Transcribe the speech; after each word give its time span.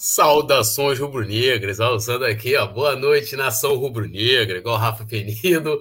Saudações 0.00 0.96
rubro-negras, 1.00 1.80
usando 1.80 2.24
aqui, 2.24 2.54
ó. 2.54 2.64
Boa 2.68 2.94
noite, 2.94 3.34
nação 3.34 3.74
rubro-negra, 3.74 4.58
igual 4.58 4.76
Rafa 4.76 5.04
Penido. 5.04 5.80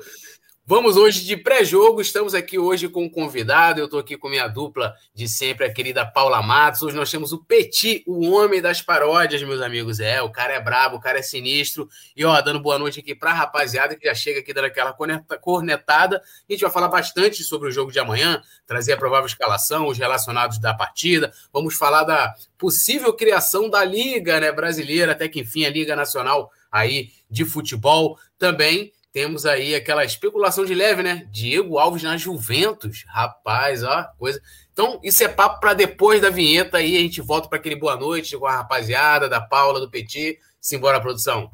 Vamos 0.70 0.97
hoje 0.97 1.24
de 1.24 1.38
pré-jogo, 1.38 2.01
estamos 2.01 2.33
aqui 2.33 2.59
hoje 2.59 2.90
com 2.90 3.06
um 3.06 3.09
convidado, 3.09 3.80
eu 3.80 3.85
estou 3.85 4.01
aqui 4.01 4.17
com 4.17 4.27
minha 4.27 4.50
dupla 4.50 4.93
de 5.14 5.25
sempre, 5.25 5.66
a 5.66 5.74
querida 5.74 6.05
Paula 6.05 6.42
Matos. 6.42 6.82
Hoje 6.82 6.93
nós 6.93 7.09
temos 7.09 7.32
o 7.32 7.42
Petit, 7.42 8.04
o 8.05 8.30
homem 8.32 8.62
das 8.62 8.82
paródias, 8.82 9.41
meus 9.43 9.61
amigos. 9.61 10.02
É, 10.02 10.22
o 10.22 10.30
cara 10.30 10.52
é 10.52 10.59
brabo, 10.59 10.98
o 10.98 11.00
cara 11.00 11.20
é 11.20 11.22
sinistro. 11.22 11.88
E 12.18 12.26
ó, 12.26 12.41
dando 12.41 12.59
boa 12.59 12.77
noite 12.77 13.00
aqui 13.00 13.16
para 13.16 13.32
a 13.32 13.34
rapaziada 13.34 13.95
que 13.95 14.05
já 14.05 14.14
chega 14.14 14.41
aqui 14.41 14.54
dando 14.54 14.66
aquela 14.66 14.94
cornetada. 15.40 16.18
A 16.18 16.52
gente 16.52 16.59
vai 16.59 16.70
falar 16.70 16.90
bastante 16.90 17.45
sobre 17.45 17.70
o 17.70 17.72
jogo 17.72 17.90
de 17.90 17.99
amanhã, 17.99 18.44
trazer 18.66 18.91
a 18.91 18.98
provável 18.98 19.26
escalação, 19.26 19.88
os 19.88 19.98
relacionados 19.98 20.59
da 20.59 20.73
partida. 20.73 21.31
Vamos 21.54 21.76
falar 21.76 22.04
da 22.04 22.36
possível 22.58 23.13
criação 23.13 23.70
da 23.70 23.86
Liga 23.86 24.38
né, 24.41 24.52
Brasileira, 24.52 25.13
até 25.13 25.30
que 25.30 25.40
enfim, 25.40 25.63
a 25.63 25.70
Liga 25.70 25.95
Nacional 25.95 26.52
aí 26.70 27.12
de 27.31 27.45
Futebol 27.45 28.20
também 28.38 28.91
temos 29.17 29.48
aí 29.48 29.73
aquela 29.73 30.05
especulação 30.05 30.63
de 30.63 30.76
leve, 30.76 31.02
né? 31.02 31.27
Diego 31.31 31.80
Alves 31.80 32.03
na 32.03 32.16
Juventus. 32.17 33.03
Rapaz, 33.08 33.81
ó, 33.84 34.03
coisa. 34.16 34.39
Então, 34.71 34.99
isso 35.03 35.23
é 35.23 35.27
papo 35.27 35.59
para 35.59 35.73
depois 35.73 36.21
da 36.21 36.30
vinheta 36.30 36.77
aí. 36.77 36.95
A 36.95 36.99
gente 36.99 37.20
volta 37.20 37.49
para 37.49 37.58
aquele 37.58 37.75
boa 37.75 37.95
noite 37.95 38.38
com 38.38 38.45
a 38.45 38.58
rapaziada 38.58 39.27
da 39.27 39.41
Paula, 39.41 39.80
do 39.80 39.89
Petit. 39.89 40.38
Simbora, 40.61 41.02
produção. 41.02 41.49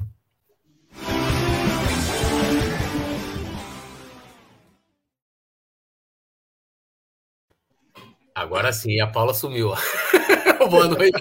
Agora 8.34 8.74
sim, 8.74 9.00
a 9.00 9.06
Paula 9.06 9.32
sumiu. 9.32 9.72
Boa 10.68 10.88
noite. 10.88 11.20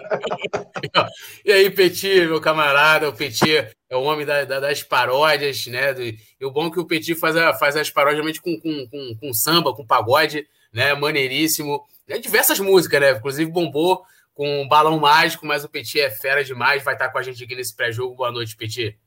e 1.43 1.51
aí, 1.51 1.70
Petit, 1.70 2.25
meu 2.27 2.39
camarada, 2.39 3.09
o 3.09 3.13
Petit 3.13 3.67
é 3.89 3.95
o 3.95 4.03
homem 4.03 4.25
da, 4.25 4.45
da, 4.45 4.59
das 4.59 4.81
paródias, 4.81 5.68
né? 5.68 5.93
e 6.40 6.45
o 6.45 6.51
bom 6.51 6.68
é 6.68 6.71
que 6.71 6.79
o 6.79 6.85
Petit 6.85 7.15
faz, 7.15 7.35
a, 7.35 7.53
faz 7.53 7.76
as 7.76 7.90
paródias 7.90 8.40
com, 8.40 8.59
com, 8.59 8.87
com, 8.87 9.15
com, 9.20 9.34
samba, 9.34 9.73
com 9.73 9.85
pagode, 9.85 10.48
né? 10.71 10.93
Maneiríssimo. 10.93 11.84
É, 12.07 12.18
diversas 12.18 12.59
músicas, 12.59 13.01
né? 13.01 13.12
Inclusive 13.12 13.51
bombou 13.51 14.03
com 14.34 14.63
um 14.63 14.68
balão 14.68 14.99
mágico, 14.99 15.46
mas 15.46 15.63
o 15.63 15.70
Petit 15.70 15.99
é 15.99 16.09
fera 16.09 16.43
demais, 16.43 16.84
vai 16.84 16.96
estar 16.96 17.09
com 17.09 17.18
a 17.18 17.21
gente 17.21 17.43
aqui 17.43 17.55
nesse 17.55 17.75
pré-jogo. 17.75 18.15
Boa 18.15 18.31
noite, 18.31 18.55
Petit. 18.55 18.98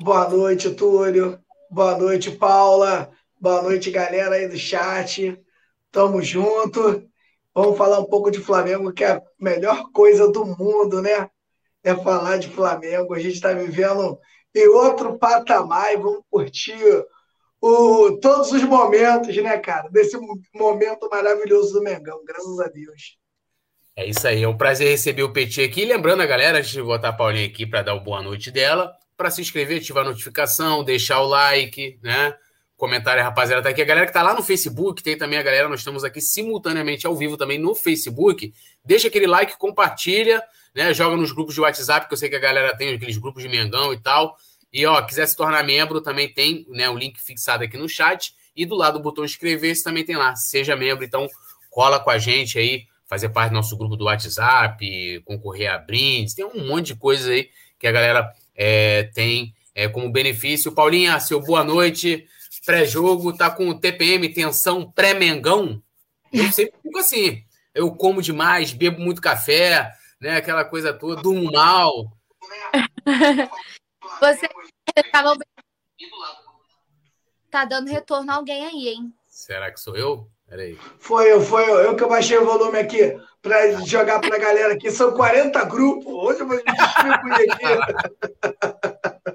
Boa 0.00 0.28
noite, 0.28 0.70
Túlio. 0.70 1.38
Boa 1.70 1.98
noite, 1.98 2.30
Paula. 2.30 3.10
Boa 3.40 3.62
noite, 3.62 3.90
galera 3.90 4.36
aí 4.36 4.48
do 4.48 4.56
chat. 4.56 5.38
Tamo 5.90 6.22
junto. 6.22 7.08
Vamos 7.54 7.78
falar 7.78 8.00
um 8.00 8.04
pouco 8.04 8.30
de 8.30 8.40
Flamengo, 8.40 8.92
que 8.92 9.04
é 9.04 9.12
a 9.12 9.22
melhor 9.38 9.90
coisa 9.92 10.30
do 10.30 10.44
mundo, 10.44 11.00
né? 11.00 11.28
É 11.82 11.94
falar 11.94 12.38
de 12.38 12.48
Flamengo. 12.48 13.14
A 13.14 13.18
gente 13.18 13.34
está 13.34 13.52
vivendo 13.52 14.18
em 14.54 14.68
outro 14.68 15.18
patamar 15.18 15.92
e 15.92 15.96
vamos 15.96 16.22
curtir 16.28 17.04
o, 17.60 18.18
todos 18.20 18.52
os 18.52 18.62
momentos, 18.62 19.36
né, 19.36 19.56
cara? 19.58 19.88
Desse 19.88 20.18
momento 20.54 21.08
maravilhoso 21.10 21.74
do 21.74 21.82
Mengão, 21.82 22.24
graças 22.24 22.60
a 22.60 22.68
Deus. 22.68 23.16
É 23.96 24.04
isso 24.04 24.26
aí, 24.26 24.42
é 24.42 24.48
um 24.48 24.56
prazer 24.56 24.90
receber 24.90 25.22
o 25.22 25.32
Petit 25.32 25.62
aqui. 25.62 25.84
Lembrando 25.84 26.22
a 26.22 26.26
galera, 26.26 26.58
antes 26.58 26.72
de 26.72 26.82
botar 26.82 27.10
a 27.10 27.12
Paulinha 27.12 27.46
aqui 27.46 27.64
para 27.64 27.82
dar 27.82 27.94
o 27.94 28.00
boa 28.00 28.20
noite 28.20 28.50
dela, 28.50 28.92
para 29.16 29.30
se 29.30 29.40
inscrever, 29.40 29.78
ativar 29.78 30.04
a 30.04 30.08
notificação, 30.08 30.82
deixar 30.82 31.20
o 31.20 31.28
like, 31.28 31.98
né? 32.02 32.34
Comentário, 32.84 33.22
rapaziada, 33.22 33.62
tá 33.62 33.70
aqui. 33.70 33.80
A 33.80 33.84
galera 33.86 34.06
que 34.06 34.12
tá 34.12 34.22
lá 34.22 34.34
no 34.34 34.42
Facebook, 34.42 35.02
tem 35.02 35.16
também 35.16 35.38
a 35.38 35.42
galera, 35.42 35.70
nós 35.70 35.80
estamos 35.80 36.04
aqui 36.04 36.20
simultaneamente 36.20 37.06
ao 37.06 37.16
vivo 37.16 37.34
também 37.34 37.58
no 37.58 37.74
Facebook. 37.74 38.52
Deixa 38.84 39.08
aquele 39.08 39.26
like, 39.26 39.56
compartilha, 39.56 40.42
né? 40.74 40.92
Joga 40.92 41.16
nos 41.16 41.32
grupos 41.32 41.54
de 41.54 41.62
WhatsApp, 41.62 42.06
que 42.06 42.12
eu 42.12 42.18
sei 42.18 42.28
que 42.28 42.36
a 42.36 42.40
galera 42.40 42.76
tem 42.76 42.92
aqueles 42.92 43.16
grupos 43.16 43.42
de 43.42 43.48
Mengão 43.48 43.90
e 43.94 43.98
tal. 43.98 44.36
E, 44.70 44.84
ó, 44.84 45.00
quiser 45.00 45.24
se 45.26 45.34
tornar 45.34 45.64
membro, 45.64 46.02
também 46.02 46.30
tem 46.30 46.66
né, 46.68 46.90
o 46.90 46.94
link 46.94 47.18
fixado 47.24 47.64
aqui 47.64 47.78
no 47.78 47.88
chat. 47.88 48.34
E 48.54 48.66
do 48.66 48.74
lado 48.74 48.98
do 48.98 49.02
botão 49.02 49.24
inscrever-se 49.24 49.82
também 49.82 50.04
tem 50.04 50.16
lá. 50.16 50.36
Seja 50.36 50.76
membro, 50.76 51.06
então 51.06 51.26
cola 51.70 51.98
com 51.98 52.10
a 52.10 52.18
gente 52.18 52.58
aí, 52.58 52.84
fazer 53.06 53.30
parte 53.30 53.48
do 53.48 53.54
nosso 53.54 53.74
grupo 53.78 53.96
do 53.96 54.04
WhatsApp, 54.04 55.22
concorrer 55.24 55.72
a 55.72 55.78
brindes. 55.78 56.34
Tem 56.34 56.44
um 56.44 56.66
monte 56.66 56.88
de 56.88 56.96
coisas 56.96 57.28
aí 57.28 57.48
que 57.78 57.86
a 57.86 57.92
galera 57.92 58.30
é, 58.54 59.04
tem 59.14 59.54
é, 59.74 59.88
como 59.88 60.12
benefício. 60.12 60.70
Paulinha, 60.70 61.18
seu 61.18 61.40
boa 61.40 61.64
noite 61.64 62.26
pré-jogo, 62.64 63.36
tá 63.36 63.50
com 63.50 63.78
TPM, 63.78 64.32
tensão 64.32 64.90
pré-mengão. 64.90 65.82
Eu 66.32 66.50
sempre 66.50 66.78
fico 66.82 66.98
assim. 66.98 67.44
Eu 67.74 67.94
como 67.94 68.22
demais, 68.22 68.72
bebo 68.72 69.00
muito 69.00 69.20
café, 69.20 69.90
né? 70.20 70.36
Aquela 70.36 70.64
coisa 70.64 70.92
toda, 70.92 71.20
durmo 71.20 71.50
mal. 71.52 72.12
Você 74.20 74.48
tava... 75.10 75.36
tá 77.50 77.64
dando 77.64 77.88
retorno 77.88 78.30
a 78.30 78.34
alguém 78.36 78.64
aí, 78.66 78.88
hein? 78.88 79.12
Será 79.26 79.72
que 79.72 79.80
sou 79.80 79.96
eu? 79.96 80.30
Peraí. 80.48 80.78
Foi 80.98 81.32
eu, 81.32 81.40
foi 81.40 81.68
eu. 81.68 81.76
Eu 81.80 81.96
que 81.96 82.06
baixei 82.06 82.38
o 82.38 82.44
volume 82.44 82.78
aqui 82.78 83.18
para 83.42 83.72
jogar 83.84 84.20
para 84.20 84.36
a 84.36 84.38
galera 84.38 84.74
aqui. 84.74 84.90
São 84.90 85.12
40 85.12 85.64
grupos. 85.64 86.06
Hoje 86.06 86.40
eu 86.40 86.46
vou 86.46 86.56
distribuir 86.62 87.52
aqui. 87.52 87.64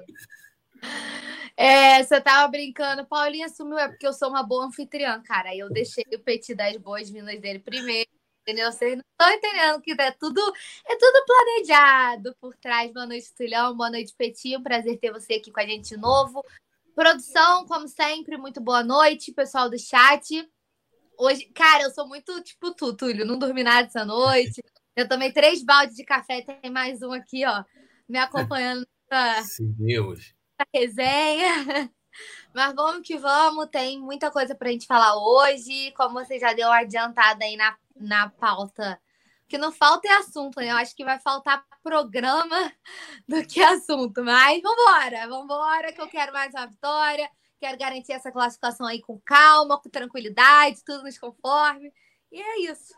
É, 1.62 2.02
você 2.02 2.18
tava 2.22 2.50
brincando, 2.50 3.04
Paulinha 3.04 3.46
sumiu, 3.50 3.78
é 3.78 3.86
porque 3.86 4.06
eu 4.06 4.14
sou 4.14 4.30
uma 4.30 4.42
boa 4.42 4.64
anfitriã, 4.64 5.22
cara. 5.22 5.54
Eu 5.54 5.68
deixei 5.68 6.06
o 6.10 6.18
Petit 6.18 6.54
das 6.54 6.74
boas-vindas 6.78 7.38
dele 7.38 7.58
primeiro, 7.58 8.08
entendeu? 8.40 8.72
Vocês 8.72 8.96
não 8.96 9.04
estão 9.12 9.30
entendendo 9.30 9.82
que 9.82 9.92
é 9.92 10.10
tudo, 10.10 10.40
é 10.86 10.96
tudo 10.96 11.22
planejado 11.26 12.34
por 12.40 12.56
trás. 12.56 12.90
Boa 12.90 13.04
noite, 13.04 13.34
Tulhão, 13.34 13.76
boa 13.76 13.90
noite, 13.90 14.14
Petit. 14.16 14.56
Um 14.56 14.62
prazer 14.62 14.98
ter 14.98 15.12
você 15.12 15.34
aqui 15.34 15.52
com 15.52 15.60
a 15.60 15.66
gente 15.66 15.90
de 15.90 15.98
novo. 15.98 16.42
Produção, 16.94 17.66
como 17.66 17.86
sempre, 17.86 18.38
muito 18.38 18.58
boa 18.58 18.82
noite, 18.82 19.30
pessoal 19.30 19.68
do 19.68 19.78
chat. 19.78 20.50
Hoje, 21.18 21.44
cara, 21.54 21.82
eu 21.82 21.90
sou 21.90 22.08
muito 22.08 22.42
tipo 22.42 22.74
tu, 22.74 22.96
Túlio, 22.96 23.26
não 23.26 23.38
dormi 23.38 23.62
nada 23.62 23.86
essa 23.86 24.02
noite. 24.02 24.62
Eu 24.96 25.08
tomei 25.08 25.32
três 25.32 25.62
baldes 25.62 25.94
de 25.94 26.04
café, 26.04 26.42
tem 26.42 26.70
mais 26.70 27.00
um 27.00 27.12
aqui, 27.12 27.46
ó, 27.46 27.64
me 28.08 28.18
acompanhando. 28.18 28.84
Sim, 29.44 29.72
Deus 29.78 30.34
resenha. 30.74 31.90
Mas 32.54 32.74
vamos 32.74 33.06
que 33.06 33.16
vamos, 33.16 33.68
tem 33.68 33.98
muita 34.00 34.30
coisa 34.30 34.54
para 34.54 34.68
a 34.68 34.72
gente 34.72 34.86
falar 34.86 35.16
hoje. 35.16 35.92
Como 35.92 36.14
você 36.14 36.38
já 36.38 36.52
deu 36.52 36.68
uma 36.68 36.80
adiantada 36.80 37.44
aí 37.44 37.56
na, 37.56 37.76
na 37.96 38.28
pauta, 38.30 39.00
que 39.48 39.58
não 39.58 39.72
falta 39.72 40.08
é 40.08 40.12
assunto, 40.12 40.58
né? 40.60 40.70
Eu 40.70 40.76
acho 40.76 40.94
que 40.94 41.04
vai 41.04 41.18
faltar 41.20 41.64
programa 41.82 42.72
do 43.28 43.44
que 43.46 43.62
assunto. 43.62 44.22
Mas 44.22 44.60
vamos 44.62 45.44
embora, 45.44 45.92
que 45.92 46.00
eu 46.00 46.08
quero 46.08 46.32
mais 46.32 46.52
uma 46.54 46.66
vitória. 46.66 47.30
Quero 47.58 47.78
garantir 47.78 48.12
essa 48.12 48.32
classificação 48.32 48.86
aí 48.86 49.00
com 49.02 49.20
calma, 49.20 49.78
com 49.80 49.90
tranquilidade, 49.90 50.82
tudo 50.84 51.04
nos 51.04 51.18
conforme. 51.18 51.92
E 52.32 52.40
é 52.40 52.60
isso. 52.70 52.94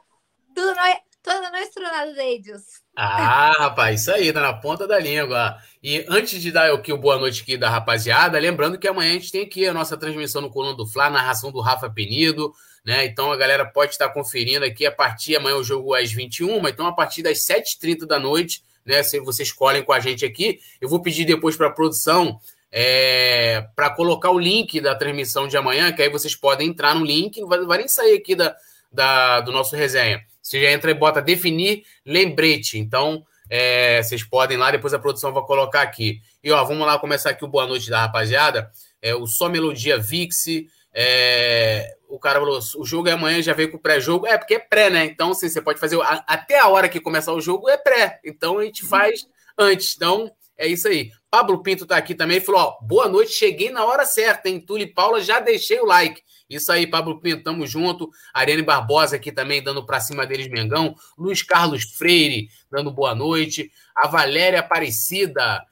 Tudo 0.54 0.74
não 0.74 0.84
é 0.84 1.02
Toda 1.22 1.50
na 1.50 1.62
estronada 1.62 2.12
deles. 2.12 2.82
Ah, 2.96 3.52
rapaz, 3.56 4.00
isso 4.00 4.10
aí, 4.10 4.32
tá 4.32 4.40
na 4.40 4.54
ponta 4.54 4.88
da 4.88 4.98
língua. 4.98 5.56
E 5.82 6.04
antes 6.08 6.42
de 6.42 6.50
dar 6.50 6.72
aqui 6.72 6.92
o 6.92 6.98
boa 6.98 7.16
noite 7.16 7.42
aqui 7.42 7.56
da 7.56 7.70
rapaziada, 7.70 8.38
lembrando 8.38 8.76
que 8.76 8.88
amanhã 8.88 9.10
a 9.10 9.14
gente 9.14 9.30
tem 9.30 9.42
aqui 9.44 9.66
a 9.66 9.72
nossa 9.72 9.96
transmissão 9.96 10.42
no 10.42 10.50
Coluna 10.50 10.76
do 10.76 10.86
Fla, 10.86 11.08
narração 11.08 11.52
do 11.52 11.60
Rafa 11.60 11.88
Penido, 11.88 12.52
né? 12.84 13.04
Então 13.04 13.30
a 13.30 13.36
galera 13.36 13.64
pode 13.64 13.92
estar 13.92 14.08
conferindo 14.08 14.64
aqui 14.64 14.84
a 14.84 14.90
partir 14.90 15.36
amanhã 15.36 15.56
o 15.56 15.64
jogo 15.64 15.94
às 15.94 16.10
21, 16.10 16.66
então 16.66 16.86
a 16.86 16.92
partir 16.92 17.22
das 17.22 17.38
7h30 17.46 18.04
da 18.04 18.18
noite, 18.18 18.64
né? 18.84 19.02
Se 19.04 19.20
vocês 19.20 19.48
escolhem 19.48 19.84
com 19.84 19.92
a 19.92 20.00
gente 20.00 20.24
aqui, 20.24 20.58
eu 20.80 20.88
vou 20.88 21.00
pedir 21.00 21.24
depois 21.24 21.56
para 21.56 21.68
a 21.68 21.72
produção 21.72 22.40
é, 22.70 23.64
para 23.76 23.90
colocar 23.90 24.30
o 24.30 24.38
link 24.38 24.80
da 24.80 24.94
transmissão 24.94 25.46
de 25.46 25.56
amanhã, 25.56 25.92
que 25.92 26.02
aí 26.02 26.08
vocês 26.08 26.34
podem 26.34 26.68
entrar 26.68 26.96
no 26.96 27.04
link, 27.04 27.40
não 27.40 27.48
vai, 27.48 27.60
vai 27.60 27.78
nem 27.78 27.88
sair 27.88 28.16
aqui 28.16 28.34
da, 28.34 28.56
da, 28.90 29.40
do 29.40 29.52
nosso 29.52 29.76
resenha. 29.76 30.20
Você 30.52 30.60
já 30.60 30.70
entra 30.70 30.90
e 30.90 30.94
bota 30.94 31.22
definir 31.22 31.82
lembrete. 32.04 32.78
Então, 32.78 33.24
é, 33.48 34.02
vocês 34.02 34.22
podem 34.22 34.58
lá, 34.58 34.70
depois 34.70 34.92
a 34.92 34.98
produção 34.98 35.32
vai 35.32 35.42
colocar 35.44 35.80
aqui. 35.80 36.20
E 36.44 36.52
ó, 36.52 36.62
vamos 36.62 36.86
lá 36.86 36.98
começar 36.98 37.30
aqui 37.30 37.42
o 37.42 37.48
boa 37.48 37.66
noite 37.66 37.88
da 37.88 38.02
rapaziada. 38.02 38.70
É, 39.00 39.14
o 39.14 39.26
Só 39.26 39.48
Melodia 39.48 39.98
Vix. 39.98 40.44
É, 40.92 41.96
o 42.06 42.18
cara 42.18 42.38
falou: 42.38 42.60
o 42.76 42.84
jogo 42.84 43.08
é 43.08 43.12
amanhã, 43.12 43.40
já 43.40 43.54
veio 43.54 43.70
com 43.70 43.78
o 43.78 43.80
pré-jogo. 43.80 44.26
É, 44.26 44.36
porque 44.36 44.56
é 44.56 44.58
pré, 44.58 44.90
né? 44.90 45.06
Então, 45.06 45.30
assim, 45.30 45.48
você 45.48 45.62
pode 45.62 45.80
fazer. 45.80 45.98
A, 46.02 46.22
até 46.26 46.58
a 46.58 46.68
hora 46.68 46.86
que 46.86 47.00
começar 47.00 47.32
o 47.32 47.40
jogo 47.40 47.70
é 47.70 47.78
pré. 47.78 48.20
Então 48.22 48.58
a 48.58 48.64
gente 48.64 48.84
faz 48.84 49.26
antes. 49.58 49.96
Então, 49.96 50.30
é 50.58 50.66
isso 50.66 50.86
aí. 50.86 51.10
Pablo 51.30 51.62
Pinto 51.62 51.86
tá 51.86 51.96
aqui 51.96 52.14
também 52.14 52.36
e 52.36 52.42
falou: 52.42 52.60
ó, 52.60 52.86
boa 52.86 53.08
noite, 53.08 53.32
cheguei 53.32 53.70
na 53.70 53.86
hora 53.86 54.04
certa, 54.04 54.50
hein? 54.50 54.60
Tule 54.60 54.86
Paula, 54.86 55.22
já 55.22 55.40
deixei 55.40 55.80
o 55.80 55.86
like. 55.86 56.20
Isso 56.56 56.70
aí, 56.70 56.86
Pablo 56.86 57.20
Pinto, 57.20 57.42
tamo 57.42 57.66
junto. 57.66 58.10
Ariane 58.32 58.62
Barbosa 58.62 59.16
aqui 59.16 59.32
também 59.32 59.62
dando 59.62 59.84
para 59.84 60.00
cima 60.00 60.26
deles, 60.26 60.48
Mengão. 60.48 60.94
Luiz 61.16 61.42
Carlos 61.42 61.84
Freire 61.84 62.48
dando 62.70 62.90
boa 62.90 63.14
noite. 63.14 63.70
A 63.96 64.08
Valéria 64.08 64.60
Aparecida. 64.60 65.64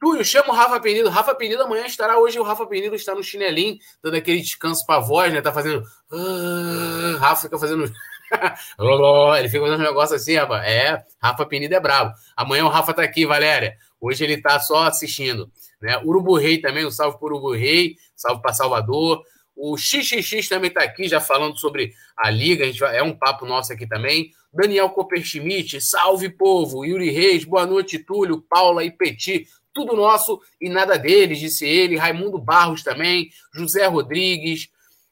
Túlio, 0.00 0.24
chama 0.24 0.50
o 0.50 0.56
Rafa 0.56 0.78
Penido. 0.80 1.08
Rafa 1.08 1.34
Penido 1.34 1.62
amanhã 1.62 1.86
estará 1.86 2.18
hoje. 2.18 2.38
O 2.38 2.44
Rafa 2.44 2.66
Penido 2.66 2.94
está 2.94 3.14
no 3.14 3.22
chinelinho, 3.22 3.76
dando 4.02 4.16
aquele 4.16 4.40
descanso 4.40 4.86
para 4.86 4.96
a 4.96 5.00
voz, 5.00 5.32
né? 5.32 5.40
Tá 5.40 5.52
fazendo. 5.52 5.82
Uh, 6.10 7.16
Rafa 7.18 7.42
fica 7.42 7.58
fazendo 7.58 7.92
ele 9.38 9.48
fica 9.48 9.64
fazendo 9.64 9.80
um 9.80 9.84
negócio 9.84 10.16
assim, 10.16 10.36
rapaz. 10.36 10.66
É, 10.66 11.02
Rafa 11.20 11.46
Penido 11.46 11.74
é 11.74 11.80
bravo. 11.80 12.12
Amanhã 12.36 12.64
o 12.64 12.68
Rafa 12.68 12.94
tá 12.94 13.02
aqui, 13.02 13.26
Valéria. 13.26 13.76
Hoje 14.00 14.22
ele 14.24 14.40
tá 14.40 14.60
só 14.60 14.84
assistindo. 14.84 15.50
Né? 15.80 15.98
Urubu 16.04 16.36
Rei 16.36 16.60
também, 16.60 16.86
um 16.86 16.90
salve 16.90 17.18
para 17.18 17.26
Urubu 17.26 17.52
Rei, 17.52 17.96
salve 18.14 18.42
para 18.42 18.52
Salvador. 18.52 19.22
O 19.60 19.76
XXX 19.76 20.48
também 20.48 20.68
está 20.68 20.84
aqui, 20.84 21.08
já 21.08 21.20
falando 21.20 21.58
sobre 21.58 21.92
a 22.16 22.30
Liga, 22.30 22.64
a 22.64 22.72
vai, 22.78 22.96
é 22.96 23.02
um 23.02 23.12
papo 23.12 23.44
nosso 23.44 23.72
aqui 23.72 23.88
também. 23.88 24.30
Daniel 24.52 24.88
Copperschmidt, 24.90 25.80
salve 25.80 26.28
povo. 26.28 26.84
Yuri 26.84 27.10
Reis, 27.10 27.44
boa 27.44 27.66
noite, 27.66 27.98
Túlio, 27.98 28.40
Paula 28.40 28.84
e 28.84 28.90
Petit, 28.92 29.48
tudo 29.74 29.96
nosso 29.96 30.40
e 30.60 30.68
nada 30.68 30.96
deles, 30.96 31.40
disse 31.40 31.66
ele. 31.66 31.96
Raimundo 31.96 32.38
Barros 32.38 32.84
também, 32.84 33.30
José 33.52 33.84
Rodrigues, 33.86 34.68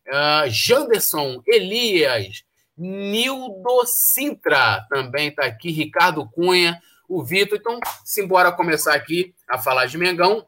uh, 0.06 0.48
Janderson, 0.48 1.42
Elias, 1.44 2.44
Nildo 2.78 3.84
Sintra 3.84 4.86
também 4.88 5.28
está 5.28 5.44
aqui, 5.44 5.72
Ricardo 5.72 6.24
Cunha, 6.30 6.80
o 7.08 7.24
Vitor. 7.24 7.58
Então, 7.58 7.80
simbora 8.04 8.52
começar 8.52 8.94
aqui 8.94 9.34
a 9.48 9.58
falar 9.58 9.86
de 9.86 9.98
Mengão. 9.98 10.46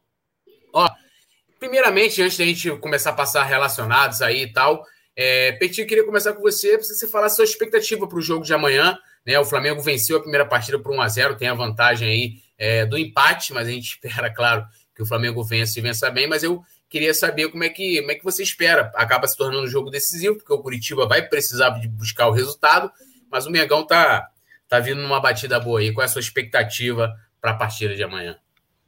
Primeiramente, 1.58 2.22
antes 2.22 2.38
da 2.38 2.44
gente 2.44 2.70
começar 2.76 3.10
a 3.10 3.14
passar 3.14 3.44
relacionados 3.44 4.22
aí 4.22 4.42
e 4.42 4.52
tal, 4.52 4.86
é, 5.16 5.50
Petit, 5.52 5.84
queria 5.84 6.04
começar 6.04 6.32
com 6.32 6.40
você, 6.40 6.78
para 6.78 6.86
você 6.86 7.08
falar 7.08 7.26
a 7.26 7.30
sua 7.30 7.44
expectativa 7.44 8.06
para 8.06 8.18
o 8.18 8.22
jogo 8.22 8.44
de 8.44 8.54
amanhã. 8.54 8.96
Né? 9.26 9.36
O 9.38 9.44
Flamengo 9.44 9.82
venceu 9.82 10.16
a 10.16 10.20
primeira 10.20 10.46
partida 10.46 10.78
por 10.78 10.92
1 10.92 11.00
a 11.00 11.08
0 11.08 11.36
tem 11.36 11.48
a 11.48 11.54
vantagem 11.54 12.08
aí 12.08 12.42
é, 12.56 12.86
do 12.86 12.96
empate, 12.96 13.52
mas 13.52 13.66
a 13.66 13.70
gente 13.70 13.98
espera, 13.98 14.32
claro, 14.32 14.64
que 14.94 15.02
o 15.02 15.06
Flamengo 15.06 15.42
vença 15.42 15.78
e 15.78 15.82
vença 15.82 16.08
bem, 16.08 16.28
mas 16.28 16.44
eu 16.44 16.62
queria 16.88 17.12
saber 17.12 17.50
como 17.50 17.64
é 17.64 17.68
que, 17.68 17.98
como 18.00 18.12
é 18.12 18.14
que 18.14 18.22
você 18.22 18.44
espera. 18.44 18.92
Acaba 18.94 19.26
se 19.26 19.36
tornando 19.36 19.64
um 19.64 19.68
jogo 19.68 19.90
decisivo, 19.90 20.36
porque 20.36 20.52
o 20.52 20.62
Curitiba 20.62 21.06
vai 21.06 21.22
precisar 21.22 21.70
de 21.70 21.88
buscar 21.88 22.28
o 22.28 22.32
resultado, 22.32 22.90
mas 23.28 23.44
o 23.44 23.50
Mengão 23.50 23.84
tá, 23.84 24.28
tá 24.68 24.78
vindo 24.78 25.02
numa 25.02 25.20
batida 25.20 25.58
boa 25.58 25.80
aí. 25.80 25.92
Qual 25.92 26.02
é 26.02 26.06
a 26.06 26.08
sua 26.08 26.20
expectativa 26.20 27.12
para 27.40 27.50
a 27.50 27.54
partida 27.54 27.96
de 27.96 28.04
amanhã? 28.04 28.38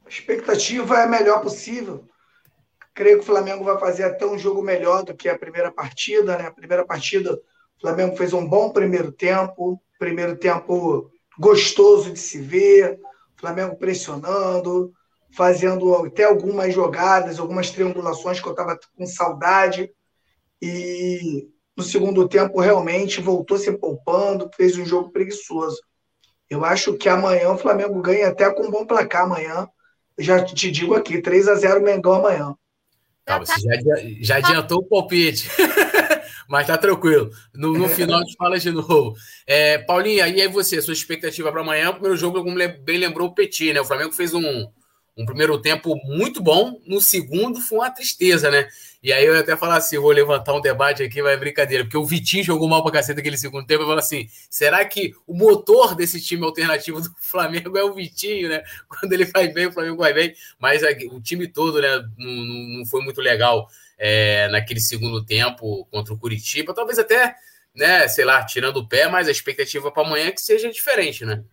A 0.05 0.09
expectativa 0.09 0.97
é 0.97 1.03
a 1.03 1.07
melhor 1.07 1.41
possível. 1.41 2.07
Creio 2.93 3.17
que 3.17 3.23
o 3.23 3.27
Flamengo 3.27 3.63
vai 3.63 3.77
fazer 3.79 4.03
até 4.03 4.25
um 4.25 4.37
jogo 4.37 4.61
melhor 4.61 5.03
do 5.03 5.15
que 5.15 5.29
a 5.29 5.37
primeira 5.37 5.71
partida, 5.71 6.37
né? 6.37 6.47
A 6.47 6.51
primeira 6.51 6.85
partida, 6.85 7.33
o 7.33 7.81
Flamengo 7.81 8.15
fez 8.15 8.33
um 8.33 8.45
bom 8.45 8.69
primeiro 8.71 9.11
tempo, 9.11 9.81
primeiro 9.97 10.35
tempo 10.35 11.09
gostoso 11.39 12.11
de 12.11 12.19
se 12.19 12.39
ver, 12.39 12.99
o 13.37 13.39
Flamengo 13.39 13.75
pressionando, 13.77 14.93
fazendo 15.35 15.95
até 15.95 16.25
algumas 16.25 16.73
jogadas, 16.73 17.39
algumas 17.39 17.71
triangulações 17.71 18.39
que 18.39 18.47
eu 18.47 18.51
estava 18.51 18.77
com 18.97 19.05
saudade. 19.05 19.91
E 20.61 21.49
no 21.75 21.83
segundo 21.83 22.27
tempo, 22.27 22.59
realmente, 22.59 23.21
voltou 23.21 23.57
se 23.57 23.71
poupando, 23.71 24.49
fez 24.55 24.77
um 24.77 24.85
jogo 24.85 25.11
preguiçoso. 25.11 25.81
Eu 26.49 26.65
acho 26.65 26.97
que 26.97 27.07
amanhã 27.07 27.51
o 27.51 27.57
Flamengo 27.57 28.01
ganha 28.01 28.27
até 28.27 28.51
com 28.53 28.63
um 28.63 28.71
bom 28.71 28.85
placar 28.85 29.23
amanhã. 29.23 29.67
Já 30.19 30.43
te 30.43 30.69
digo 30.69 30.93
aqui, 30.93 31.21
3 31.21 31.47
a 31.47 31.55
0 31.55 31.81
Mengão 31.81 32.13
amanhã. 32.13 32.53
Tá, 33.39 33.45
você 33.45 33.61
já, 33.61 33.79
já 34.21 34.37
adiantou 34.37 34.79
o 34.79 34.83
palpite. 34.83 35.49
Mas 36.47 36.67
tá 36.67 36.77
tranquilo. 36.77 37.31
No, 37.53 37.73
no 37.73 37.87
final 37.89 38.19
a 38.19 38.23
gente 38.23 38.35
fala 38.35 38.59
de 38.59 38.71
novo. 38.71 39.15
É, 39.47 39.77
Paulinha, 39.77 40.27
e 40.27 40.41
aí 40.41 40.47
você, 40.47 40.81
sua 40.81 40.93
expectativa 40.93 41.51
para 41.51 41.61
amanhã? 41.61 41.89
O 41.89 41.93
primeiro 41.93 42.17
jogo, 42.17 42.43
como 42.43 42.55
bem 42.55 42.97
lembrou 42.97 43.29
o 43.29 43.33
Petit, 43.33 43.71
né? 43.73 43.79
O 43.79 43.85
Flamengo 43.85 44.11
fez 44.11 44.33
um, 44.33 44.67
um 45.21 45.25
primeiro 45.25 45.57
tempo 45.59 45.95
muito 46.05 46.41
bom, 46.41 46.79
no 46.85 46.99
segundo 46.99 47.61
foi 47.61 47.79
uma 47.79 47.91
tristeza, 47.91 48.49
né? 48.49 48.67
E 49.03 49.11
aí 49.11 49.25
eu 49.25 49.37
até 49.37 49.57
falar 49.57 49.77
assim, 49.77 49.97
vou 49.97 50.11
levantar 50.11 50.53
um 50.53 50.61
debate 50.61 51.01
aqui, 51.01 51.21
vai 51.21 51.35
brincadeira, 51.35 51.83
porque 51.83 51.97
o 51.97 52.05
Vitinho 52.05 52.43
jogou 52.43 52.67
mal 52.67 52.83
pra 52.83 52.91
caceta 52.91 53.19
aquele 53.19 53.37
segundo 53.37 53.65
tempo, 53.65 53.83
eu 53.83 53.87
falo 53.87 53.99
assim, 53.99 54.27
será 54.49 54.83
que 54.85 55.13
o 55.25 55.33
motor 55.33 55.95
desse 55.95 56.21
time 56.21 56.43
alternativo 56.43 57.01
do 57.01 57.09
Flamengo 57.19 57.77
é 57.77 57.83
o 57.83 57.93
Vitinho, 57.93 58.49
né? 58.49 58.63
Quando 58.87 59.13
ele 59.13 59.25
vai 59.25 59.47
bem, 59.47 59.67
o 59.67 59.71
Flamengo 59.71 59.97
vai 59.97 60.13
bem, 60.13 60.33
mas 60.59 60.81
o 61.11 61.21
time 61.21 61.47
todo, 61.47 61.81
né, 61.81 61.97
não, 62.17 62.31
não 62.77 62.85
foi 62.85 63.01
muito 63.01 63.21
legal 63.21 63.67
é, 63.97 64.47
naquele 64.49 64.79
segundo 64.79 65.25
tempo 65.25 65.85
contra 65.91 66.13
o 66.13 66.17
Curitiba, 66.17 66.73
talvez 66.73 66.99
até, 66.99 67.35
né, 67.75 68.07
sei 68.07 68.25
lá, 68.25 68.45
tirando 68.45 68.77
o 68.77 68.87
pé, 68.87 69.07
mas 69.07 69.27
a 69.27 69.31
expectativa 69.31 69.91
para 69.91 70.05
amanhã 70.05 70.27
é 70.27 70.31
que 70.31 70.41
seja 70.41 70.69
diferente, 70.71 71.25
né? 71.25 71.43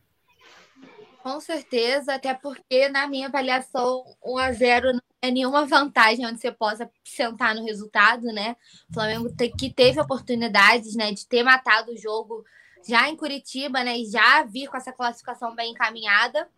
Com 1.22 1.40
certeza, 1.40 2.14
até 2.14 2.32
porque 2.32 2.88
na 2.88 3.06
minha 3.06 3.26
avaliação, 3.26 4.04
1 4.24 4.38
a 4.38 4.52
0 4.52 4.92
não 4.92 5.00
é 5.20 5.30
nenhuma 5.30 5.66
vantagem 5.66 6.24
onde 6.26 6.40
você 6.40 6.52
possa 6.52 6.90
sentar 7.04 7.54
no 7.54 7.64
resultado, 7.64 8.26
né? 8.26 8.56
O 8.88 8.94
Flamengo 8.94 9.28
que 9.58 9.72
teve 9.72 10.00
oportunidades, 10.00 10.94
né, 10.94 11.12
de 11.12 11.26
ter 11.26 11.42
matado 11.42 11.92
o 11.92 11.96
jogo 11.96 12.44
já 12.86 13.08
em 13.08 13.16
Curitiba, 13.16 13.82
né, 13.82 13.98
e 13.98 14.06
já 14.06 14.44
vir 14.44 14.68
com 14.68 14.76
essa 14.76 14.92
classificação 14.92 15.54
bem 15.54 15.72
encaminhada. 15.72 16.48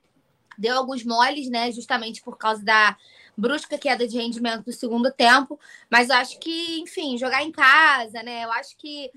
Deu 0.59 0.77
alguns 0.77 1.05
moles, 1.05 1.49
né, 1.49 1.73
justamente 1.73 2.23
por 2.23 2.37
causa 2.37 2.63
da 2.63 2.97
brusca 3.37 3.79
queda 3.79 4.06
de 4.06 4.19
rendimento 4.19 4.65
do 4.65 4.73
segundo 4.73 5.11
tempo, 5.11 5.59
mas 5.91 6.11
eu 6.11 6.17
acho 6.17 6.39
que, 6.39 6.81
enfim, 6.81 7.17
jogar 7.17 7.43
em 7.43 7.51
casa, 7.51 8.23
né? 8.23 8.45
Eu 8.45 8.53
acho 8.53 8.77
que 8.77 9.11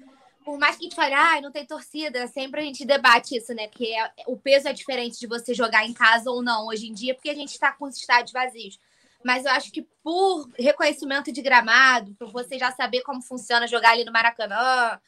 por 0.44 0.60
mais 0.60 0.76
que 0.76 0.84
a 0.84 0.90
gente 0.90 0.96
fale, 0.96 1.14
ah, 1.14 1.42
não 1.42 1.52
tem 1.52 1.66
torcida, 1.66 2.28
sempre 2.28 2.62
a 2.62 2.64
gente 2.64 2.86
debate 2.86 3.38
isso, 3.38 3.54
né? 3.54 3.68
Que 3.68 3.94
é, 3.96 4.12
o 4.28 4.38
peso 4.38 4.68
é 4.68 4.74
diferente 4.74 5.20
de 5.20 5.28
você 5.28 5.54
jogar 5.54 5.86
em 5.86 5.94
casa 5.94 6.30
ou 6.30 6.44
não 6.44 6.68
hoje 6.68 6.88
em 6.88 6.94
dia, 6.94 7.16
porque 7.16 7.30
a 7.30 7.36
gente 7.36 7.50
está 7.50 7.72
com 7.72 7.86
os 7.86 7.98
estádios 7.98 8.32
vazios. 8.32 8.80
Mas 9.24 9.46
eu 9.46 9.52
acho 9.52 9.72
que 9.72 9.82
por 10.04 10.50
reconhecimento 10.60 11.32
de 11.32 11.42
gramado, 11.42 12.14
por 12.16 12.30
você 12.32 12.60
já 12.60 12.72
saber 12.72 13.02
como 13.02 13.22
funciona 13.22 13.68
jogar 13.68 13.92
ali 13.92 14.04
no 14.04 14.12
Maracanã, 14.12 15.00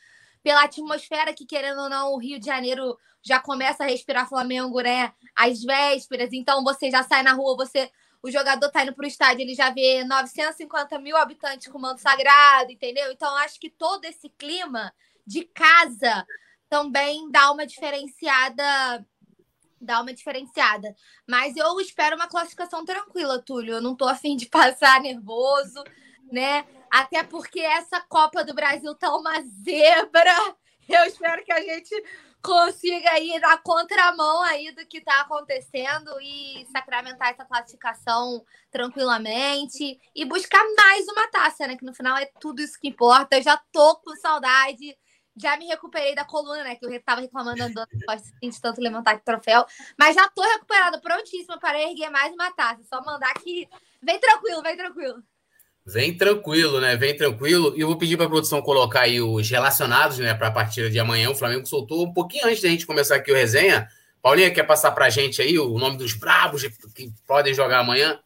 pela 0.42 0.64
atmosfera 0.64 1.34
que, 1.34 1.46
querendo 1.46 1.82
ou 1.82 1.90
não, 1.90 2.14
o 2.14 2.18
Rio 2.18 2.40
de 2.40 2.46
Janeiro 2.46 2.98
já 3.22 3.40
começa 3.40 3.84
a 3.84 3.88
respirar 3.88 4.30
Flamengo, 4.30 4.80
né? 4.80 5.12
Às 5.36 5.64
vésperas, 5.64 6.30
então 6.32 6.64
você 6.64 6.90
já 6.90 7.04
sai 7.04 7.24
na 7.24 7.34
rua, 7.34 7.58
você. 7.58 7.92
O 8.22 8.32
jogador 8.32 8.70
tá 8.70 8.82
indo 8.82 8.94
pro 8.94 9.06
estádio, 9.06 9.42
ele 9.42 9.54
já 9.54 9.70
vê 9.70 10.04
950 10.04 10.98
mil 10.98 11.16
habitantes 11.16 11.68
com 11.68 11.78
manto 11.78 12.02
sagrado, 12.02 12.72
entendeu? 12.72 13.12
Então, 13.12 13.36
acho 13.38 13.60
que 13.60 13.70
todo 13.70 14.04
esse 14.06 14.30
clima 14.30 14.92
de 15.26 15.44
casa 15.46 16.26
também 16.70 17.30
dá 17.32 17.52
uma 17.52 17.66
diferenciada 17.66 18.64
dá 19.86 20.02
uma 20.02 20.14
diferenciada. 20.14 20.96
Mas 21.28 21.56
eu 21.56 21.80
espero 21.80 22.16
uma 22.16 22.28
classificação 22.28 22.84
tranquila, 22.84 23.42
Túlio. 23.42 23.76
Eu 23.76 23.82
não 23.82 23.96
tô 23.96 24.06
afim 24.06 24.36
de 24.36 24.48
passar 24.48 25.00
nervoso, 25.02 25.84
né? 26.32 26.66
Até 26.92 27.24
porque 27.24 27.60
essa 27.60 28.02
Copa 28.02 28.44
do 28.44 28.54
Brasil 28.54 28.94
tá 28.96 29.16
uma 29.16 29.42
zebra. 29.64 30.56
Eu 30.88 31.04
espero 31.06 31.44
que 31.44 31.52
a 31.52 31.62
gente 31.62 31.96
consiga 32.42 33.20
ir 33.20 33.40
na 33.40 33.58
contramão 33.58 34.44
aí 34.44 34.72
do 34.72 34.86
que 34.86 35.02
tá 35.02 35.22
acontecendo 35.22 36.12
e 36.22 36.68
sacramentar 36.72 37.30
essa 37.30 37.44
classificação 37.44 38.46
tranquilamente 38.70 40.00
e 40.16 40.26
buscar 40.26 40.64
mais 40.78 41.08
uma 41.08 41.28
taça, 41.28 41.66
né? 41.66 41.76
Que 41.76 41.86
no 41.86 41.94
final 41.94 42.16
é 42.18 42.30
tudo 42.40 42.62
isso 42.62 42.80
que 42.80 42.90
importa. 42.90 43.36
Eu 43.36 43.42
já 43.42 43.58
tô 43.72 43.96
com 43.98 44.16
saudade 44.18 44.96
já 45.36 45.58
me 45.58 45.66
recuperei 45.66 46.16
da 46.16 46.24
coluna, 46.24 46.64
né? 46.64 46.76
Que 46.76 46.86
eu 46.86 46.92
estava 46.92 47.22
reclamando 47.22 47.62
andando, 47.62 47.88
de 48.42 48.62
tanto 48.62 48.82
levantar 48.82 49.20
troféu. 49.22 49.66
Mas 49.98 50.16
já 50.16 50.28
tô 50.30 50.42
recuperada, 50.42 51.00
prontíssima 51.00 51.60
para 51.60 51.82
erguer 51.82 52.10
mais 52.10 52.34
uma 52.34 52.52
taça. 52.52 52.82
Só 52.84 53.04
mandar 53.04 53.34
que. 53.36 53.68
Vem 54.02 54.20
tranquilo, 54.20 54.62
vem 54.62 54.78
tranquilo. 54.78 55.24
Vem 55.86 56.18
tranquilo, 56.18 56.80
né? 56.80 56.96
Vem 56.96 57.16
tranquilo. 57.16 57.74
E 57.76 57.82
eu 57.82 57.88
vou 57.88 57.98
pedir 57.98 58.18
para 58.18 58.26
a 58.26 58.30
produção 58.30 58.62
colocar 58.62 59.02
aí 59.02 59.22
os 59.22 59.50
relacionados, 59.50 60.18
né, 60.18 60.34
para 60.34 60.48
a 60.48 60.52
partida 60.52 60.90
de 60.90 61.00
amanhã. 61.00 61.30
O 61.30 61.36
Flamengo 61.36 61.66
soltou 61.68 62.04
um 62.06 62.14
pouquinho 62.14 62.48
antes 62.48 62.62
da 62.62 62.70
gente 62.70 62.88
começar 62.88 63.16
aqui 63.16 63.32
o 63.32 63.36
resenha. 63.36 63.88
Paulinha, 64.22 64.52
quer 64.52 64.64
passar 64.64 64.92
para 64.92 65.06
a 65.06 65.10
gente 65.12 65.40
aí 65.42 65.60
o 65.60 65.78
nome 65.78 65.98
dos 65.98 66.14
bravos 66.14 66.64
que 66.96 67.14
podem 67.28 67.54
jogar 67.54 67.82
amanhã? 67.82 68.20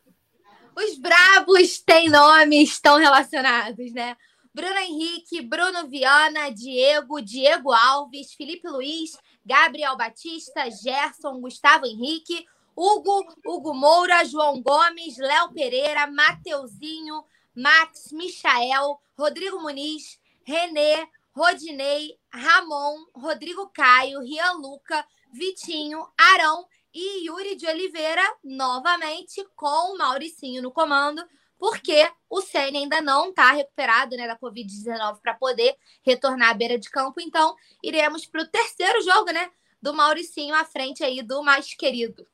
Os 0.73 0.97
bravos 0.97 1.79
têm 1.79 2.09
nomes, 2.09 2.69
estão 2.69 2.97
relacionados, 2.97 3.91
né? 3.91 4.15
Bruno 4.59 4.77
Henrique, 4.77 5.41
Bruno 5.41 5.87
Viana, 5.87 6.51
Diego, 6.51 7.21
Diego 7.21 7.71
Alves, 7.71 8.33
Felipe 8.33 8.67
Luiz, 8.67 9.17
Gabriel 9.45 9.95
Batista, 9.95 10.69
Gerson, 10.69 11.39
Gustavo 11.39 11.85
Henrique, 11.85 12.45
Hugo, 12.75 13.25
Hugo 13.45 13.73
Moura, 13.73 14.25
João 14.25 14.61
Gomes, 14.61 15.17
Léo 15.17 15.53
Pereira, 15.53 16.07
Mateuzinho, 16.07 17.23
Max, 17.55 18.11
Michael, 18.11 18.99
Rodrigo 19.17 19.61
Muniz, 19.61 20.19
Renê, 20.43 21.07
Rodinei, 21.33 22.19
Ramon, 22.29 23.05
Rodrigo 23.15 23.69
Caio, 23.69 24.19
Rian 24.19 24.57
Luca, 24.57 25.07
Vitinho, 25.31 26.05
Arão 26.17 26.67
e 26.93 27.27
Yuri 27.27 27.55
de 27.55 27.65
Oliveira, 27.65 28.23
novamente 28.43 29.41
com 29.55 29.93
o 29.93 29.97
Mauricinho 29.97 30.61
no 30.61 30.69
comando 30.69 31.25
porque 31.59 32.09
o 32.29 32.41
Senna 32.41 32.79
ainda 32.79 33.01
não 33.01 33.29
está 33.29 33.51
recuperado 33.51 34.15
né, 34.15 34.25
da 34.25 34.39
Covid-19 34.39 35.19
para 35.21 35.33
poder 35.33 35.75
retornar 36.03 36.51
à 36.51 36.53
beira 36.53 36.79
de 36.79 36.89
campo. 36.89 37.19
Então, 37.19 37.53
iremos 37.83 38.25
para 38.25 38.41
o 38.41 38.47
terceiro 38.47 39.01
jogo 39.03 39.31
né, 39.31 39.49
do 39.81 39.93
Mauricinho 39.93 40.55
à 40.55 40.63
frente 40.63 41.03
aí 41.03 41.21
do 41.21 41.43
mais 41.43 41.73
querido. 41.75 42.25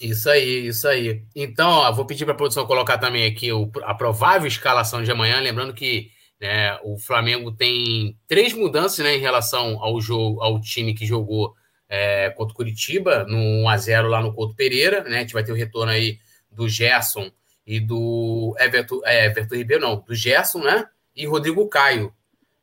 Isso 0.00 0.30
aí, 0.30 0.66
isso 0.66 0.88
aí. 0.88 1.22
Então, 1.36 1.68
ó, 1.68 1.92
vou 1.92 2.06
pedir 2.06 2.24
para 2.24 2.32
a 2.32 2.36
produção 2.36 2.66
colocar 2.66 2.96
também 2.96 3.26
aqui 3.30 3.52
o, 3.52 3.70
a 3.82 3.94
provável 3.94 4.48
escalação 4.48 5.02
de 5.04 5.12
amanhã. 5.12 5.38
Lembrando 5.38 5.74
que 5.74 6.10
É, 6.44 6.76
o 6.82 6.98
Flamengo 6.98 7.52
tem 7.52 8.18
três 8.26 8.52
mudanças 8.52 8.98
né, 8.98 9.14
em 9.14 9.20
relação 9.20 9.78
ao 9.80 10.00
jogo, 10.00 10.42
ao 10.42 10.60
time 10.60 10.92
que 10.92 11.06
jogou 11.06 11.54
é, 11.88 12.30
contra 12.30 12.52
o 12.52 12.56
Curitiba, 12.56 13.24
no 13.28 13.62
1x0 13.62 14.08
lá 14.08 14.20
no 14.20 14.34
Couto 14.34 14.56
Pereira. 14.56 15.04
Né? 15.04 15.18
A 15.18 15.20
gente 15.20 15.34
vai 15.34 15.44
ter 15.44 15.52
o 15.52 15.54
retorno 15.54 15.92
aí 15.92 16.18
do 16.50 16.68
Gerson 16.68 17.30
e 17.66 17.80
do 17.80 18.54
Everton, 18.58 19.00
é, 19.04 19.26
Everton 19.26 19.54
Ribeiro, 19.54 19.82
não, 19.82 20.00
do 20.00 20.14
Gerson, 20.14 20.60
né? 20.60 20.86
E 21.14 21.26
Rodrigo 21.26 21.68
Caio. 21.68 22.12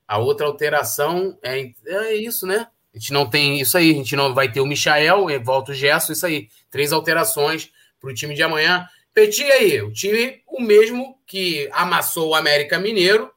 A 0.08 0.18
outra 0.18 0.48
alteração 0.48 1.38
é, 1.44 1.72
é 1.86 2.16
isso, 2.16 2.46
né? 2.46 2.68
A 2.94 2.98
gente 2.98 3.14
não 3.14 3.30
tem 3.30 3.60
isso 3.60 3.78
aí, 3.78 3.92
a 3.92 3.94
gente 3.94 4.16
não 4.16 4.34
vai 4.34 4.52
ter 4.52 4.62
o 4.62 4.66
Michael, 4.66 5.28
volta 5.44 5.72
o 5.72 5.76
Gerson, 5.76 6.14
isso 6.14 6.26
aí. 6.26 6.50
Três 6.72 6.92
alterações 6.92 7.70
para 8.00 8.10
o 8.10 8.14
time 8.14 8.34
de 8.34 8.42
amanhã. 8.42 8.88
Petit 9.14 9.44
aí, 9.44 9.82
o 9.82 9.92
time 9.92 10.42
o 10.48 10.62
mesmo 10.62 11.18
que 11.26 11.70
amassou 11.72 12.30
o 12.30 12.36
América 12.36 12.80
Mineiro, 12.80 13.32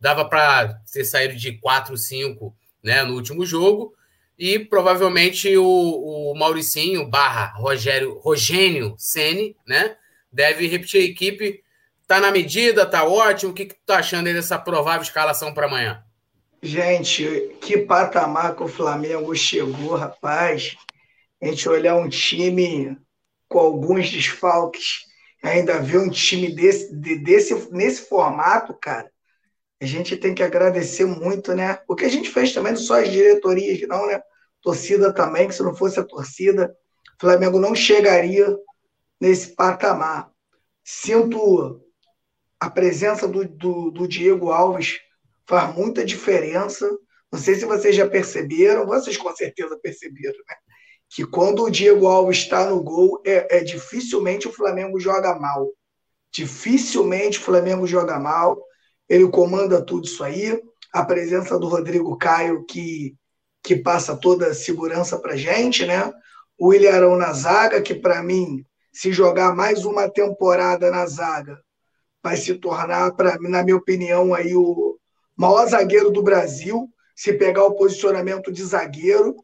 dava 0.00 0.24
para 0.24 0.74
ter 0.92 1.04
saído 1.04 1.36
de 1.36 1.52
4, 1.52 1.96
5 1.96 2.54
né, 2.82 3.02
no 3.02 3.14
último 3.14 3.44
jogo, 3.46 3.94
e 4.38 4.58
provavelmente 4.58 5.56
o, 5.56 5.64
o 6.30 6.34
Mauricinho 6.34 7.08
barra 7.08 7.46
Rogério, 7.56 8.18
Rogênio 8.18 8.94
Sene, 8.98 9.56
né, 9.66 9.96
deve 10.34 10.66
repetir 10.66 11.00
a 11.00 11.04
equipe. 11.04 11.62
Tá 12.06 12.20
na 12.20 12.30
medida, 12.30 12.84
tá 12.84 13.04
ótimo. 13.04 13.52
O 13.52 13.54
que, 13.54 13.66
que 13.66 13.74
tu 13.74 13.80
tá 13.86 13.98
achando 13.98 14.26
aí 14.26 14.34
dessa 14.34 14.58
provável 14.58 15.02
escalação 15.02 15.54
para 15.54 15.66
amanhã? 15.66 16.02
Gente, 16.60 17.56
que 17.60 17.78
patamar 17.78 18.56
que 18.56 18.62
o 18.62 18.68
Flamengo 18.68 19.34
chegou, 19.34 19.94
rapaz. 19.94 20.76
A 21.40 21.46
gente 21.46 21.68
olhar 21.68 21.96
um 21.96 22.08
time 22.08 22.98
com 23.48 23.58
alguns 23.58 24.10
desfalques, 24.10 25.04
ainda 25.42 25.78
ver 25.78 25.98
um 25.98 26.10
time 26.10 26.50
desse, 26.54 26.94
desse, 26.94 27.70
nesse 27.70 28.08
formato, 28.08 28.74
cara, 28.74 29.10
a 29.80 29.84
gente 29.84 30.16
tem 30.16 30.34
que 30.34 30.42
agradecer 30.42 31.04
muito, 31.04 31.54
né? 31.54 31.78
O 31.86 31.94
que 31.94 32.06
a 32.06 32.08
gente 32.08 32.30
fez 32.30 32.52
também, 32.52 32.72
não 32.72 32.80
só 32.80 33.00
as 33.00 33.10
diretorias, 33.10 33.86
não, 33.86 34.06
né? 34.06 34.20
Torcida 34.62 35.12
também, 35.12 35.46
que 35.46 35.54
se 35.54 35.62
não 35.62 35.74
fosse 35.74 36.00
a 36.00 36.04
torcida, 36.04 36.74
o 37.18 37.20
Flamengo 37.20 37.60
não 37.60 37.74
chegaria 37.74 38.56
nesse 39.20 39.54
patamar. 39.54 40.30
Sinto 40.84 41.80
a 42.60 42.70
presença 42.70 43.28
do, 43.28 43.46
do, 43.46 43.90
do 43.90 44.08
Diego 44.08 44.50
Alves 44.50 44.98
faz 45.46 45.74
muita 45.74 46.04
diferença. 46.04 46.88
Não 47.30 47.38
sei 47.38 47.54
se 47.54 47.64
vocês 47.64 47.94
já 47.94 48.08
perceberam, 48.08 48.86
vocês 48.86 49.16
com 49.16 49.34
certeza 49.34 49.78
perceberam, 49.82 50.38
né? 50.48 50.54
Que 51.10 51.26
quando 51.26 51.62
o 51.62 51.70
Diego 51.70 52.06
Alves 52.06 52.38
está 52.38 52.66
no 52.66 52.82
gol, 52.82 53.20
é, 53.24 53.58
é 53.58 53.60
dificilmente 53.62 54.48
o 54.48 54.52
Flamengo 54.52 54.98
joga 54.98 55.38
mal. 55.38 55.70
Dificilmente 56.32 57.38
o 57.38 57.42
Flamengo 57.42 57.86
joga 57.86 58.18
mal. 58.18 58.60
Ele 59.08 59.28
comanda 59.28 59.84
tudo 59.84 60.06
isso 60.06 60.24
aí. 60.24 60.60
A 60.92 61.04
presença 61.04 61.58
do 61.58 61.68
Rodrigo 61.68 62.16
Caio, 62.16 62.64
que, 62.64 63.14
que 63.62 63.76
passa 63.76 64.16
toda 64.16 64.48
a 64.48 64.54
segurança 64.54 65.18
para 65.18 65.36
gente, 65.36 65.84
né? 65.84 66.12
O 66.58 66.68
William 66.68 66.94
Arão 66.94 67.16
na 67.16 67.32
zaga, 67.32 67.82
que 67.82 67.94
para 67.94 68.22
mim 68.22 68.64
se 68.94 69.12
jogar 69.12 69.54
mais 69.56 69.84
uma 69.84 70.08
temporada 70.08 70.88
na 70.88 71.04
zaga, 71.04 71.60
vai 72.22 72.36
se 72.36 72.54
tornar, 72.54 73.12
pra, 73.16 73.36
na 73.40 73.64
minha 73.64 73.76
opinião, 73.76 74.32
aí 74.32 74.54
o 74.54 74.96
maior 75.36 75.66
zagueiro 75.66 76.12
do 76.12 76.22
Brasil. 76.22 76.88
Se 77.16 77.32
pegar 77.32 77.64
o 77.64 77.74
posicionamento 77.74 78.52
de 78.52 78.64
zagueiro, 78.64 79.34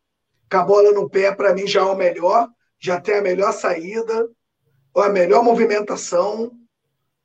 com 0.50 0.56
a 0.56 0.62
bola 0.62 0.92
no 0.92 1.10
pé, 1.10 1.34
para 1.34 1.52
mim 1.52 1.66
já 1.66 1.80
é 1.80 1.84
o 1.84 1.96
melhor, 1.96 2.48
já 2.78 3.00
tem 3.00 3.16
a 3.16 3.22
melhor 3.22 3.52
saída, 3.52 4.28
a 4.96 5.08
melhor 5.08 5.42
movimentação. 5.42 6.52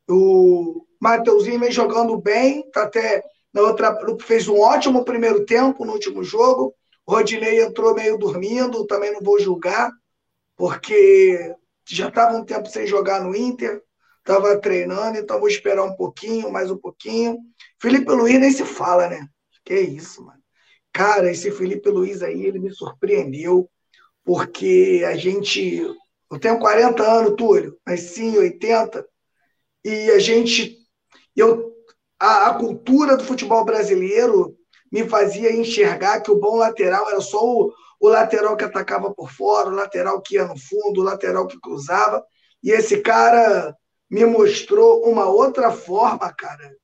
O 0.10 0.84
Mateuzinho 1.00 1.60
vem 1.60 1.72
jogando 1.72 2.18
bem, 2.18 2.68
tá 2.72 2.84
até 2.84 3.24
na 3.54 3.62
outra 3.62 3.98
fez 4.22 4.48
um 4.48 4.60
ótimo 4.60 5.06
primeiro 5.06 5.46
tempo 5.46 5.86
no 5.86 5.94
último 5.94 6.24
jogo. 6.24 6.74
Rodinei 7.08 7.62
entrou 7.62 7.94
meio 7.94 8.18
dormindo, 8.18 8.86
também 8.88 9.14
não 9.14 9.22
vou 9.22 9.40
julgar, 9.40 9.92
porque 10.58 11.56
já 11.86 12.08
estava 12.10 12.36
um 12.36 12.46
tempo 12.46 12.68
sem 12.70 12.88
jogar 12.88 13.22
no 13.22 13.36
Inter, 13.36 13.82
estava 14.20 14.60
treinando, 14.60 15.18
então 15.18 15.40
vou 15.40 15.48
esperar 15.48 15.84
um 15.84 15.96
pouquinho, 15.96 16.52
mais 16.52 16.72
um 16.72 16.78
pouquinho. 16.78 17.38
Felipe 17.80 18.12
Luiz 18.12 18.40
nem 18.40 18.52
se 18.52 18.66
fala, 18.66 19.08
né? 19.08 19.28
Que 19.64 19.80
isso, 19.80 20.26
mano. 20.26 20.40
Cara, 20.92 21.30
esse 21.30 21.52
Felipe 21.52 21.90
Luiz 21.90 22.24
aí, 22.24 22.46
ele 22.46 22.58
me 22.58 22.72
surpreendeu, 22.72 23.70
porque 24.24 25.04
a 25.06 25.16
gente. 25.16 25.82
Eu 26.32 26.40
tenho 26.40 26.58
40 26.60 27.04
anos, 27.04 27.36
Túlio, 27.36 27.78
mas 27.86 28.00
sim, 28.02 28.38
80, 28.38 29.06
e 29.84 30.10
a 30.12 30.20
gente. 30.20 30.78
Eu, 31.36 31.74
a, 32.20 32.48
a 32.48 32.54
cultura 32.56 33.18
do 33.18 33.24
futebol 33.24 33.64
brasileiro 33.64 34.58
me 34.92 35.08
fazia 35.08 35.52
enxergar 35.52 36.22
que 36.22 36.32
o 36.32 36.40
bom 36.40 36.56
lateral 36.56 37.10
era 37.10 37.22
só 37.22 37.44
o, 37.44 37.74
o 38.00 38.08
lateral 38.08 38.56
que 38.56 38.64
atacava 38.64 39.14
por 39.14 39.32
fora, 39.32 39.70
o 39.70 39.76
lateral 39.76 40.22
que 40.22 40.36
ia 40.36 40.46
no 40.46 40.58
fundo, 40.58 41.02
o 41.02 41.04
lateral 41.04 41.48
que 41.48 41.60
cruzava. 41.60 42.24
E 42.64 42.72
esse 42.72 43.02
cara 43.02 43.76
me 44.10 44.26
mostrou 44.26 45.04
uma 45.10 45.26
outra 45.26 45.72
forma, 45.72 46.32
cara, 46.34 46.76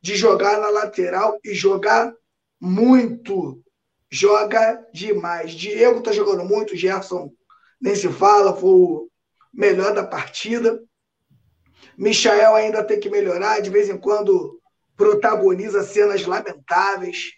de 0.00 0.16
jogar 0.16 0.60
na 0.60 0.68
lateral 0.68 1.38
e 1.44 1.54
jogar 1.54 2.12
muito. 2.60 3.62
Joga 4.10 4.84
demais. 4.92 5.52
Diego 5.52 6.02
tá 6.02 6.12
jogando 6.12 6.44
muito, 6.44 6.76
Gerson 6.76 7.30
nem 7.80 7.96
se 7.96 8.08
fala, 8.08 8.54
foi 8.54 8.70
o 8.70 9.08
melhor 9.52 9.92
da 9.92 10.04
partida. 10.04 10.80
Michael 11.98 12.54
ainda 12.54 12.84
tem 12.84 13.00
que 13.00 13.10
melhorar, 13.10 13.60
de 13.60 13.70
vez 13.70 13.88
em 13.88 13.98
quando 13.98 14.60
protagoniza 14.96 15.82
cenas 15.82 16.24
lamentáveis. 16.24 17.32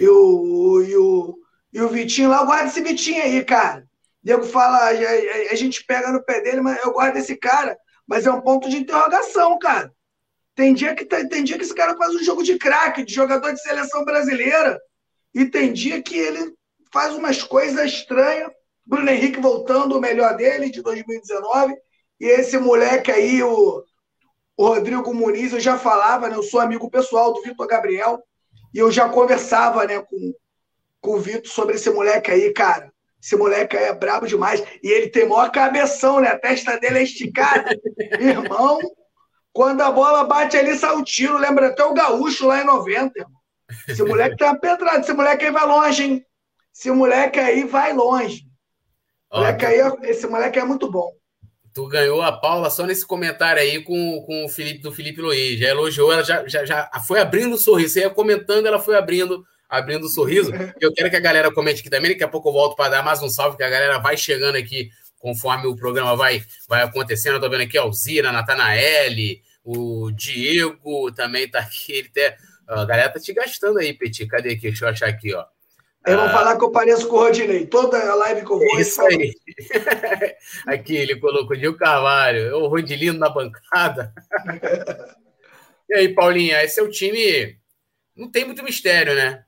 E 0.00 0.08
o, 0.08 0.82
e 0.82 0.96
o, 0.96 1.38
e 1.74 1.80
o 1.82 1.88
Vitinho 1.88 2.30
lá, 2.30 2.38
eu 2.38 2.46
guardo 2.46 2.68
esse 2.68 2.80
Vitinho 2.80 3.20
aí, 3.20 3.44
cara. 3.44 3.84
Diego 4.22 4.44
fala, 4.44 4.78
a, 4.78 4.90
a, 4.90 5.54
gente 5.56 5.84
pega 5.84 6.12
no 6.12 6.24
pé 6.24 6.40
dele, 6.40 6.60
mas 6.60 6.78
eu 6.84 6.92
guardo 6.92 7.16
esse 7.16 7.34
cara. 7.36 7.76
Mas 8.06 8.24
é 8.24 8.30
um 8.30 8.40
ponto 8.40 8.70
de 8.70 8.76
interrogação, 8.76 9.58
cara. 9.58 9.92
Tem 10.54 10.72
dia 10.72 10.94
que, 10.94 11.04
tem 11.04 11.42
dia 11.42 11.58
que 11.58 11.64
esse 11.64 11.74
cara 11.74 11.96
faz 11.96 12.14
um 12.14 12.22
jogo 12.22 12.44
de 12.44 12.56
craque, 12.58 13.04
de 13.04 13.12
jogador 13.12 13.52
de 13.52 13.60
seleção 13.60 14.04
brasileira. 14.04 14.80
E 15.34 15.46
tem 15.46 15.72
dia 15.72 16.00
que 16.00 16.16
ele 16.16 16.54
faz 16.92 17.12
umas 17.12 17.42
coisas 17.42 17.90
estranhas. 17.90 18.52
Bruno 18.86 19.10
Henrique 19.10 19.40
voltando 19.40 19.98
o 19.98 20.00
melhor 20.00 20.36
dele, 20.36 20.70
de 20.70 20.80
2019. 20.80 21.74
E 22.20 22.26
esse 22.26 22.56
moleque 22.56 23.10
aí, 23.10 23.42
o, 23.42 23.82
o 24.56 24.66
Rodrigo 24.68 25.12
Muniz, 25.12 25.52
eu 25.52 25.58
já 25.58 25.76
falava, 25.76 26.28
né? 26.28 26.36
Eu 26.36 26.42
sou 26.44 26.60
amigo 26.60 26.88
pessoal 26.88 27.32
do 27.32 27.42
Vitor 27.42 27.66
Gabriel. 27.66 28.22
E 28.72 28.78
eu 28.78 28.92
já 28.92 29.08
conversava 29.08 29.84
né, 29.86 30.00
com, 30.00 30.34
com 31.04 31.16
o 31.16 31.20
Vitor 31.20 31.46
sobre 31.46 31.74
esse 31.74 31.90
moleque 31.90 32.30
aí, 32.30 32.50
cara. 32.54 32.90
Esse 33.22 33.36
moleque 33.36 33.76
aí 33.76 33.84
é 33.84 33.94
brabo 33.94 34.26
demais. 34.26 34.64
E 34.82 34.88
ele 34.88 35.10
tem 35.10 35.28
maior 35.28 35.52
cabeção, 35.52 36.18
né? 36.18 36.28
A 36.28 36.38
testa 36.38 36.78
dele 36.78 37.00
é 37.00 37.02
esticada. 37.02 37.78
Irmão, 38.18 38.78
quando 39.52 39.82
a 39.82 39.90
bola 39.90 40.24
bate 40.24 40.56
ali, 40.56 40.74
sai 40.76 40.96
o 40.96 41.04
tiro. 41.04 41.36
Lembra 41.36 41.68
até 41.68 41.84
o 41.84 41.92
Gaúcho 41.92 42.46
lá 42.46 42.62
em 42.62 42.64
90. 42.64 43.18
Irmão. 43.18 43.40
Esse 43.86 44.02
moleque 44.02 44.36
tá 44.38 44.54
pedrado. 44.56 45.00
Esse 45.00 45.12
moleque 45.12 45.44
aí 45.44 45.50
vai 45.50 45.66
longe, 45.66 46.02
hein? 46.04 46.26
Esse 46.74 46.90
moleque 46.90 47.38
aí 47.38 47.64
vai 47.64 47.92
longe. 47.92 48.42
Moleque 49.30 49.66
aí, 49.66 49.80
é, 49.80 49.92
esse 50.04 50.26
moleque 50.26 50.58
é 50.58 50.64
muito 50.64 50.90
bom. 50.90 51.12
Tu 51.74 51.86
ganhou 51.88 52.22
a 52.22 52.32
Paula 52.32 52.70
só 52.70 52.86
nesse 52.86 53.06
comentário 53.06 53.60
aí 53.60 53.82
com, 53.82 54.22
com 54.26 54.44
o 54.44 54.48
Felipe 54.48 54.80
do 54.80 54.92
Felipe 54.92 55.20
Luiz. 55.20 55.58
Já 55.58 55.68
elogiou, 55.68 56.12
ela 56.12 56.22
já, 56.22 56.46
já, 56.46 56.64
já 56.64 56.90
foi 57.06 57.20
abrindo 57.20 57.54
o 57.54 57.58
sorriso. 57.58 57.94
Você 57.94 58.00
ia 58.00 58.10
comentando, 58.10 58.66
ela 58.66 58.78
foi 58.78 58.96
abrindo 58.96 59.44
abrindo 59.78 60.06
um 60.06 60.08
sorriso. 60.08 60.50
Eu 60.80 60.92
quero 60.92 61.10
que 61.10 61.16
a 61.16 61.20
galera 61.20 61.52
comente 61.52 61.80
aqui 61.80 61.90
também. 61.90 62.12
Daqui 62.12 62.24
a 62.24 62.28
pouco 62.28 62.48
eu 62.48 62.52
volto 62.52 62.76
para 62.76 62.90
dar 62.90 63.02
mais 63.02 63.22
um 63.22 63.28
salve, 63.28 63.56
que 63.56 63.62
a 63.62 63.70
galera 63.70 63.98
vai 63.98 64.16
chegando 64.16 64.56
aqui 64.56 64.90
conforme 65.18 65.66
o 65.66 65.74
programa 65.74 66.14
vai, 66.14 66.44
vai 66.68 66.82
acontecendo. 66.82 67.36
Eu 67.36 67.40
tô 67.40 67.48
vendo 67.48 67.62
aqui 67.62 67.78
ó, 67.78 67.88
o 67.88 67.92
Zira, 67.92 68.30
Natanael, 68.30 69.38
o 69.64 70.10
Diego 70.10 71.10
também 71.12 71.48
tá 71.48 71.60
aqui. 71.60 71.92
Ele 71.92 72.08
até, 72.08 72.36
a 72.68 72.84
galera 72.84 73.10
tá 73.10 73.18
te 73.18 73.32
gastando 73.32 73.78
aí, 73.78 73.94
Petit. 73.94 74.26
Cadê 74.26 74.50
aqui? 74.50 74.68
Deixa 74.68 74.84
eu 74.84 74.88
achar 74.90 75.08
aqui, 75.08 75.34
ó. 75.34 75.44
Eu 76.06 76.18
vou 76.18 76.26
ah, 76.26 76.30
falar 76.30 76.58
que 76.58 76.64
eu 76.64 76.70
pareço 76.70 77.08
com 77.08 77.16
o 77.16 77.20
Rodinei. 77.20 77.64
Toda 77.64 77.98
a 77.98 78.14
live 78.14 78.44
que 78.44 78.52
eu 78.52 78.58
vou. 78.58 78.78
Isso 78.78 79.00
aí. 79.00 79.34
aqui, 80.68 80.94
ele 80.94 81.18
colocou 81.18 81.56
o 81.56 81.58
Gil 81.58 81.74
Carvalho. 81.78 82.58
O 82.58 82.68
Rodilino 82.68 83.18
na 83.18 83.30
bancada. 83.30 84.12
e 85.88 85.94
aí, 85.94 86.14
Paulinha, 86.14 86.62
esse 86.62 86.78
é 86.78 86.82
o 86.82 86.90
time. 86.90 87.58
Não 88.14 88.30
tem 88.30 88.44
muito 88.44 88.62
mistério, 88.62 89.14
né? 89.14 89.42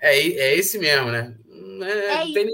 É, 0.00 0.16
é 0.16 0.56
esse 0.56 0.78
mesmo, 0.78 1.10
né? 1.10 1.36
É, 1.82 2.14
é 2.14 2.32
tem 2.32 2.50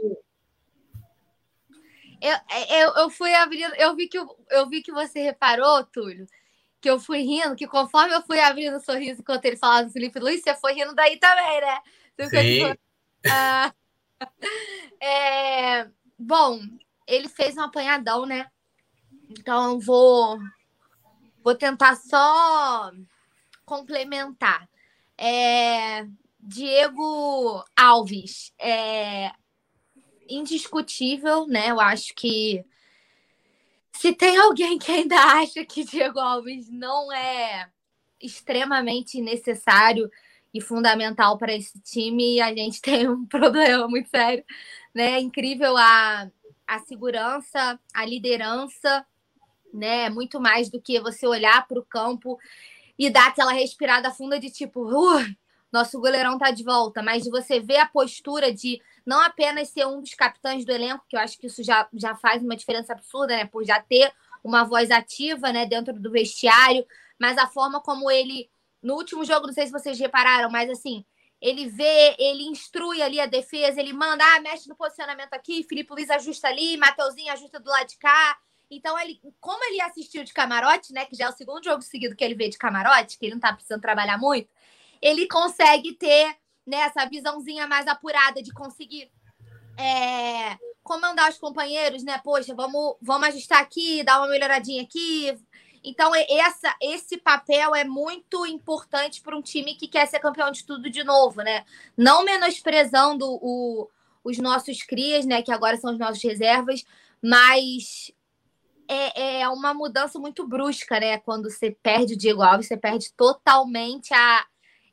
eu, 2.21 2.35
é, 2.51 2.83
eu, 2.83 2.95
eu 2.95 3.11
fui 3.11 3.33
abrindo, 3.35 3.75
eu 3.75 3.95
vi, 3.95 4.09
que, 4.09 4.19
eu, 4.19 4.27
eu 4.51 4.69
vi 4.69 4.83
que 4.83 4.93
você 4.93 5.21
reparou, 5.21 5.85
Túlio, 5.85 6.27
que 6.81 6.89
eu 6.89 6.99
fui 6.99 7.19
rindo, 7.19 7.55
que 7.55 7.67
conforme 7.67 8.15
eu 8.15 8.23
fui 8.23 8.41
abrindo 8.41 8.77
o 8.77 8.81
sorriso 8.81 9.21
enquanto 9.21 9.45
ele 9.45 9.57
falava 9.57 9.85
do 9.87 9.93
Felipe 9.93 10.19
Luiz, 10.19 10.43
você 10.43 10.55
foi 10.55 10.73
rindo 10.73 10.95
daí 10.95 11.19
também, 11.19 11.61
né? 11.61 11.81
Você 12.19 12.43
Sim. 12.43 12.67
Tipo, 12.67 12.81
ah, 13.29 13.73
é, 15.01 15.89
bom, 16.19 16.61
ele 17.07 17.29
fez 17.29 17.57
um 17.57 17.63
apanhadão, 17.63 18.25
né? 18.25 18.47
Então 19.31 19.79
vou, 19.79 20.39
vou 21.45 21.55
tentar 21.55 21.97
só 21.97 22.91
complementar. 23.65 24.69
É, 25.19 26.07
Diego 26.47 27.65
Alves, 27.77 28.53
é 28.57 29.33
indiscutível, 30.29 31.45
né? 31.49 31.73
Eu 31.73 31.81
acho 31.81 32.15
que 32.15 32.65
se 33.91 34.13
tem 34.13 34.37
alguém 34.37 34.79
que 34.79 34.93
ainda 34.93 35.17
acha 35.43 35.65
que 35.65 35.83
Diego 35.83 36.21
Alves 36.21 36.71
não 36.71 37.13
é 37.13 37.69
extremamente 38.23 39.21
necessário 39.21 40.09
e 40.55 40.61
fundamental 40.61 41.37
para 41.37 41.53
esse 41.53 41.81
time, 41.81 42.41
a 42.41 42.55
gente 42.55 42.81
tem 42.81 43.09
um 43.09 43.27
problema 43.27 43.89
muito 43.89 44.09
sério, 44.09 44.45
né? 44.95 45.15
É 45.15 45.21
incrível 45.21 45.77
a, 45.77 46.31
a 46.65 46.79
segurança, 46.79 47.81
a 47.93 48.07
liderança, 48.07 49.05
né? 49.75 50.09
Muito 50.11 50.41
mais 50.41 50.71
do 50.71 50.81
que 50.81 51.01
você 51.01 51.27
olhar 51.27 51.67
para 51.67 51.81
o 51.81 51.85
campo 51.85 52.39
e 52.97 53.11
dar 53.11 53.27
aquela 53.27 53.53
respirada 53.53 54.13
funda 54.13 54.39
de 54.39 54.49
tipo, 54.49 54.83
uh, 54.85 55.37
nosso 55.77 56.01
goleirão 56.01 56.39
tá 56.39 56.51
de 56.51 56.65
volta, 56.65 57.03
mas 57.03 57.27
você 57.27 57.61
ver 57.61 57.79
a 57.79 57.87
postura 57.87 58.53
de 58.53 58.81
não 59.05 59.21
apenas 59.21 59.69
ser 59.69 59.87
um 59.87 60.01
dos 60.01 60.15
capitães 60.15 60.65
do 60.65 60.73
elenco, 60.73 61.05
que 61.09 61.17
eu 61.17 61.21
acho 61.21 61.39
que 61.39 61.47
isso 61.47 61.63
já, 61.63 61.89
já 61.95 62.15
faz 62.17 62.43
uma 62.43 62.57
diferença 62.57 62.93
absurda, 62.93 63.37
né? 63.37 63.45
Por 63.45 63.65
já 63.65 63.81
ter 63.81 64.13
uma 64.43 64.65
voz 64.65 64.91
ativa, 64.91 65.53
né, 65.53 65.67
dentro 65.67 65.93
do 65.95 66.11
vestiário, 66.11 66.87
mas 67.19 67.37
a 67.37 67.47
forma 67.47 67.81
como 67.81 68.11
ele 68.11 68.49
no 68.83 68.95
último 68.95 69.25
jogo, 69.25 69.47
não 69.47 69.53
sei 69.53 69.67
se 69.67 69.73
vocês 69.73 69.99
repararam, 69.99 70.49
mas 70.49 70.71
assim, 70.71 71.05
ele 71.41 71.69
vê, 71.69 72.15
ele 72.19 72.45
instrui 72.45 73.03
ali 73.03 73.21
a 73.21 73.27
defesa, 73.27 73.81
ele 73.81 73.93
manda, 73.93 74.25
ah, 74.25 74.41
mexe 74.41 74.69
no 74.69 74.77
posicionamento 74.77 75.33
aqui, 75.33 75.65
Felipe 75.65 75.93
Luiz 75.93 76.09
ajusta 76.09 76.49
ali, 76.49 76.77
Mateuzinho 76.77 77.33
ajusta 77.33 77.59
do 77.59 77.69
lado 77.69 77.89
de 77.89 77.99
cá. 77.99 78.39
Então, 78.71 78.99
ele, 78.99 79.21
como 79.41 79.65
ele 79.65 79.81
assistiu 79.81 80.25
de 80.25 80.33
camarote, 80.33 80.93
né, 80.93 81.05
que 81.05 81.17
já 81.17 81.27
é 81.27 81.29
o 81.29 81.33
segundo 81.33 81.65
jogo 81.65 81.83
seguido 81.83 82.17
que 82.17 82.25
ele 82.25 82.35
vê 82.35 82.49
de 82.49 82.59
camarote, 82.59 83.19
que 83.19 83.27
ele 83.27 83.35
não 83.35 83.41
tá 83.41 83.53
precisando 83.53 83.81
trabalhar 83.81 84.19
muito, 84.19 84.49
ele 85.01 85.27
consegue 85.29 85.95
ter 85.95 86.37
né, 86.67 86.79
essa 86.79 87.07
visãozinha 87.07 87.67
mais 87.67 87.87
apurada 87.87 88.43
de 88.43 88.53
conseguir 88.53 89.11
é, 89.79 90.57
comandar 90.83 91.31
os 91.31 91.39
companheiros, 91.39 92.03
né? 92.03 92.19
Poxa, 92.25 92.55
vamos, 92.55 92.97
vamos 93.01 93.29
ajustar 93.29 93.61
aqui, 93.61 94.03
dar 94.03 94.19
uma 94.19 94.29
melhoradinha 94.29 94.83
aqui. 94.83 95.37
Então, 95.85 96.13
essa, 96.15 96.75
esse 96.83 97.17
papel 97.17 97.75
é 97.75 97.85
muito 97.85 98.45
importante 98.47 99.21
para 99.21 99.37
um 99.37 99.43
time 99.43 99.77
que 99.77 99.87
quer 99.87 100.07
ser 100.07 100.19
campeão 100.19 100.51
de 100.51 100.65
tudo 100.65 100.91
de 100.91 101.05
novo, 101.05 101.43
né? 101.43 101.65
Não 101.97 102.25
menosprezando 102.25 103.25
o, 103.25 103.89
os 104.25 104.39
nossos 104.39 104.83
crias, 104.83 105.25
né? 105.25 105.43
Que 105.43 105.53
agora 105.53 105.77
são 105.77 105.93
os 105.93 105.99
nossos 105.99 106.23
reservas, 106.23 106.85
mas 107.23 108.11
é, 108.89 109.43
é 109.43 109.49
uma 109.49 109.73
mudança 109.73 110.19
muito 110.19 110.47
brusca, 110.47 110.99
né? 110.99 111.19
Quando 111.19 111.51
você 111.51 111.71
perde 111.83 112.15
o 112.15 112.19
Diego 112.19 112.43
Alves, 112.43 112.67
você 112.67 112.77
perde 112.77 113.13
totalmente 113.13 114.13
a, 114.13 114.45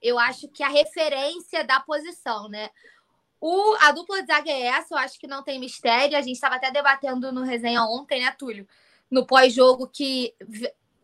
eu 0.04 0.20
acho 0.20 0.50
que 0.50 0.62
a 0.62 0.68
referência 0.68 1.64
da 1.64 1.80
posição, 1.80 2.50
né? 2.50 2.70
O, 3.40 3.76
a 3.80 3.92
dupla 3.92 4.22
de 4.22 4.28
zaga 4.28 4.52
é 4.52 4.64
essa, 4.64 4.94
eu 4.94 4.98
acho 4.98 5.18
que 5.18 5.28
não 5.28 5.42
tem 5.42 5.60
mistério. 5.60 6.18
A 6.18 6.22
gente 6.22 6.36
estava 6.36 6.56
até 6.56 6.70
debatendo 6.70 7.32
no 7.32 7.44
resenha 7.44 7.84
ontem, 7.84 8.22
né, 8.22 8.32
Túlio? 8.38 8.68
No 9.10 9.26
pós-jogo, 9.26 9.88
que 9.88 10.36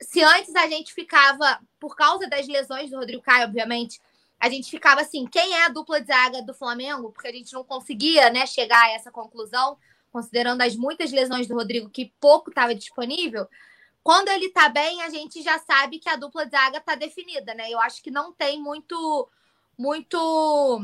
se 0.01 0.21
antes 0.21 0.53
a 0.55 0.67
gente 0.67 0.93
ficava, 0.93 1.59
por 1.79 1.95
causa 1.95 2.27
das 2.27 2.47
lesões 2.47 2.89
do 2.89 2.97
Rodrigo 2.97 3.23
Caio, 3.23 3.45
obviamente, 3.45 3.99
a 4.39 4.49
gente 4.49 4.69
ficava 4.69 5.01
assim, 5.01 5.25
quem 5.27 5.53
é 5.53 5.65
a 5.65 5.69
dupla 5.69 5.99
de 5.99 6.07
zaga 6.07 6.41
do 6.41 6.53
Flamengo? 6.53 7.11
Porque 7.11 7.27
a 7.27 7.31
gente 7.31 7.53
não 7.53 7.63
conseguia 7.63 8.29
né, 8.29 8.45
chegar 8.45 8.83
a 8.83 8.91
essa 8.91 9.11
conclusão, 9.11 9.77
considerando 10.11 10.61
as 10.61 10.75
muitas 10.75 11.11
lesões 11.11 11.47
do 11.47 11.55
Rodrigo, 11.55 11.89
que 11.89 12.13
pouco 12.19 12.49
estava 12.49 12.73
disponível. 12.73 13.47
Quando 14.03 14.29
ele 14.29 14.49
tá 14.49 14.69
bem, 14.69 15.01
a 15.01 15.09
gente 15.09 15.41
já 15.41 15.59
sabe 15.59 15.99
que 15.99 16.09
a 16.09 16.15
dupla 16.15 16.45
de 16.45 16.51
zaga 16.51 16.79
tá 16.79 16.95
definida, 16.95 17.53
né? 17.53 17.69
Eu 17.69 17.79
acho 17.79 18.01
que 18.01 18.11
não 18.11 18.33
tem 18.33 18.61
muito 18.61 19.29
muito 19.77 20.81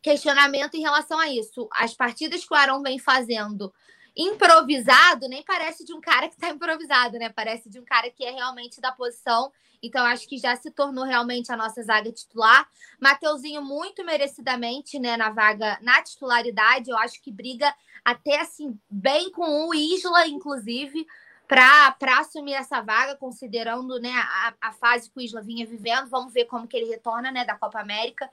questionamento 0.00 0.74
em 0.74 0.80
relação 0.80 1.18
a 1.18 1.28
isso. 1.28 1.68
As 1.72 1.94
partidas 1.94 2.44
que 2.44 2.54
o 2.54 2.56
Arão 2.56 2.82
vem 2.82 2.98
fazendo 2.98 3.72
improvisado, 4.16 5.28
nem 5.28 5.42
parece 5.42 5.84
de 5.84 5.92
um 5.92 6.00
cara 6.00 6.28
que 6.28 6.36
tá 6.36 6.48
improvisado, 6.50 7.18
né? 7.18 7.28
Parece 7.30 7.68
de 7.68 7.78
um 7.78 7.84
cara 7.84 8.10
que 8.10 8.24
é 8.24 8.30
realmente 8.30 8.80
da 8.80 8.92
posição. 8.92 9.52
Então, 9.82 10.04
acho 10.04 10.28
que 10.28 10.36
já 10.36 10.54
se 10.56 10.70
tornou 10.70 11.04
realmente 11.04 11.50
a 11.50 11.56
nossa 11.56 11.82
zaga 11.82 12.12
titular. 12.12 12.68
Mateuzinho, 13.00 13.62
muito 13.62 14.04
merecidamente, 14.04 14.98
né, 14.98 15.16
na 15.16 15.30
vaga, 15.30 15.78
na 15.80 16.02
titularidade. 16.02 16.90
Eu 16.90 16.98
acho 16.98 17.20
que 17.22 17.32
briga 17.32 17.74
até, 18.04 18.40
assim, 18.40 18.78
bem 18.90 19.30
com 19.30 19.68
o 19.68 19.74
Isla, 19.74 20.26
inclusive 20.26 21.06
para 21.50 22.20
assumir 22.20 22.52
essa 22.52 22.80
vaga, 22.80 23.16
considerando 23.16 23.98
né, 23.98 24.12
a, 24.12 24.54
a, 24.60 24.72
fase 24.72 25.10
que 25.10 25.18
o 25.18 25.20
Isla 25.20 25.42
vinha 25.42 25.66
vivendo. 25.66 26.08
Vamos 26.08 26.32
ver 26.32 26.44
como 26.44 26.68
que 26.68 26.76
ele 26.76 26.88
retorna 26.88 27.32
né, 27.32 27.44
da 27.44 27.56
Copa 27.56 27.80
América. 27.80 28.30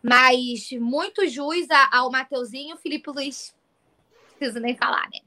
Mas 0.00 0.70
muito 0.78 1.26
jus 1.26 1.66
ao 1.90 2.12
Mateuzinho, 2.12 2.76
Felipe 2.76 3.10
Luiz, 3.10 3.52
preciso 4.38 4.60
nem 4.60 4.76
falar, 4.76 5.08
né? 5.10 5.18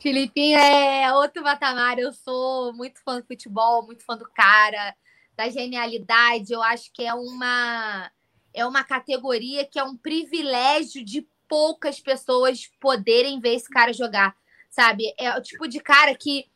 Filipinho 0.00 0.58
é 0.58 1.12
outro 1.12 1.42
patamar. 1.42 1.98
Eu 1.98 2.14
sou 2.14 2.72
muito 2.72 2.98
fã 3.04 3.20
do 3.20 3.26
futebol, 3.26 3.84
muito 3.84 4.02
fã 4.02 4.16
do 4.16 4.28
cara, 4.30 4.96
da 5.36 5.50
genialidade. 5.50 6.50
Eu 6.50 6.62
acho 6.62 6.90
que 6.94 7.04
é 7.04 7.12
uma 7.12 8.10
é 8.54 8.64
uma 8.64 8.82
categoria 8.82 9.66
que 9.66 9.78
é 9.78 9.84
um 9.84 9.96
privilégio 9.96 11.04
de 11.04 11.28
poucas 11.46 12.00
pessoas 12.00 12.68
poderem 12.80 13.38
ver 13.38 13.54
esse 13.54 13.68
cara 13.68 13.92
jogar, 13.92 14.34
sabe? 14.70 15.14
É 15.18 15.36
o 15.36 15.42
tipo 15.42 15.68
de 15.68 15.78
cara 15.78 16.14
que 16.16 16.50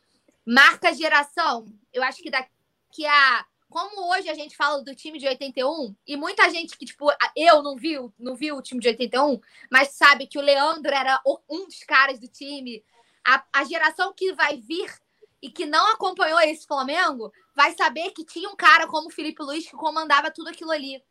Marca 0.45 0.93
geração. 0.93 1.65
Eu 1.91 2.03
acho 2.03 2.21
que 2.21 2.29
daqui 2.29 3.05
a. 3.05 3.45
Como 3.67 4.13
hoje 4.13 4.29
a 4.29 4.33
gente 4.33 4.55
fala 4.55 4.81
do 4.83 4.95
time 4.95 5.17
de 5.17 5.27
81, 5.27 5.95
e 6.07 6.15
muita 6.15 6.49
gente 6.49 6.77
que, 6.77 6.85
tipo, 6.85 7.07
eu 7.35 7.61
não 7.63 7.75
vi, 7.75 7.95
não 8.17 8.35
vi 8.35 8.51
o 8.51 8.61
time 8.61 8.79
de 8.79 8.87
81, 8.87 9.41
mas 9.69 9.89
sabe 9.89 10.27
que 10.27 10.37
o 10.37 10.41
Leandro 10.41 10.93
era 10.93 11.19
um 11.49 11.65
dos 11.65 11.79
caras 11.79 12.19
do 12.19 12.27
time. 12.27 12.85
A, 13.25 13.43
a 13.51 13.63
geração 13.65 14.13
que 14.13 14.31
vai 14.33 14.57
vir 14.57 14.93
e 15.41 15.49
que 15.49 15.65
não 15.65 15.91
acompanhou 15.91 16.39
esse 16.39 16.65
Flamengo 16.65 17.33
vai 17.55 17.75
saber 17.75 18.11
que 18.11 18.23
tinha 18.23 18.49
um 18.49 18.55
cara 18.55 18.87
como 18.87 19.09
o 19.09 19.11
Felipe 19.11 19.43
Luiz 19.43 19.67
que 19.67 19.75
comandava 19.75 20.31
tudo 20.31 20.49
aquilo 20.49 20.71
ali. 20.71 21.03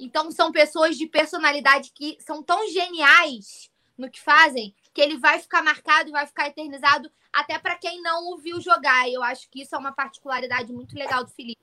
Então 0.00 0.30
são 0.32 0.50
pessoas 0.50 0.96
de 0.96 1.06
personalidade 1.06 1.92
que 1.94 2.16
são 2.20 2.42
tão 2.42 2.68
geniais 2.70 3.70
no 3.96 4.10
que 4.10 4.20
fazem 4.20 4.74
que 4.92 5.00
ele 5.00 5.18
vai 5.18 5.38
ficar 5.38 5.62
marcado 5.62 6.08
e 6.08 6.12
vai 6.12 6.26
ficar 6.26 6.48
eternizado 6.48 7.10
até 7.32 7.58
para 7.58 7.76
quem 7.76 8.02
não 8.02 8.32
o 8.32 8.38
viu 8.38 8.60
jogar. 8.60 9.08
E 9.08 9.14
eu 9.14 9.22
acho 9.22 9.48
que 9.50 9.62
isso 9.62 9.74
é 9.74 9.78
uma 9.78 9.92
particularidade 9.92 10.72
muito 10.72 10.96
legal 10.96 11.24
do 11.24 11.30
Felipe. 11.30 11.60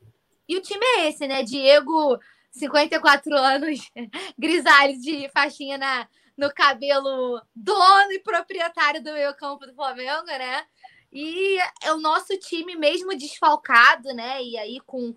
E 0.48 0.56
o 0.56 0.62
time 0.62 0.86
é 0.98 1.10
esse, 1.10 1.28
né? 1.28 1.44
Diego, 1.44 2.18
54 2.52 3.36
anos, 3.36 3.80
grisalho 4.38 5.00
de 5.00 5.30
faixinha 5.30 5.78
na, 5.78 6.08
no 6.38 6.54
cabelo, 6.54 7.42
dono 7.56 8.12
e 8.12 8.20
proprietário 8.20 9.04
do 9.04 9.12
meio 9.12 9.36
campo 9.36 9.66
do 9.66 9.74
Flamengo, 9.74 10.26
né? 10.26 10.66
E 11.12 11.58
é 11.84 11.94
o 11.94 11.98
nosso 11.98 12.38
time 12.38 12.76
mesmo 12.76 13.18
desfalcado, 13.18 14.14
né? 14.14 14.44
E 14.44 14.58
aí 14.58 14.80
com 14.86 15.16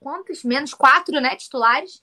quantos? 0.00 0.44
Menos 0.44 0.74
quatro, 0.74 1.20
né? 1.20 1.36
Titulares. 1.36 2.02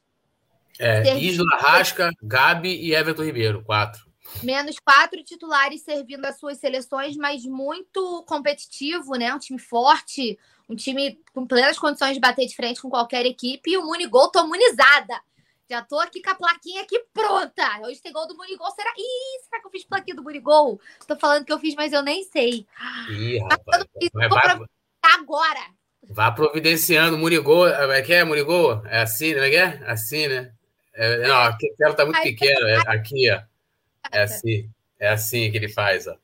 É, 0.79 1.17
Isla, 1.17 1.57
Rasca, 1.57 2.11
Gabi 2.21 2.75
e 2.75 2.95
Everton 2.95 3.23
Ribeiro, 3.23 3.63
quatro. 3.63 4.10
Menos 4.43 4.77
quatro 4.79 5.23
titulares 5.23 5.81
servindo 5.81 6.25
as 6.25 6.39
suas 6.39 6.57
seleções, 6.57 7.15
mas 7.15 7.45
muito 7.45 8.23
competitivo, 8.27 9.15
né? 9.15 9.33
Um 9.33 9.39
time 9.39 9.59
forte, 9.59 10.37
um 10.67 10.75
time 10.75 11.19
com 11.33 11.45
plenas 11.45 11.77
condições 11.77 12.15
de 12.15 12.19
bater 12.19 12.45
de 12.45 12.55
frente 12.55 12.81
com 12.81 12.89
qualquer 12.89 13.25
equipe. 13.25 13.71
E 13.71 13.77
o 13.77 13.85
Munigol, 13.85 14.31
tô 14.31 14.43
imunizada. 14.43 15.21
Já 15.69 15.81
tô 15.81 15.99
aqui 15.99 16.21
com 16.21 16.31
a 16.31 16.35
plaquinha 16.35 16.81
aqui 16.81 17.01
pronta. 17.13 17.63
Hoje 17.83 18.01
tem 18.01 18.11
gol 18.11 18.27
do 18.27 18.35
Munigol. 18.35 18.71
Será? 18.71 18.91
Ih, 18.97 19.43
será 19.43 19.61
que 19.61 19.67
eu 19.67 19.71
fiz 19.71 19.85
plaquinha 19.85 20.15
do 20.15 20.23
Munigol? 20.23 20.81
Tô 21.07 21.15
falando 21.15 21.45
que 21.45 21.53
eu 21.53 21.59
fiz, 21.59 21.75
mas 21.75 21.93
eu 21.93 22.01
nem 22.01 22.23
sei. 22.25 22.65
Ih, 23.09 23.37
rapaz. 23.39 23.85
Mas 24.13 24.29
vai... 24.29 24.59
Agora. 25.01 25.61
Vá 26.09 26.31
providenciando. 26.31 27.17
Munigol, 27.17 27.67
é 27.67 28.01
que 28.01 28.11
é, 28.11 28.23
Munigol? 28.23 28.85
É 28.85 29.01
assim, 29.01 29.33
não 29.33 29.43
é 29.43 29.49
que 29.49 29.55
é? 29.55 29.83
Assim, 29.85 30.27
né? 30.27 30.51
É, 30.93 31.25
não, 31.25 31.37
aqui 31.43 31.73
tá 31.77 32.05
muito 32.05 32.21
pequeno. 32.21 32.67
É 32.67 32.77
aqui, 32.87 33.31
ó. 33.31 33.50
É 34.11 34.23
assim, 34.23 34.69
é 34.99 35.09
assim 35.09 35.51
que 35.51 35.57
ele 35.57 35.69
faz, 35.69 36.07
ó. 36.07 36.15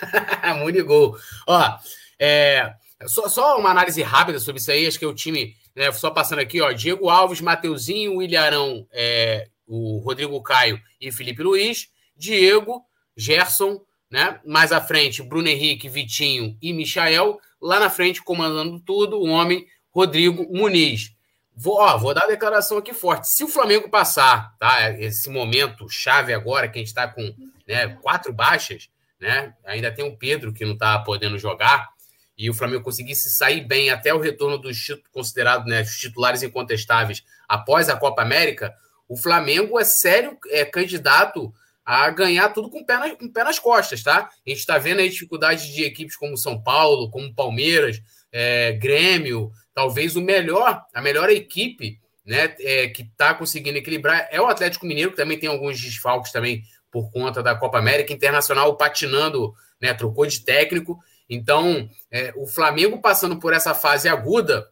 Muito 0.58 0.84
gol. 0.84 1.16
Ó, 1.46 1.78
é, 2.18 2.74
só, 3.06 3.28
só 3.28 3.58
uma 3.58 3.70
análise 3.70 4.02
rápida 4.02 4.38
sobre 4.38 4.60
isso 4.60 4.70
aí. 4.70 4.86
Acho 4.86 4.98
que 4.98 5.06
o 5.06 5.14
time, 5.14 5.56
né, 5.74 5.92
só 5.92 6.10
passando 6.10 6.40
aqui, 6.40 6.60
ó, 6.60 6.72
Diego 6.72 7.08
Alves, 7.08 7.40
Mateuzinho, 7.40 8.16
William 8.16 8.84
é, 8.92 9.48
o 9.66 9.98
Rodrigo 9.98 10.42
Caio 10.42 10.80
e 11.00 11.12
Felipe 11.12 11.42
Luiz, 11.42 11.88
Diego, 12.16 12.82
Gerson, 13.16 13.80
né? 14.10 14.40
Mais 14.44 14.72
à 14.72 14.80
frente, 14.80 15.22
Bruno 15.22 15.46
Henrique, 15.46 15.88
Vitinho 15.88 16.56
e 16.60 16.72
Michael. 16.72 17.38
Lá 17.62 17.78
na 17.78 17.88
frente, 17.88 18.22
comandando 18.22 18.80
tudo, 18.80 19.18
o 19.18 19.28
homem 19.28 19.64
Rodrigo 19.90 20.46
Muniz. 20.50 21.14
Vou, 21.62 21.78
ó, 21.78 21.98
vou 21.98 22.14
dar 22.14 22.24
a 22.24 22.28
declaração 22.28 22.78
aqui 22.78 22.94
forte. 22.94 23.28
Se 23.28 23.44
o 23.44 23.48
Flamengo 23.48 23.90
passar, 23.90 24.56
tá? 24.58 24.90
Esse 24.98 25.28
momento 25.28 25.90
chave 25.90 26.32
agora, 26.32 26.66
que 26.66 26.78
a 26.78 26.80
gente 26.80 26.88
está 26.88 27.06
com 27.06 27.34
né, 27.68 27.88
quatro 28.00 28.32
baixas, 28.32 28.88
né? 29.20 29.52
Ainda 29.66 29.92
tem 29.92 30.02
o 30.02 30.16
Pedro 30.16 30.54
que 30.54 30.64
não 30.64 30.72
está 30.72 30.98
podendo 31.00 31.38
jogar. 31.38 31.90
e 32.38 32.48
o 32.48 32.54
Flamengo 32.54 32.82
conseguisse 32.82 33.28
sair 33.36 33.60
bem 33.60 33.90
até 33.90 34.14
o 34.14 34.18
retorno 34.18 34.56
dos 34.56 34.78
considerados 35.12 35.66
né, 35.68 35.84
titulares 35.84 36.42
incontestáveis 36.42 37.22
após 37.46 37.90
a 37.90 37.96
Copa 37.96 38.22
América, 38.22 38.74
o 39.06 39.14
Flamengo 39.14 39.78
é 39.78 39.84
sério 39.84 40.38
é 40.48 40.64
candidato 40.64 41.52
a 41.84 42.08
ganhar 42.08 42.48
tudo 42.50 42.70
com 42.70 42.80
o 42.80 42.86
pé, 42.86 42.96
nas, 42.96 43.12
com 43.18 43.26
o 43.26 43.32
pé 43.32 43.44
nas 43.44 43.58
costas, 43.58 44.02
tá? 44.02 44.30
A 44.46 44.48
gente 44.48 44.60
está 44.60 44.78
vendo 44.78 45.00
aí 45.00 45.10
dificuldades 45.10 45.66
de 45.66 45.84
equipes 45.84 46.16
como 46.16 46.38
São 46.38 46.62
Paulo, 46.62 47.10
como 47.10 47.34
Palmeiras, 47.34 48.00
é, 48.32 48.72
Grêmio, 48.72 49.50
talvez 49.80 50.14
o 50.14 50.20
melhor, 50.20 50.84
a 50.92 51.00
melhor 51.00 51.30
equipe 51.30 51.98
né, 52.22 52.54
é, 52.60 52.88
que 52.88 53.00
está 53.00 53.32
conseguindo 53.32 53.78
equilibrar 53.78 54.28
é 54.30 54.38
o 54.38 54.46
Atlético 54.46 54.84
Mineiro, 54.84 55.12
que 55.12 55.16
também 55.16 55.38
tem 55.38 55.48
alguns 55.48 55.80
desfalques 55.80 56.30
também 56.30 56.62
por 56.90 57.10
conta 57.10 57.42
da 57.42 57.54
Copa 57.54 57.78
América 57.78 58.12
Internacional 58.12 58.76
patinando, 58.76 59.54
né, 59.80 59.94
trocou 59.94 60.26
de 60.26 60.40
técnico. 60.40 60.98
Então, 61.30 61.88
é, 62.10 62.30
o 62.36 62.46
Flamengo 62.46 63.00
passando 63.00 63.38
por 63.38 63.54
essa 63.54 63.74
fase 63.74 64.06
aguda, 64.06 64.68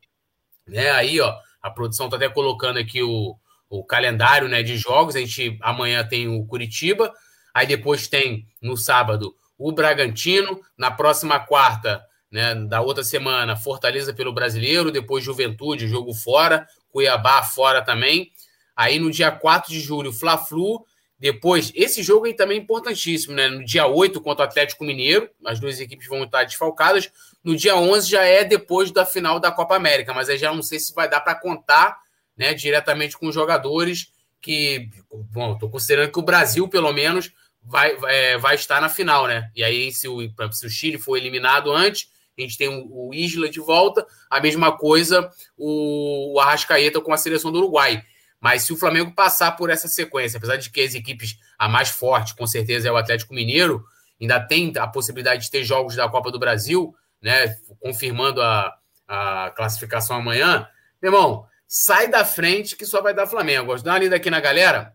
né? 0.66 0.90
Aí, 0.90 1.18
ó, 1.22 1.34
a 1.62 1.70
produção 1.70 2.06
está 2.06 2.18
até 2.18 2.28
colocando 2.28 2.78
aqui 2.78 3.02
o, 3.02 3.34
o 3.70 3.82
calendário 3.82 4.46
né, 4.46 4.62
de 4.62 4.76
jogos. 4.76 5.16
A 5.16 5.20
gente 5.20 5.56
amanhã 5.62 6.06
tem 6.06 6.28
o 6.28 6.44
Curitiba, 6.44 7.14
aí 7.54 7.66
depois 7.66 8.08
tem 8.08 8.46
no 8.60 8.76
sábado 8.76 9.34
o 9.56 9.72
Bragantino, 9.72 10.60
na 10.76 10.90
próxima 10.90 11.40
quarta, 11.40 12.04
né, 12.30 12.54
da 12.54 12.80
outra 12.80 13.02
semana, 13.02 13.56
Fortaleza 13.56 14.12
pelo 14.12 14.32
Brasileiro, 14.32 14.90
depois 14.90 15.24
Juventude, 15.24 15.88
jogo 15.88 16.12
fora, 16.14 16.66
Cuiabá 16.90 17.42
fora 17.42 17.82
também. 17.82 18.30
Aí 18.76 18.98
no 18.98 19.10
dia 19.10 19.30
4 19.30 19.72
de 19.72 19.80
julho, 19.80 20.12
Fla-Flu, 20.12 20.84
depois, 21.18 21.72
esse 21.74 22.00
jogo 22.00 22.26
aí 22.26 22.34
também 22.34 22.58
é 22.58 22.62
importantíssimo, 22.62 23.34
né? 23.34 23.48
No 23.48 23.64
dia 23.64 23.86
8 23.86 24.20
contra 24.20 24.44
o 24.44 24.48
Atlético 24.48 24.84
Mineiro, 24.84 25.28
as 25.44 25.58
duas 25.58 25.80
equipes 25.80 26.06
vão 26.06 26.22
estar 26.22 26.44
desfalcadas. 26.44 27.10
No 27.42 27.56
dia 27.56 27.74
11 27.74 28.08
já 28.08 28.22
é 28.22 28.44
depois 28.44 28.92
da 28.92 29.04
final 29.04 29.40
da 29.40 29.50
Copa 29.50 29.74
América, 29.74 30.14
mas 30.14 30.28
aí 30.28 30.38
já 30.38 30.54
não 30.54 30.62
sei 30.62 30.78
se 30.78 30.94
vai 30.94 31.10
dar 31.10 31.20
para 31.20 31.34
contar 31.34 31.98
né, 32.36 32.54
diretamente 32.54 33.18
com 33.18 33.26
os 33.26 33.34
jogadores 33.34 34.12
que, 34.40 34.88
bom, 35.32 35.54
estou 35.54 35.68
considerando 35.68 36.12
que 36.12 36.18
o 36.20 36.22
Brasil, 36.22 36.68
pelo 36.68 36.92
menos, 36.92 37.32
vai, 37.64 37.98
é, 38.04 38.38
vai, 38.38 38.54
estar 38.54 38.80
na 38.80 38.88
final, 38.88 39.26
né? 39.26 39.50
E 39.56 39.64
aí, 39.64 39.92
se 39.92 40.06
o, 40.06 40.20
se 40.52 40.66
o 40.66 40.70
Chile 40.70 40.98
for 40.98 41.16
eliminado 41.16 41.72
antes, 41.72 42.08
a 42.42 42.46
gente 42.46 42.58
tem 42.58 42.68
o, 42.68 43.12
Isla 43.12 43.48
de 43.48 43.60
volta, 43.60 44.06
a 44.30 44.40
mesma 44.40 44.76
coisa 44.76 45.30
o, 45.56 46.34
o 46.34 46.40
Arrascaeta 46.40 47.00
com 47.00 47.12
a 47.12 47.16
seleção 47.16 47.50
do 47.50 47.58
Uruguai. 47.58 48.02
Mas 48.40 48.62
se 48.62 48.72
o 48.72 48.76
Flamengo 48.76 49.12
passar 49.14 49.52
por 49.52 49.68
essa 49.70 49.88
sequência, 49.88 50.38
apesar 50.38 50.56
de 50.56 50.70
que 50.70 50.80
as 50.80 50.94
equipes, 50.94 51.36
a 51.58 51.68
mais 51.68 51.88
forte, 51.88 52.36
com 52.36 52.46
certeza, 52.46 52.88
é 52.88 52.92
o 52.92 52.96
Atlético 52.96 53.34
Mineiro, 53.34 53.84
ainda 54.20 54.40
tem 54.40 54.72
a 54.76 54.86
possibilidade 54.86 55.44
de 55.44 55.50
ter 55.50 55.64
jogos 55.64 55.96
da 55.96 56.08
Copa 56.08 56.30
do 56.30 56.38
Brasil, 56.38 56.94
né? 57.20 57.56
Confirmando 57.80 58.40
a, 58.40 58.76
a 59.06 59.52
classificação 59.56 60.16
amanhã. 60.16 60.68
Meu 61.02 61.12
irmão, 61.12 61.46
sai 61.66 62.08
da 62.08 62.24
frente 62.24 62.76
que 62.76 62.86
só 62.86 63.02
vai 63.02 63.12
dar 63.12 63.26
Flamengo. 63.26 63.76
Dá 63.82 63.92
uma 63.92 63.98
lida 63.98 64.16
aqui 64.16 64.30
na 64.30 64.40
galera. 64.40 64.94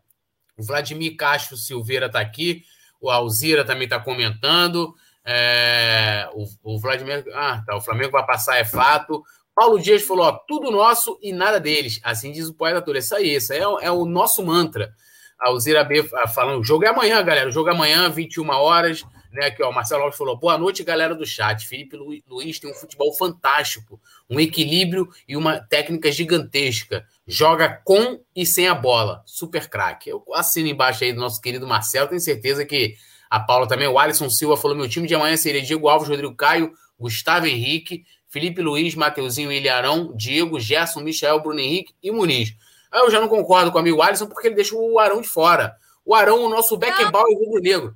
O 0.58 0.64
Vladimir 0.64 1.16
Castro 1.18 1.58
Silveira 1.58 2.06
está 2.06 2.20
aqui. 2.20 2.64
O 3.02 3.10
Alzira 3.10 3.66
também 3.66 3.84
está 3.84 4.00
comentando. 4.00 4.96
É, 5.26 6.28
o, 6.34 6.74
o, 6.74 6.80
Vladimir. 6.80 7.26
Ah, 7.34 7.64
tá. 7.66 7.76
O 7.76 7.82
Flamengo 7.82 8.12
vai 8.12 8.26
passar, 8.26 8.58
é 8.58 8.66
fato. 8.66 9.24
Paulo 9.56 9.80
Dias 9.80 10.04
falou: 10.04 10.26
ó, 10.26 10.32
tudo 10.48 10.72
nosso 10.72 11.18
e 11.22 11.32
nada 11.32 11.60
deles. 11.60 12.00
Assim 12.04 12.32
diz 12.32 12.48
o 12.48 12.54
poeta 12.54 12.82
todo. 12.82 12.98
Isso 12.98 13.16
aí, 13.16 13.36
isso 13.36 13.54
aí 13.54 13.60
é, 13.60 13.86
é 13.86 13.92
o 13.92 14.06
nosso 14.06 14.46
mantra. 14.46 14.94
A 15.40 15.50
Alzira 15.50 15.84
B 15.84 16.08
ah, 16.16 16.28
falando: 16.28 16.60
o 16.60 16.64
jogo 16.64 16.86
é 16.86 16.90
amanhã, 16.90 17.24
galera. 17.24 17.50
O 17.50 17.54
jogo 17.54 17.70
é 17.70 17.74
amanhã, 17.74 18.10
21 18.10 18.50
horas. 18.50 19.06
Né, 19.32 19.48
aqui, 19.48 19.64
ó, 19.64 19.72
Marcelo 19.72 20.04
Alves 20.04 20.18
falou: 20.18 20.38
boa 20.38 20.58
noite, 20.58 20.84
galera 20.84 21.16
do 21.16 21.26
chat. 21.26 21.66
Felipe 21.68 21.98
Luiz 22.28 22.60
tem 22.60 22.70
um 22.70 22.76
futebol 22.76 23.12
fantástico, 23.14 24.00
um 24.30 24.40
equilíbrio 24.40 25.10
e 25.28 25.36
uma 25.36 25.60
técnica 25.60 26.12
gigantesca. 26.12 27.06
Joga 27.26 27.82
com 27.84 28.20
e 28.36 28.46
sem 28.46 28.68
a 28.68 28.76
bola. 28.76 29.24
Super 29.26 29.70
craque. 29.70 30.10
Eu 30.10 30.24
assino 30.34 30.68
embaixo 30.68 31.04
aí 31.04 31.14
do 31.14 31.20
nosso 31.20 31.42
querido 31.42 31.66
Marcelo, 31.66 32.10
tenho 32.10 32.22
certeza 32.22 32.64
que 32.64 32.96
a 33.34 33.40
Paula 33.40 33.68
também. 33.68 33.88
O 33.88 33.98
Alisson 33.98 34.30
Silva 34.30 34.56
falou: 34.56 34.78
meu 34.78 34.88
time 34.88 35.08
de 35.08 35.16
amanhã 35.16 35.36
seria 35.36 35.60
Diego 35.60 35.88
Alves, 35.90 36.08
Rodrigo 36.08 36.36
Caio, 36.36 36.72
Gustavo 37.00 37.48
Henrique, 37.48 38.04
Felipe 38.30 38.62
Luiz, 38.62 38.94
Mateuzinho, 38.94 39.52
Ilharão, 39.52 40.16
Diego, 40.16 40.60
Gerson, 40.60 41.00
Michel, 41.00 41.42
Bruno 41.42 41.60
Henrique 41.60 41.96
e 42.04 42.12
Muniz. 42.12 42.56
Aí 42.92 43.02
eu 43.02 43.10
já 43.10 43.20
não 43.20 43.28
concordo 43.28 43.72
com 43.72 43.78
o 43.80 43.82
amigo 43.82 44.04
Alisson 44.04 44.28
porque 44.28 44.48
ele 44.48 44.56
deixa 44.56 44.76
o 44.76 45.00
Arão 45.00 45.20
de 45.20 45.28
fora. 45.28 45.76
O 46.06 46.14
Arão, 46.14 46.44
o 46.44 46.50
nosso 46.50 46.78
Beckenbauer 46.78 47.32
e 47.32 47.44
rubro-negro. 47.44 47.96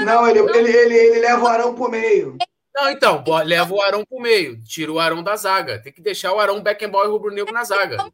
Não, 0.00 0.26
ele, 0.26 0.38
ele, 0.38 0.70
ele, 0.70 0.94
ele 0.94 1.20
leva 1.20 1.44
o 1.44 1.48
Arão 1.48 1.74
pro 1.74 1.90
meio. 1.90 2.38
Não, 2.74 2.88
então, 2.88 3.22
leva 3.44 3.74
o 3.74 3.82
Arão 3.82 4.06
pro 4.06 4.18
meio. 4.20 4.58
Tira 4.62 4.90
o 4.90 4.98
Arão 4.98 5.22
da 5.22 5.36
zaga. 5.36 5.82
Tem 5.82 5.92
que 5.92 6.00
deixar 6.00 6.32
o 6.32 6.40
Arão, 6.40 6.62
Beckenbauer 6.62 7.08
e 7.08 7.10
rubro-negro 7.10 7.52
na 7.52 7.64
zaga. 7.64 7.98
Tá 7.98 8.10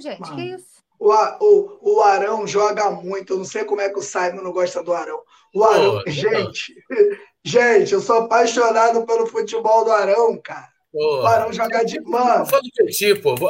gente. 0.00 0.20
Mano, 0.20 0.34
que 0.34 0.42
isso? 0.42 0.69
O, 1.00 1.12
o, 1.12 1.78
o 1.80 2.02
Arão 2.02 2.46
joga 2.46 2.90
muito. 2.90 3.32
Eu 3.32 3.38
não 3.38 3.44
sei 3.44 3.64
como 3.64 3.80
é 3.80 3.88
que 3.88 3.98
o 3.98 4.02
Simon 4.02 4.42
não 4.42 4.52
gosta 4.52 4.82
do 4.82 4.92
Arão. 4.92 5.20
O 5.52 5.64
Arão, 5.64 6.02
Pô, 6.04 6.10
gente, 6.10 6.74
Gente, 7.42 7.92
eu 7.94 8.00
sou 8.00 8.18
apaixonado 8.18 9.04
pelo 9.06 9.26
futebol 9.26 9.84
do 9.84 9.90
Arão, 9.90 10.38
cara. 10.42 10.68
Porra. 10.92 11.22
O 11.22 11.26
Arão 11.26 11.52
joga 11.52 11.84
de. 11.84 12.00
Mano. 12.00 12.46
Fala 12.46 12.62
do 12.62 13.22
pô. 13.22 13.48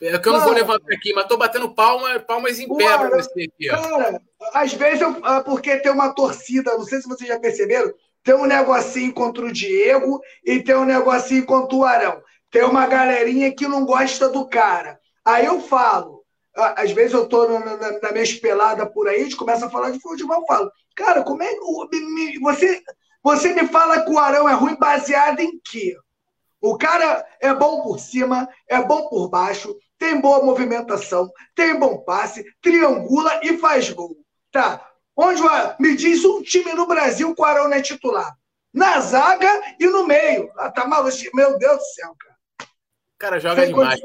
É 0.00 0.18
que 0.18 0.28
eu 0.28 0.32
não 0.32 0.40
vou 0.40 0.52
levantar 0.52 0.92
aqui, 0.92 1.12
mas 1.14 1.28
tô 1.28 1.36
batendo 1.36 1.72
palma, 1.72 2.18
palmas 2.18 2.58
em 2.58 2.66
pé 2.76 2.98
para 2.98 3.08
você 3.10 3.42
aqui, 3.42 3.70
ó. 3.70 3.80
Cara, 3.80 4.20
às 4.52 4.74
vezes 4.74 5.00
eu. 5.00 5.16
Ah, 5.22 5.40
porque 5.40 5.76
tem 5.76 5.92
uma 5.92 6.12
torcida, 6.12 6.76
não 6.76 6.84
sei 6.84 7.00
se 7.00 7.08
vocês 7.08 7.28
já 7.28 7.38
perceberam, 7.38 7.94
tem 8.24 8.34
um 8.34 8.46
negocinho 8.46 9.12
contra 9.14 9.44
o 9.44 9.52
Diego 9.52 10.20
e 10.44 10.60
tem 10.60 10.74
um 10.74 10.84
negocinho 10.84 11.46
contra 11.46 11.76
o 11.76 11.84
Arão. 11.84 12.20
Tem 12.50 12.64
uma 12.64 12.86
galerinha 12.88 13.54
que 13.54 13.68
não 13.68 13.86
gosta 13.86 14.28
do 14.28 14.48
cara. 14.48 14.98
Aí 15.24 15.46
eu 15.46 15.60
falo, 15.60 16.21
às 16.54 16.92
vezes 16.92 17.12
eu 17.12 17.28
tô 17.28 17.48
na, 17.48 17.76
na, 17.76 18.00
na 18.00 18.12
minha 18.12 18.24
espelada 18.24 18.86
por 18.86 19.08
aí, 19.08 19.20
a 19.20 19.24
gente 19.24 19.36
começa 19.36 19.66
a 19.66 19.70
falar 19.70 19.90
de 19.90 20.00
futebol, 20.00 20.40
eu 20.40 20.46
falo, 20.46 20.70
cara, 20.94 21.22
como 21.22 21.42
é 21.42 21.54
que 21.54 22.38
você 22.40 22.82
você 23.22 23.54
me 23.54 23.68
fala 23.68 24.04
que 24.04 24.10
o 24.10 24.18
Arão 24.18 24.48
é 24.48 24.52
ruim 24.52 24.74
baseado 24.74 25.40
em 25.40 25.60
quê? 25.64 25.96
O 26.60 26.76
cara 26.76 27.24
é 27.40 27.54
bom 27.54 27.82
por 27.82 27.98
cima, 27.98 28.48
é 28.68 28.82
bom 28.82 29.08
por 29.08 29.28
baixo, 29.28 29.76
tem 29.98 30.20
boa 30.20 30.44
movimentação, 30.44 31.30
tem 31.54 31.78
bom 31.78 31.98
passe, 31.98 32.44
triangula 32.60 33.40
e 33.44 33.56
faz 33.58 33.90
gol. 33.90 34.16
Tá. 34.50 34.88
Onde 35.16 35.42
o, 35.42 35.48
me 35.78 35.96
diz 35.96 36.24
um 36.24 36.42
time 36.42 36.72
no 36.72 36.86
Brasil 36.86 37.34
que 37.34 37.40
o 37.40 37.44
Arão 37.44 37.68
não 37.68 37.76
é 37.76 37.82
titular? 37.82 38.36
Na 38.72 39.00
zaga 39.00 39.48
e 39.78 39.86
no 39.86 40.06
meio. 40.06 40.50
Ah, 40.56 40.70
tá 40.70 40.86
maluco? 40.86 41.16
Meu 41.34 41.58
Deus 41.58 41.78
do 41.78 41.84
céu, 41.84 42.14
cara. 42.18 42.36
O 42.60 43.18
cara 43.18 43.38
joga 43.38 43.66
demais. 43.66 44.00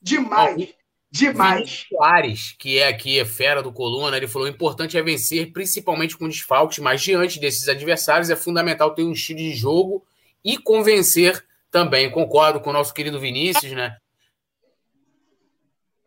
Demais. 0.00 0.74
Demais. 1.12 1.84
Soares, 1.90 2.56
que 2.58 2.78
é 2.78 2.88
aqui, 2.88 3.20
é 3.20 3.24
fera 3.26 3.62
do 3.62 3.70
Coluna, 3.70 4.16
ele 4.16 4.26
falou: 4.26 4.48
o 4.48 4.50
importante 4.50 4.96
é 4.96 5.02
vencer, 5.02 5.52
principalmente 5.52 6.16
com 6.16 6.26
desfalques, 6.26 6.78
mas 6.78 7.02
diante 7.02 7.38
desses 7.38 7.68
adversários 7.68 8.30
é 8.30 8.36
fundamental 8.36 8.94
ter 8.94 9.02
um 9.02 9.12
estilo 9.12 9.38
de 9.38 9.52
jogo 9.52 10.02
e 10.42 10.56
convencer 10.56 11.46
também. 11.70 12.10
Concordo 12.10 12.60
com 12.60 12.70
o 12.70 12.72
nosso 12.72 12.94
querido 12.94 13.20
Vinícius, 13.20 13.72
né? 13.72 13.98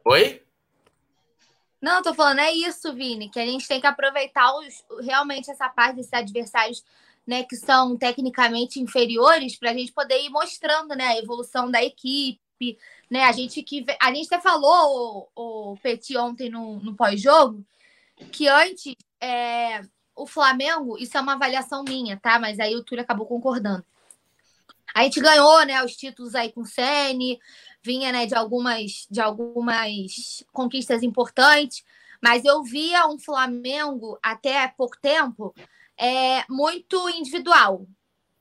Oi? 0.04 0.42
Não, 1.80 2.02
tô 2.02 2.12
falando, 2.16 2.40
é 2.40 2.52
isso, 2.52 2.92
Vini, 2.96 3.30
que 3.30 3.40
a 3.40 3.46
gente 3.46 3.68
tem 3.68 3.80
que 3.80 3.86
aproveitar 3.86 4.58
os, 4.58 4.84
realmente 5.06 5.52
essa 5.52 5.70
parte 5.70 5.98
desses 5.98 6.14
adversários 6.14 6.84
né, 7.28 7.44
que 7.44 7.56
são 7.56 7.96
tecnicamente 7.96 8.80
inferiores 8.80 9.56
para 9.56 9.70
a 9.70 9.74
gente 9.74 9.92
poder 9.92 10.20
ir 10.24 10.30
mostrando 10.30 10.96
né, 10.96 11.10
a 11.10 11.18
evolução 11.20 11.70
da 11.70 11.84
equipe 11.84 12.40
né? 13.10 13.24
A 13.24 13.32
gente 13.32 13.62
que 13.64 13.86
a 14.02 14.14
gente 14.14 14.28
até 14.28 14.42
falou 14.42 15.30
o, 15.36 15.72
o 15.72 15.78
Petit 15.78 16.18
ontem 16.18 16.50
no, 16.50 16.80
no 16.80 16.96
pós-jogo 16.96 17.66
que 18.32 18.48
antes 18.48 18.96
é, 19.22 19.82
o 20.16 20.26
Flamengo, 20.26 20.98
isso 20.98 21.18
é 21.18 21.22
uma 21.22 21.34
avaliação 21.34 21.84
minha, 21.84 22.18
tá? 22.18 22.40
Mas 22.40 22.60
aí 22.60 22.76
o 22.76 22.84
Túlio 22.84 23.04
acabou 23.04 23.26
concordando. 23.26 23.86
A 24.94 25.04
gente 25.04 25.20
ganhou, 25.20 25.66
né, 25.66 25.84
os 25.84 25.96
títulos 25.96 26.36
aí 26.36 26.52
com 26.54 26.62
o 26.62 26.66
Sene, 26.66 27.40
vinha, 27.84 28.12
né, 28.12 28.26
de 28.26 28.34
algumas 28.34 29.06
de 29.10 29.20
algumas 29.20 30.44
conquistas 30.54 31.04
importantes, 31.04 31.84
mas 32.24 32.46
eu 32.46 32.64
via 32.64 33.06
um 33.08 33.20
Flamengo 33.20 34.18
até 34.24 34.68
pouco 34.70 34.98
tempo 35.02 35.54
é 35.98 36.44
muito 36.50 37.10
individual. 37.10 37.86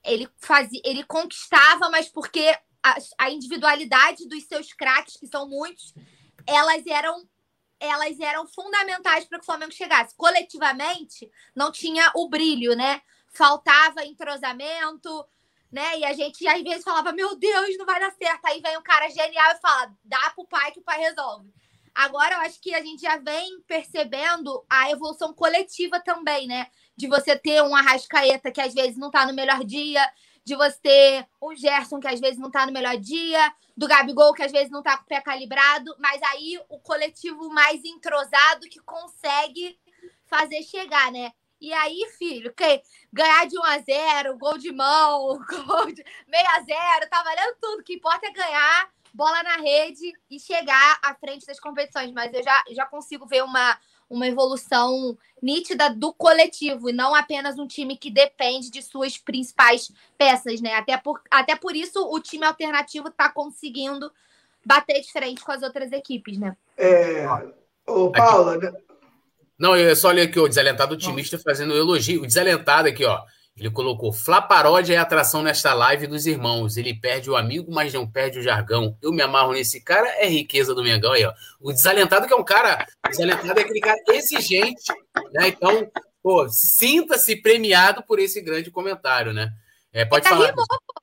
Ele 0.05 0.29
fazia, 0.39 0.81
ele 0.85 1.03
conquistava, 1.05 1.89
mas 1.91 2.09
porque 2.09 2.57
a, 2.85 2.97
a 3.19 3.31
individualidade 3.31 4.29
dos 4.29 4.45
seus 4.45 4.75
craques, 4.75 5.17
que 5.17 5.27
são 5.27 5.49
muitos, 5.49 5.95
elas 6.47 6.87
eram 6.87 7.27
elas 7.81 8.19
eram 8.21 8.47
fundamentais 8.47 9.25
para 9.25 9.39
que 9.39 9.43
o 9.43 9.47
Flamengo 9.47 9.73
chegasse. 9.73 10.15
Coletivamente, 10.17 11.31
não 11.55 11.73
tinha 11.73 12.11
o 12.15 12.29
brilho, 12.29 12.75
né? 12.75 13.03
Faltava 13.29 14.05
entrosamento, 14.05 15.27
né? 15.71 15.99
E 15.99 16.05
a 16.05 16.13
gente 16.13 16.47
às 16.47 16.63
vezes 16.63 16.85
falava: 16.85 17.13
Meu 17.13 17.37
Deus, 17.37 17.77
não 17.77 17.85
vai 17.85 17.99
dar 17.99 18.13
certo. 18.13 18.45
Aí 18.47 18.61
vem 18.61 18.79
um 18.79 18.83
cara 18.83 19.09
genial 19.09 19.53
e 19.53 19.61
fala: 19.61 19.93
Dá 20.05 20.31
pro 20.35 20.47
pai 20.47 20.71
que 20.73 20.81
o 20.81 20.85
pai 20.85 20.99
resolve. 21.01 21.53
Agora 21.95 22.35
eu 22.35 22.41
acho 22.41 22.61
que 22.61 22.75
a 22.75 22.83
gente 22.83 23.03
já 23.03 23.17
vem 23.19 23.61
percebendo 23.69 24.65
a 24.69 24.91
evolução 24.91 25.33
coletiva 25.33 26.01
também, 26.01 26.47
né? 26.47 26.69
De 26.97 27.07
você 27.07 27.37
ter 27.37 27.63
um 27.63 27.75
Arrascaeta 27.75 28.51
que 28.51 28.61
às 28.61 28.73
vezes 28.73 28.97
não 28.97 29.11
tá 29.11 29.27
no 29.27 29.35
melhor 29.35 29.63
dia, 29.65 30.03
de 30.45 30.55
você 30.55 30.79
ter 30.81 31.29
um 31.43 31.55
Gerson 31.57 31.99
que 31.99 32.09
às 32.09 32.21
vezes 32.21 32.39
não 32.39 32.51
tá 32.51 32.67
no 32.67 32.73
melhor 32.73 32.97
dia, 32.99 33.53
do 33.77 33.89
Gabigol 33.89 34.35
que 34.35 34.43
às 34.43 34.53
vezes 34.53 34.71
não 34.71 34.83
tá 34.83 34.97
com 34.97 35.05
o 35.05 35.07
pé 35.07 35.21
calibrado, 35.21 35.95
mas 35.99 36.23
aí 36.23 36.61
o 36.69 36.79
coletivo 36.79 37.49
mais 37.49 37.83
entrosado 37.85 38.69
que 38.69 38.81
consegue 38.81 39.79
fazer 40.27 40.63
chegar, 40.63 41.11
né? 41.11 41.33
E 41.61 41.73
aí, 41.73 42.07
filho, 42.19 42.53
que 42.53 42.83
ganhar 43.11 43.47
de 43.47 43.59
1 43.59 43.63
a 43.65 43.79
0 43.79 44.39
gol 44.39 44.59
de 44.59 44.71
mão, 44.71 45.39
gol 45.67 45.87
de 45.87 46.05
6 46.05 46.47
a 46.49 46.61
0 46.61 47.09
tá 47.09 47.23
valendo 47.23 47.57
tudo. 47.61 47.81
O 47.81 47.83
que 47.83 47.95
importa 47.95 48.27
é 48.27 48.33
ganhar, 48.33 48.91
bola 49.15 49.43
na 49.43 49.57
rede 49.57 50.13
e 50.31 50.39
chegar 50.39 50.99
à 51.03 51.15
frente 51.15 51.47
das 51.47 51.59
competições. 51.59 52.13
Mas 52.13 52.35
eu 52.35 52.43
já, 52.43 52.63
já 52.71 52.85
consigo 52.85 53.27
ver 53.27 53.43
uma, 53.43 53.79
uma 54.09 54.27
evolução 54.27 55.17
nítida 55.43 55.91
do 55.91 56.13
coletivo 56.13 56.89
e 56.89 56.93
não 56.93 57.15
apenas 57.15 57.59
um 57.59 57.67
time 57.67 57.97
que 57.97 58.11
depende 58.11 58.71
de 58.71 58.83
suas 58.83 59.19
principais 59.19 59.91
peças, 60.17 60.61
né? 60.61 60.75
Até 60.75 60.97
por, 60.97 61.21
até 61.31 61.55
por 61.57 61.77
isso 61.77 62.01
o 62.11 62.21
time 62.21 62.45
alternativo 62.45 63.09
está 63.09 63.29
conseguindo 63.29 64.11
bater 64.65 65.01
de 65.01 65.13
frente 65.13 65.45
com 65.45 65.53
as 65.53 65.63
outras 65.63 65.93
equipes, 65.93 66.39
né? 66.39 66.57
É. 66.77 67.27
Ô, 67.87 68.11
Paula, 68.11 68.57
né? 68.57 68.73
Não, 69.59 69.77
eu 69.77 69.95
só 69.95 70.09
olhei 70.09 70.25
aqui 70.25 70.39
o 70.39 70.49
desalentado 70.49 70.95
otimista 70.95 71.39
fazendo 71.39 71.75
um 71.75 71.77
elogio. 71.77 72.23
O 72.23 72.27
desalentado 72.27 72.89
aqui, 72.89 73.05
ó. 73.05 73.23
Ele 73.57 73.71
colocou: 73.71 74.13
Flá 74.13 74.43
Paródia 74.43 74.95
é 74.95 74.97
atração 74.99 75.43
nesta 75.43 75.73
live 75.73 76.07
dos 76.07 76.27
irmãos. 76.27 76.77
Ele 76.77 76.93
perde 76.93 77.31
o 77.31 77.37
amigo, 77.37 77.73
mas 77.73 77.93
não 77.93 78.11
perde 78.11 78.39
o 78.39 78.43
jargão. 78.43 78.99
Eu 79.01 79.13
me 79.13 79.23
amarro 79.23 79.53
nesse 79.53 79.81
cara, 79.81 80.09
é 80.19 80.27
riqueza 80.27 80.75
do 80.75 80.83
Mengão 80.83 81.13
aí, 81.13 81.25
ó. 81.25 81.33
O 81.61 81.73
desalentado, 81.73 82.27
que 82.27 82.33
é 82.33 82.37
um 82.37 82.45
cara. 82.45 82.85
O 83.07 83.11
desalentado 83.11 83.59
é 83.59 83.63
aquele 83.63 83.81
cara 83.81 84.01
exigente, 84.09 84.93
né? 85.33 85.49
Então, 85.49 85.91
pô, 86.23 86.49
sinta-se 86.49 87.37
premiado 87.37 88.03
por 88.03 88.19
esse 88.19 88.41
grande 88.41 88.71
comentário, 88.73 89.33
né? 89.33 89.53
É, 89.93 90.05
pode 90.05 90.27
Ainda 90.27 90.37
falar. 90.37 90.51
rimou, 90.51 90.67
pô. 90.67 90.95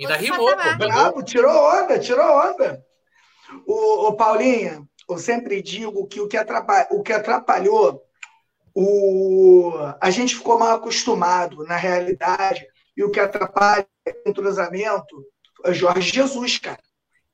Ainda 0.00 0.16
rimou, 0.16 0.56
pô. 0.56 0.78
Bravo, 0.78 1.22
tirou 1.22 1.52
onda, 1.52 1.98
tirou 1.98 2.24
onda. 2.26 2.82
O, 3.66 4.08
o 4.08 4.16
Paulinha, 4.16 4.82
eu 5.08 5.18
sempre 5.18 5.60
digo 5.60 6.06
que 6.06 6.22
o 6.22 6.26
que, 6.26 6.38
atrapalha, 6.38 6.88
o 6.90 7.02
que 7.02 7.12
atrapalhou, 7.12 8.02
o, 8.74 9.72
a 10.00 10.10
gente 10.10 10.34
ficou 10.34 10.58
mal 10.58 10.76
acostumado 10.76 11.64
na 11.64 11.76
realidade, 11.76 12.66
e 12.96 13.02
o 13.02 13.10
que 13.10 13.20
atrapalha 13.20 13.86
o 14.06 14.28
entrosamento 14.28 15.24
é 15.64 15.72
Jorge 15.72 16.10
Jesus, 16.10 16.58
cara. 16.58 16.80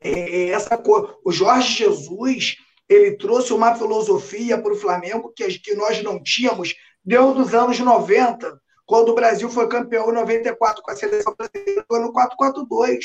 É, 0.00 0.10
é 0.10 0.48
essa 0.50 0.76
coisa. 0.76 1.14
O 1.24 1.32
Jorge 1.32 1.72
Jesus 1.72 2.56
ele 2.88 3.16
trouxe 3.16 3.52
uma 3.52 3.74
filosofia 3.74 4.56
para 4.60 4.72
o 4.72 4.76
Flamengo 4.76 5.32
que, 5.34 5.46
que 5.58 5.74
nós 5.74 6.02
não 6.02 6.22
tínhamos 6.22 6.74
desde 7.04 7.40
os 7.40 7.54
anos 7.54 7.78
90, 7.78 8.58
quando 8.86 9.10
o 9.10 9.14
Brasil 9.14 9.50
foi 9.50 9.68
campeão 9.68 10.10
em 10.10 10.14
94 10.14 10.82
com 10.82 10.90
a 10.90 10.96
seleção 10.96 11.34
brasileira 11.36 11.84
no 11.90 12.12
4-4-2. 12.12 12.98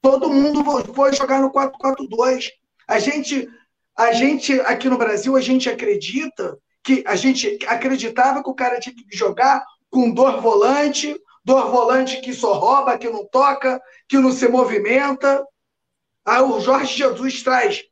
Todo 0.00 0.30
mundo 0.30 0.64
foi 0.94 1.12
jogar 1.12 1.40
no 1.40 1.52
4-4-2. 1.52 2.48
A 2.88 2.98
gente, 2.98 3.48
a 3.94 4.12
gente, 4.12 4.58
aqui 4.60 4.88
no 4.88 4.96
Brasil, 4.96 5.36
a 5.36 5.40
gente 5.40 5.68
acredita 5.68 6.56
que 6.86 7.02
a 7.04 7.16
gente 7.16 7.58
acreditava 7.66 8.44
que 8.44 8.48
o 8.48 8.54
cara 8.54 8.78
tinha 8.78 8.94
que 8.94 9.04
jogar 9.10 9.64
com 9.90 10.08
dor 10.08 10.40
volante, 10.40 11.20
dor 11.44 11.68
volante 11.68 12.20
que 12.20 12.32
só 12.32 12.52
rouba, 12.52 12.96
que 12.96 13.10
não 13.10 13.26
toca, 13.26 13.82
que 14.08 14.16
não 14.18 14.30
se 14.30 14.46
movimenta. 14.46 15.44
Aí 16.24 16.40
o 16.40 16.60
Jorge 16.60 16.96
Jesus 16.96 17.42
traz, 17.42 17.82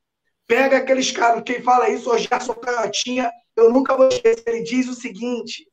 pega 0.46 0.76
aqueles 0.76 1.11
caras, 1.11 1.42
quem 1.44 1.61
fala 1.61 1.90
isso, 1.90 2.09
o 2.09 2.16
Gerson 2.16 2.54
Canhotinha, 2.54 3.28
eu 3.57 3.72
nunca 3.72 3.96
vou 3.96 4.07
esquecer, 4.07 4.44
ele 4.46 4.62
diz 4.62 4.87
o 4.87 4.94
seguinte, 4.94 5.66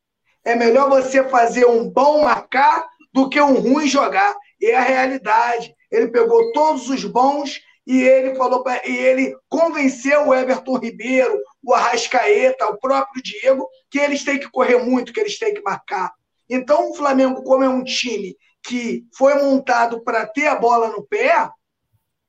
é 0.43 0.55
melhor 0.55 0.89
você 0.89 1.23
fazer 1.29 1.65
um 1.65 1.87
bom 1.87 2.23
marcar 2.23 2.87
do 3.13 3.29
que 3.29 3.39
um 3.39 3.53
ruim 3.53 3.87
jogar. 3.87 4.35
E 4.59 4.65
é 4.65 4.75
a 4.75 4.81
realidade. 4.81 5.75
Ele 5.91 6.07
pegou 6.07 6.51
todos 6.53 6.89
os 6.89 7.03
bons 7.05 7.59
e 7.91 8.03
ele 8.03 8.35
falou 8.35 8.63
pra, 8.63 8.81
e 8.87 8.95
ele 8.95 9.35
convenceu 9.49 10.29
o 10.29 10.33
Everton 10.33 10.77
Ribeiro, 10.77 11.37
o 11.61 11.73
Arrascaeta, 11.73 12.67
o 12.67 12.77
próprio 12.77 13.21
Diego, 13.21 13.67
que 13.89 13.99
eles 13.99 14.23
têm 14.23 14.39
que 14.39 14.49
correr 14.49 14.77
muito, 14.77 15.11
que 15.11 15.19
eles 15.19 15.37
têm 15.37 15.53
que 15.53 15.61
marcar. 15.61 16.09
Então, 16.49 16.89
o 16.89 16.93
Flamengo, 16.93 17.43
como 17.43 17.65
é 17.65 17.67
um 17.67 17.83
time 17.83 18.37
que 18.63 19.03
foi 19.13 19.35
montado 19.35 20.01
para 20.05 20.25
ter 20.25 20.47
a 20.47 20.55
bola 20.55 20.87
no 20.87 21.03
pé, 21.03 21.49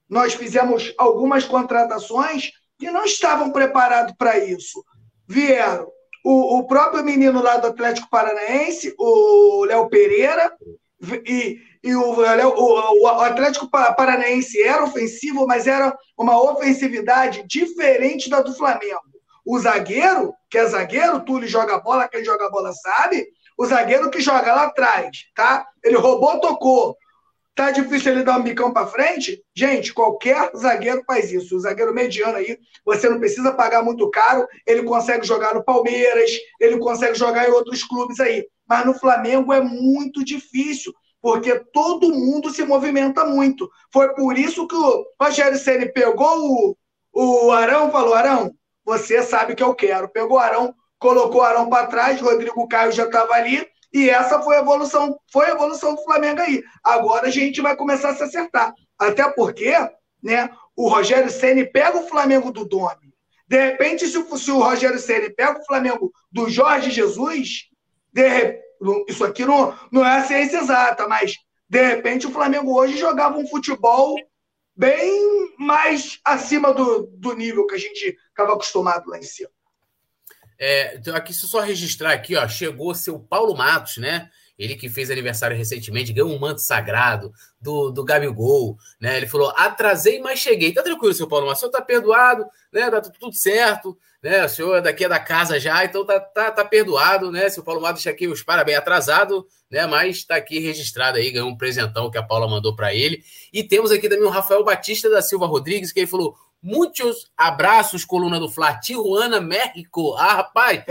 nós 0.09 0.35
fizemos 0.35 0.93
algumas 0.99 1.45
contratações 1.45 2.51
que 2.77 2.91
não 2.91 3.05
estavam 3.05 3.53
preparados 3.53 4.17
para 4.19 4.39
isso. 4.39 4.85
Vieram 5.29 5.87
o, 6.25 6.59
o, 6.59 6.67
próprio 6.67 7.05
menino 7.05 7.41
lá 7.41 7.59
do 7.59 7.69
Atlético 7.69 8.11
Paranaense, 8.11 8.93
o 8.99 9.65
Léo 9.65 9.89
Pereira, 9.89 10.53
e, 11.25 11.61
e 11.83 11.95
o, 11.97 12.01
o, 12.01 13.03
o, 13.03 13.07
Atlético 13.09 13.69
Paranaense 13.69 14.63
era 14.63 14.85
ofensivo, 14.85 15.47
mas 15.47 15.67
era 15.67 15.97
uma 16.17 16.41
ofensividade 16.41 17.45
diferente 17.47 18.31
da 18.31 18.41
do 18.41 18.55
Flamengo. 18.55 19.01
O 19.45 19.59
zagueiro, 19.59 20.33
que 20.49 20.59
é 20.59 20.67
zagueiro, 20.67 21.25
Túlio 21.25 21.49
joga 21.49 21.81
bola, 21.81 22.09
quem 22.09 22.25
joga 22.25 22.49
bola 22.49 22.73
sabe, 22.73 23.27
o 23.59 23.67
zagueiro 23.67 24.11
que 24.11 24.21
joga 24.21 24.55
lá 24.55 24.65
atrás, 24.65 25.25
tá? 25.35 25.67
Ele 25.83 25.97
roubou, 25.97 26.41
tocou. 26.41 26.97
Tá 27.55 27.71
difícil 27.71 28.13
ele 28.13 28.23
dar 28.23 28.39
um 28.39 28.43
bicão 28.43 28.73
para 28.73 28.87
frente? 28.87 29.43
Gente, 29.55 29.93
qualquer 29.93 30.51
zagueiro 30.57 31.03
faz 31.07 31.31
isso. 31.31 31.55
O 31.55 31.61
zagueiro 31.61 31.93
mediano 31.93 32.39
aí, 32.39 32.59
você 32.85 33.11
não 33.11 33.19
precisa 33.19 33.53
pagar 33.53 33.83
muito 33.83 34.09
caro, 34.09 34.47
ele 34.67 34.85
consegue 34.85 35.27
jogar 35.27 35.55
no 35.55 35.63
Palmeiras, 35.63 36.31
ele 36.59 36.79
consegue 36.79 37.15
jogar 37.15 37.47
em 37.47 37.53
outros 37.53 37.85
clubes 37.85 38.21
aí. 38.21 38.47
Mas 38.67 38.87
no 38.87 38.95
Flamengo 38.95 39.53
é 39.53 39.61
muito 39.61 40.25
difícil, 40.25 40.95
porque 41.23 41.61
todo 41.73 42.13
mundo 42.13 42.51
se 42.51 42.65
movimenta 42.65 43.25
muito. 43.25 43.71
Foi 43.93 44.13
por 44.15 44.37
isso 44.37 44.67
que 44.67 44.75
o 44.75 45.07
Rogério 45.21 45.57
Ceni 45.57 45.91
pegou 45.91 46.37
o, 46.37 46.77
o 47.13 47.53
Arão 47.53 47.93
falou: 47.93 48.13
Arão, 48.13 48.53
você 48.85 49.23
sabe 49.23 49.55
que 49.55 49.63
eu 49.63 49.75
quero. 49.75 50.09
Pegou 50.09 50.37
o 50.37 50.41
Arão, 50.41 50.75
colocou 50.99 51.41
o 51.41 51.45
Arão 51.45 51.71
para 51.71 51.87
trás, 51.87 52.21
Rodrigo 52.21 52.67
Caio 52.67 52.91
já 52.91 53.05
estava 53.05 53.35
ali, 53.35 53.65
e 53.93 54.11
essa 54.11 54.43
foi 54.43 54.57
a 54.57 54.61
evolução, 54.61 55.17
foi 55.33 55.47
a 55.47 55.51
evolução 55.51 55.95
do 55.95 56.03
Flamengo 56.03 56.41
aí. 56.41 56.63
Agora 56.83 57.29
a 57.29 57.31
gente 57.31 57.61
vai 57.61 57.77
começar 57.77 58.11
a 58.11 58.17
se 58.17 58.25
acertar. 58.25 58.75
Até 58.99 59.29
porque, 59.31 59.73
né, 60.21 60.51
o 60.75 60.89
Rogério 60.89 61.31
Ceni 61.31 61.65
pega 61.65 61.99
o 61.99 62.09
Flamengo 62.09 62.51
do 62.51 62.65
Domi. 62.65 63.13
De 63.47 63.61
repente, 63.61 64.09
se 64.09 64.19
o, 64.19 64.37
se 64.37 64.51
o 64.51 64.63
Rogério 64.63 64.99
Ceni 64.99 65.31
pega 65.31 65.61
o 65.61 65.65
Flamengo 65.67 66.11
do 66.33 66.49
Jorge 66.49 66.91
Jesus, 66.91 67.69
de, 68.13 68.59
isso 69.09 69.25
aqui 69.25 69.45
não, 69.45 69.77
não 69.91 70.05
é 70.05 70.19
a 70.19 70.25
ciência 70.25 70.59
exata, 70.59 71.07
mas 71.09 71.35
de 71.69 71.83
repente 71.83 72.27
o 72.27 72.31
Flamengo 72.31 72.75
hoje 72.75 72.99
jogava 72.99 73.39
um 73.39 73.47
futebol 73.47 74.17
bem 74.77 75.55
mais 75.59 76.19
acima 76.25 76.73
do, 76.73 77.07
do 77.15 77.35
nível 77.35 77.67
que 77.67 77.75
a 77.75 77.79
gente 77.79 78.17
estava 78.29 78.55
acostumado 78.55 79.09
lá 79.09 79.19
em 79.19 79.23
cima. 79.23 79.51
É, 80.59 80.97
então 80.97 81.15
aqui, 81.15 81.35
se 81.35 81.45
eu 81.45 81.49
só 81.49 81.61
registrar 81.61 82.13
aqui, 82.13 82.37
ó, 82.37 82.47
chegou 82.47 82.95
seu 82.95 83.19
Paulo 83.19 83.57
Matos, 83.57 83.97
né? 83.97 84.31
Ele 84.63 84.77
que 84.77 84.89
fez 84.89 85.11
aniversário 85.11 85.57
recentemente, 85.57 86.13
ganhou 86.13 86.31
um 86.31 86.39
manto 86.39 86.61
sagrado 86.61 87.33
do, 87.61 87.91
do 87.91 88.05
Gabigol, 88.05 88.77
né? 89.01 89.17
Ele 89.17 89.27
falou: 89.27 89.53
atrasei, 89.57 90.21
mas 90.21 90.39
cheguei. 90.39 90.73
Tá 90.73 90.83
tranquilo, 90.83 91.13
seu 91.13 91.27
Paulo 91.27 91.47
Matos, 91.47 91.59
o 91.59 91.67
senhor 91.67 91.73
tá 91.73 91.83
perdoado, 91.83 92.47
né? 92.73 92.91
Tá 92.91 93.01
tudo 93.01 93.35
certo, 93.35 93.99
né? 94.23 94.45
O 94.45 94.49
senhor 94.49 94.81
daqui 94.81 95.05
é 95.05 95.09
da 95.09 95.19
casa 95.19 95.59
já, 95.59 95.85
então 95.85 96.07
tá, 96.07 96.21
tá, 96.21 96.51
tá 96.53 96.65
perdoado, 96.65 97.33
né? 97.33 97.49
Seu 97.49 97.65
Paulo 97.65 97.81
Matos, 97.81 98.07
aqui 98.07 98.29
os 98.29 98.43
parabéns, 98.43 98.79
atrasado, 98.79 99.45
né? 99.69 99.85
Mas 99.87 100.23
tá 100.25 100.37
aqui 100.37 100.61
registrado 100.61 101.19
aí, 101.19 101.31
ganhou 101.33 101.49
um 101.49 101.57
presentão 101.57 102.11
que 102.11 102.19
a 102.19 102.23
Paula 102.23 102.47
mandou 102.49 102.77
para 102.77 102.95
ele. 102.95 103.25
E 103.53 103.65
temos 103.65 103.91
aqui 103.91 104.09
também 104.09 104.25
o 104.25 104.31
Rafael 104.31 104.63
Batista 104.63 105.11
da 105.11 105.21
Silva 105.21 105.47
Rodrigues, 105.47 105.91
que 105.91 105.99
ele 105.99 106.07
falou: 106.07 106.37
Muitos 106.63 107.33
abraços, 107.37 108.05
coluna 108.05 108.39
do 108.39 108.49
Fla. 108.49 108.79
Tijuana, 108.79 109.41
México. 109.41 110.15
Ah, 110.15 110.35
rapaz, 110.35 110.85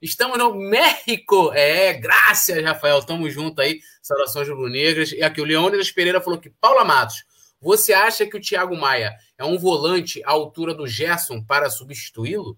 estamos 0.00 0.38
no 0.38 0.54
México. 0.54 1.52
É, 1.52 1.94
graças, 1.94 2.62
Rafael. 2.62 3.02
Tamo 3.02 3.28
junto 3.30 3.60
aí. 3.60 3.80
Saudações 4.02 4.48
rubro-negras. 4.48 5.12
E 5.12 5.22
aqui 5.22 5.40
o 5.40 5.44
Leônidas 5.44 5.90
Pereira 5.90 6.20
falou 6.20 6.38
que 6.38 6.50
Paula 6.50 6.84
Matos, 6.84 7.24
você 7.60 7.92
acha 7.92 8.26
que 8.26 8.36
o 8.36 8.40
Thiago 8.40 8.76
Maia 8.76 9.16
é 9.36 9.44
um 9.44 9.58
volante 9.58 10.22
à 10.24 10.30
altura 10.30 10.74
do 10.74 10.86
Gerson 10.86 11.42
para 11.42 11.70
substituí-lo? 11.70 12.56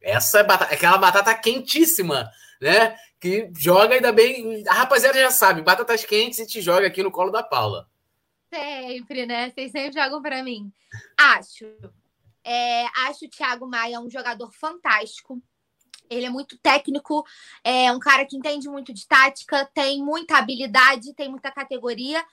Essa 0.00 0.40
é 0.40 0.44
batata, 0.44 0.74
aquela 0.74 0.98
batata 0.98 1.34
quentíssima, 1.34 2.30
né? 2.60 2.96
Que 3.18 3.50
joga 3.56 3.94
ainda 3.94 4.12
bem. 4.12 4.64
A 4.68 4.74
rapaziada 4.74 5.18
já 5.18 5.30
sabe, 5.30 5.62
batatas 5.62 6.04
quentes 6.04 6.38
e 6.38 6.46
te 6.46 6.60
joga 6.60 6.86
aqui 6.86 7.02
no 7.02 7.10
colo 7.10 7.30
da 7.30 7.42
Paula. 7.42 7.88
Sempre, 8.52 9.26
né? 9.26 9.50
Vocês 9.50 9.72
sempre 9.72 10.00
jogam 10.00 10.22
para 10.22 10.42
mim. 10.42 10.72
Acho. 11.16 11.66
É, 12.44 12.86
acho 13.08 13.24
o 13.24 13.28
Thiago 13.28 13.66
Maia 13.66 14.00
um 14.00 14.08
jogador 14.08 14.52
fantástico. 14.52 15.42
Ele 16.08 16.26
é 16.26 16.30
muito 16.30 16.56
técnico, 16.58 17.24
é 17.62 17.90
um 17.92 17.98
cara 17.98 18.24
que 18.24 18.36
entende 18.36 18.68
muito 18.68 18.92
de 18.92 19.06
tática, 19.06 19.68
tem 19.74 20.02
muita 20.02 20.38
habilidade, 20.38 21.14
tem 21.14 21.28
muita 21.28 21.50
categoria. 21.50 22.24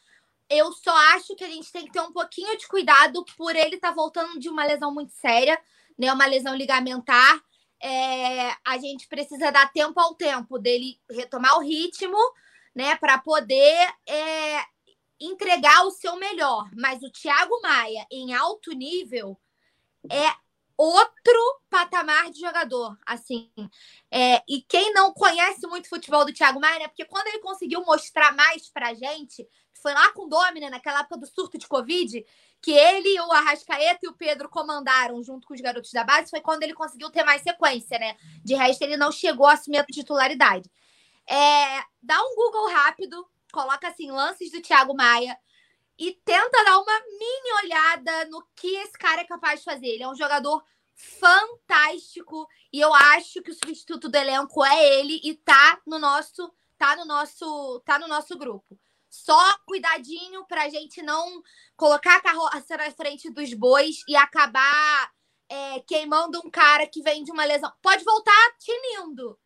Eu 0.49 0.71
só 0.73 0.95
acho 1.15 1.35
que 1.35 1.43
a 1.43 1.49
gente 1.49 1.71
tem 1.71 1.85
que 1.85 1.91
ter 1.91 2.01
um 2.01 2.11
pouquinho 2.11 2.57
de 2.57 2.67
cuidado 2.67 3.25
por 3.37 3.55
ele 3.55 3.75
estar 3.75 3.89
tá 3.89 3.93
voltando 3.95 4.39
de 4.39 4.49
uma 4.49 4.65
lesão 4.65 4.93
muito 4.93 5.13
séria, 5.13 5.59
né? 5.97 6.11
Uma 6.11 6.25
lesão 6.25 6.55
ligamentar. 6.55 7.41
É, 7.81 8.55
a 8.65 8.77
gente 8.77 9.07
precisa 9.07 9.51
dar 9.51 9.71
tempo 9.71 9.99
ao 9.99 10.15
tempo 10.15 10.57
dele 10.57 10.99
retomar 11.09 11.57
o 11.57 11.61
ritmo 11.61 12.17
né, 12.73 12.95
para 12.95 13.17
poder 13.17 13.93
é, 14.07 14.63
entregar 15.19 15.85
o 15.85 15.91
seu 15.91 16.15
melhor. 16.15 16.69
Mas 16.75 17.03
o 17.03 17.11
Thiago 17.11 17.61
Maia, 17.61 18.05
em 18.11 18.33
alto 18.33 18.71
nível, 18.71 19.37
é 20.09 20.42
outro 20.83 21.61
patamar 21.69 22.29
de 22.29 22.39
jogador, 22.39 22.97
assim. 23.05 23.51
É, 24.11 24.41
e 24.47 24.61
quem 24.61 24.93
não 24.93 25.13
conhece 25.13 25.65
muito 25.67 25.89
futebol 25.89 26.25
do 26.25 26.33
Thiago 26.33 26.59
Maia, 26.59 26.79
né? 26.79 26.87
Porque 26.87 27.05
quando 27.05 27.27
ele 27.27 27.39
conseguiu 27.39 27.83
mostrar 27.85 28.33
mais 28.33 28.69
pra 28.69 28.93
gente, 28.93 29.47
foi 29.73 29.93
lá 29.93 30.11
com 30.13 30.25
o 30.25 30.29
Domina, 30.29 30.69
naquela 30.69 31.01
época 31.01 31.17
do 31.17 31.27
surto 31.27 31.57
de 31.57 31.67
Covid, 31.67 32.25
que 32.61 32.71
ele, 32.71 33.19
o 33.19 33.31
Arrascaeta 33.31 33.99
e 34.03 34.07
o 34.07 34.13
Pedro 34.13 34.47
comandaram 34.49 35.21
junto 35.23 35.47
com 35.47 35.53
os 35.53 35.61
garotos 35.61 35.91
da 35.91 36.03
base, 36.03 36.29
foi 36.29 36.41
quando 36.41 36.63
ele 36.63 36.73
conseguiu 36.73 37.09
ter 37.09 37.23
mais 37.23 37.41
sequência, 37.41 37.99
né? 37.99 38.15
De 38.43 38.55
resto, 38.55 38.81
ele 38.81 38.97
não 38.97 39.11
chegou 39.11 39.47
a 39.47 39.53
assumir 39.53 39.79
a 39.79 39.85
titularidade. 39.85 40.69
É, 41.27 41.83
dá 42.01 42.21
um 42.21 42.35
Google 42.35 42.69
rápido, 42.69 43.25
coloca 43.51 43.87
assim, 43.87 44.11
lances 44.11 44.51
do 44.51 44.61
Thiago 44.61 44.95
Maia 44.95 45.37
e 45.97 46.13
tenta 46.25 46.63
dar 46.63 46.77
uma 46.79 46.99
mini 46.99 47.53
olhada 47.63 48.25
no 48.25 48.45
que 48.55 48.75
esse 48.77 48.93
cara 48.93 49.21
é 49.21 49.25
capaz 49.25 49.59
de 49.59 49.65
fazer. 49.65 49.87
Ele 49.87 50.03
é 50.03 50.09
um 50.09 50.15
jogador 50.15 50.63
fantástico 50.95 52.47
e 52.71 52.79
eu 52.79 52.93
acho 52.93 53.41
que 53.41 53.51
o 53.51 53.55
substituto 53.55 54.09
do 54.09 54.15
elenco 54.15 54.63
é 54.63 54.99
ele 54.99 55.19
e 55.23 55.35
tá 55.35 55.81
no 55.85 55.99
nosso 55.99 56.53
tá 56.77 56.95
no 56.95 57.05
nosso 57.05 57.81
tá 57.85 57.99
no 57.99 58.07
nosso 58.07 58.37
grupo. 58.37 58.79
Só 59.09 59.57
cuidadinho 59.67 60.45
para 60.47 60.63
a 60.63 60.69
gente 60.69 61.01
não 61.03 61.43
colocar 61.75 62.17
a 62.17 62.21
carroça 62.21 62.77
na 62.77 62.89
frente 62.91 63.29
dos 63.29 63.53
bois 63.53 64.03
e 64.07 64.15
acabar 64.15 65.11
é, 65.47 65.79
queimando 65.81 66.39
um 66.43 66.49
cara 66.49 66.87
que 66.87 67.01
vem 67.03 67.23
de 67.23 67.31
uma 67.31 67.45
lesão. 67.45 67.71
Pode 67.81 68.03
voltar 68.03 68.55
tinindo, 68.57 69.39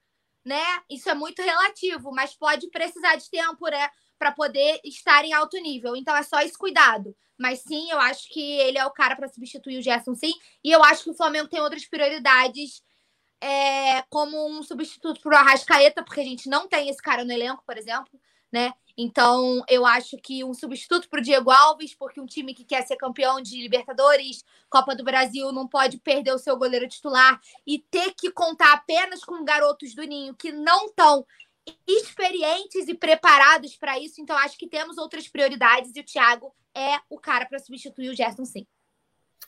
né? 0.45 0.63
Isso 0.89 1.09
é 1.09 1.13
muito 1.13 1.41
relativo, 1.41 2.13
mas 2.13 2.33
pode 2.33 2.69
precisar 2.69 3.17
de 3.17 3.29
tempo, 3.29 3.67
né? 3.67 3.89
Para 4.17 4.31
poder 4.31 4.79
estar 4.83 5.23
em 5.23 5.33
alto 5.33 5.57
nível. 5.57 5.95
Então 5.95 6.15
é 6.15 6.23
só 6.23 6.39
esse 6.41 6.57
cuidado. 6.57 7.15
Mas 7.37 7.59
sim, 7.59 7.91
eu 7.91 7.99
acho 7.99 8.27
que 8.29 8.41
ele 8.41 8.77
é 8.77 8.85
o 8.85 8.91
cara 8.91 9.15
para 9.15 9.27
substituir 9.27 9.77
o 9.77 9.81
Gerson, 9.81 10.15
sim. 10.15 10.33
E 10.63 10.71
eu 10.71 10.83
acho 10.83 11.03
que 11.03 11.11
o 11.11 11.15
Flamengo 11.15 11.47
tem 11.47 11.61
outras 11.61 11.85
prioridades, 11.85 12.81
é, 13.39 14.01
como 14.09 14.47
um 14.49 14.63
substituto 14.63 15.21
para 15.21 15.35
o 15.35 15.37
Arrascaeta, 15.37 16.03
porque 16.03 16.21
a 16.21 16.23
gente 16.23 16.49
não 16.49 16.67
tem 16.67 16.89
esse 16.89 17.01
cara 17.01 17.23
no 17.23 17.31
elenco, 17.31 17.63
por 17.65 17.77
exemplo, 17.77 18.19
né? 18.51 18.73
Então, 18.99 19.63
eu 19.69 19.85
acho 19.85 20.17
que 20.17 20.43
um 20.43 20.55
substituto 20.55 21.07
para 21.07 21.19
o 21.19 21.23
Diego 21.23 21.51
Alves, 21.51 21.93
porque 21.93 22.19
um 22.19 22.25
time 22.25 22.55
que 22.55 22.65
quer 22.65 22.81
ser 22.81 22.95
campeão 22.95 23.39
de 23.39 23.61
Libertadores, 23.61 24.43
Copa 24.71 24.95
do 24.95 25.03
Brasil, 25.03 25.51
não 25.51 25.67
pode 25.67 25.99
perder 25.99 26.33
o 26.33 26.39
seu 26.39 26.57
goleiro 26.57 26.87
titular 26.87 27.39
e 27.65 27.77
ter 27.77 28.15
que 28.15 28.31
contar 28.31 28.73
apenas 28.73 29.23
com 29.23 29.45
garotos 29.45 29.93
do 29.93 30.01
Ninho 30.01 30.33
que 30.33 30.51
não 30.51 30.87
estão 30.87 31.23
experientes 31.87 32.87
e 32.87 32.93
preparados 32.93 33.75
para 33.75 33.99
isso. 33.99 34.21
Então, 34.21 34.37
acho 34.37 34.57
que 34.57 34.67
temos 34.67 34.97
outras 34.97 35.27
prioridades 35.27 35.95
e 35.95 35.99
o 35.99 36.03
Thiago 36.03 36.53
é 36.75 36.99
o 37.09 37.19
cara 37.19 37.45
para 37.45 37.59
substituir 37.59 38.09
o 38.09 38.15
Gerson, 38.15 38.45
sim. 38.45 38.65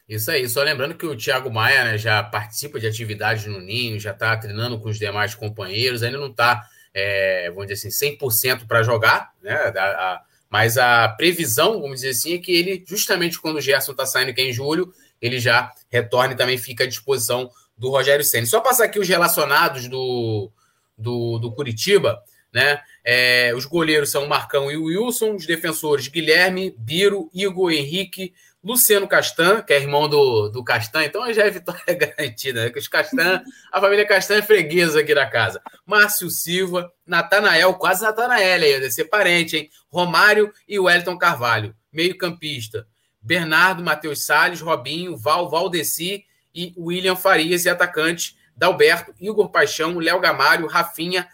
Isso 0.07 0.31
aí, 0.31 0.47
só 0.49 0.63
lembrando 0.63 0.95
que 0.95 1.05
o 1.05 1.15
Thiago 1.15 1.51
Maia 1.51 1.83
né, 1.83 1.97
já 1.97 2.23
participa 2.23 2.79
de 2.79 2.87
atividades 2.87 3.45
no 3.45 3.59
Ninho, 3.59 3.99
já 3.99 4.11
está 4.11 4.35
treinando 4.35 4.79
com 4.79 4.89
os 4.89 4.97
demais 4.97 5.35
companheiros, 5.35 6.01
ainda 6.01 6.17
não 6.17 6.31
está 6.31 6.67
é, 6.93 7.49
vamos 7.51 7.67
dizer 7.67 7.87
assim, 7.87 8.17
100% 8.17 8.67
para 8.67 8.83
jogar, 8.83 9.31
né? 9.41 9.53
A, 9.53 9.83
a, 9.83 10.21
mas 10.49 10.77
a 10.77 11.07
previsão, 11.09 11.79
vamos 11.79 12.01
dizer 12.01 12.09
assim, 12.09 12.33
é 12.33 12.37
que 12.39 12.51
ele, 12.51 12.83
justamente 12.87 13.39
quando 13.39 13.57
o 13.57 13.61
Gerson 13.61 13.91
está 13.91 14.05
saindo, 14.05 14.33
que 14.33 14.41
é 14.41 14.45
em 14.45 14.53
julho, 14.53 14.91
ele 15.21 15.39
já 15.39 15.71
retorna 15.89 16.33
e 16.33 16.37
também 16.37 16.57
fica 16.57 16.83
à 16.83 16.87
disposição 16.87 17.49
do 17.77 17.89
Rogério 17.89 18.25
Senna. 18.25 18.45
Só 18.45 18.59
passar 18.59 18.85
aqui 18.85 18.99
os 18.99 19.07
relacionados 19.07 19.87
do, 19.87 20.51
do, 20.99 21.39
do 21.39 21.51
Curitiba, 21.51 22.21
né? 22.53 22.81
É, 23.03 23.53
os 23.55 23.65
goleiros 23.65 24.11
são 24.11 24.27
Marcão 24.27 24.71
e 24.71 24.77
Wilson, 24.77 25.35
os 25.35 25.45
defensores 25.45 26.07
Guilherme, 26.07 26.75
Biro, 26.77 27.29
Igor, 27.33 27.71
Henrique, 27.71 28.33
Luciano 28.61 29.07
Castan, 29.07 29.61
que 29.61 29.71
é 29.71 29.79
irmão 29.79 30.09
do, 30.09 30.49
do 30.49 30.63
Castan, 30.63 31.05
então 31.05 31.31
já 31.33 31.45
é 31.45 31.49
vitória 31.49 31.81
garantida, 31.95 32.65
né? 32.65 32.69
Que 32.69 32.79
os 32.79 32.87
Castan, 32.87 33.41
a 33.71 33.79
família 33.79 34.05
Castan 34.05 34.35
é 34.35 34.41
freguesa 34.41 34.99
aqui 34.99 35.15
da 35.15 35.25
casa. 35.25 35.61
Márcio 35.85 36.29
Silva, 36.29 36.91
Natanael, 37.05 37.73
quase 37.75 38.03
Natanael 38.03 38.61
aí, 38.61 38.73
deve 38.73 38.91
ser 38.91 39.05
parente, 39.05 39.55
hein? 39.55 39.69
Romário 39.89 40.51
e 40.67 40.77
Wellington 40.77 41.17
Carvalho, 41.17 41.73
meio-campista. 41.91 42.85
Bernardo, 43.21 43.83
Matheus 43.83 44.25
Salles, 44.25 44.61
Robinho, 44.61 45.15
Val, 45.15 45.49
Valdeci 45.49 46.25
e 46.53 46.73
William 46.77 47.15
Farias, 47.15 47.65
e 47.65 47.69
atacante 47.69 48.35
Dalberto, 48.59 49.15
Igor 49.19 49.49
Paixão, 49.49 49.97
Léo 49.97 50.19
Gamário, 50.19 50.67
Rafinha, 50.67 51.25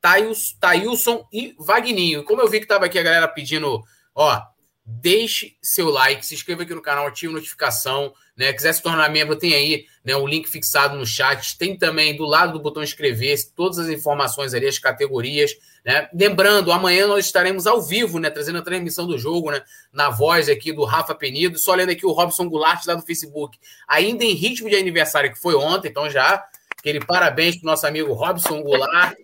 Tailson 0.00 1.26
e 1.32 1.54
Vagninho. 1.58 2.22
Como 2.22 2.40
eu 2.40 2.48
vi 2.48 2.58
que 2.58 2.64
estava 2.64 2.86
aqui 2.86 2.96
a 2.96 3.02
galera 3.02 3.26
pedindo, 3.26 3.82
ó, 4.14 4.40
deixe 4.86 5.56
seu 5.60 5.90
like, 5.90 6.24
se 6.24 6.34
inscreva 6.34 6.62
aqui 6.62 6.72
no 6.72 6.80
canal, 6.80 7.08
ative 7.08 7.32
notificação, 7.32 8.12
né? 8.36 8.52
Quiser 8.52 8.72
se 8.72 8.82
tornar 8.82 9.10
membro, 9.10 9.36
tem 9.36 9.52
aí 9.52 9.84
né, 10.04 10.14
o 10.14 10.26
link 10.26 10.48
fixado 10.48 10.96
no 10.96 11.04
chat, 11.04 11.58
tem 11.58 11.76
também 11.76 12.16
do 12.16 12.24
lado 12.24 12.52
do 12.52 12.60
botão 12.60 12.82
inscrever 12.82 13.36
todas 13.54 13.78
as 13.78 13.88
informações 13.88 14.54
ali, 14.54 14.66
as 14.66 14.78
categorias, 14.78 15.52
né? 15.84 16.08
Lembrando, 16.14 16.70
amanhã 16.70 17.06
nós 17.06 17.26
estaremos 17.26 17.66
ao 17.66 17.82
vivo, 17.82 18.20
né? 18.20 18.30
Trazendo 18.30 18.58
a 18.58 18.62
transmissão 18.62 19.06
do 19.06 19.18
jogo, 19.18 19.50
né? 19.50 19.60
Na 19.92 20.08
voz 20.08 20.48
aqui 20.48 20.72
do 20.72 20.84
Rafa 20.84 21.16
Penido, 21.16 21.58
só 21.58 21.74
lendo 21.74 21.90
aqui 21.90 22.06
o 22.06 22.12
Robson 22.12 22.48
Goulart 22.48 22.86
lá 22.86 22.94
do 22.94 23.02
Facebook, 23.02 23.58
ainda 23.88 24.24
em 24.24 24.34
ritmo 24.34 24.70
de 24.70 24.76
aniversário 24.76 25.32
que 25.32 25.38
foi 25.38 25.56
ontem, 25.56 25.88
então 25.88 26.08
já 26.08 26.44
aquele 26.80 26.98
parabéns 27.04 27.56
para 27.56 27.66
o 27.66 27.70
nosso 27.70 27.86
amigo 27.86 28.12
Robson 28.12 28.62
Goulart. 28.62 29.14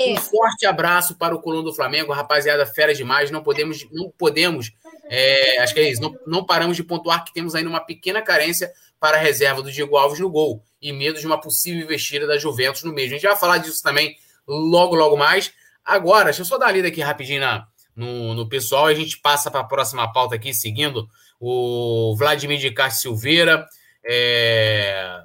Um 0.00 0.16
forte 0.16 0.66
abraço 0.66 1.16
para 1.16 1.34
o 1.34 1.40
Coluna 1.40 1.62
do 1.62 1.74
Flamengo, 1.74 2.12
rapaziada, 2.12 2.66
fera 2.66 2.92
demais. 2.92 3.30
Não 3.30 3.42
podemos, 3.42 3.86
não 3.92 4.10
podemos 4.10 4.72
é, 5.08 5.62
acho 5.62 5.74
que 5.74 5.80
é 5.80 5.90
isso. 5.90 6.02
Não, 6.02 6.14
não, 6.26 6.44
paramos 6.44 6.76
de 6.76 6.82
pontuar 6.82 7.24
que 7.24 7.32
temos 7.32 7.54
ainda 7.54 7.68
uma 7.68 7.80
pequena 7.80 8.22
carência 8.22 8.72
para 8.98 9.16
a 9.16 9.20
reserva 9.20 9.62
do 9.62 9.70
Diego 9.70 9.96
Alves 9.96 10.18
no 10.18 10.30
gol 10.30 10.62
e 10.80 10.92
medo 10.92 11.20
de 11.20 11.26
uma 11.26 11.40
possível 11.40 11.82
investida 11.82 12.26
da 12.26 12.38
Juventus 12.38 12.82
no 12.82 12.92
mesmo. 12.92 13.10
A 13.10 13.18
gente 13.18 13.28
vai 13.28 13.36
falar 13.36 13.58
disso 13.58 13.82
também 13.82 14.16
logo, 14.46 14.94
logo 14.94 15.16
mais. 15.16 15.52
Agora, 15.84 16.26
deixa 16.26 16.40
eu 16.40 16.46
só 16.46 16.58
dar 16.58 16.66
uma 16.66 16.72
lida 16.72 16.88
aqui 16.88 17.00
rapidinho 17.00 17.40
na, 17.40 17.66
no, 17.94 18.34
no 18.34 18.48
pessoal 18.48 18.90
e 18.90 18.94
a 18.94 18.96
gente 18.96 19.18
passa 19.18 19.50
para 19.50 19.60
a 19.60 19.64
próxima 19.64 20.10
pauta 20.12 20.34
aqui, 20.34 20.54
seguindo 20.54 21.06
o 21.38 22.16
Vladimir 22.16 22.58
de 22.58 22.70
Castro 22.70 23.02
Silveira. 23.02 23.66
É... 24.04 25.22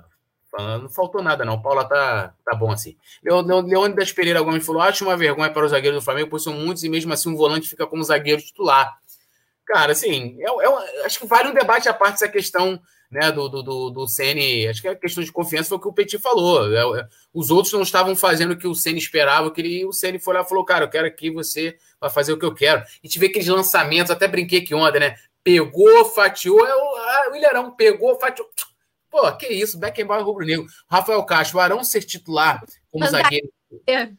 Não 0.57 0.89
faltou 0.89 1.21
nada, 1.21 1.45
não. 1.45 1.62
Paula 1.62 1.85
tá, 1.85 2.33
tá 2.43 2.55
bom 2.55 2.71
assim. 2.71 2.97
Leônidas 3.23 4.12
Pereira 4.12 4.41
Gomes 4.41 4.65
falou: 4.65 4.81
acho 4.81 5.05
uma 5.05 5.15
vergonha 5.15 5.51
para 5.51 5.65
os 5.65 5.71
zagueiros 5.71 6.01
do 6.01 6.05
Flamengo, 6.05 6.29
pois 6.29 6.43
são 6.43 6.53
muitos 6.53 6.83
e 6.83 6.89
mesmo 6.89 7.13
assim 7.13 7.29
um 7.29 7.35
volante 7.35 7.69
fica 7.69 7.85
como 7.85 8.03
zagueiro 8.03 8.41
titular. 8.41 8.97
Cara, 9.65 9.91
assim, 9.91 10.38
é, 10.39 10.45
é, 10.47 11.05
acho 11.05 11.19
que 11.19 11.27
vale 11.27 11.49
um 11.49 11.53
debate 11.53 11.88
à 11.88 11.93
parte 11.93 12.15
essa 12.15 12.27
questão 12.27 12.81
né, 13.12 13.31
do, 13.31 13.47
do, 13.47 13.89
do, 13.89 14.07
CN. 14.07 14.67
Acho 14.67 14.81
que 14.81 14.88
a 14.88 14.95
questão 14.95 15.23
de 15.23 15.31
confiança 15.31 15.69
foi 15.69 15.77
o 15.77 15.81
que 15.81 15.88
o 15.88 15.93
Petit 15.93 16.17
falou. 16.17 16.73
É, 16.73 17.01
é, 17.01 17.07
os 17.31 17.51
outros 17.51 17.73
não 17.73 17.83
estavam 17.83 18.15
fazendo 18.15 18.51
o 18.53 18.57
que 18.57 18.67
o 18.67 18.73
CN 18.73 18.97
esperava, 18.97 19.51
que 19.51 19.62
ele, 19.62 19.85
o 19.85 19.93
CN 19.93 20.17
foi 20.19 20.33
lá 20.33 20.41
e 20.41 20.49
falou: 20.49 20.65
Cara, 20.65 20.85
eu 20.85 20.89
quero 20.89 21.13
que 21.15 21.29
você 21.29 21.77
vai 22.01 22.09
fazer 22.09 22.33
o 22.33 22.39
que 22.39 22.45
eu 22.45 22.53
quero. 22.53 22.83
E 23.03 23.07
tive 23.07 23.27
aqueles 23.27 23.47
lançamentos, 23.47 24.12
até 24.12 24.27
brinquei 24.27 24.62
que 24.62 24.73
ontem, 24.73 24.99
né? 24.99 25.15
Pegou, 25.43 26.05
fatiou, 26.05 26.65
é 26.65 26.75
o, 26.75 26.95
ah, 26.95 27.29
o 27.31 27.35
Ilharão 27.35 27.71
pegou, 27.71 28.19
fatiou. 28.19 28.49
Pô, 29.10 29.32
que 29.34 29.48
isso, 29.48 29.80
Beckenbauer 29.80 30.24
rubro-negro. 30.24 30.67
Rafael 30.88 31.24
Castro, 31.24 31.58
o 31.58 31.62
Arão 31.62 31.84
ser 31.84 32.02
titular 32.02 32.63
como 32.91 33.08
zagueiro. 33.08 33.52
É. 33.88 34.10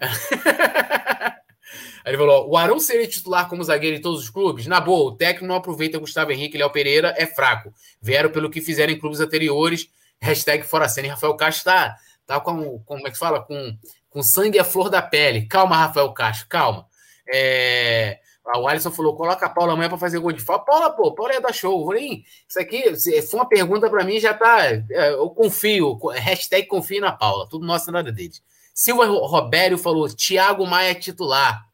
Aí 0.00 0.10
ele 2.06 2.18
falou: 2.18 2.50
o 2.50 2.56
Arão 2.56 2.80
seria 2.80 3.06
titular 3.06 3.48
como 3.48 3.62
zagueiro 3.62 3.96
em 3.96 4.00
todos 4.00 4.20
os 4.22 4.30
clubes? 4.30 4.66
Na 4.66 4.80
boa, 4.80 5.12
o 5.12 5.16
técnico 5.16 5.46
não 5.46 5.54
aproveita 5.54 5.98
Gustavo 5.98 6.32
Henrique 6.32 6.56
e 6.56 6.58
Léo 6.58 6.70
Pereira, 6.70 7.14
é 7.16 7.26
fraco. 7.26 7.72
Vieram 8.00 8.30
pelo 8.30 8.50
que 8.50 8.60
fizeram 8.60 8.92
em 8.92 8.98
clubes 8.98 9.20
anteriores. 9.20 9.88
Hashtag 10.20 10.64
fora 10.64 10.88
cena. 10.88 11.08
E 11.08 11.10
Rafael 11.10 11.36
Castro 11.36 11.64
tá, 11.64 11.96
tá 12.26 12.40
com, 12.40 12.78
como 12.80 13.06
é 13.06 13.10
que 13.10 13.18
fala? 13.18 13.42
Com, 13.42 13.78
com 14.10 14.22
sangue 14.22 14.58
à 14.58 14.64
flor 14.64 14.90
da 14.90 15.02
pele. 15.02 15.46
Calma, 15.46 15.76
Rafael 15.76 16.12
Castro, 16.12 16.48
calma. 16.48 16.86
É, 17.32 18.18
o 18.56 18.68
Alisson 18.68 18.90
falou: 18.90 19.16
coloca 19.16 19.46
a 19.46 19.48
Paula 19.48 19.72
amanhã 19.72 19.88
para 19.88 19.98
fazer 19.98 20.18
gol 20.18 20.32
de 20.32 20.42
falta. 20.42 20.64
Paula, 20.64 20.90
pô, 20.90 21.14
Paula 21.14 21.34
ia 21.34 21.40
dar 21.40 21.52
show. 21.52 21.80
Eu 21.80 21.86
falei, 21.86 22.24
isso 22.48 22.60
aqui 22.60 22.96
se 22.96 23.22
foi 23.22 23.40
uma 23.40 23.48
pergunta 23.48 23.88
para 23.88 24.04
mim, 24.04 24.20
já 24.20 24.34
tá. 24.34 24.66
É, 24.66 25.12
eu 25.12 25.30
confio. 25.30 25.96
Hashtag 26.14 26.66
confio 26.66 27.00
na 27.00 27.12
Paula. 27.12 27.48
Tudo 27.48 27.66
nosso 27.66 27.90
nada 27.90 28.12
deles. 28.12 28.42
Silva 28.74 29.06
Robério 29.06 29.78
falou: 29.78 30.08
Thiago 30.08 30.66
Maia 30.66 30.94
titular 30.94 31.64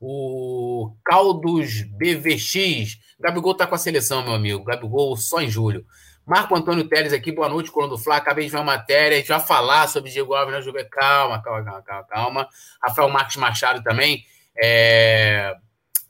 o 0.00 0.94
Caldos 1.04 1.82
BVX. 1.82 2.98
Gabigol 3.18 3.54
tá 3.54 3.66
com 3.66 3.74
a 3.74 3.78
seleção, 3.78 4.22
meu 4.22 4.34
amigo. 4.34 4.64
Gabigol 4.64 5.16
só 5.16 5.40
em 5.40 5.50
julho. 5.50 5.84
Marco 6.24 6.54
Antônio 6.54 6.86
Teles 6.86 7.12
aqui, 7.12 7.32
boa 7.32 7.48
noite, 7.48 7.70
Colando 7.70 7.96
do 7.96 8.02
Fla. 8.02 8.16
Acabei 8.16 8.44
de 8.44 8.50
ver 8.50 8.58
uma 8.58 8.64
matéria, 8.64 9.16
a 9.16 9.18
gente 9.18 9.28
vai 9.28 9.40
falar 9.40 9.88
sobre 9.88 10.10
Diego 10.10 10.34
Alves 10.34 10.54
na 10.54 10.60
Juve. 10.60 10.84
Calma, 10.84 11.42
calma, 11.42 11.64
calma, 11.64 11.82
calma, 11.82 12.04
calma. 12.04 12.48
Rafael 12.82 13.08
Marques 13.08 13.36
Machado 13.36 13.82
também. 13.82 14.24
É... 14.62 15.56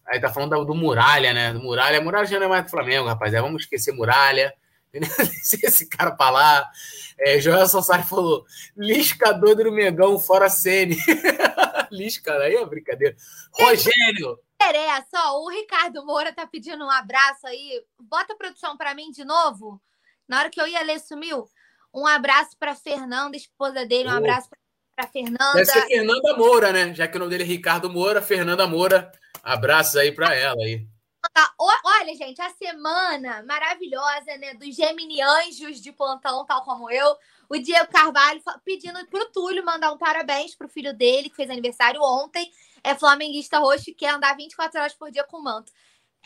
Aí 0.08 0.18
tá 0.20 0.32
falando 0.32 0.64
do 0.64 0.74
Muralha, 0.74 1.34
né? 1.34 1.52
Do 1.52 1.60
Muralha. 1.60 2.00
Muralha 2.00 2.26
já 2.26 2.38
não 2.38 2.46
é 2.46 2.48
mais 2.48 2.64
do 2.64 2.70
Flamengo, 2.70 3.08
rapaziada. 3.08 3.44
Vamos 3.44 3.62
esquecer 3.62 3.92
Muralha. 3.92 4.54
Esse 5.62 5.86
cara 5.86 6.12
pra 6.12 6.30
lá. 6.30 6.70
É, 7.18 7.38
Joel 7.38 7.66
Sassari 7.66 8.04
falou: 8.04 8.46
Lisca 8.76 9.32
doido 9.32 9.64
no 9.64 9.72
Megão, 9.72 10.18
fora 10.18 10.48
Sene. 10.48 10.96
Lisca, 11.92 12.32
aí 12.38 12.54
é 12.54 12.64
brincadeira. 12.64 13.14
Rogério. 13.52 14.38
Interessa, 14.60 15.30
ó, 15.30 15.44
o 15.44 15.50
Ricardo 15.50 16.04
Moura 16.04 16.32
tá 16.32 16.46
pedindo 16.46 16.84
um 16.84 16.90
abraço 16.90 17.46
aí. 17.46 17.82
Bota 18.00 18.32
a 18.32 18.36
produção 18.36 18.76
para 18.76 18.94
mim 18.94 19.10
de 19.10 19.24
novo. 19.24 19.80
Na 20.26 20.40
hora 20.40 20.50
que 20.50 20.60
eu 20.60 20.66
ia 20.66 20.82
ler, 20.82 20.98
sumiu. 21.00 21.48
Um 21.94 22.06
abraço 22.06 22.56
para 22.58 22.74
Fernanda, 22.74 23.36
esposa 23.36 23.86
dele. 23.86 24.08
Um 24.08 24.16
abraço 24.16 24.48
para 24.94 25.06
Fernanda. 25.06 25.54
Deve 25.54 25.66
ser 25.66 25.86
Fernanda 25.86 26.36
Moura, 26.36 26.72
né? 26.72 26.94
Já 26.94 27.06
que 27.06 27.16
o 27.16 27.20
nome 27.20 27.30
dele 27.30 27.44
é 27.44 27.46
Ricardo 27.46 27.88
Moura, 27.88 28.20
Fernanda 28.20 28.66
Moura. 28.66 29.10
Abraços 29.48 29.96
aí 29.96 30.12
para 30.12 30.34
ela 30.34 30.62
aí. 30.62 30.86
Tá, 31.32 31.52
olha, 31.58 32.14
gente, 32.14 32.40
a 32.40 32.50
semana 32.50 33.42
maravilhosa, 33.44 34.36
né? 34.38 34.52
Dos 34.54 34.74
Gemini 34.74 35.22
Anjos 35.22 35.80
de 35.80 35.90
plantão, 35.90 36.44
tal 36.44 36.62
como 36.64 36.90
eu. 36.90 37.16
O 37.48 37.56
Diego 37.56 37.90
Carvalho 37.90 38.42
pedindo 38.62 39.04
pro 39.06 39.32
Túlio 39.32 39.64
mandar 39.64 39.90
um 39.90 39.96
parabéns 39.96 40.54
pro 40.54 40.68
filho 40.68 40.92
dele, 40.92 41.30
que 41.30 41.36
fez 41.36 41.48
aniversário 41.48 42.00
ontem. 42.02 42.50
É 42.84 42.94
flamenguista 42.94 43.58
roxo 43.58 43.88
e 43.88 43.94
quer 43.94 44.10
andar 44.10 44.36
24 44.36 44.80
horas 44.80 44.94
por 44.94 45.10
dia 45.10 45.24
com 45.24 45.40
manto. 45.40 45.72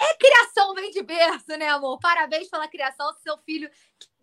É 0.00 0.14
criação 0.16 0.74
vem 0.74 0.90
de 0.90 1.02
berço, 1.02 1.56
né, 1.56 1.68
amor? 1.68 2.00
Parabéns 2.00 2.48
pela 2.48 2.66
criação. 2.66 3.12
Seu 3.22 3.38
filho 3.38 3.70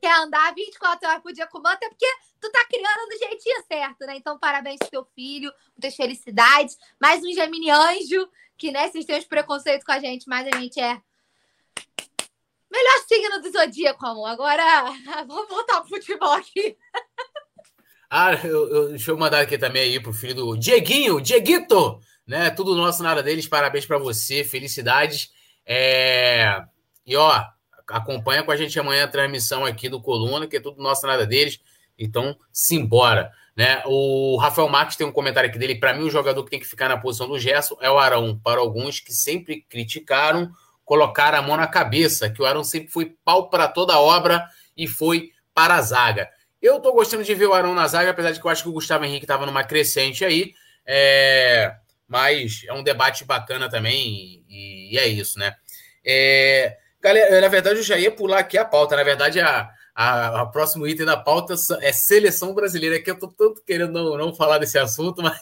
quer 0.02 0.14
andar 0.14 0.54
24 0.54 1.08
horas 1.08 1.22
por 1.22 1.32
dia 1.32 1.48
com 1.48 1.62
manto, 1.62 1.84
é 1.84 1.90
porque 1.90 2.08
tu 2.42 2.52
tá 2.52 2.66
criando 2.66 3.10
do 3.10 3.18
jeitinho 3.18 3.64
certo, 3.66 4.06
né? 4.06 4.16
Então, 4.18 4.38
parabéns 4.38 4.78
pro 4.80 4.90
teu 4.90 5.06
filho, 5.16 5.52
muitas 5.70 5.96
felicidades. 5.96 6.78
Mais 7.00 7.24
um 7.24 7.34
Gemini 7.34 7.70
Anjo 7.70 8.30
que 8.60 8.72
né, 8.72 8.90
vocês 8.90 9.06
têm 9.06 9.18
os 9.18 9.26
preconceitos 9.26 9.86
com 9.86 9.94
a 9.94 10.00
gente, 10.00 10.28
mas 10.28 10.46
a 10.46 10.60
gente 10.60 10.80
é 10.80 11.02
melhor 12.70 13.04
signo 13.08 13.42
do 13.42 13.52
zodíaco, 13.52 14.06
amor. 14.06 14.28
Agora, 14.28 14.64
vamos 15.26 15.48
voltar 15.48 15.80
pro 15.80 15.90
futebol 15.90 16.34
aqui. 16.34 16.78
Ah, 18.10 18.34
eu, 18.34 18.70
eu, 18.70 18.90
deixa 18.90 19.12
eu 19.12 19.18
mandar 19.18 19.40
aqui 19.40 19.58
também 19.58 19.84
aí 19.84 20.00
pro 20.00 20.12
filho 20.12 20.36
do 20.36 20.58
Dieguinho, 20.58 21.22
Dieguito, 21.22 22.00
né? 22.28 22.50
Tudo 22.50 22.76
nosso, 22.76 23.02
nada 23.02 23.24
deles. 23.24 23.48
Parabéns 23.48 23.86
para 23.86 23.98
você, 23.98 24.44
felicidades. 24.44 25.32
É... 25.66 26.62
E 27.06 27.16
ó, 27.16 27.44
acompanha 27.88 28.44
com 28.44 28.52
a 28.52 28.58
gente 28.58 28.78
amanhã 28.80 29.06
a 29.06 29.08
transmissão 29.08 29.66
aqui 29.66 29.88
do 29.88 30.02
Coluna, 30.02 30.48
que 30.48 30.58
é 30.58 30.60
tudo 30.60 30.82
nosso, 30.82 31.08
nada 31.08 31.26
deles. 31.26 31.60
Então, 31.98 32.38
simbora. 32.52 33.32
Né? 33.60 33.84
O 33.86 34.38
Rafael 34.38 34.70
Marques 34.70 34.96
tem 34.96 35.06
um 35.06 35.12
comentário 35.12 35.50
aqui 35.50 35.60
dele. 35.60 35.76
Para 35.76 35.94
mim, 35.94 36.06
o 36.06 36.10
jogador 36.10 36.42
que 36.46 36.50
tem 36.50 36.62
que 36.62 36.66
ficar 36.66 36.88
na 36.88 36.98
posição 36.98 37.28
do 37.28 37.38
Gerson 37.38 37.76
é 37.82 37.92
o 37.92 38.00
Arão. 38.00 38.40
Para 38.42 38.62
alguns 38.62 39.02
que 39.02 39.12
sempre 39.12 39.66
criticaram, 39.70 40.50
colocar 40.86 41.36
a 41.36 41.42
mão 41.42 41.58
na 41.58 41.68
cabeça, 41.68 42.30
que 42.30 42.42
o 42.42 42.46
Arão 42.46 42.64
sempre 42.64 42.90
foi 42.90 43.18
pau 43.26 43.50
para 43.50 43.68
toda 43.68 44.00
obra 44.00 44.48
e 44.78 44.88
foi 44.88 45.32
para 45.54 45.76
a 45.76 45.82
zaga. 45.82 46.30
Eu 46.62 46.78
estou 46.78 46.94
gostando 46.94 47.22
de 47.22 47.36
ver 47.36 47.48
o 47.48 47.54
Arão 47.54 47.74
na 47.74 47.86
zaga, 47.86 48.12
apesar 48.12 48.32
de 48.32 48.40
que 48.40 48.48
eu 48.48 48.50
acho 48.50 48.64
que 48.64 48.70
o 48.70 48.72
Gustavo 48.72 49.04
Henrique 49.04 49.26
estava 49.26 49.46
numa 49.46 49.66
crescente 49.66 50.24
aí. 50.24 50.54
É... 50.86 51.76
Mas 52.08 52.64
é 52.66 52.72
um 52.72 52.82
debate 52.82 53.26
bacana 53.26 53.70
também, 53.70 54.42
e, 54.48 54.94
e 54.94 54.98
é 54.98 55.06
isso, 55.06 55.38
né? 55.38 55.54
É... 56.06 56.78
Galera, 57.02 57.42
na 57.42 57.50
verdade, 57.50 57.80
eu 57.80 57.84
já 57.84 57.98
ia 57.98 58.10
pular 58.10 58.40
aqui 58.40 58.58
a 58.58 58.64
pauta. 58.64 58.96
Na 58.96 59.04
verdade, 59.04 59.42
a, 59.42 59.70
a, 59.94 60.42
a 60.42 60.46
próximo 60.46 60.88
item 60.88 61.06
da 61.06 61.18
pauta 61.18 61.56
é 61.82 61.92
seleção 61.92 62.54
brasileira, 62.54 63.02
que 63.02 63.12
eu 63.12 63.20
tô 63.20 63.28
tanto 63.28 63.62
querendo 63.66 63.92
não, 63.92 64.18
não 64.18 64.36
falar 64.36 64.58
desse 64.58 64.78
assunto, 64.78 65.22
mas 65.24 65.40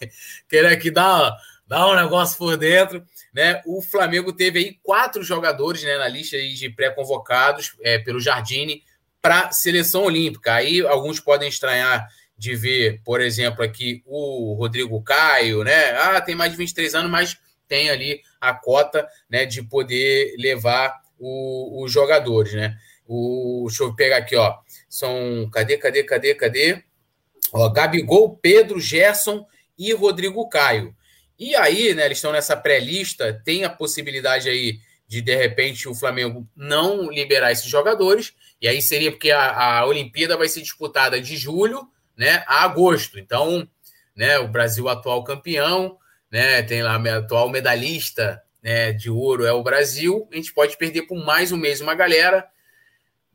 querendo 0.49 0.73
aqui 0.73 0.91
dar, 0.91 1.37
dar 1.67 1.87
um 1.87 1.95
negócio 1.95 2.37
por 2.37 2.57
dentro. 2.57 3.05
Né? 3.33 3.61
O 3.65 3.81
Flamengo 3.81 4.33
teve 4.33 4.59
aí 4.59 4.79
quatro 4.81 5.23
jogadores 5.23 5.83
né, 5.83 5.97
na 5.97 6.07
lista 6.07 6.37
de 6.37 6.69
pré-convocados 6.69 7.75
é, 7.81 7.99
pelo 7.99 8.19
Jardine 8.19 8.83
para 9.21 9.51
seleção 9.51 10.03
olímpica. 10.03 10.53
Aí 10.53 10.81
alguns 10.81 11.19
podem 11.19 11.49
estranhar 11.49 12.07
de 12.37 12.55
ver, 12.55 13.01
por 13.03 13.19
exemplo, 13.19 13.63
aqui 13.63 14.03
o 14.05 14.53
Rodrigo 14.53 15.01
Caio, 15.01 15.63
né? 15.63 15.91
Ah, 15.97 16.21
tem 16.21 16.35
mais 16.35 16.51
de 16.51 16.57
23 16.57 16.93
anos, 16.93 17.09
mas 17.09 17.37
tem 17.67 17.89
ali 17.89 18.21
a 18.39 18.53
cota 18.53 19.07
né, 19.29 19.45
de 19.45 19.63
poder 19.63 20.35
levar 20.37 21.01
os 21.19 21.91
jogadores, 21.91 22.53
né? 22.53 22.77
O, 23.07 23.65
deixa 23.67 23.83
eu 23.83 23.95
pegar 23.95 24.17
aqui, 24.17 24.35
ó. 24.35 24.55
São. 24.89 25.49
Cadê, 25.51 25.77
cadê, 25.77 26.03
cadê, 26.03 26.35
cadê? 26.35 26.83
Ó, 27.53 27.69
Gabigol, 27.69 28.37
Pedro, 28.37 28.79
Gerson 28.79 29.45
e 29.77 29.93
Rodrigo 29.93 30.47
Caio. 30.49 30.95
E 31.39 31.55
aí, 31.55 31.93
né, 31.93 32.05
eles 32.05 32.17
estão 32.17 32.31
nessa 32.31 32.57
pré-lista, 32.57 33.41
tem 33.45 33.63
a 33.63 33.69
possibilidade 33.69 34.49
aí 34.49 34.79
de, 35.07 35.21
de 35.21 35.35
repente, 35.35 35.87
o 35.87 35.95
Flamengo 35.95 36.47
não 36.55 37.09
liberar 37.09 37.51
esses 37.51 37.69
jogadores, 37.69 38.33
e 38.61 38.67
aí 38.67 38.81
seria 38.81 39.11
porque 39.11 39.31
a, 39.31 39.79
a 39.79 39.85
Olimpíada 39.85 40.35
vai 40.35 40.49
ser 40.49 40.61
disputada 40.61 41.21
de 41.21 41.37
julho 41.37 41.87
né, 42.17 42.43
a 42.47 42.63
agosto. 42.63 43.17
Então, 43.17 43.67
né, 44.15 44.37
o 44.39 44.47
Brasil 44.47 44.89
atual 44.89 45.23
campeão, 45.23 45.97
né, 46.29 46.61
tem 46.63 46.81
lá 46.81 46.95
a 46.95 47.17
atual 47.17 47.49
medalhista 47.49 48.41
né, 48.61 48.91
de 48.91 49.09
ouro 49.09 49.45
é 49.45 49.53
o 49.53 49.63
Brasil, 49.63 50.27
a 50.31 50.35
gente 50.35 50.51
pode 50.53 50.75
perder 50.75 51.03
por 51.03 51.23
mais 51.23 51.51
um 51.51 51.57
mês 51.57 51.79
uma 51.79 51.95
galera, 51.95 52.45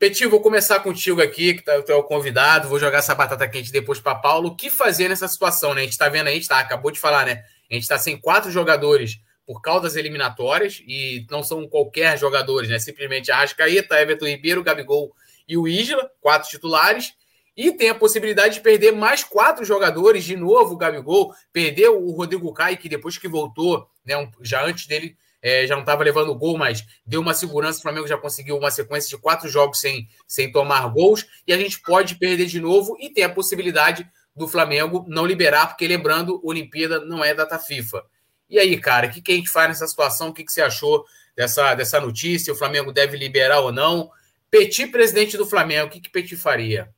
Petinho, 0.02 0.30
vou 0.30 0.40
começar 0.40 0.80
contigo 0.80 1.22
aqui, 1.22 1.54
que 1.54 1.62
tá, 1.62 1.80
tu 1.80 1.92
é 1.92 1.94
o 1.94 2.02
convidado, 2.02 2.68
vou 2.68 2.76
jogar 2.76 2.98
essa 2.98 3.14
batata 3.14 3.46
quente 3.46 3.70
depois 3.70 4.00
para 4.00 4.16
Paulo. 4.16 4.48
O 4.48 4.56
que 4.56 4.68
fazer 4.68 5.08
nessa 5.08 5.28
situação, 5.28 5.74
né? 5.74 5.82
A 5.82 5.84
gente 5.84 5.92
está 5.92 6.08
vendo 6.08 6.26
aí, 6.26 6.32
a 6.32 6.34
gente 6.34 6.48
tá, 6.48 6.58
acabou 6.58 6.90
de 6.90 6.98
falar, 6.98 7.24
né? 7.24 7.44
A 7.70 7.74
gente 7.74 7.84
está 7.84 7.96
sem 7.96 8.16
quatro 8.20 8.50
jogadores 8.50 9.20
por 9.46 9.62
causa 9.62 9.82
das 9.82 9.94
eliminatórias, 9.94 10.82
e 10.88 11.24
não 11.30 11.44
são 11.44 11.68
qualquer 11.68 12.18
jogadores, 12.18 12.68
né? 12.68 12.80
Simplesmente 12.80 13.30
Arrascaeta, 13.30 13.94
Everton 13.94 14.26
Ribeiro, 14.26 14.64
Gabigol 14.64 15.14
e 15.46 15.56
o 15.56 15.68
Isla, 15.68 16.10
quatro 16.20 16.50
titulares. 16.50 17.12
E 17.56 17.70
tem 17.70 17.88
a 17.88 17.94
possibilidade 17.94 18.54
de 18.54 18.60
perder 18.60 18.90
mais 18.90 19.22
quatro 19.22 19.64
jogadores 19.64 20.24
de 20.24 20.34
novo, 20.34 20.74
o 20.74 20.76
Gabigol, 20.76 21.32
perdeu 21.52 22.04
o 22.04 22.10
Rodrigo 22.10 22.52
Caio, 22.52 22.76
que 22.76 22.88
depois 22.88 23.18
que 23.18 23.28
voltou, 23.28 23.86
né, 24.04 24.14
já 24.40 24.64
antes 24.64 24.88
dele 24.88 25.16
é, 25.42 25.66
já 25.66 25.74
não 25.74 25.82
estava 25.82 26.04
levando 26.04 26.34
gol, 26.34 26.56
mas 26.56 26.86
deu 27.04 27.20
uma 27.20 27.34
segurança. 27.34 27.80
O 27.80 27.82
Flamengo 27.82 28.06
já 28.06 28.16
conseguiu 28.16 28.56
uma 28.56 28.70
sequência 28.70 29.10
de 29.10 29.20
quatro 29.20 29.48
jogos 29.48 29.80
sem, 29.80 30.08
sem 30.26 30.52
tomar 30.52 30.86
gols. 30.88 31.26
E 31.46 31.52
a 31.52 31.58
gente 31.58 31.80
pode 31.82 32.14
perder 32.14 32.46
de 32.46 32.60
novo 32.60 32.96
e 33.00 33.10
tem 33.10 33.24
a 33.24 33.28
possibilidade 33.28 34.08
do 34.34 34.46
Flamengo 34.46 35.04
não 35.08 35.26
liberar, 35.26 35.66
porque 35.66 35.86
lembrando, 35.86 36.40
Olimpíada 36.42 37.04
não 37.04 37.24
é 37.24 37.34
data 37.34 37.58
FIFA. 37.58 38.04
E 38.48 38.58
aí, 38.58 38.78
cara, 38.78 39.08
o 39.08 39.10
que, 39.10 39.20
que 39.20 39.32
a 39.32 39.34
gente 39.34 39.50
faz 39.50 39.68
nessa 39.68 39.86
situação? 39.86 40.28
O 40.28 40.32
que, 40.32 40.44
que 40.44 40.52
você 40.52 40.62
achou 40.62 41.04
dessa, 41.36 41.74
dessa 41.74 42.00
notícia? 42.00 42.52
O 42.52 42.56
Flamengo 42.56 42.92
deve 42.92 43.16
liberar 43.16 43.60
ou 43.60 43.72
não? 43.72 44.10
Petit, 44.50 44.86
presidente 44.86 45.36
do 45.36 45.46
Flamengo, 45.46 45.86
o 45.86 45.90
que, 45.90 46.00
que 46.00 46.10
Petit 46.10 46.36
faria? 46.36 46.90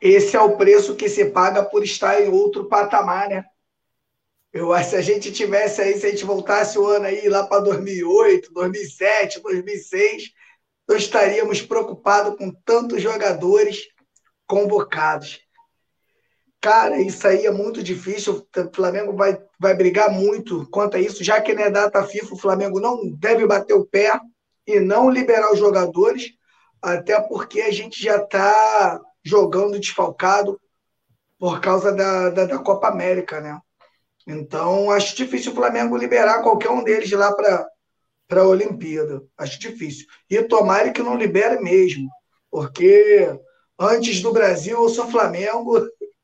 Esse 0.00 0.34
é 0.34 0.40
o 0.40 0.56
preço 0.56 0.96
que 0.96 1.08
se 1.08 1.26
paga 1.26 1.62
por 1.62 1.84
estar 1.84 2.20
em 2.22 2.28
outro 2.28 2.64
patamar, 2.64 3.28
né? 3.28 3.44
Eu 4.52 4.72
acho 4.72 4.90
que 4.90 4.90
se 4.90 4.96
a 4.96 5.02
gente 5.02 5.32
tivesse 5.32 5.80
aí, 5.80 5.96
se 5.98 6.06
a 6.06 6.10
gente 6.10 6.24
voltasse 6.24 6.78
o 6.78 6.86
ano 6.86 7.06
aí 7.06 7.28
lá 7.28 7.46
para 7.46 7.62
2008, 7.62 8.52
2007, 8.52 9.40
2006, 9.40 10.24
nós 10.88 11.02
estaríamos 11.02 11.62
preocupados 11.62 12.36
com 12.36 12.50
tantos 12.64 13.00
jogadores 13.00 13.86
convocados. 14.46 15.38
Cara, 16.60 17.00
isso 17.00 17.26
aí 17.26 17.46
é 17.46 17.50
muito 17.50 17.82
difícil. 17.82 18.44
O 18.54 18.74
Flamengo 18.74 19.16
vai, 19.16 19.40
vai 19.58 19.74
brigar 19.74 20.10
muito 20.10 20.68
quanto 20.68 20.96
a 20.96 21.00
isso, 21.00 21.22
já 21.22 21.40
que 21.40 21.54
não 21.54 21.62
é 21.62 21.70
data 21.70 22.04
FIFA, 22.04 22.34
o 22.34 22.38
Flamengo 22.38 22.80
não 22.80 23.08
deve 23.08 23.46
bater 23.46 23.74
o 23.74 23.86
pé 23.86 24.18
e 24.66 24.80
não 24.80 25.08
liberar 25.08 25.52
os 25.52 25.58
jogadores, 25.58 26.32
até 26.82 27.20
porque 27.20 27.62
a 27.62 27.70
gente 27.70 28.02
já 28.02 28.16
está 28.16 29.00
jogando 29.24 29.78
desfalcado 29.78 30.60
por 31.38 31.60
causa 31.60 31.92
da, 31.92 32.30
da, 32.30 32.44
da 32.46 32.58
Copa 32.58 32.88
América, 32.88 33.40
né? 33.40 33.58
Então, 34.26 34.90
acho 34.90 35.16
difícil 35.16 35.52
o 35.52 35.54
Flamengo 35.54 35.96
liberar 35.96 36.42
qualquer 36.42 36.70
um 36.70 36.84
deles 36.84 37.10
lá 37.12 37.34
para 37.34 37.66
a 38.30 38.44
Olimpíada. 38.44 39.22
Acho 39.36 39.58
difícil. 39.58 40.06
E 40.28 40.42
tomara 40.42 40.92
que 40.92 41.02
não 41.02 41.16
libere 41.16 41.60
mesmo, 41.60 42.08
porque 42.50 43.28
antes 43.78 44.20
do 44.20 44.32
Brasil 44.32 44.82
eu 44.82 44.88
sou 44.88 45.10
Flamengo 45.10 45.78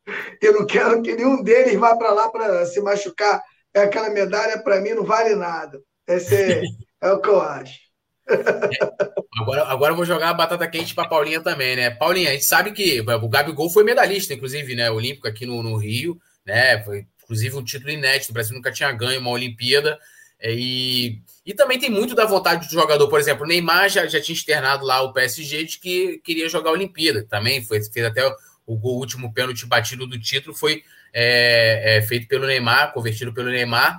e 0.41 0.51
não 0.51 0.67
quero 0.67 1.03
que 1.03 1.15
nenhum 1.15 1.43
deles 1.43 1.75
vá 1.75 1.97
para 1.97 2.13
lá 2.13 2.29
para 2.31 2.67
se 2.67 2.81
machucar. 2.81 3.43
É 3.75 3.81
aquela 3.81 4.09
medalha, 4.09 4.59
para 4.59 4.81
mim, 4.81 4.91
não 4.91 5.05
vale 5.05 5.35
nada. 5.35 5.81
Esse 6.07 6.35
é, 6.35 6.63
é 7.03 7.13
o 7.13 7.21
que 7.21 7.29
eu 7.29 7.41
acho. 7.41 7.87
Agora, 9.39 9.65
agora 9.65 9.93
eu 9.93 9.97
vou 9.97 10.05
jogar 10.05 10.31
a 10.31 10.35
batata 10.35 10.67
quente 10.67 10.95
para 10.95 11.09
Paulinha 11.09 11.43
também, 11.43 11.77
né? 11.77 11.91
Paulinha, 11.91 12.31
a 12.31 12.33
gente 12.33 12.47
sabe 12.47 12.73
que 12.73 13.03
o 13.03 13.29
Gabigol 13.29 13.71
foi 13.71 13.85
medalhista, 13.85 14.33
inclusive, 14.33 14.75
né? 14.75 14.91
Olímpico 14.91 15.29
aqui 15.29 15.45
no, 15.45 15.63
no 15.63 15.77
Rio, 15.77 16.17
né? 16.45 16.83
Foi 16.83 17.05
inclusive 17.27 17.57
um 17.57 17.65
título 17.65 17.91
inédito. 17.91 18.31
O 18.31 18.33
Brasil 18.33 18.55
nunca 18.55 18.73
tinha 18.73 18.91
ganho 18.93 19.21
uma 19.21 19.31
Olimpíada. 19.31 19.99
É, 20.39 20.55
e, 20.55 21.21
e 21.45 21.53
também 21.53 21.79
tem 21.79 21.91
muito 21.91 22.15
da 22.15 22.25
vontade 22.25 22.67
do 22.67 22.73
jogador. 22.73 23.09
Por 23.09 23.19
exemplo, 23.19 23.45
o 23.45 23.49
Neymar 23.49 23.89
já, 23.89 24.07
já 24.07 24.21
tinha 24.21 24.35
externado 24.35 24.85
lá 24.85 25.03
o 25.03 25.13
PSG 25.13 25.65
de 25.65 25.79
que 25.79 26.19
queria 26.25 26.49
jogar 26.49 26.71
a 26.71 26.75
Olimpíada. 26.75 27.27
Também 27.29 27.63
foi, 27.63 27.83
fez 27.83 28.07
até 28.07 28.27
o, 28.67 28.77
gol, 28.77 28.97
o 28.97 28.99
último 28.99 29.33
pênalti 29.33 29.67
batido 29.67 30.07
do 30.07 30.19
título 30.19 30.55
foi 30.55 30.83
é, 31.13 31.97
é, 31.97 32.03
feito 32.03 32.29
pelo 32.29 32.47
Neymar, 32.47 32.93
convertido 32.93 33.33
pelo 33.33 33.51
Neymar. 33.51 33.99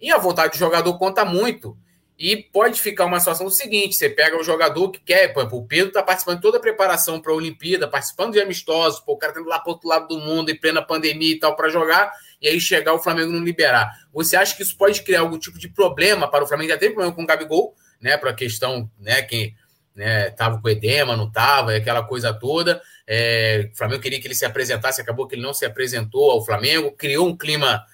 E 0.00 0.12
a 0.12 0.18
vontade 0.18 0.52
do 0.52 0.58
jogador 0.58 0.96
conta 0.98 1.24
muito. 1.24 1.76
E 2.18 2.36
pode 2.36 2.80
ficar 2.80 3.04
uma 3.04 3.20
situação 3.20 3.46
do 3.46 3.52
seguinte: 3.52 3.94
você 3.94 4.08
pega 4.08 4.36
o 4.36 4.42
jogador 4.42 4.90
que 4.90 4.98
quer, 4.98 5.32
por 5.32 5.40
exemplo, 5.40 5.58
o 5.58 5.66
Pedro 5.66 5.88
está 5.88 6.02
participando 6.02 6.36
de 6.36 6.42
toda 6.42 6.58
a 6.58 6.60
preparação 6.60 7.20
para 7.20 7.30
a 7.30 7.36
Olimpíada, 7.36 7.86
participando 7.86 8.32
de 8.32 8.40
amistosos, 8.40 8.98
pô, 8.98 9.12
o 9.12 9.16
cara 9.16 9.32
tá 9.32 9.40
indo 9.40 9.48
lá 9.48 9.60
para 9.60 9.72
outro 9.72 9.88
lado 9.88 10.08
do 10.08 10.18
mundo, 10.18 10.50
em 10.50 10.56
plena 10.56 10.82
pandemia 10.82 11.30
e 11.30 11.38
tal, 11.38 11.54
para 11.54 11.68
jogar, 11.68 12.12
e 12.40 12.48
aí 12.48 12.60
chegar 12.60 12.94
o 12.94 12.98
Flamengo 12.98 13.32
não 13.32 13.44
liberar. 13.44 13.92
Você 14.12 14.36
acha 14.36 14.56
que 14.56 14.62
isso 14.62 14.76
pode 14.76 15.02
criar 15.02 15.20
algum 15.20 15.38
tipo 15.38 15.58
de 15.58 15.68
problema 15.68 16.30
para 16.30 16.44
o 16.44 16.46
Flamengo? 16.46 16.70
Já 16.70 16.78
teve 16.78 16.94
problema 16.94 17.14
com 17.14 17.22
o 17.22 17.26
Gabigol, 17.26 17.74
né? 18.00 18.16
Para 18.16 18.30
a 18.30 18.34
questão, 18.34 18.90
né? 18.98 19.22
Quem 19.22 19.54
né, 19.94 20.30
tava 20.30 20.60
com 20.60 20.68
edema, 20.68 21.16
não 21.16 21.30
tava, 21.30 21.74
aquela 21.74 22.04
coisa 22.04 22.32
toda. 22.32 22.80
É, 23.06 23.68
o 23.72 23.76
Flamengo 23.76 24.02
queria 24.02 24.20
que 24.20 24.26
ele 24.26 24.34
se 24.34 24.44
apresentasse, 24.44 25.00
acabou 25.00 25.26
que 25.26 25.34
ele 25.34 25.42
não 25.42 25.52
se 25.52 25.64
apresentou 25.64 26.30
ao 26.30 26.44
Flamengo, 26.44 26.92
criou 26.92 27.28
um 27.28 27.36
clima 27.36 27.84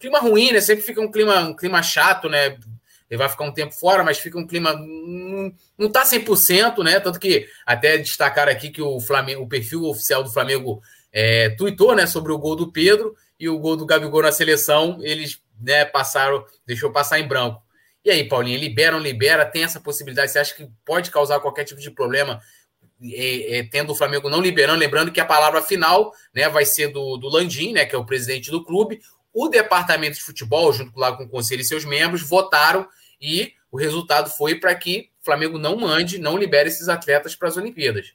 clima 0.00 0.18
ruim, 0.18 0.52
né? 0.52 0.60
Sempre 0.60 0.82
fica 0.82 1.00
um 1.00 1.10
clima, 1.10 1.40
um 1.40 1.54
clima 1.54 1.82
chato, 1.82 2.28
né? 2.28 2.56
Ele 3.10 3.18
vai 3.18 3.28
ficar 3.28 3.44
um 3.44 3.52
tempo 3.52 3.74
fora, 3.74 4.02
mas 4.02 4.18
fica 4.18 4.38
um 4.38 4.46
clima. 4.46 4.72
Não, 4.72 5.52
não 5.76 5.90
tá 5.90 6.04
100%, 6.04 6.82
né? 6.82 6.98
Tanto 6.98 7.20
que 7.20 7.46
até 7.66 7.98
destacar 7.98 8.48
aqui 8.48 8.70
que 8.70 8.80
o, 8.80 8.98
Flamengo, 8.98 9.42
o 9.42 9.48
perfil 9.48 9.84
oficial 9.84 10.22
do 10.22 10.32
Flamengo 10.32 10.80
é, 11.12 11.50
tuitou 11.50 11.94
né, 11.94 12.06
sobre 12.06 12.32
o 12.32 12.38
gol 12.38 12.56
do 12.56 12.72
Pedro 12.72 13.14
e 13.40 13.48
o 13.48 13.58
gol 13.58 13.74
do 13.74 13.86
Gabigol 13.86 14.22
na 14.22 14.30
seleção. 14.30 14.98
Eles 15.00 15.42
né, 15.58 15.86
passaram, 15.86 16.44
deixou 16.66 16.92
passar 16.92 17.18
em 17.18 17.26
branco. 17.26 17.62
E 18.04 18.10
aí, 18.10 18.28
Paulinho, 18.28 18.60
libera 18.60 18.94
ou 18.94 19.02
libera? 19.02 19.46
Tem 19.46 19.64
essa 19.64 19.80
possibilidade? 19.80 20.30
Você 20.30 20.38
acha 20.38 20.54
que 20.54 20.68
pode 20.84 21.10
causar 21.10 21.40
qualquer 21.40 21.64
tipo 21.64 21.80
de 21.80 21.90
problema 21.90 22.40
é, 23.02 23.58
é, 23.58 23.62
tendo 23.62 23.92
o 23.92 23.94
Flamengo 23.94 24.28
não 24.28 24.40
liberando? 24.40 24.78
Lembrando 24.78 25.10
que 25.10 25.20
a 25.20 25.24
palavra 25.24 25.62
final 25.62 26.12
né, 26.34 26.48
vai 26.48 26.66
ser 26.66 26.88
do, 26.88 27.16
do 27.16 27.28
Landim, 27.28 27.72
né, 27.72 27.86
que 27.86 27.94
é 27.94 27.98
o 27.98 28.04
presidente 28.04 28.50
do 28.50 28.62
clube. 28.62 29.00
O 29.32 29.48
departamento 29.48 30.16
de 30.16 30.22
futebol, 30.22 30.72
junto 30.72 30.98
lá 30.98 31.16
com 31.16 31.24
o 31.24 31.28
conselho 31.28 31.62
e 31.62 31.64
seus 31.64 31.84
membros, 31.84 32.22
votaram 32.22 32.86
e 33.20 33.54
o 33.70 33.78
resultado 33.78 34.28
foi 34.28 34.56
para 34.56 34.74
que 34.74 35.10
o 35.20 35.24
Flamengo 35.24 35.58
não 35.58 35.76
mande, 35.76 36.18
não 36.18 36.36
libere 36.36 36.68
esses 36.68 36.88
atletas 36.88 37.34
para 37.34 37.48
as 37.48 37.56
Olimpíadas. 37.56 38.14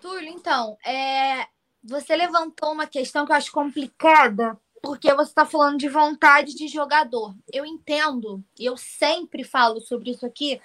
Túlio, 0.00 0.28
então, 0.28 0.76
é... 0.84 1.46
você 1.84 2.16
levantou 2.16 2.72
uma 2.72 2.86
questão 2.86 3.26
que 3.26 3.32
eu 3.32 3.36
acho 3.36 3.52
complicada, 3.52 4.58
porque 4.82 5.12
você 5.14 5.30
está 5.30 5.44
falando 5.44 5.78
de 5.78 5.88
vontade 5.88 6.54
de 6.54 6.66
jogador. 6.66 7.34
Eu 7.52 7.66
entendo, 7.66 8.42
e 8.58 8.64
eu 8.64 8.76
sempre 8.76 9.44
falo 9.44 9.80
sobre 9.80 10.10
isso 10.10 10.24
aqui, 10.24 10.60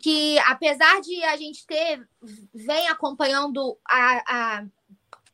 que 0.00 0.38
apesar 0.40 1.00
de 1.00 1.22
a 1.24 1.36
gente 1.36 1.66
ter, 1.66 2.06
vem 2.54 2.88
acompanhando 2.88 3.78
a, 3.86 4.56
a 4.58 4.64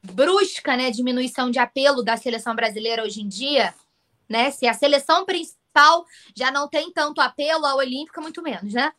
brusca 0.02 0.76
né, 0.76 0.90
diminuição 0.90 1.50
de 1.50 1.58
apelo 1.58 2.02
da 2.02 2.16
seleção 2.16 2.54
brasileira 2.54 3.04
hoje 3.04 3.20
em 3.22 3.28
dia, 3.28 3.74
né? 4.28 4.50
Se 4.50 4.66
a 4.66 4.74
seleção 4.74 5.24
principal 5.24 6.04
já 6.34 6.50
não 6.50 6.68
tem 6.68 6.92
tanto 6.92 7.20
apelo 7.20 7.66
à 7.66 7.74
Olímpica, 7.74 8.20
muito 8.20 8.42
menos, 8.42 8.72
né? 8.72 8.92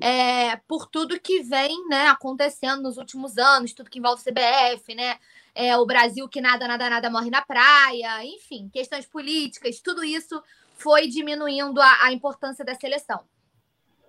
É, 0.00 0.56
por 0.68 0.86
tudo 0.86 1.20
que 1.20 1.42
vem 1.42 1.86
né, 1.88 2.08
acontecendo 2.08 2.82
nos 2.82 2.96
últimos 2.96 3.38
anos, 3.38 3.72
tudo 3.72 3.90
que 3.90 3.98
envolve 3.98 4.22
CBF, 4.22 4.94
né? 4.94 5.18
É, 5.58 5.74
o 5.78 5.86
Brasil 5.86 6.28
que 6.28 6.38
nada, 6.38 6.68
nada, 6.68 6.90
nada 6.90 7.08
morre 7.08 7.30
na 7.30 7.40
praia, 7.40 8.22
enfim, 8.26 8.68
questões 8.68 9.06
políticas, 9.06 9.80
tudo 9.80 10.04
isso 10.04 10.42
foi 10.74 11.08
diminuindo 11.08 11.80
a, 11.80 12.04
a 12.04 12.12
importância 12.12 12.62
da 12.62 12.74
seleção. 12.74 13.24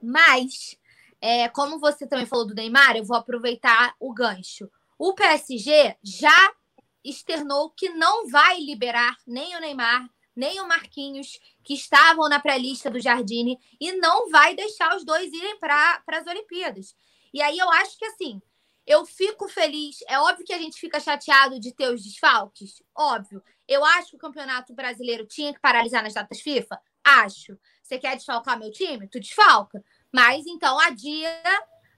Mas, 0.04 0.78
é, 1.22 1.48
como 1.48 1.80
você 1.80 2.06
também 2.06 2.26
falou 2.26 2.46
do 2.46 2.54
Neymar, 2.54 2.98
eu 2.98 3.06
vou 3.06 3.16
aproveitar 3.16 3.96
o 3.98 4.14
gancho. 4.14 4.70
O 5.00 5.14
PSG 5.14 5.96
já 6.04 6.54
externou 7.02 7.70
que 7.70 7.88
não 7.92 8.28
vai 8.28 8.60
liberar 8.60 9.16
nem 9.26 9.56
o 9.56 9.62
Neymar, 9.62 10.06
nem 10.36 10.60
o 10.60 10.68
Marquinhos, 10.68 11.40
que 11.64 11.74
estavam 11.74 12.28
na 12.28 12.42
pré-lista 12.42 12.92
do 12.92 13.00
Jardine, 13.00 13.58
e 13.80 13.94
não 13.94 14.30
vai 14.30 14.54
deixar 14.54 14.98
os 14.98 15.06
dois 15.06 15.32
irem 15.32 15.58
para 15.60 16.04
as 16.06 16.28
Olimpíadas. 16.28 16.94
E 17.34 17.42
aí 17.42 17.58
eu 17.58 17.70
acho 17.72 17.98
que 17.98 18.06
assim, 18.06 18.42
eu 18.88 19.06
fico 19.06 19.50
feliz. 19.50 19.98
É 20.08 20.18
óbvio 20.18 20.46
que 20.46 20.54
a 20.54 20.58
gente 20.58 20.80
fica 20.80 21.00
chateado 21.00 21.60
de 21.60 21.74
ter 21.74 21.94
os 21.94 22.02
desfalques, 22.02 22.82
óbvio. 22.96 23.44
Eu 23.68 23.84
acho 23.84 24.12
que 24.12 24.16
o 24.16 24.20
Campeonato 24.20 24.74
Brasileiro 24.74 25.28
tinha 25.28 25.54
que 25.54 25.60
paralisar 25.60 26.02
nas 26.02 26.14
datas 26.14 26.40
FIFA? 26.40 26.80
Acho. 27.04 27.60
Você 27.84 28.00
quer 28.00 28.16
desfalcar 28.16 28.58
meu 28.58 28.72
time? 28.72 29.10
Tu 29.10 29.20
desfalca. 29.20 29.84
Mas 30.12 30.48
então 30.48 30.80
a 30.80 30.90
dia 30.90 31.30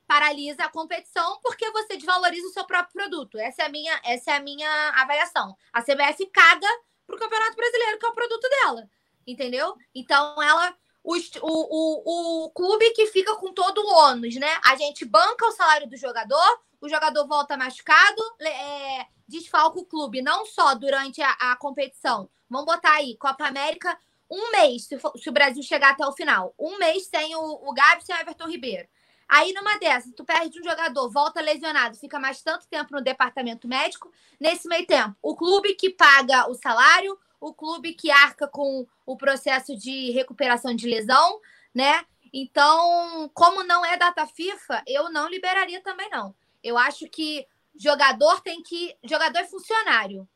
paralisa 0.08 0.64
a 0.64 0.70
competição 0.70 1.40
porque 1.44 1.70
você 1.70 1.96
desvaloriza 1.96 2.48
o 2.48 2.52
seu 2.52 2.66
próprio 2.66 2.94
produto. 2.94 3.38
Essa 3.38 3.62
é 3.62 3.66
a 3.68 3.70
minha, 3.70 4.02
essa 4.04 4.32
é 4.32 4.38
a 4.38 4.42
minha 4.42 4.90
avaliação. 4.96 5.56
A 5.72 5.84
CBF 5.84 6.26
caga 6.34 6.68
para 7.06 7.16
o 7.16 7.20
Campeonato 7.20 7.56
Brasileiro, 7.56 8.00
que 8.00 8.06
é 8.06 8.10
o 8.10 8.14
produto 8.14 8.50
dela. 8.50 8.90
Entendeu? 9.26 9.76
Então, 9.94 10.42
ela. 10.42 10.76
O, 11.02 11.16
o, 11.16 12.46
o, 12.46 12.50
clube 12.52 12.92
que 12.92 13.08
fica 13.08 13.34
com 13.38 13.54
todo 13.54 13.80
o 13.80 13.90
ônus, 13.90 14.36
né? 14.36 14.60
A 14.66 14.76
gente 14.76 15.06
banca 15.06 15.46
o 15.46 15.52
salário 15.52 15.90
do 15.90 15.96
jogador, 15.96 16.60
o 16.82 16.90
jogador 16.90 17.28
volta 17.28 17.58
machucado, 17.58 18.22
é, 18.42 19.08
desfalca 19.28 19.80
o 19.80 19.86
clube, 19.86 20.22
não 20.22 20.46
só 20.46 20.76
durante 20.76 21.22
a, 21.22 21.32
a, 21.32 21.56
competição. 21.56 22.30
Vamos 22.50 22.66
botar 22.66 22.94
aí, 22.94 23.16
Copa 23.18 23.46
América, 23.46 23.98
um 24.30 24.52
mês, 24.52 24.86
se, 24.86 24.98
for, 25.00 25.12
se, 25.18 25.30
o 25.30 25.34
Brasil 25.34 25.62
chegar 25.64 25.92
até 25.92 26.06
o 26.06 26.14
final. 26.14 26.54
Um 26.58 26.78
mês 26.78 27.08
sem 27.08 27.36
o, 27.36 27.42
o 27.42 27.74
Gabi 27.74 28.04
sem 28.04 28.16
o 28.16 28.20
Everton 28.20 28.48
Ribeiro. 28.48 28.88
Aí, 29.28 29.54
numa 29.54 29.78
dessas, 29.78 30.12
tu 30.16 30.26
perde 30.26 30.60
um 30.60 30.64
jogador, 30.64 31.08
volta 31.10 31.40
lesionado, 31.40 31.98
fica 31.98 32.20
mais 32.20 32.42
tanto 32.42 32.68
tempo 32.68 32.94
no 32.94 33.02
departamento 33.02 33.68
médico. 33.68 34.12
Nesse 34.40 34.68
meio 34.68 34.88
tempo, 34.88 35.16
o 35.22 35.36
clube 35.36 35.76
que 35.76 35.92
paga 35.92 36.50
o 36.50 36.56
salário, 36.56 37.18
o 37.40 37.54
clube 37.54 37.94
que 37.94 38.10
arca 38.10 38.48
com 38.48 38.88
o 39.06 39.16
processo 39.16 39.76
de 39.78 40.12
recuperação 40.12 40.76
de 40.76 40.88
lesão, 40.88 41.40
né? 41.74 42.04
Então, 42.34 43.30
como 43.34 43.64
não 43.64 43.86
é 43.86 43.98
data 43.98 44.26
FIFA, 44.26 44.84
eu 44.88 45.12
não 45.12 45.30
liberaria 45.30 45.82
também, 45.82 46.10
não. 46.10 46.34
Eu 46.64 46.78
acho 46.78 47.08
que 47.10 47.46
jogador 47.76 48.42
tem 48.42 48.62
que. 48.62 48.96
Jogador 49.04 49.40
é 49.40 49.48
funcionário. 49.48 50.28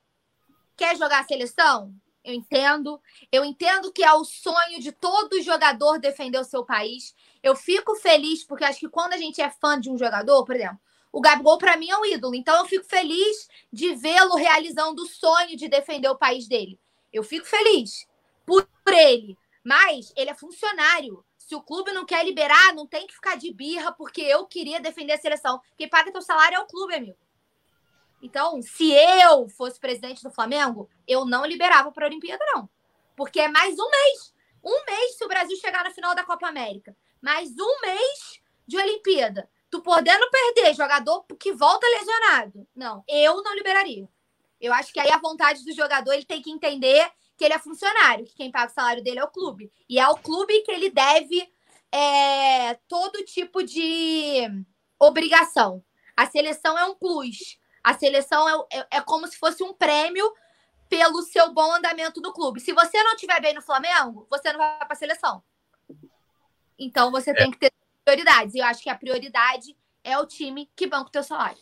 Quer 0.75 0.97
jogar 0.97 1.19
a 1.19 1.25
seleção? 1.25 1.93
Eu 2.23 2.33
entendo. 2.33 3.01
Eu 3.31 3.43
entendo 3.43 3.91
que 3.91 4.03
é 4.03 4.13
o 4.13 4.23
sonho 4.23 4.79
de 4.79 4.91
todo 4.91 5.41
jogador 5.41 5.99
defender 5.99 6.39
o 6.39 6.45
seu 6.45 6.63
país. 6.63 7.13
Eu 7.41 7.55
fico 7.55 7.95
feliz 7.95 8.43
porque 8.45 8.63
acho 8.63 8.79
que 8.79 8.89
quando 8.89 9.13
a 9.13 9.17
gente 9.17 9.41
é 9.41 9.49
fã 9.49 9.79
de 9.79 9.89
um 9.89 9.97
jogador, 9.97 10.45
por 10.45 10.55
exemplo, 10.55 10.79
o 11.11 11.21
Gabigol 11.21 11.57
para 11.57 11.77
mim 11.77 11.89
é 11.89 11.97
um 11.97 12.05
ídolo. 12.05 12.33
Então 12.33 12.57
eu 12.57 12.65
fico 12.65 12.85
feliz 12.85 13.47
de 13.71 13.93
vê-lo 13.93 14.35
realizando 14.35 15.03
o 15.03 15.07
sonho 15.07 15.57
de 15.57 15.67
defender 15.67 16.07
o 16.07 16.17
país 16.17 16.47
dele. 16.47 16.79
Eu 17.11 17.23
fico 17.23 17.45
feliz 17.45 18.07
por, 18.45 18.67
por 18.83 18.93
ele. 18.93 19.37
Mas 19.63 20.11
ele 20.15 20.29
é 20.29 20.33
funcionário. 20.35 21.23
Se 21.47 21.55
o 21.55 21.61
clube 21.61 21.91
não 21.91 22.05
quer 22.05 22.23
liberar, 22.23 22.73
não 22.73 22.87
tem 22.87 23.05
que 23.05 23.13
ficar 23.13 23.35
de 23.35 23.51
birra 23.51 23.91
porque 23.91 24.21
eu 24.21 24.45
queria 24.45 24.79
defender 24.79 25.13
a 25.13 25.17
seleção. 25.17 25.61
Quem 25.77 25.89
paga 25.89 26.11
teu 26.11 26.21
salário 26.21 26.55
é 26.55 26.59
o 26.59 26.65
clube, 26.65 26.95
amigo. 26.95 27.17
Então, 28.21 28.61
se 28.61 28.93
eu 28.93 29.49
fosse 29.49 29.77
presidente 29.77 30.23
do 30.23 30.31
Flamengo, 30.31 30.89
eu 31.05 31.25
não 31.25 31.45
liberava 31.45 31.91
para 31.91 32.05
a 32.05 32.09
Olimpíada, 32.09 32.43
não. 32.53 32.69
Porque 33.15 33.41
é 33.41 33.49
mais 33.49 33.77
um 33.77 33.89
mês. 33.89 34.33
Um 34.63 34.85
mês 34.85 35.17
se 35.17 35.25
o 35.25 35.27
Brasil 35.27 35.57
chegar 35.57 35.83
na 35.83 35.91
final 35.91 36.15
da 36.15 36.23
Copa 36.23 36.47
América. 36.47 36.95
Mais 37.21 37.49
um 37.59 37.81
mês 37.81 38.41
de 38.65 38.77
Olimpíada. 38.77 39.49
Tu 39.69 39.81
podendo 39.81 40.29
perder 40.29 40.73
jogador 40.73 41.25
que 41.37 41.51
volta 41.51 41.85
lesionado. 41.85 42.65
Não, 42.73 43.03
eu 43.05 43.43
não 43.43 43.53
liberaria. 43.53 44.07
Eu 44.61 44.71
acho 44.71 44.93
que 44.93 44.99
aí 45.01 45.11
a 45.11 45.19
vontade 45.19 45.65
do 45.65 45.73
jogador 45.73 46.13
ele 46.13 46.23
tem 46.23 46.41
que 46.41 46.49
entender 46.49 47.11
que 47.37 47.43
ele 47.43 47.53
é 47.53 47.59
funcionário, 47.59 48.25
que 48.25 48.35
quem 48.35 48.51
paga 48.51 48.71
o 48.71 48.73
salário 48.73 49.03
dele 49.03 49.19
é 49.19 49.23
o 49.23 49.31
clube. 49.31 49.71
E 49.89 49.99
é 49.99 50.07
o 50.07 50.17
clube 50.17 50.61
que 50.61 50.71
ele 50.71 50.89
deve 50.89 51.51
é, 51.91 52.75
todo 52.87 53.23
tipo 53.25 53.63
de 53.63 54.47
obrigação. 54.99 55.83
A 56.15 56.25
seleção 56.25 56.77
é 56.77 56.85
um 56.85 56.95
plus. 56.95 57.57
A 57.83 57.93
seleção 57.93 58.47
é, 58.47 58.79
é, 58.79 58.87
é 58.97 59.01
como 59.01 59.27
se 59.27 59.37
fosse 59.37 59.63
um 59.63 59.73
prêmio 59.73 60.31
pelo 60.89 61.21
seu 61.23 61.51
bom 61.53 61.73
andamento 61.73 62.21
do 62.21 62.31
clube. 62.31 62.59
Se 62.59 62.71
você 62.71 63.01
não 63.03 63.15
estiver 63.15 63.41
bem 63.41 63.53
no 63.53 63.61
Flamengo, 63.61 64.27
você 64.29 64.51
não 64.51 64.59
vai 64.59 64.77
para 64.77 64.93
a 64.93 64.95
seleção. 64.95 65.43
Então 66.77 67.11
você 67.11 67.31
é. 67.31 67.33
tem 67.33 67.51
que 67.51 67.57
ter 67.57 67.71
prioridades. 68.05 68.53
E 68.53 68.59
eu 68.59 68.65
acho 68.65 68.81
que 68.81 68.89
a 68.89 68.95
prioridade 68.95 69.75
é 70.03 70.17
o 70.17 70.25
time 70.25 70.69
que 70.75 70.87
banca 70.87 71.07
o 71.07 71.11
teu 71.11 71.23
salário. 71.23 71.57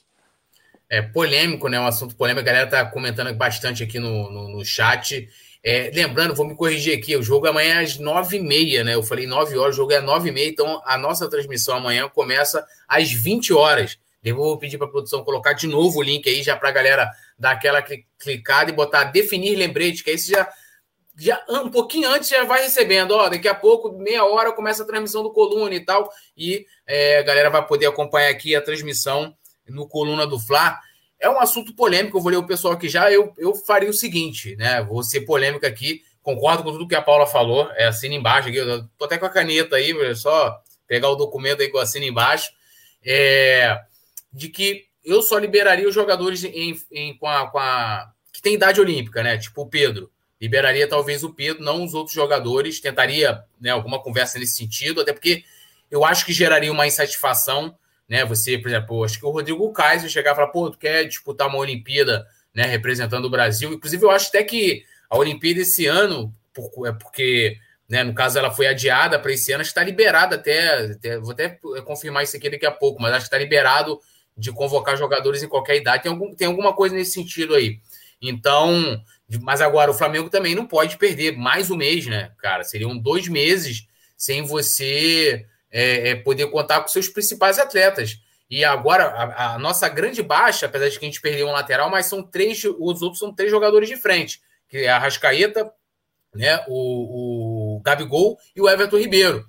É 0.89 1.01
polêmico, 1.01 1.69
né? 1.69 1.80
Um 1.80 1.88
assunto 1.88 2.15
polêmico. 2.15 2.41
A 2.41 2.45
galera 2.45 2.69
tá 2.69 2.86
comentando 2.86 3.34
bastante 3.34 3.84
aqui 3.84 3.99
no, 3.99 4.30
no, 4.30 4.49
no 4.49 4.65
chat. 4.65 5.30
É, 5.64 5.91
lembrando, 5.93 6.34
vou 6.34 6.47
me 6.47 6.55
corrigir 6.55 6.97
aqui, 6.97 7.16
o 7.16 7.22
jogo 7.22 7.47
amanhã 7.47 7.76
é 7.76 7.84
às 7.84 7.99
nove 7.99 8.38
e 8.38 8.39
meia, 8.39 8.84
né? 8.84 8.95
Eu 8.95 9.03
falei 9.03 9.28
nove 9.28 9.55
horas, 9.55 9.76
o 9.76 9.78
jogo 9.78 9.93
é 9.93 10.01
nove 10.01 10.30
e 10.30 10.32
meia, 10.32 10.49
então 10.49 10.82
a 10.84 10.97
nossa 10.97 11.30
transmissão 11.30 11.76
amanhã 11.76 12.09
começa 12.09 12.66
às 12.88 13.12
20 13.12 13.53
horas. 13.53 13.99
Eu 14.24 14.36
vou 14.36 14.57
pedir 14.57 14.78
para 14.78 14.88
a 14.88 14.89
produção 14.89 15.24
colocar 15.24 15.53
de 15.53 15.68
novo 15.68 15.99
o 15.99 16.03
link 16.03 16.28
aí, 16.28 16.41
já 16.41 16.55
para 16.55 16.70
a 16.70 16.72
galera 16.72 17.12
dar 17.38 17.51
aquela 17.51 17.84
clicada 18.20 18.72
e 18.72 18.74
botar 18.74 19.05
definir 19.05 19.55
lembrete, 19.55 20.03
que 20.03 20.12
aí 20.12 20.18
você 20.18 20.32
já, 20.32 20.49
já 21.18 21.43
um 21.49 21.70
pouquinho 21.70 22.09
antes 22.09 22.30
já 22.30 22.43
vai 22.43 22.64
recebendo. 22.64 23.12
Ó, 23.12 23.30
daqui 23.30 23.47
a 23.47 23.55
pouco, 23.55 23.91
meia 23.91 24.24
hora, 24.26 24.51
começa 24.51 24.82
a 24.84 24.86
transmissão 24.86 25.22
do 25.22 25.32
Coluna 25.32 25.74
e 25.74 25.80
tal. 25.80 26.12
E 26.38 26.66
é, 26.88 27.20
a 27.20 27.24
galera 27.24 27.49
vai 27.49 27.66
poder 27.66 27.88
acompanhar 27.88 28.30
aqui 28.30 28.55
a 28.55 28.62
transmissão 28.62 29.36
no 29.68 29.88
Coluna 29.88 30.26
do 30.26 30.39
Fla. 30.39 30.80
É 31.22 31.30
um 31.30 31.39
assunto 31.39 31.76
polêmico, 31.76 32.17
eu 32.17 32.22
vou 32.22 32.32
ler 32.32 32.38
o 32.38 32.47
pessoal 32.47 32.74
aqui 32.74 32.89
já. 32.89 33.11
Eu, 33.11 33.32
eu 33.38 33.53
faria 33.53 33.89
o 33.89 33.93
seguinte, 33.93 34.55
né? 34.55 34.82
Vou 34.82 35.03
ser 35.03 35.22
polêmico 35.22 35.67
aqui. 35.67 36.01
concordo 36.24 36.63
com 36.63 36.72
tudo 36.72 36.88
que 36.88 36.95
a 36.95 37.01
Paula 37.01 37.28
falou. 37.28 37.69
É, 37.76 37.86
assina 37.86 38.15
embaixo 38.15 38.49
aqui. 38.49 38.57
Eu 38.57 38.88
tô 38.97 39.05
até 39.05 39.19
com 39.19 39.28
a 39.28 39.30
caneta 39.30 39.76
aí, 39.76 39.91
é 39.91 40.15
só 40.15 40.59
pegar 40.88 41.09
o 41.09 41.15
documento 41.15 41.61
aí 41.61 41.69
que 41.69 41.78
eu 41.78 41.80
assino 41.80 42.05
embaixo. 42.05 42.51
É, 43.05 43.80
de 44.34 44.49
que 44.49 44.86
eu 45.05 45.22
só 45.22 45.38
liberaria 45.38 45.88
os 45.88 45.93
jogadores 45.93 46.43
em, 46.43 46.76
em, 46.91 47.15
com, 47.15 47.28
a, 47.28 47.47
com 47.51 47.59
a. 47.59 48.11
que 48.34 48.41
tem 48.41 48.55
idade 48.55 48.82
olímpica, 48.82 49.22
né? 49.22 49.38
Tipo 49.38 49.61
o 49.61 49.69
Pedro. 49.69 50.11
Liberaria 50.41 50.88
talvez 50.88 51.24
o 51.24 51.32
Pedro, 51.32 51.63
não 51.63 51.84
os 51.84 51.93
outros 51.93 52.15
jogadores. 52.15 52.80
Tentaria 52.80 53.43
né, 53.59 53.69
alguma 53.69 54.01
conversa 54.01 54.39
nesse 54.39 54.57
sentido, 54.57 55.01
até 55.01 55.13
porque 55.13 55.43
eu 55.91 56.03
acho 56.03 56.26
que 56.26 56.34
geraria 56.34 56.72
uma 56.72 56.88
insatisfação. 56.88 57.78
Né? 58.12 58.26
Você, 58.26 58.57
por 58.57 58.68
exemplo, 58.68 59.05
acho 59.05 59.18
que 59.18 59.26
o 59.26 59.32
Rodrigo 59.32 59.72
Kaiser 59.72 60.09
chegar 60.09 60.34
e 60.34 60.36
falar, 60.36 60.49
pô, 60.49 60.70
tu 60.70 60.78
quer 60.78 61.05
disputar 61.05 61.47
uma 61.47 61.57
Olimpíada 61.57 62.28
né, 62.53 62.66
representando 62.66 63.24
o 63.24 63.30
Brasil. 63.30 63.72
Inclusive, 63.72 64.03
eu 64.03 64.12
acho 64.12 64.28
até 64.28 64.43
que 64.43 64.84
a 65.09 65.18
Olimpíada 65.18 65.62
esse 65.62 65.86
ano, 65.86 66.36
por, 66.53 66.86
é 66.86 66.91
porque, 66.91 67.55
né, 67.88 68.03
no 68.03 68.14
caso, 68.14 68.38
ela 68.38 68.51
foi 68.51 68.68
adiada 68.68 69.18
para 69.18 69.32
esse 69.32 69.53
ano, 69.53 69.62
está 69.62 69.82
liberada 69.82 70.36
até, 70.36 70.91
até, 70.91 71.18
Vou 71.20 71.32
até 71.32 71.57
confirmar 71.86 72.26
isso 72.26 72.36
aqui 72.36 72.49
daqui 72.49 72.66
a 72.66 72.72
pouco, 72.72 73.01
mas 73.01 73.14
acho 73.14 73.22
que 73.22 73.28
está 73.28 73.38
liberado 73.38 73.97
de 74.36 74.51
convocar 74.51 74.97
jogadores 74.97 75.41
em 75.41 75.47
qualquer 75.47 75.78
idade. 75.78 76.03
Tem, 76.03 76.12
algum, 76.12 76.36
tem 76.36 76.47
alguma 76.47 76.74
coisa 76.74 76.93
nesse 76.93 77.14
sentido 77.14 77.55
aí. 77.55 77.80
Então, 78.22 79.01
mas 79.39 79.62
agora 79.62 79.89
o 79.89 79.93
Flamengo 79.93 80.30
também 80.30 80.53
não 80.53 80.68
pode 80.68 80.97
perder 80.97 81.38
mais 81.38 81.72
um 81.72 81.78
mês, 81.78 82.07
né, 82.07 82.34
cara? 82.39 82.66
Seriam 82.66 82.97
dois 82.97 83.30
meses 83.30 83.88
sem 84.18 84.41
você 84.41 85.45
é, 85.72 86.09
é, 86.09 86.15
poder 86.15 86.47
contar 86.47 86.82
com 86.82 86.88
seus 86.88 87.07
principais 87.07 87.57
atletas. 87.57 88.19
E 88.49 88.65
agora, 88.65 89.05
a, 89.05 89.55
a, 89.55 89.59
nossa 89.59 89.88
grande 89.88 90.22
baixa, 90.22 90.65
apesar 90.65 90.89
de 90.89 90.99
que 90.99 91.05
a 91.05 91.07
gente 91.07 91.22
perdeu 91.22 91.47
um 91.47 91.53
lateral, 91.53 91.89
mas 91.89 92.07
são 92.07 92.22
três, 92.22 92.61
os 92.63 93.01
outros 93.01 93.19
são 93.19 93.34
três 93.34 93.49
jogadores 93.49 93.88
de 93.88 93.95
frente, 93.95 94.41
que 94.67 94.80
é 94.80 94.89
a 94.89 94.99
Rascaeta, 94.99 95.72
né, 96.36 96.63
o, 96.67 97.78
o 97.78 97.82
Gabigol 97.82 98.38
e 98.55 98.61
o 98.61 98.69
Everton 98.69 98.97
Ribeiro. 98.97 99.45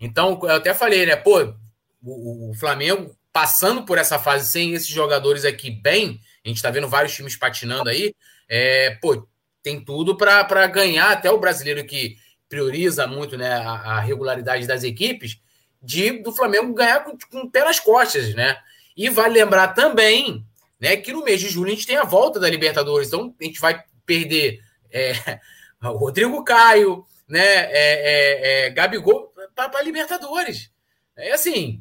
Então, 0.00 0.38
eu 0.42 0.56
até 0.56 0.72
falei, 0.72 1.04
né, 1.04 1.16
pô, 1.16 1.54
o, 2.02 2.50
o 2.50 2.54
Flamengo 2.54 3.14
passando 3.32 3.84
por 3.84 3.98
essa 3.98 4.18
fase 4.18 4.50
sem 4.50 4.72
esses 4.72 4.88
jogadores 4.88 5.44
aqui 5.44 5.70
bem, 5.70 6.18
a 6.42 6.48
gente 6.48 6.56
está 6.56 6.70
vendo 6.70 6.88
vários 6.88 7.14
times 7.14 7.36
patinando 7.36 7.90
aí, 7.90 8.14
é, 8.48 8.96
pô, 9.02 9.28
tem 9.62 9.84
tudo 9.84 10.16
para 10.16 10.66
ganhar 10.68 11.10
até 11.10 11.30
o 11.30 11.38
brasileiro 11.38 11.84
que 11.84 12.16
prioriza 12.48 13.06
muito 13.06 13.36
né, 13.36 13.52
a, 13.52 13.96
a 13.96 14.00
regularidade 14.00 14.66
das 14.66 14.84
equipes, 14.84 15.38
de 15.86 16.22
do 16.22 16.32
Flamengo 16.32 16.74
ganhar 16.74 17.04
com, 17.04 17.16
com 17.30 17.42
o 17.42 17.50
pé 17.50 17.64
nas 17.64 17.80
costas, 17.80 18.34
né? 18.34 18.58
E 18.96 19.08
vale 19.08 19.34
lembrar 19.34 19.68
também 19.68 20.44
né, 20.80 20.96
que 20.96 21.12
no 21.12 21.24
mês 21.24 21.40
de 21.40 21.48
julho 21.48 21.70
a 21.70 21.74
gente 21.74 21.86
tem 21.86 21.96
a 21.96 22.04
volta 22.04 22.38
da 22.38 22.50
Libertadores, 22.50 23.08
então 23.08 23.34
a 23.40 23.44
gente 23.44 23.60
vai 23.60 23.82
perder 24.04 24.60
é, 24.90 25.12
o 25.82 25.96
Rodrigo 25.96 26.42
Caio, 26.44 27.04
né, 27.28 27.40
é, 27.40 27.70
é, 27.72 28.66
é 28.66 28.70
Gabigol 28.70 29.32
para 29.54 29.82
Libertadores. 29.82 30.70
É 31.16 31.32
assim, 31.32 31.80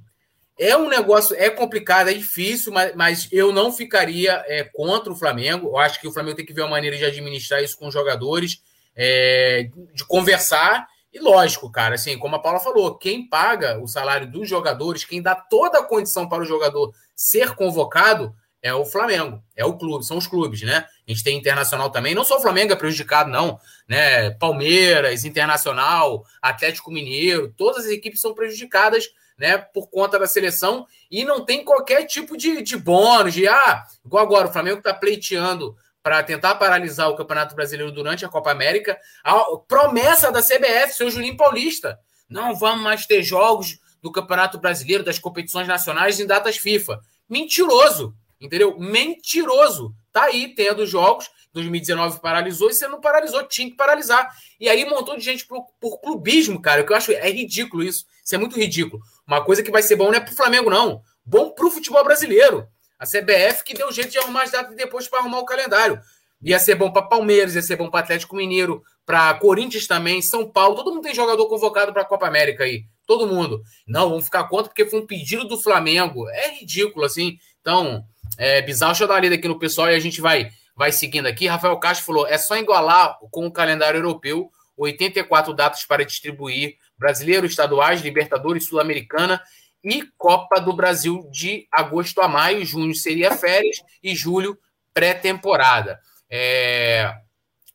é 0.58 0.78
um 0.78 0.88
negócio, 0.88 1.36
é 1.38 1.50
complicado, 1.50 2.10
é 2.10 2.14
difícil, 2.14 2.72
mas, 2.72 2.96
mas 2.96 3.28
eu 3.32 3.52
não 3.52 3.72
ficaria 3.72 4.44
é, 4.48 4.64
contra 4.64 5.12
o 5.12 5.16
Flamengo. 5.16 5.68
Eu 5.68 5.78
acho 5.78 6.00
que 6.00 6.08
o 6.08 6.12
Flamengo 6.12 6.38
tem 6.38 6.46
que 6.46 6.54
ver 6.54 6.62
uma 6.62 6.70
maneira 6.70 6.98
de 6.98 7.04
administrar 7.04 7.62
isso 7.62 7.78
com 7.78 7.88
os 7.88 7.94
jogadores, 7.94 8.62
é, 8.96 9.70
de 9.94 10.06
conversar. 10.06 10.88
E 11.16 11.20
lógico, 11.20 11.72
cara, 11.72 11.96
assim, 11.96 12.20
como 12.20 12.36
a 12.36 12.40
Paula 12.40 12.60
falou, 12.60 12.98
quem 12.98 13.26
paga 13.26 13.80
o 13.82 13.88
salário 13.88 14.30
dos 14.30 14.50
jogadores, 14.50 15.06
quem 15.06 15.22
dá 15.22 15.34
toda 15.34 15.80
a 15.80 15.84
condição 15.84 16.28
para 16.28 16.44
o 16.44 16.46
jogador 16.46 16.94
ser 17.16 17.56
convocado 17.56 18.36
é 18.62 18.74
o 18.74 18.84
Flamengo, 18.84 19.42
é 19.56 19.64
o 19.64 19.78
clube, 19.78 20.06
são 20.06 20.18
os 20.18 20.28
clubes, 20.28 20.64
né? 20.64 20.86
A 21.08 21.12
gente 21.12 21.24
tem 21.24 21.38
internacional 21.38 21.90
também, 21.90 22.14
não 22.14 22.26
só 22.26 22.36
o 22.36 22.42
Flamengo 22.42 22.74
é 22.74 22.76
prejudicado, 22.76 23.30
não, 23.30 23.58
né? 23.88 24.32
Palmeiras, 24.32 25.24
Internacional, 25.24 26.26
Atlético 26.42 26.92
Mineiro, 26.92 27.54
todas 27.56 27.86
as 27.86 27.92
equipes 27.92 28.20
são 28.20 28.34
prejudicadas 28.34 29.06
né, 29.38 29.58
por 29.58 29.90
conta 29.90 30.20
da 30.20 30.28
seleção 30.28 30.86
e 31.10 31.24
não 31.24 31.46
tem 31.46 31.64
qualquer 31.64 32.04
tipo 32.04 32.36
de, 32.36 32.62
de 32.62 32.76
bônus, 32.76 33.34
de 33.34 33.48
ah, 33.48 33.86
igual 34.06 34.22
agora, 34.22 34.50
o 34.50 34.52
Flamengo 34.52 34.80
está 34.80 34.94
pleiteando 34.94 35.78
para 36.06 36.22
tentar 36.22 36.54
paralisar 36.54 37.10
o 37.10 37.16
Campeonato 37.16 37.56
Brasileiro 37.56 37.92
durante 37.92 38.24
a 38.24 38.30
Copa 38.30 38.52
América. 38.52 38.96
A 39.24 39.44
promessa 39.68 40.32
da 40.32 40.40
CBF, 40.40 40.94
seu 40.94 41.10
Juninho 41.10 41.36
Paulista. 41.36 41.98
Não 42.30 42.54
vamos 42.54 42.84
mais 42.84 43.08
ter 43.08 43.24
jogos 43.24 43.80
do 44.04 44.12
Campeonato 44.12 44.60
Brasileiro, 44.60 45.04
das 45.04 45.18
competições 45.18 45.68
nacionais 45.68 46.20
em 46.20 46.28
datas 46.28 46.58
FIFA. 46.58 47.00
Mentiroso, 47.28 48.16
entendeu? 48.40 48.78
Mentiroso. 48.78 49.96
Tá 50.14 50.26
aí 50.26 50.54
tendo 50.54 50.86
jogos 50.86 51.28
2019 51.54 52.20
paralisou 52.20 52.70
e 52.70 52.76
você 52.76 52.88
não 52.88 53.02
paralisou, 53.02 53.42
tinha 53.48 53.68
que 53.68 53.76
paralisar. 53.76 54.30
E 54.60 54.70
aí 54.70 54.88
montou 54.88 55.18
de 55.18 55.24
gente 55.24 55.48
por, 55.48 55.66
por 55.80 56.00
clubismo, 56.00 56.62
cara, 56.62 56.84
que 56.84 56.94
eu 56.94 56.98
acho 56.98 57.14
é 57.14 57.32
ridículo 57.32 57.82
isso. 57.82 58.06
Isso 58.24 58.36
é 58.36 58.38
muito 58.38 58.60
ridículo. 58.60 59.02
Uma 59.26 59.44
coisa 59.44 59.64
que 59.64 59.72
vai 59.72 59.82
ser 59.82 59.96
bom 59.96 60.12
não 60.12 60.18
é 60.18 60.20
pro 60.20 60.36
Flamengo, 60.36 60.70
não. 60.70 61.02
Bom 61.26 61.50
pro 61.50 61.72
futebol 61.72 62.04
brasileiro. 62.04 62.68
A 63.00 63.06
CBF 63.06 63.64
que 63.64 63.74
deu 63.74 63.92
jeito 63.92 64.12
de 64.12 64.18
arrumar 64.18 64.44
as 64.44 64.52
datas 64.52 64.76
depois 64.76 65.08
para 65.08 65.20
arrumar 65.20 65.40
o 65.40 65.46
calendário. 65.46 66.00
Ia 66.42 66.60
ser 66.60 66.76
bom 66.76 66.92
para 66.92 67.02
Palmeiras, 67.02 67.56
ia 67.56 67.62
ser 67.62 67.76
bom 67.76 67.90
para 67.90 68.02
Atlético 68.02 68.36
Mineiro, 68.36 68.84
para 69.06 69.34
Corinthians 69.36 69.88
também, 69.88 70.22
São 70.22 70.50
Paulo. 70.50 70.76
Todo 70.76 70.94
mundo 70.94 71.04
tem 71.04 71.14
jogador 71.14 71.48
convocado 71.48 71.92
para 71.92 72.04
a 72.04 72.06
Copa 72.06 72.28
América 72.28 72.64
aí. 72.64 72.84
Todo 73.08 73.28
mundo. 73.28 73.62
Não, 73.88 74.10
vamos 74.10 74.26
ficar 74.26 74.44
contra 74.46 74.66
porque 74.70 74.86
foi 74.86 75.00
um 75.00 75.08
pedido 75.08 75.48
do 75.48 75.60
Flamengo. 75.60 76.30
É 76.30 76.60
ridículo, 76.60 77.06
assim. 77.06 77.38
Então, 77.62 78.04
é 78.38 78.62
bizarro. 78.62 78.92
Deixa 78.92 79.04
eu 79.04 79.08
dar 79.08 79.16
uma 79.16 79.20
lida 79.22 79.36
aqui 79.36 79.48
no 79.48 79.60
pessoal 79.60 79.90
e 79.90 79.96
a 79.96 80.00
gente 80.00 80.22
vai 80.22 80.50
vai 80.76 80.92
seguindo 80.92 81.28
aqui. 81.28 81.48
Rafael 81.48 81.78
Castro 81.80 82.06
falou: 82.06 82.28
é 82.28 82.38
só 82.38 82.58
igualar 82.58 83.18
com 83.32 83.46
o 83.46 83.52
calendário 83.52 84.00
europeu 84.00 84.52
84 84.78 85.54
datas 85.54 85.86
para 85.86 86.04
distribuir 86.04 86.76
brasileiro, 86.98 87.46
estaduais, 87.46 88.02
Libertadores, 88.02 88.68
Sul-Americana 88.68 89.42
e 89.86 90.04
Copa 90.18 90.60
do 90.60 90.74
Brasil 90.74 91.30
de 91.32 91.68
agosto 91.72 92.20
a 92.22 92.28
maio. 92.28 92.66
Junho 92.66 92.96
seria 92.96 93.32
férias 93.32 93.78
e 94.04 94.16
julho 94.16 94.58
pré-temporada. 94.94 96.00
É... 96.30 97.14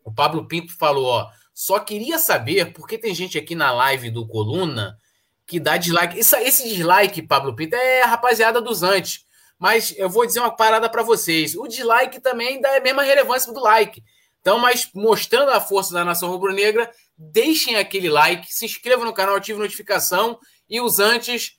O 0.05 0.13
Pablo 0.13 0.49
Pinto 0.49 0.77
falou: 0.77 1.07
ó, 1.07 1.31
só 1.55 1.79
queria 1.79 2.19
saber, 2.19 2.73
porque 2.73 2.99
tem 2.99 3.15
gente 3.15 3.39
aqui 3.39 3.55
na 3.55 3.71
live 3.71 4.11
do 4.11 4.27
Coluna 4.27 4.99
que 5.47 5.61
dá 5.61 5.77
dislike. 5.77 6.19
Isso, 6.19 6.37
esse 6.37 6.69
dislike, 6.69 7.23
Pablo 7.23 7.55
Pinto, 7.55 7.75
é 7.75 8.03
a 8.03 8.07
rapaziada 8.07 8.61
dos 8.61 8.83
antes. 8.83 9.25
Mas 9.59 9.95
eu 9.97 10.09
vou 10.09 10.25
dizer 10.25 10.41
uma 10.41 10.55
parada 10.55 10.89
para 10.89 11.03
vocês. 11.03 11.55
O 11.55 11.67
dislike 11.69 12.21
também 12.21 12.61
dá 12.61 12.77
a 12.77 12.81
mesma 12.81 13.03
relevância 13.03 13.53
do 13.53 13.61
like. 13.61 14.03
Então, 14.41 14.59
mas 14.59 14.89
mostrando 14.95 15.51
a 15.51 15.61
força 15.61 15.93
da 15.93 16.05
nação 16.05 16.31
rubro-negra, 16.31 16.91
deixem 17.17 17.77
aquele 17.77 18.09
like, 18.09 18.53
se 18.53 18.65
inscrevam 18.65 19.05
no 19.05 19.13
canal, 19.13 19.37
ative 19.37 19.59
notificação 19.59 20.39
e 20.69 20.81
os 20.81 20.99
antes 20.99 21.59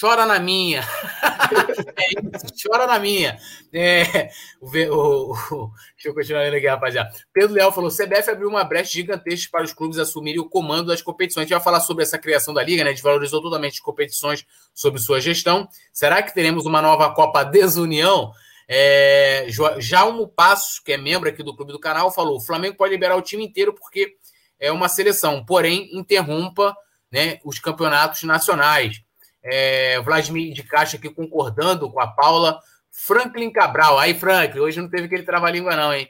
chora 0.00 0.26
na 0.26 0.38
minha. 0.38 0.80
é 0.80 2.36
isso, 2.36 2.46
chora 2.62 2.86
na 2.86 2.98
minha. 2.98 3.38
É, 3.72 4.30
o, 4.60 4.66
o, 4.66 5.32
o, 5.32 5.72
deixa 5.94 6.08
eu 6.08 6.14
continuar 6.14 6.42
lendo 6.42 6.56
aqui, 6.56 6.66
rapaziada. 6.66 7.10
Pedro 7.32 7.54
Leal 7.54 7.72
falou: 7.72 7.90
CBF 7.90 8.30
abriu 8.30 8.48
uma 8.48 8.64
brecha 8.64 8.92
gigantesca 8.92 9.50
para 9.50 9.64
os 9.64 9.72
clubes 9.72 9.98
assumirem 9.98 10.40
o 10.40 10.48
comando 10.48 10.88
das 10.88 11.02
competições. 11.02 11.42
A 11.42 11.46
gente 11.46 11.54
vai 11.54 11.64
falar 11.64 11.80
sobre 11.80 12.02
essa 12.02 12.18
criação 12.18 12.54
da 12.54 12.62
Liga, 12.62 12.84
né? 12.84 12.92
Desvalorizou 12.92 13.42
totalmente 13.42 13.74
as 13.74 13.80
competições 13.80 14.46
sob 14.74 14.98
sua 14.98 15.20
gestão. 15.20 15.68
Será 15.92 16.22
que 16.22 16.34
teremos 16.34 16.66
uma 16.66 16.80
nova 16.80 17.12
Copa 17.14 17.44
Desunião? 17.44 18.32
É, 18.68 19.46
Jalmo 19.78 20.28
Passos, 20.28 20.78
que 20.78 20.92
é 20.92 20.96
membro 20.96 21.28
aqui 21.28 21.42
do 21.42 21.54
clube 21.54 21.72
do 21.72 21.80
canal, 21.80 22.10
falou: 22.10 22.36
o 22.36 22.40
Flamengo 22.40 22.76
pode 22.76 22.92
liberar 22.92 23.16
o 23.16 23.22
time 23.22 23.44
inteiro 23.44 23.74
porque 23.74 24.16
é 24.58 24.70
uma 24.70 24.88
seleção, 24.88 25.44
porém, 25.44 25.90
interrompa 25.92 26.74
né, 27.10 27.40
os 27.44 27.58
campeonatos 27.58 28.22
nacionais 28.22 29.02
é, 29.42 30.00
Vladimir 30.00 30.52
de 30.52 30.62
Caixa 30.62 30.96
aqui 30.96 31.08
concordando 31.08 31.90
com 31.90 32.00
a 32.00 32.06
Paula. 32.06 32.58
Franklin 32.90 33.50
Cabral. 33.50 33.98
Aí, 33.98 34.12
Franklin, 34.12 34.60
hoje 34.60 34.80
não 34.80 34.88
teve 34.88 35.06
aquele 35.06 35.22
trava-língua, 35.22 35.74
não, 35.74 35.94
hein? 35.94 36.08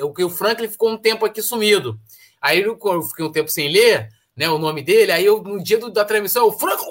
O, 0.00 0.30
Franklin 0.30 0.68
ficou 0.68 0.90
um 0.90 0.96
tempo 0.96 1.24
aqui 1.24 1.42
sumido. 1.42 1.98
Aí 2.40 2.62
eu 2.62 2.78
fiquei 3.02 3.24
um 3.24 3.32
tempo 3.32 3.50
sem 3.50 3.70
ler 3.70 4.08
né, 4.36 4.48
o 4.48 4.58
nome 4.58 4.82
dele. 4.82 5.12
Aí 5.12 5.24
eu, 5.24 5.42
no 5.42 5.62
dia 5.62 5.78
do, 5.78 5.90
da 5.90 6.04
transmissão, 6.04 6.48
o 6.48 6.52
Franklin 6.52 6.86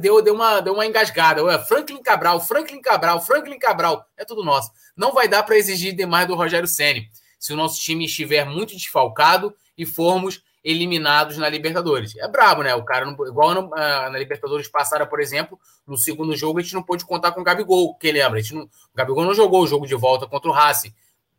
deu, 0.00 0.20
deu, 0.22 0.34
uma, 0.34 0.60
deu 0.60 0.74
uma 0.74 0.86
engasgada. 0.86 1.44
Ué, 1.44 1.58
Franklin 1.58 2.02
Cabral, 2.02 2.40
Franklin 2.40 2.80
Cabral, 2.80 3.20
Franklin 3.20 3.58
Cabral. 3.58 4.04
É 4.16 4.24
tudo 4.24 4.42
nosso. 4.42 4.70
Não 4.96 5.12
vai 5.12 5.28
dar 5.28 5.42
para 5.42 5.56
exigir 5.56 5.94
demais 5.94 6.26
do 6.26 6.34
Rogério 6.34 6.68
Ceni 6.68 7.10
se 7.38 7.52
o 7.52 7.56
nosso 7.56 7.78
time 7.80 8.06
estiver 8.06 8.46
muito 8.46 8.74
desfalcado 8.74 9.54
e 9.76 9.84
formos 9.84 10.42
eliminados 10.64 11.36
na 11.36 11.48
Libertadores. 11.48 12.16
É 12.16 12.26
brabo, 12.26 12.62
né? 12.62 12.74
O 12.74 12.82
cara, 12.82 13.04
não, 13.04 13.12
igual 13.26 13.54
no, 13.54 13.66
uh, 13.66 13.70
na 14.10 14.18
Libertadores 14.18 14.66
passada, 14.66 15.06
por 15.06 15.20
exemplo, 15.20 15.60
no 15.86 15.98
segundo 15.98 16.34
jogo 16.34 16.58
a 16.58 16.62
gente 16.62 16.74
não 16.74 16.82
pôde 16.82 17.04
contar 17.04 17.32
com 17.32 17.42
o 17.42 17.44
Gabigol, 17.44 17.94
que 17.96 18.10
lembra? 18.10 18.38
A 18.38 18.42
gente 18.42 18.54
não, 18.54 18.62
o 18.62 18.68
Gabigol 18.94 19.24
não 19.24 19.34
jogou 19.34 19.62
o 19.62 19.66
jogo 19.66 19.86
de 19.86 19.94
volta 19.94 20.26
contra 20.26 20.48
o 20.48 20.52
Racing. 20.52 20.94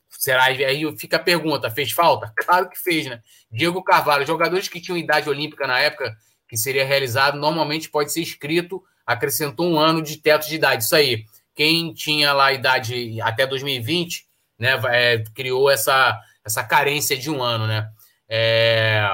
Será? 0.09 0.43
Aí 0.45 0.97
fica 0.97 1.17
a 1.17 1.19
pergunta: 1.19 1.71
fez 1.71 1.91
falta? 1.91 2.32
Claro 2.45 2.69
que 2.69 2.78
fez, 2.78 3.07
né? 3.07 3.19
Diego 3.51 3.84
Carvalho, 3.84 4.28
jogadores 4.28 4.69
que 4.69 4.80
tinham 4.80 4.97
idade 4.97 5.28
olímpica 5.28 5.65
na 5.65 5.80
época 5.80 6.15
que 6.47 6.55
seria 6.55 6.86
realizado, 6.86 7.39
normalmente 7.39 7.89
pode 7.89 8.13
ser 8.13 8.21
inscrito, 8.21 8.84
acrescentou 9.05 9.67
um 9.67 9.80
ano 9.80 10.01
de 10.01 10.17
teto 10.17 10.47
de 10.47 10.55
idade. 10.55 10.84
Isso 10.84 10.95
aí. 10.95 11.26
Quem 11.55 11.93
tinha 11.93 12.34
lá 12.34 12.47
a 12.47 12.53
idade 12.53 13.19
até 13.21 13.47
2020, 13.47 14.28
né, 14.59 14.80
é, 14.89 15.23
criou 15.34 15.71
essa, 15.71 16.19
essa 16.45 16.61
carência 16.61 17.17
de 17.17 17.32
um 17.32 17.41
ano, 17.41 17.65
né? 17.65 17.89
É... 18.38 19.07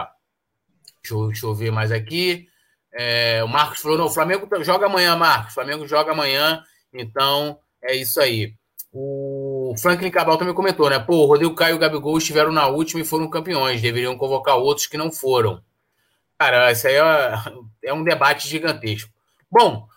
Deixa, 1.04 1.14
eu, 1.14 1.28
deixa 1.28 1.46
eu 1.46 1.54
ver 1.54 1.72
mais 1.72 1.92
aqui. 1.92 2.48
É, 2.92 3.44
o 3.44 3.48
Marcos 3.48 3.80
falou: 3.80 3.98
não, 3.98 4.06
o 4.06 4.10
Flamengo 4.10 4.48
joga 4.64 4.88
amanhã, 4.88 5.16
Marcos. 5.16 5.52
O 5.52 5.54
Flamengo 5.56 5.88
joga 5.88 6.12
amanhã, 6.12 6.64
então 6.92 7.60
é 7.84 7.96
isso 7.96 8.20
aí. 8.20 8.56
O 8.92 9.74
Franklin 9.80 10.12
Cabral 10.12 10.38
também 10.38 10.54
comentou, 10.54 10.90
né? 10.90 11.00
Pô, 11.00 11.18
o 11.18 11.26
Rodrigo 11.26 11.56
Caio 11.56 11.74
e 11.74 11.76
o 11.76 11.80
Gabigol 11.80 12.18
estiveram 12.18 12.52
na 12.52 12.68
última 12.68 13.02
e 13.02 13.06
foram 13.06 13.30
campeões. 13.30 13.82
Deveriam 13.82 14.18
convocar 14.18 14.58
outros 14.58 14.88
que 14.88 14.98
não 14.98 15.12
foram. 15.12 15.64
Cara, 16.38 16.72
isso 16.72 16.88
aí 16.88 16.96
é, 16.96 17.34
é 17.86 17.94
um 17.94 18.04
debate 18.04 18.50
gigantesco. 18.50 19.12
Bom, 19.50 19.88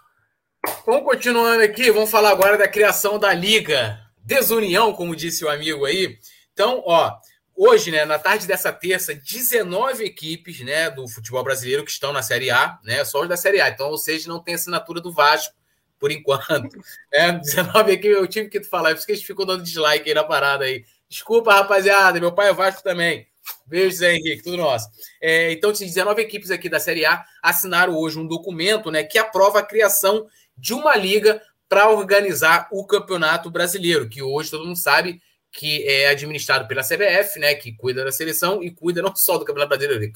vamos 0.86 1.04
continuando 1.04 1.62
aqui. 1.62 1.90
Vamos 1.90 2.10
falar 2.10 2.30
agora 2.30 2.58
da 2.58 2.68
criação 2.68 3.18
da 3.18 3.32
Liga 3.32 3.98
Desunião, 4.18 4.92
como 4.92 5.16
disse 5.16 5.44
o 5.44 5.48
amigo 5.48 5.84
aí. 5.84 6.16
Então, 6.52 6.82
ó, 6.86 7.16
hoje, 7.56 7.90
né, 7.90 8.04
na 8.04 8.18
tarde 8.18 8.46
dessa 8.46 8.72
terça, 8.72 9.14
19 9.14 10.04
equipes, 10.04 10.60
né, 10.60 10.90
do 10.90 11.08
futebol 11.08 11.42
brasileiro 11.42 11.84
que 11.84 11.90
estão 11.90 12.12
na 12.12 12.22
Série 12.22 12.50
A, 12.50 12.78
né, 12.84 13.04
só 13.04 13.22
os 13.22 13.28
da 13.28 13.36
Série 13.36 13.60
A. 13.60 13.68
Então, 13.68 13.88
ou 13.90 13.98
seja, 13.98 14.28
não 14.28 14.42
tem 14.42 14.54
assinatura 14.54 15.00
do 15.00 15.12
Vasco 15.12 15.54
por 15.98 16.10
enquanto. 16.10 16.78
É, 17.12 17.30
19 17.30 17.92
aqui, 17.92 18.08
eu 18.08 18.26
tive 18.26 18.48
que 18.48 18.64
falar, 18.64 18.90
é 18.90 18.92
por 18.92 18.98
isso 18.98 19.06
que 19.06 19.12
eles 19.12 19.22
ficam 19.22 19.46
dando 19.46 19.62
dislike 19.62 20.08
aí 20.08 20.14
na 20.14 20.24
parada 20.24 20.64
aí. 20.64 20.84
Desculpa, 21.08 21.54
rapaziada, 21.54 22.18
meu 22.18 22.32
pai 22.32 22.48
é 22.48 22.52
Vasco 22.52 22.82
também. 22.82 23.28
Beijo, 23.66 23.96
Zé 23.96 24.14
Henrique, 24.14 24.42
tudo 24.42 24.56
nosso. 24.56 24.88
É, 25.20 25.52
então, 25.52 25.70
19 25.70 26.20
equipes 26.20 26.50
aqui 26.50 26.68
da 26.68 26.80
Série 26.80 27.06
A 27.06 27.24
assinaram 27.40 27.96
hoje 27.96 28.18
um 28.18 28.26
documento 28.26 28.90
né, 28.90 29.04
que 29.04 29.16
aprova 29.16 29.60
a 29.60 29.62
criação 29.62 30.26
de 30.56 30.74
uma 30.74 30.96
liga 30.96 31.40
para 31.68 31.88
organizar 31.88 32.68
o 32.72 32.84
Campeonato 32.84 33.50
Brasileiro, 33.50 34.08
que 34.08 34.22
hoje 34.22 34.50
todo 34.50 34.66
mundo 34.66 34.78
sabe 34.78 35.20
que 35.54 35.86
é 35.86 36.08
administrado 36.08 36.66
pela 36.66 36.82
CBF, 36.82 37.38
né, 37.38 37.54
que 37.54 37.72
cuida 37.72 38.04
da 38.04 38.10
seleção 38.10 38.60
e 38.60 38.72
cuida 38.72 39.00
não 39.00 39.14
só 39.14 39.38
do 39.38 39.44
Campeonato 39.44 39.68
Brasileiro, 39.68 40.12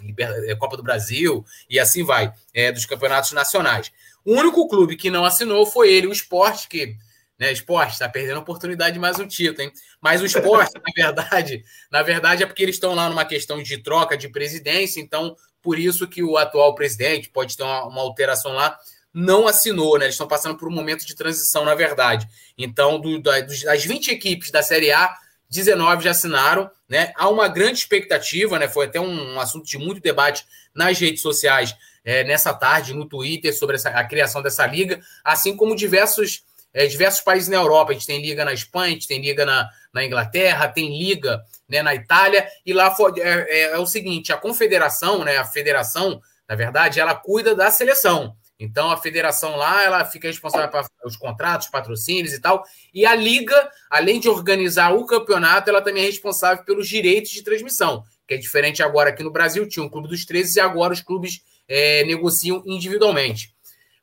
é 0.51 0.57
Copa 0.57 0.77
do 0.77 0.83
Brasil 0.83 1.45
e 1.71 1.79
assim 1.79 2.03
vai, 2.03 2.33
é, 2.53 2.73
dos 2.73 2.85
campeonatos 2.85 3.31
nacionais. 3.31 3.93
O 4.25 4.35
único 4.35 4.67
clube 4.69 4.97
que 4.97 5.11
não 5.11 5.25
assinou 5.25 5.65
foi 5.65 5.93
ele, 5.93 6.09
o 6.09 6.13
Esporte, 6.13 6.67
que, 6.69 6.97
né, 7.39 7.53
Esporte, 7.53 7.93
está 7.93 8.09
perdendo 8.09 8.39
a 8.39 8.41
oportunidade 8.41 8.95
de 8.95 8.99
mais 8.99 9.21
um 9.21 9.29
título, 9.29 9.63
hein? 9.63 9.73
Mas 10.01 10.21
o 10.21 10.27
Esporte, 10.27 10.73
na 10.75 10.93
verdade, 11.05 11.63
na 11.89 12.03
verdade 12.03 12.43
é 12.43 12.47
porque 12.47 12.65
eles 12.65 12.75
estão 12.75 12.93
lá 12.93 13.09
numa 13.09 13.25
questão 13.25 13.63
de 13.63 13.79
troca 13.79 14.17
de 14.17 14.29
presidência, 14.29 15.01
então 15.01 15.37
por 15.63 15.79
isso 15.79 16.09
que 16.09 16.21
o 16.21 16.37
atual 16.37 16.75
presidente 16.75 17.31
pode 17.31 17.57
ter 17.57 17.63
uma, 17.63 17.87
uma 17.87 18.01
alteração 18.03 18.55
lá, 18.55 18.77
não 19.15 19.47
assinou, 19.47 19.99
né? 19.99 20.07
Eles 20.07 20.15
estão 20.15 20.27
passando 20.27 20.59
por 20.59 20.69
um 20.69 20.75
momento 20.75 21.07
de 21.07 21.15
transição, 21.15 21.65
na 21.65 21.77
verdade. 21.77 22.27
Então, 22.57 23.01
do, 23.01 23.23
das 23.23 23.85
20 23.85 24.09
equipes 24.09 24.51
da 24.51 24.63
Série 24.63 24.91
A, 24.91 25.09
19 25.51 26.05
já 26.05 26.11
assinaram, 26.11 26.71
né? 26.89 27.13
Há 27.17 27.29
uma 27.29 27.49
grande 27.49 27.79
expectativa, 27.79 28.59
né? 28.59 28.69
Foi 28.69 28.87
até 28.87 29.01
um 29.01 29.41
assunto 29.41 29.67
de 29.67 29.79
muito 29.79 30.01
debate 30.01 30.45
nas 30.75 30.99
redes 30.99 31.23
sociais 31.23 31.75
é, 32.05 32.25
nessa 32.25 32.55
tarde 32.55 32.95
no 32.95 33.07
Twitter 33.07 33.55
sobre 33.55 33.77
essa, 33.77 33.91
a 33.91 34.05
criação 34.05 34.41
dessa 34.43 34.67
liga, 34.67 34.99
assim 35.23 35.55
como 35.55 35.77
diversos, 35.77 36.43
é, 36.73 36.87
diversos 36.87 37.21
países 37.21 37.49
na 37.49 37.57
Europa. 37.57 37.91
A 37.91 37.95
gente 37.95 38.07
tem 38.07 38.23
liga 38.23 38.45
na 38.45 38.53
Espanha, 38.53 38.89
a 38.89 38.95
gente 38.95 39.07
tem 39.07 39.21
liga 39.21 39.45
na, 39.45 39.69
na 39.93 40.05
Inglaterra, 40.05 40.69
tem 40.69 40.97
liga 40.97 41.43
né, 41.69 41.83
na 41.83 41.95
Itália, 41.95 42.49
e 42.65 42.73
lá 42.73 42.91
for, 42.95 43.13
é, 43.19 43.47
é, 43.49 43.61
é, 43.73 43.79
o 43.79 43.87
seguinte: 43.87 44.33
a 44.33 44.39
confederação, 44.39 45.25
né, 45.25 45.37
a 45.37 45.45
federação, 45.45 46.21
na 46.49 46.55
verdade, 46.55 46.99
ela 46.99 47.15
cuida 47.15 47.55
da 47.55 47.71
seleção. 47.71 48.35
Então 48.59 48.91
a 48.91 48.97
federação 48.97 49.57
lá, 49.57 49.85
ela 49.85 50.05
fica 50.05 50.27
responsável 50.27 50.69
pelos 50.99 51.17
contratos, 51.17 51.69
patrocínios 51.69 52.33
e 52.33 52.41
tal. 52.41 52.65
E 52.93 53.07
a 53.07 53.15
liga, 53.15 53.71
além 53.89 54.19
de 54.19 54.29
organizar 54.29 54.93
o 54.93 55.07
campeonato, 55.07 55.71
ela 55.71 55.81
também 55.81 56.03
é 56.03 56.07
responsável 56.07 56.65
pelos 56.65 56.89
direitos 56.89 57.31
de 57.31 57.43
transmissão, 57.43 58.03
que 58.27 58.35
é 58.35 58.37
diferente 58.37 58.83
agora 58.83 59.11
aqui 59.11 59.23
no 59.23 59.31
Brasil, 59.31 59.69
tinha 59.69 59.85
um 59.85 59.89
clube 59.89 60.09
dos 60.09 60.25
13 60.25 60.59
e 60.59 60.61
agora 60.61 60.93
os 60.93 61.01
clubes 61.01 61.41
é, 61.69 62.03
negociam 62.05 62.63
individualmente. 62.67 63.55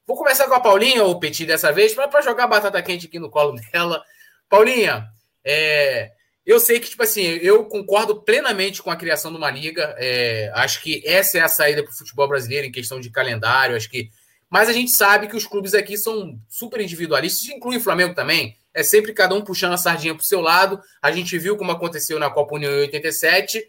Vou 0.07 0.15
começar 0.15 0.47
com 0.47 0.53
a 0.53 0.59
Paulinha, 0.59 1.03
ou 1.03 1.19
Petit, 1.19 1.45
dessa 1.45 1.71
vez, 1.71 1.93
para 1.93 2.21
jogar 2.21 2.47
batata 2.47 2.81
quente 2.81 3.07
aqui 3.07 3.17
no 3.17 3.29
colo 3.29 3.55
dela. 3.73 4.03
Paulinha, 4.47 5.07
é, 5.43 6.11
eu 6.45 6.59
sei 6.59 6.79
que, 6.79 6.89
tipo 6.89 7.01
assim, 7.01 7.23
eu 7.23 7.65
concordo 7.65 8.21
plenamente 8.21 8.83
com 8.83 8.91
a 8.91 8.95
criação 8.95 9.31
de 9.31 9.37
uma 9.37 9.49
liga. 9.49 9.95
É, 9.97 10.51
acho 10.53 10.81
que 10.83 11.01
essa 11.03 11.39
é 11.39 11.41
a 11.41 11.47
saída 11.47 11.83
para 11.83 11.91
o 11.91 11.97
futebol 11.97 12.27
brasileiro 12.27 12.67
em 12.67 12.71
questão 12.71 12.99
de 12.99 13.09
calendário. 13.09 13.75
Acho 13.75 13.89
que. 13.89 14.11
Mas 14.49 14.69
a 14.69 14.73
gente 14.73 14.91
sabe 14.91 15.27
que 15.27 15.35
os 15.35 15.45
clubes 15.45 15.73
aqui 15.73 15.97
são 15.97 16.39
super 16.47 16.79
individualistas, 16.79 17.47
inclui 17.49 17.77
o 17.77 17.81
Flamengo 17.81 18.13
também. 18.13 18.57
É 18.73 18.83
sempre 18.83 19.13
cada 19.13 19.33
um 19.33 19.41
puxando 19.41 19.73
a 19.73 19.77
sardinha 19.77 20.13
para 20.13 20.21
o 20.21 20.25
seu 20.25 20.41
lado. 20.41 20.79
A 21.01 21.11
gente 21.11 21.37
viu 21.37 21.57
como 21.57 21.71
aconteceu 21.71 22.19
na 22.19 22.29
Copa 22.29 22.55
União 22.55 22.71
em 22.71 22.81
87 22.81 23.65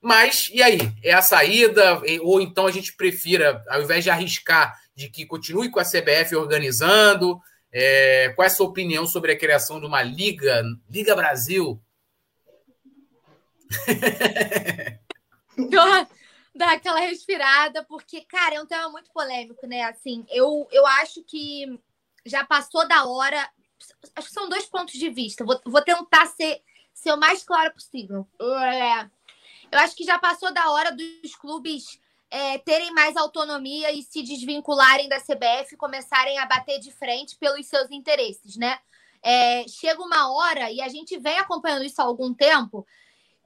mas, 0.00 0.48
e 0.52 0.62
aí? 0.62 0.78
É 1.02 1.12
a 1.12 1.22
saída? 1.22 2.00
Ou 2.22 2.40
então 2.40 2.66
a 2.66 2.70
gente 2.70 2.94
prefira, 2.94 3.64
ao 3.68 3.82
invés 3.82 4.04
de 4.04 4.10
arriscar 4.10 4.78
de 4.94 5.08
que 5.08 5.26
continue 5.26 5.70
com 5.70 5.80
a 5.80 5.84
CBF 5.84 6.36
organizando, 6.36 7.40
é, 7.72 8.32
qual 8.34 8.44
é 8.44 8.46
a 8.46 8.50
sua 8.50 8.66
opinião 8.66 9.06
sobre 9.06 9.32
a 9.32 9.38
criação 9.38 9.80
de 9.80 9.86
uma 9.86 10.02
Liga, 10.02 10.62
Liga 10.88 11.14
Brasil? 11.16 11.80
Dar 16.58 16.72
aquela 16.72 17.00
respirada, 17.00 17.84
porque, 17.84 18.22
cara, 18.22 18.56
é 18.56 18.60
um 18.60 18.66
tema 18.66 18.88
muito 18.90 19.10
polêmico, 19.12 19.66
né? 19.66 19.84
Assim, 19.84 20.26
eu, 20.28 20.68
eu 20.70 20.86
acho 20.86 21.22
que 21.22 21.80
já 22.26 22.44
passou 22.44 22.86
da 22.86 23.06
hora. 23.06 23.48
Acho 24.16 24.28
que 24.28 24.34
são 24.34 24.48
dois 24.48 24.66
pontos 24.66 24.94
de 24.94 25.08
vista. 25.08 25.44
Vou, 25.44 25.60
vou 25.64 25.82
tentar 25.82 26.26
ser, 26.26 26.60
ser 26.92 27.12
o 27.12 27.16
mais 27.16 27.44
claro 27.44 27.72
possível. 27.72 28.28
É 28.40 29.08
eu 29.70 29.78
acho 29.80 29.94
que 29.94 30.04
já 30.04 30.18
passou 30.18 30.52
da 30.52 30.70
hora 30.70 30.90
dos 30.92 31.34
clubes 31.36 32.00
é, 32.30 32.58
terem 32.58 32.92
mais 32.92 33.16
autonomia 33.16 33.92
e 33.92 34.02
se 34.02 34.22
desvincularem 34.22 35.08
da 35.08 35.20
CBF 35.20 35.76
começarem 35.76 36.38
a 36.38 36.46
bater 36.46 36.78
de 36.78 36.90
frente 36.90 37.36
pelos 37.36 37.66
seus 37.66 37.90
interesses, 37.90 38.56
né? 38.56 38.78
É, 39.22 39.66
chega 39.68 40.00
uma 40.00 40.32
hora, 40.32 40.70
e 40.70 40.80
a 40.80 40.88
gente 40.88 41.18
vem 41.18 41.38
acompanhando 41.38 41.84
isso 41.84 42.00
há 42.00 42.04
algum 42.04 42.32
tempo, 42.32 42.86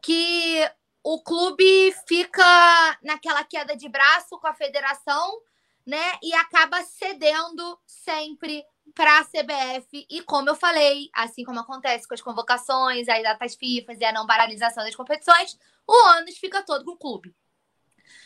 que 0.03 0.71
o 1.03 1.23
clube 1.23 1.93
fica 2.07 2.99
naquela 3.03 3.45
queda 3.45 3.77
de 3.77 3.89
braço 3.89 4.39
com 4.39 4.47
a 4.47 4.55
federação, 4.55 5.41
né? 5.85 6.19
E 6.23 6.33
acaba 6.35 6.83
cedendo 6.83 7.79
sempre 7.87 8.65
para 8.95 9.19
a 9.19 9.25
CBF. 9.25 10.07
E 10.09 10.23
como 10.23 10.51
eu 10.51 10.55
falei, 10.55 11.09
assim 11.13 11.45
como 11.45 11.61
acontece 11.61 12.07
com 12.07 12.15
as 12.15 12.21
convocações, 12.21 13.09
as 13.09 13.23
datas 13.23 13.55
FIFA 13.55 13.95
e 13.95 14.05
a 14.05 14.13
não 14.13 14.27
paralisação 14.27 14.85
das 14.85 14.95
competições, 14.95 15.59
o 15.87 15.93
ônus 16.11 16.39
fica 16.39 16.63
todo 16.63 16.85
com 16.85 16.93
o 16.93 16.99
clube. 16.99 17.35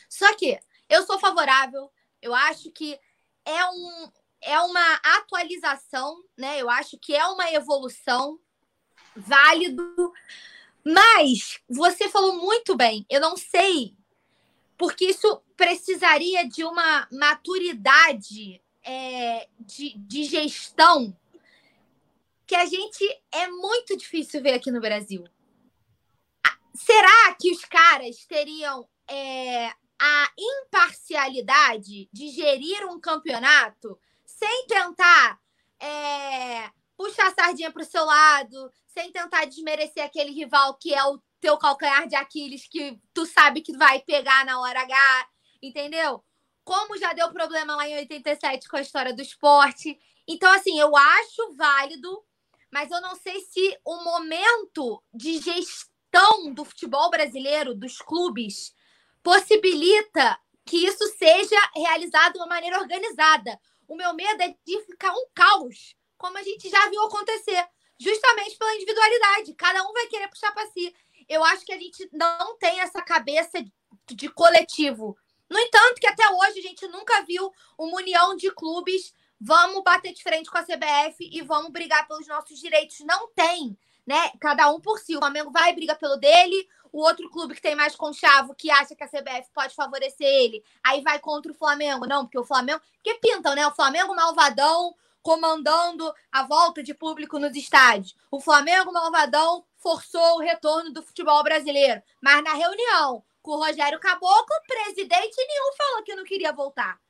Só 0.08 0.34
que 0.36 0.58
eu 0.88 1.04
sou 1.04 1.18
favorável, 1.18 1.90
eu 2.20 2.34
acho 2.34 2.70
que 2.70 2.98
é, 3.44 3.64
um, 3.66 4.12
é 4.42 4.60
uma 4.60 4.94
atualização, 5.16 6.22
né? 6.36 6.60
Eu 6.60 6.68
acho 6.68 6.98
que 6.98 7.14
é 7.14 7.26
uma 7.26 7.50
evolução 7.52 8.38
válido. 9.14 10.12
Mas 10.88 11.58
você 11.68 12.08
falou 12.08 12.36
muito 12.36 12.76
bem, 12.76 13.04
eu 13.10 13.20
não 13.20 13.36
sei, 13.36 13.96
porque 14.78 15.06
isso 15.06 15.42
precisaria 15.56 16.48
de 16.48 16.62
uma 16.62 17.08
maturidade 17.10 18.62
é, 18.84 19.48
de, 19.58 19.98
de 19.98 20.22
gestão 20.22 21.12
que 22.46 22.54
a 22.54 22.64
gente 22.66 23.04
é 23.32 23.48
muito 23.48 23.96
difícil 23.96 24.40
ver 24.40 24.54
aqui 24.54 24.70
no 24.70 24.80
Brasil. 24.80 25.24
Será 26.72 27.34
que 27.34 27.50
os 27.50 27.64
caras 27.64 28.24
teriam 28.24 28.88
é, 29.10 29.72
a 29.98 30.30
imparcialidade 30.38 32.08
de 32.12 32.28
gerir 32.28 32.86
um 32.86 33.00
campeonato 33.00 33.98
sem 34.24 34.68
tentar 34.68 35.40
é, 35.80 36.70
puxar 36.96 37.28
a 37.28 37.34
sardinha 37.34 37.70
para 37.70 37.82
o 37.82 37.86
seu 37.86 38.04
lado, 38.04 38.70
sem 38.86 39.12
tentar 39.12 39.44
desmerecer 39.44 40.04
aquele 40.04 40.30
rival 40.30 40.74
que 40.78 40.94
é 40.94 41.04
o 41.04 41.20
teu 41.40 41.58
calcanhar 41.58 42.08
de 42.08 42.16
Aquiles, 42.16 42.66
que 42.68 42.98
tu 43.12 43.26
sabe 43.26 43.60
que 43.60 43.76
vai 43.76 44.00
pegar 44.00 44.44
na 44.44 44.60
hora 44.60 44.80
H, 44.80 45.28
entendeu? 45.62 46.24
Como 46.64 46.96
já 46.98 47.12
deu 47.12 47.30
problema 47.32 47.76
lá 47.76 47.88
em 47.88 47.96
87 47.96 48.68
com 48.68 48.76
a 48.76 48.80
história 48.80 49.14
do 49.14 49.22
esporte. 49.22 49.98
Então, 50.26 50.52
assim, 50.52 50.78
eu 50.80 50.96
acho 50.96 51.54
válido, 51.54 52.24
mas 52.72 52.90
eu 52.90 53.00
não 53.00 53.14
sei 53.14 53.40
se 53.40 53.78
o 53.84 54.02
momento 54.02 55.02
de 55.14 55.38
gestão 55.38 56.52
do 56.52 56.64
futebol 56.64 57.10
brasileiro, 57.10 57.74
dos 57.74 57.98
clubes, 57.98 58.74
possibilita 59.22 60.38
que 60.64 60.84
isso 60.84 61.06
seja 61.16 61.56
realizado 61.74 62.34
de 62.34 62.38
uma 62.38 62.46
maneira 62.46 62.80
organizada. 62.80 63.60
O 63.86 63.94
meu 63.94 64.12
medo 64.14 64.42
é 64.42 64.48
de 64.64 64.80
ficar 64.84 65.12
um 65.12 65.26
caos, 65.32 65.95
como 66.16 66.38
a 66.38 66.42
gente 66.42 66.68
já 66.68 66.88
viu 66.88 67.02
acontecer, 67.02 67.66
justamente 67.98 68.56
pela 68.56 68.74
individualidade. 68.74 69.54
Cada 69.54 69.82
um 69.82 69.92
vai 69.92 70.06
querer 70.06 70.28
puxar 70.28 70.52
para 70.52 70.66
si. 70.68 70.94
Eu 71.28 71.42
acho 71.44 71.64
que 71.64 71.72
a 71.72 71.78
gente 71.78 72.08
não 72.12 72.56
tem 72.58 72.80
essa 72.80 73.02
cabeça 73.02 73.64
de 74.06 74.28
coletivo. 74.28 75.16
No 75.48 75.58
entanto, 75.58 76.00
que 76.00 76.06
até 76.06 76.28
hoje 76.28 76.58
a 76.58 76.62
gente 76.62 76.86
nunca 76.88 77.22
viu 77.22 77.52
uma 77.78 77.96
união 77.96 78.36
de 78.36 78.50
clubes. 78.52 79.12
Vamos 79.40 79.82
bater 79.82 80.12
de 80.12 80.22
frente 80.22 80.50
com 80.50 80.58
a 80.58 80.62
CBF 80.62 81.28
e 81.32 81.42
vamos 81.42 81.70
brigar 81.70 82.06
pelos 82.06 82.26
nossos 82.26 82.58
direitos. 82.58 83.00
Não 83.00 83.28
tem 83.28 83.76
né? 84.06 84.30
Cada 84.38 84.70
um 84.70 84.80
por 84.80 84.98
si. 84.98 85.16
O 85.16 85.18
Flamengo 85.18 85.50
vai 85.50 85.74
briga 85.74 85.94
pelo 85.96 86.16
dele, 86.16 86.68
o 86.92 87.00
outro 87.00 87.28
clube 87.28 87.54
que 87.54 87.60
tem 87.60 87.74
mais 87.74 87.96
conchavo, 87.96 88.54
que 88.54 88.70
acha 88.70 88.94
que 88.94 89.02
a 89.02 89.08
CBF 89.08 89.50
pode 89.52 89.74
favorecer 89.74 90.26
ele, 90.26 90.62
aí 90.82 91.02
vai 91.02 91.18
contra 91.18 91.50
o 91.50 91.54
Flamengo. 91.54 92.06
Não, 92.06 92.24
porque 92.24 92.38
o 92.38 92.44
Flamengo. 92.44 92.80
Porque 93.02 93.18
pintam, 93.18 93.54
né? 93.54 93.66
O 93.66 93.74
Flamengo 93.74 94.14
malvadão 94.14 94.94
comandando 95.26 96.14
a 96.30 96.44
volta 96.44 96.84
de 96.84 96.94
público 96.94 97.36
nos 97.36 97.56
estádios. 97.56 98.14
O 98.30 98.40
Flamengo 98.40 98.92
malvadão 98.92 99.66
forçou 99.76 100.36
o 100.36 100.40
retorno 100.40 100.92
do 100.92 101.02
futebol 101.02 101.42
brasileiro. 101.42 102.00
Mas 102.22 102.44
na 102.44 102.52
reunião 102.52 103.24
com 103.42 103.50
o 103.50 103.56
Rogério 103.56 103.98
Caboclo, 103.98 104.56
presidente 104.68 105.34
nenhum 105.36 105.72
falou 105.76 106.04
que 106.04 106.14
não 106.14 106.22
queria 106.22 106.52
voltar. 106.52 107.00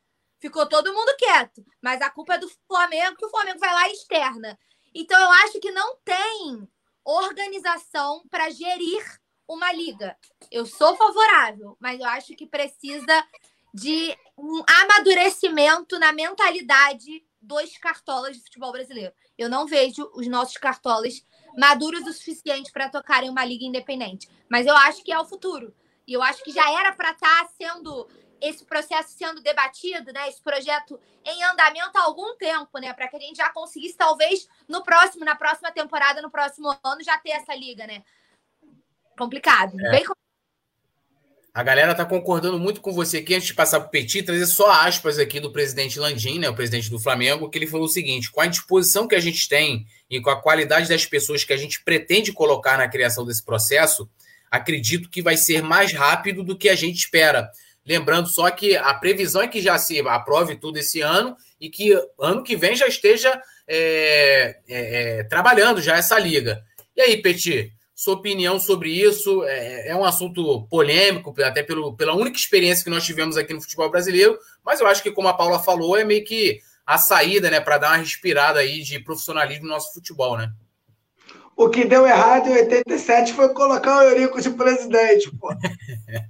Ficou 0.40 0.66
todo 0.66 0.94
mundo 0.94 1.14
quieto. 1.18 1.62
Mas 1.78 2.00
a 2.00 2.08
culpa 2.08 2.36
é 2.36 2.38
do 2.38 2.50
Flamengo, 2.66 3.18
que 3.18 3.26
o 3.26 3.28
Flamengo 3.28 3.58
vai 3.58 3.74
lá 3.74 3.86
externa. 3.90 4.58
Então 4.94 5.20
eu 5.20 5.30
acho 5.44 5.60
que 5.60 5.70
não 5.70 5.98
tem 6.02 6.66
organização 7.04 8.22
para 8.30 8.48
gerir 8.48 9.04
uma 9.46 9.70
liga. 9.74 10.16
Eu 10.50 10.64
sou 10.64 10.96
favorável, 10.96 11.76
mas 11.78 12.00
eu 12.00 12.06
acho 12.06 12.34
que 12.34 12.46
precisa 12.46 13.26
de 13.74 14.16
um 14.38 14.62
amadurecimento 14.66 15.98
na 15.98 16.14
mentalidade 16.14 17.25
dos 17.46 17.78
cartolas 17.78 18.36
de 18.36 18.42
futebol 18.42 18.72
brasileiro. 18.72 19.12
Eu 19.38 19.48
não 19.48 19.66
vejo 19.66 20.10
os 20.14 20.26
nossos 20.26 20.56
cartolas 20.56 21.24
maduros 21.56 22.06
o 22.06 22.12
suficiente 22.12 22.72
para 22.72 22.90
tocarem 22.90 23.30
uma 23.30 23.44
liga 23.44 23.64
independente, 23.64 24.28
mas 24.50 24.66
eu 24.66 24.76
acho 24.76 25.02
que 25.02 25.12
é 25.12 25.18
o 25.18 25.24
futuro. 25.24 25.74
E 26.06 26.12
eu 26.12 26.22
acho 26.22 26.42
que 26.42 26.52
já 26.52 26.70
era 26.78 26.92
para 26.92 27.12
estar 27.12 27.44
tá 27.44 27.50
sendo 27.56 28.08
esse 28.40 28.64
processo 28.64 29.16
sendo 29.16 29.40
debatido, 29.40 30.12
né, 30.12 30.28
esse 30.28 30.42
projeto 30.42 31.00
em 31.24 31.42
andamento 31.44 31.96
há 31.96 32.02
algum 32.02 32.36
tempo, 32.36 32.78
né, 32.78 32.92
para 32.92 33.08
que 33.08 33.16
a 33.16 33.20
gente 33.20 33.36
já 33.36 33.50
conseguisse 33.50 33.96
talvez 33.96 34.46
no 34.68 34.82
próximo, 34.82 35.24
na 35.24 35.34
próxima 35.34 35.72
temporada, 35.72 36.20
no 36.20 36.30
próximo 36.30 36.68
ano 36.84 37.02
já 37.02 37.16
ter 37.18 37.30
essa 37.30 37.54
liga, 37.54 37.86
né? 37.86 38.04
Complicado, 39.18 39.80
é. 39.80 39.90
bem 39.90 40.04
complicado. 40.04 40.25
A 41.56 41.62
galera 41.62 41.94
tá 41.94 42.04
concordando 42.04 42.58
muito 42.58 42.82
com 42.82 42.92
você 42.92 43.16
aqui. 43.16 43.34
Antes 43.34 43.46
de 43.46 43.54
passar 43.54 43.80
para 43.80 43.88
o 43.88 43.90
Petit, 43.90 44.22
trazer 44.22 44.44
só 44.44 44.70
aspas 44.70 45.18
aqui 45.18 45.40
do 45.40 45.50
presidente 45.50 45.98
Landim, 45.98 46.38
né, 46.38 46.50
o 46.50 46.54
presidente 46.54 46.90
do 46.90 46.98
Flamengo, 46.98 47.48
que 47.48 47.56
ele 47.56 47.66
falou 47.66 47.86
o 47.86 47.88
seguinte: 47.88 48.30
com 48.30 48.42
a 48.42 48.46
disposição 48.46 49.08
que 49.08 49.14
a 49.14 49.20
gente 49.20 49.48
tem 49.48 49.86
e 50.10 50.20
com 50.20 50.28
a 50.28 50.38
qualidade 50.38 50.86
das 50.86 51.06
pessoas 51.06 51.44
que 51.44 51.54
a 51.54 51.56
gente 51.56 51.82
pretende 51.82 52.30
colocar 52.30 52.76
na 52.76 52.86
criação 52.86 53.24
desse 53.24 53.42
processo, 53.42 54.06
acredito 54.50 55.08
que 55.08 55.22
vai 55.22 55.34
ser 55.38 55.62
mais 55.62 55.94
rápido 55.94 56.44
do 56.44 56.58
que 56.58 56.68
a 56.68 56.74
gente 56.74 56.98
espera. 56.98 57.50
Lembrando 57.86 58.28
só 58.28 58.50
que 58.50 58.76
a 58.76 58.92
previsão 58.92 59.40
é 59.40 59.48
que 59.48 59.62
já 59.62 59.78
se 59.78 59.98
aprove 60.00 60.56
tudo 60.56 60.76
esse 60.76 61.00
ano 61.00 61.34
e 61.58 61.70
que 61.70 61.98
ano 62.20 62.42
que 62.42 62.54
vem 62.54 62.76
já 62.76 62.86
esteja 62.86 63.32
é, 63.66 64.58
é, 64.68 65.24
trabalhando 65.24 65.80
já 65.80 65.96
essa 65.96 66.18
liga. 66.18 66.62
E 66.94 67.00
aí, 67.00 67.16
Petit, 67.22 67.72
sua 67.96 68.14
opinião 68.14 68.60
sobre 68.60 68.90
isso? 68.90 69.42
É, 69.44 69.88
é, 69.88 69.96
um 69.96 70.04
assunto 70.04 70.68
polêmico, 70.68 71.34
até 71.42 71.62
pelo, 71.62 71.96
pela 71.96 72.14
única 72.14 72.36
experiência 72.36 72.84
que 72.84 72.90
nós 72.90 73.04
tivemos 73.04 73.38
aqui 73.38 73.54
no 73.54 73.62
futebol 73.62 73.90
brasileiro, 73.90 74.38
mas 74.62 74.80
eu 74.80 74.86
acho 74.86 75.02
que, 75.02 75.10
como 75.10 75.28
a 75.28 75.34
Paula 75.34 75.58
falou, 75.58 75.96
é 75.96 76.04
meio 76.04 76.22
que 76.22 76.60
a 76.86 76.98
saída 76.98 77.50
né, 77.50 77.58
para 77.58 77.78
dar 77.78 77.88
uma 77.92 77.96
respirada 77.96 78.60
aí 78.60 78.82
de 78.82 79.00
profissionalismo 79.00 79.64
no 79.64 79.70
nosso 79.70 79.94
futebol, 79.94 80.36
né? 80.36 80.52
O 81.56 81.70
que 81.70 81.86
deu 81.86 82.06
errado 82.06 82.50
em 82.50 82.52
87 82.52 83.32
foi 83.32 83.48
colocar 83.54 83.96
o 83.96 84.02
Eurico 84.02 84.42
de 84.42 84.50
presidente, 84.50 85.34
pô. 85.34 85.48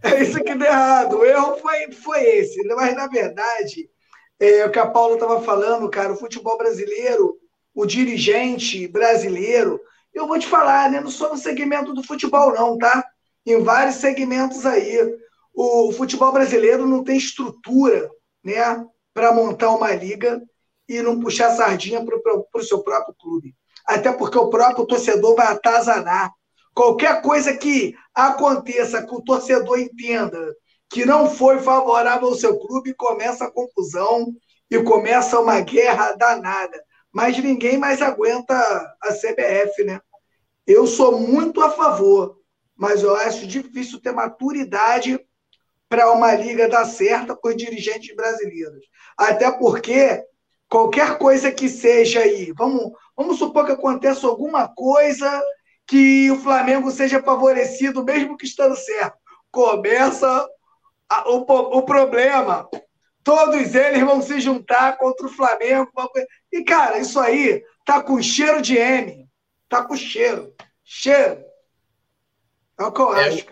É 0.05 0.23
isso 0.23 0.43
que 0.45 0.55
deu 0.55 0.69
errado. 0.69 1.19
O 1.19 1.25
erro 1.25 1.57
foi, 1.57 1.91
foi 1.91 2.23
esse. 2.23 2.63
Mas, 2.69 2.95
na 2.95 3.09
verdade, 3.09 3.91
é, 4.39 4.65
o 4.65 4.71
que 4.71 4.79
a 4.79 4.87
Paula 4.87 5.15
estava 5.15 5.43
falando, 5.43 5.91
cara, 5.91 6.13
o 6.13 6.17
futebol 6.17 6.57
brasileiro, 6.57 7.37
o 7.75 7.85
dirigente 7.85 8.87
brasileiro, 8.87 9.81
eu 10.19 10.27
vou 10.27 10.39
te 10.39 10.47
falar, 10.47 10.91
né? 10.91 11.01
Não 11.01 11.11
só 11.11 11.31
no 11.31 11.39
segmento 11.39 11.93
do 11.93 12.03
futebol, 12.03 12.53
não, 12.55 12.77
tá? 12.79 13.05
Em 13.45 13.63
vários 13.63 13.97
segmentos 13.97 14.67
aí. 14.67 14.99
O 15.55 15.93
futebol 15.93 16.33
brasileiro 16.33 16.87
não 16.87 17.05
tem 17.05 17.17
estrutura, 17.17 18.11
né? 18.45 18.85
Para 19.15 19.33
montar 19.33 19.71
uma 19.71 19.93
liga 19.95 20.43
e 20.89 21.01
não 21.03 21.21
puxar 21.21 21.51
sardinha 21.51 22.05
para 22.05 22.61
o 22.61 22.63
seu 22.63 22.83
próprio 22.83 23.15
clube 23.19 23.55
até 23.87 24.13
porque 24.13 24.37
o 24.37 24.51
próprio 24.51 24.85
torcedor 24.85 25.37
vai 25.37 25.47
atazanar. 25.47 26.33
Qualquer 26.75 27.23
coisa 27.23 27.57
que 27.57 27.95
aconteça 28.13 29.07
que 29.07 29.15
o 29.15 29.23
torcedor 29.23 29.79
entenda 29.79 30.55
que 30.91 31.07
não 31.07 31.31
foi 31.31 31.61
favorável 31.61 32.29
ao 32.29 32.35
seu 32.35 32.59
clube, 32.59 32.95
começa 32.95 33.45
a 33.45 33.51
confusão 33.51 34.27
e 34.71 34.83
começa 34.83 35.41
uma 35.41 35.61
guerra 35.61 36.13
danada. 36.13 36.83
Mas 37.13 37.39
ninguém 37.39 37.79
mais 37.79 38.03
aguenta 38.03 38.55
a 39.03 39.13
CBF, 39.13 39.85
né? 39.85 40.01
Eu 40.67 40.87
sou 40.87 41.21
muito 41.21 41.63
a 41.63 41.71
favor, 41.71 42.39
mas 42.77 43.03
eu 43.03 43.15
acho 43.17 43.47
difícil 43.47 44.01
ter 44.01 44.13
maturidade 44.13 45.19
para 45.89 46.11
uma 46.13 46.35
liga 46.35 46.69
dar 46.69 46.85
certa 46.85 47.37
com 47.37 47.49
os 47.49 47.57
dirigentes 47.57 48.15
brasileiros. 48.15 48.85
Até 49.17 49.51
porque 49.51 50.25
qualquer 50.69 51.19
coisa 51.19 51.53
que 51.53 51.69
seja 51.69 52.21
aí, 52.21 52.53
vamos, 52.57 52.93
vamos 53.17 53.39
supor 53.39 53.65
que 53.65 53.73
aconteça 53.73 54.27
alguma 54.27 54.69
coisa 54.69 55.43
que 55.87 56.31
o 56.33 56.41
Flamengo 56.41 56.91
seja 56.91 57.23
favorecido, 57.23 58.05
mesmo 58.05 58.37
que 58.37 58.45
estando 58.45 58.75
certo. 58.75 59.17
Começa 59.51 60.49
a, 61.09 61.31
o, 61.31 61.39
o 61.39 61.83
problema. 61.83 62.69
Todos 63.23 63.75
eles 63.75 64.03
vão 64.03 64.21
se 64.21 64.41
juntar 64.41 64.99
contra 64.99 65.27
o 65.27 65.33
Flamengo. 65.33 65.89
E, 66.53 66.65
cara, 66.65 66.99
isso 66.99 67.19
aí 67.21 67.63
tá 67.85 68.03
com 68.03 68.21
cheiro 68.21 68.61
de 68.61 68.77
M. 68.77 69.26
Tá 69.69 69.85
com 69.85 69.97
cheiro. 69.97 70.55
Cheiro. 70.85 71.45
É 72.79 72.83
o 72.85 72.93
que 72.93 73.01
eu 73.01 73.17
é, 73.17 73.29
acho, 73.29 73.47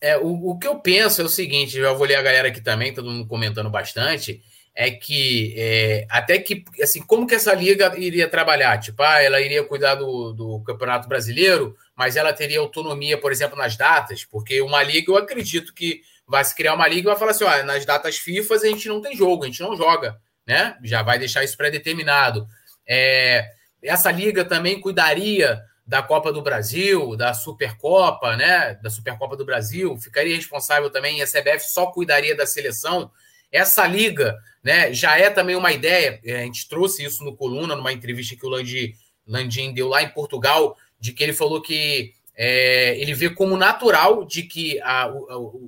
É, 0.00 0.18
o, 0.18 0.50
o 0.50 0.58
que 0.58 0.66
eu 0.66 0.78
penso 0.80 1.22
é 1.22 1.24
o 1.24 1.28
seguinte: 1.28 1.78
eu 1.78 1.96
vou 1.96 2.06
ler 2.06 2.16
a 2.16 2.22
galera 2.22 2.48
aqui 2.48 2.60
também, 2.60 2.94
todo 2.94 3.10
mundo 3.10 3.26
comentando 3.26 3.70
bastante 3.70 4.42
é 4.78 4.90
que 4.90 5.54
é, 5.56 6.06
até 6.10 6.38
que 6.38 6.62
assim 6.82 7.00
como 7.00 7.26
que 7.26 7.34
essa 7.34 7.54
liga 7.54 7.94
iria 7.96 8.28
trabalhar? 8.28 8.78
Tipo 8.78 9.02
ah, 9.02 9.22
ela 9.22 9.40
iria 9.40 9.64
cuidar 9.64 9.94
do, 9.94 10.34
do 10.34 10.60
campeonato 10.60 11.08
brasileiro 11.08 11.74
mas 11.96 12.14
ela 12.14 12.30
teria 12.30 12.60
autonomia 12.60 13.18
por 13.18 13.32
exemplo 13.32 13.56
nas 13.56 13.74
datas? 13.74 14.22
Porque 14.22 14.60
uma 14.60 14.82
liga 14.82 15.10
eu 15.10 15.16
acredito 15.16 15.72
que 15.72 16.02
vai 16.28 16.44
se 16.44 16.54
criar 16.54 16.74
uma 16.74 16.86
liga 16.86 17.00
e 17.00 17.10
vai 17.10 17.16
falar 17.16 17.30
assim 17.30 17.44
ó, 17.44 17.62
nas 17.62 17.86
datas 17.86 18.18
FIFA 18.18 18.54
a 18.54 18.66
gente 18.66 18.86
não 18.86 19.00
tem 19.00 19.16
jogo 19.16 19.44
a 19.44 19.46
gente 19.46 19.62
não 19.62 19.74
joga 19.74 20.20
né? 20.46 20.76
Já 20.84 21.02
vai 21.02 21.18
deixar 21.18 21.42
isso 21.42 21.56
pré-determinado. 21.56 22.46
É, 22.86 23.50
essa 23.82 24.10
liga 24.10 24.44
também 24.44 24.80
cuidaria 24.80 25.60
da 25.86 26.02
Copa 26.02 26.32
do 26.32 26.42
Brasil 26.42 27.14
da 27.16 27.32
Supercopa 27.32 28.36
né? 28.36 28.74
Da 28.82 28.90
Supercopa 28.90 29.36
do 29.36 29.44
Brasil. 29.44 29.96
Ficaria 29.98 30.34
responsável 30.34 30.90
também 30.90 31.22
a 31.22 31.26
CBF 31.26 31.70
só 31.70 31.86
cuidaria 31.86 32.36
da 32.36 32.46
seleção. 32.46 33.10
Essa 33.52 33.86
liga 33.86 34.36
né, 34.62 34.92
já 34.92 35.16
é 35.16 35.30
também 35.30 35.54
uma 35.54 35.72
ideia, 35.72 36.20
é, 36.24 36.40
a 36.40 36.42
gente 36.42 36.68
trouxe 36.68 37.04
isso 37.04 37.22
no 37.22 37.36
Coluna, 37.36 37.76
numa 37.76 37.92
entrevista 37.92 38.34
que 38.34 38.44
o 38.44 38.48
Landim, 38.48 38.92
Landim 39.24 39.72
deu 39.72 39.88
lá 39.88 40.02
em 40.02 40.08
Portugal, 40.08 40.76
de 40.98 41.12
que 41.12 41.22
ele 41.22 41.32
falou 41.32 41.62
que 41.62 42.12
é, 42.36 42.98
ele 43.00 43.14
vê 43.14 43.30
como 43.30 43.56
natural 43.56 44.24
de 44.24 44.42
que 44.42 44.80
a, 44.80 45.04
a, 45.04 45.10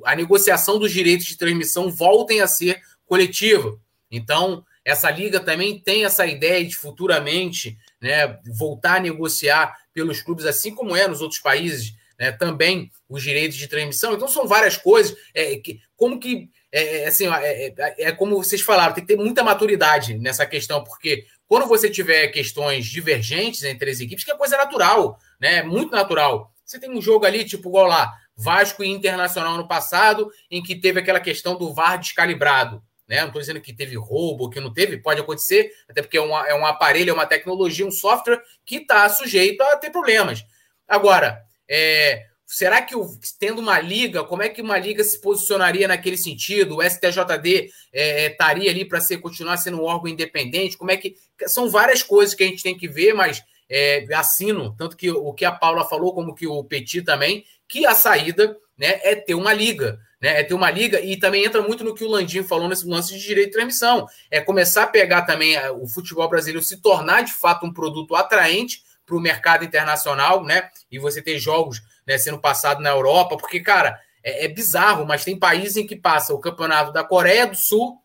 a, 0.06 0.16
negociação 0.16 0.78
dos 0.78 0.92
direitos 0.92 1.26
de 1.26 1.38
transmissão 1.38 1.90
voltem 1.90 2.40
a 2.40 2.48
ser 2.48 2.80
coletiva. 3.06 3.78
Então, 4.10 4.64
essa 4.84 5.10
liga 5.10 5.38
também 5.40 5.78
tem 5.78 6.04
essa 6.04 6.26
ideia 6.26 6.64
de 6.64 6.76
futuramente 6.76 7.78
né, 8.00 8.38
voltar 8.58 8.96
a 8.96 9.00
negociar 9.00 9.76
pelos 9.92 10.22
clubes, 10.22 10.46
assim 10.46 10.74
como 10.74 10.96
é 10.96 11.06
nos 11.08 11.20
outros 11.20 11.40
países, 11.40 11.94
né, 12.18 12.32
também 12.32 12.90
os 13.08 13.22
direitos 13.22 13.56
de 13.56 13.68
transmissão. 13.68 14.14
Então, 14.14 14.28
são 14.28 14.46
várias 14.46 14.76
coisas. 14.76 15.16
É, 15.34 15.56
que, 15.56 15.80
como 15.96 16.18
que 16.18 16.50
é, 16.70 17.02
é, 17.02 17.06
assim, 17.06 17.26
é, 17.26 17.68
é, 17.68 17.94
é, 18.08 18.12
como 18.12 18.36
vocês 18.36 18.60
falaram, 18.60 18.94
tem 18.94 19.04
que 19.04 19.14
ter 19.14 19.22
muita 19.22 19.42
maturidade 19.42 20.14
nessa 20.18 20.44
questão, 20.44 20.84
porque 20.84 21.24
quando 21.46 21.66
você 21.66 21.88
tiver 21.88 22.28
questões 22.28 22.86
divergentes 22.86 23.64
entre 23.64 23.90
as 23.90 24.00
equipes, 24.00 24.24
que 24.24 24.30
é 24.30 24.36
coisa 24.36 24.56
natural, 24.56 25.18
né? 25.40 25.62
Muito 25.62 25.92
natural. 25.92 26.52
Você 26.64 26.78
tem 26.78 26.90
um 26.90 27.00
jogo 27.00 27.24
ali, 27.24 27.44
tipo, 27.44 27.68
igual 27.70 27.86
lá, 27.86 28.12
Vasco 28.36 28.84
e 28.84 28.88
Internacional 28.88 29.56
no 29.56 29.66
passado, 29.66 30.30
em 30.50 30.62
que 30.62 30.76
teve 30.76 31.00
aquela 31.00 31.20
questão 31.20 31.56
do 31.56 31.72
VAR 31.72 31.98
descalibrado. 31.98 32.82
Né? 33.08 33.20
Não 33.20 33.28
estou 33.28 33.40
dizendo 33.40 33.60
que 33.60 33.72
teve 33.72 33.96
roubo, 33.96 34.50
que 34.50 34.60
não 34.60 34.72
teve, 34.72 34.98
pode 34.98 35.20
acontecer, 35.20 35.72
até 35.88 36.02
porque 36.02 36.18
é, 36.18 36.20
é 36.20 36.54
um 36.54 36.66
aparelho, 36.66 37.10
é 37.10 37.14
uma 37.14 37.26
tecnologia, 37.26 37.86
um 37.86 37.90
software 37.90 38.42
que 38.64 38.76
está 38.76 39.08
sujeito 39.08 39.62
a 39.62 39.76
ter 39.76 39.90
problemas. 39.90 40.44
Agora, 40.86 41.42
é, 41.68 42.28
Será 42.50 42.80
que, 42.80 42.94
tendo 43.38 43.60
uma 43.60 43.78
liga, 43.78 44.24
como 44.24 44.42
é 44.42 44.48
que 44.48 44.62
uma 44.62 44.78
liga 44.78 45.04
se 45.04 45.20
posicionaria 45.20 45.86
naquele 45.86 46.16
sentido? 46.16 46.78
O 46.78 46.82
STJD 46.82 47.70
é, 47.92 48.24
é, 48.24 48.30
estaria 48.30 48.70
ali 48.70 48.86
para 48.86 49.00
continuar 49.20 49.58
sendo 49.58 49.76
um 49.76 49.84
órgão 49.84 50.08
independente? 50.08 50.78
Como 50.78 50.90
é 50.90 50.96
que. 50.96 51.14
São 51.46 51.68
várias 51.68 52.02
coisas 52.02 52.34
que 52.34 52.42
a 52.42 52.46
gente 52.46 52.62
tem 52.62 52.74
que 52.74 52.88
ver, 52.88 53.12
mas 53.12 53.44
é, 53.68 54.06
assino, 54.14 54.74
tanto 54.78 54.96
que 54.96 55.10
o 55.10 55.34
que 55.34 55.44
a 55.44 55.52
Paula 55.52 55.84
falou, 55.84 56.14
como 56.14 56.34
que 56.34 56.46
o 56.46 56.64
Petit 56.64 57.02
também, 57.02 57.44
que 57.68 57.84
a 57.84 57.94
saída 57.94 58.56
né, 58.78 58.98
é 59.02 59.14
ter 59.14 59.34
uma 59.34 59.52
liga. 59.52 60.00
Né, 60.20 60.40
é 60.40 60.42
ter 60.42 60.54
uma 60.54 60.68
liga 60.68 61.00
e 61.00 61.16
também 61.16 61.44
entra 61.44 61.62
muito 61.62 61.84
no 61.84 61.94
que 61.94 62.02
o 62.02 62.08
Landim 62.08 62.42
falou 62.42 62.68
nesse 62.68 62.84
lance 62.84 63.16
de 63.16 63.24
direito 63.24 63.48
de 63.48 63.52
transmissão. 63.52 64.06
É 64.30 64.40
começar 64.40 64.82
a 64.82 64.86
pegar 64.88 65.22
também 65.22 65.54
é, 65.54 65.70
o 65.70 65.86
futebol 65.86 66.28
brasileiro, 66.28 66.64
se 66.64 66.78
tornar 66.78 67.22
de 67.22 67.32
fato 67.32 67.64
um 67.64 67.72
produto 67.72 68.16
atraente 68.16 68.82
para 69.06 69.16
o 69.16 69.20
mercado 69.20 69.64
internacional, 69.64 70.44
né? 70.44 70.70
E 70.90 70.98
você 70.98 71.22
ter 71.22 71.38
jogos 71.38 71.80
né, 72.06 72.18
sendo 72.18 72.38
passado 72.38 72.82
na 72.82 72.90
Europa, 72.90 73.36
porque, 73.36 73.60
cara, 73.60 73.98
é, 74.22 74.44
é 74.44 74.48
bizarro, 74.48 75.06
mas 75.06 75.24
tem 75.24 75.38
países 75.38 75.76
em 75.76 75.86
que 75.86 75.96
passa 75.96 76.34
o 76.34 76.40
campeonato 76.40 76.92
da 76.92 77.02
Coreia 77.02 77.46
do 77.46 77.56
Sul, 77.56 77.98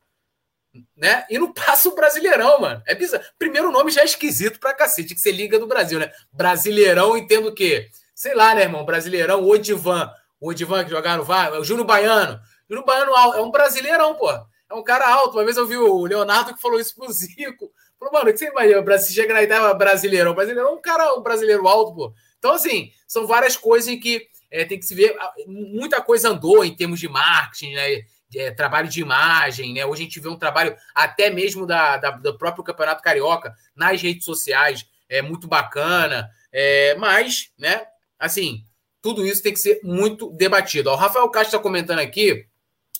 né? 0.95 1.25
E 1.29 1.37
não 1.37 1.51
passa 1.53 1.89
o 1.89 1.95
Brasileirão, 1.95 2.61
mano. 2.61 2.81
É 2.87 2.95
bizarro. 2.95 3.23
Primeiro 3.37 3.71
nome 3.71 3.91
já 3.91 4.01
é 4.01 4.05
esquisito 4.05 4.59
pra 4.59 4.73
cacete, 4.73 5.13
que 5.13 5.21
você 5.21 5.31
liga 5.31 5.59
do 5.59 5.67
Brasil, 5.67 5.99
né? 5.99 6.11
Brasileirão, 6.31 7.17
entendo 7.17 7.49
o 7.49 7.53
quê? 7.53 7.89
Sei 8.15 8.33
lá, 8.33 8.55
né, 8.55 8.63
irmão? 8.63 8.85
Brasileirão, 8.85 9.43
Odivan. 9.43 10.09
O 10.43 10.49
Odivan 10.49 10.83
que 10.83 10.89
jogaram 10.89 11.19
no 11.19 11.23
VAR, 11.23 11.53
o 11.53 11.63
Júnior 11.63 11.87
Baiano. 11.87 12.37
Júnior 12.69 12.85
Baiano 12.85 13.13
é 13.33 13.41
um 13.41 13.49
brasileirão, 13.49 14.13
pô. 14.15 14.29
É 14.29 14.73
um 14.73 14.83
cara 14.83 15.07
alto. 15.07 15.37
Uma 15.37 15.45
vez 15.45 15.55
eu 15.55 15.65
vi 15.65 15.77
o 15.77 16.03
Leonardo 16.03 16.53
que 16.53 16.61
falou 16.61 16.81
isso 16.81 16.93
pro 16.93 17.09
Zico. 17.13 17.71
Falou, 17.97 18.13
mano, 18.13 18.29
o 18.29 18.33
que 18.33 18.39
você 18.39 18.49
imagina? 18.49 18.97
Se 18.99 19.13
chega 19.13 19.33
na 19.33 19.41
Itália, 19.41 19.73
brasileirão. 19.73 20.35
Brasileirão 20.35 20.71
é 20.71 20.73
um 20.73 20.81
cara, 20.81 21.17
um 21.17 21.23
brasileiro 21.23 21.65
alto, 21.65 21.95
pô. 21.95 22.13
Então, 22.37 22.51
assim, 22.51 22.91
são 23.07 23.25
várias 23.25 23.55
coisas 23.55 23.87
em 23.87 23.97
que 23.97 24.27
é, 24.51 24.65
tem 24.65 24.77
que 24.77 24.85
se 24.85 24.93
ver. 24.93 25.15
Muita 25.47 26.01
coisa 26.01 26.27
andou 26.27 26.65
em 26.65 26.75
termos 26.75 26.99
de 26.99 27.07
marketing, 27.07 27.75
né? 27.75 28.01
É, 28.35 28.51
trabalho 28.51 28.89
de 28.89 28.99
imagem, 28.99 29.73
né? 29.73 29.85
Hoje 29.85 30.01
a 30.01 30.05
gente 30.05 30.19
vê 30.19 30.27
um 30.27 30.37
trabalho 30.37 30.75
até 30.93 31.29
mesmo 31.29 31.65
da, 31.65 31.95
da 31.95 32.11
do 32.11 32.37
próprio 32.37 32.65
Campeonato 32.65 33.01
Carioca 33.01 33.53
nas 33.73 34.01
redes 34.01 34.25
sociais, 34.25 34.85
é 35.07 35.21
muito 35.21 35.47
bacana, 35.47 36.29
é, 36.51 36.95
mas, 36.95 37.51
né? 37.57 37.85
Assim, 38.19 38.65
tudo 39.03 39.27
isso 39.27 39.43
tem 39.43 39.53
que 39.53 39.59
ser 39.59 39.81
muito 39.83 40.31
debatido. 40.31 40.89
O 40.89 40.95
Rafael 40.95 41.29
Castro 41.29 41.57
está 41.57 41.59
comentando 41.59 41.99
aqui, 41.99 42.45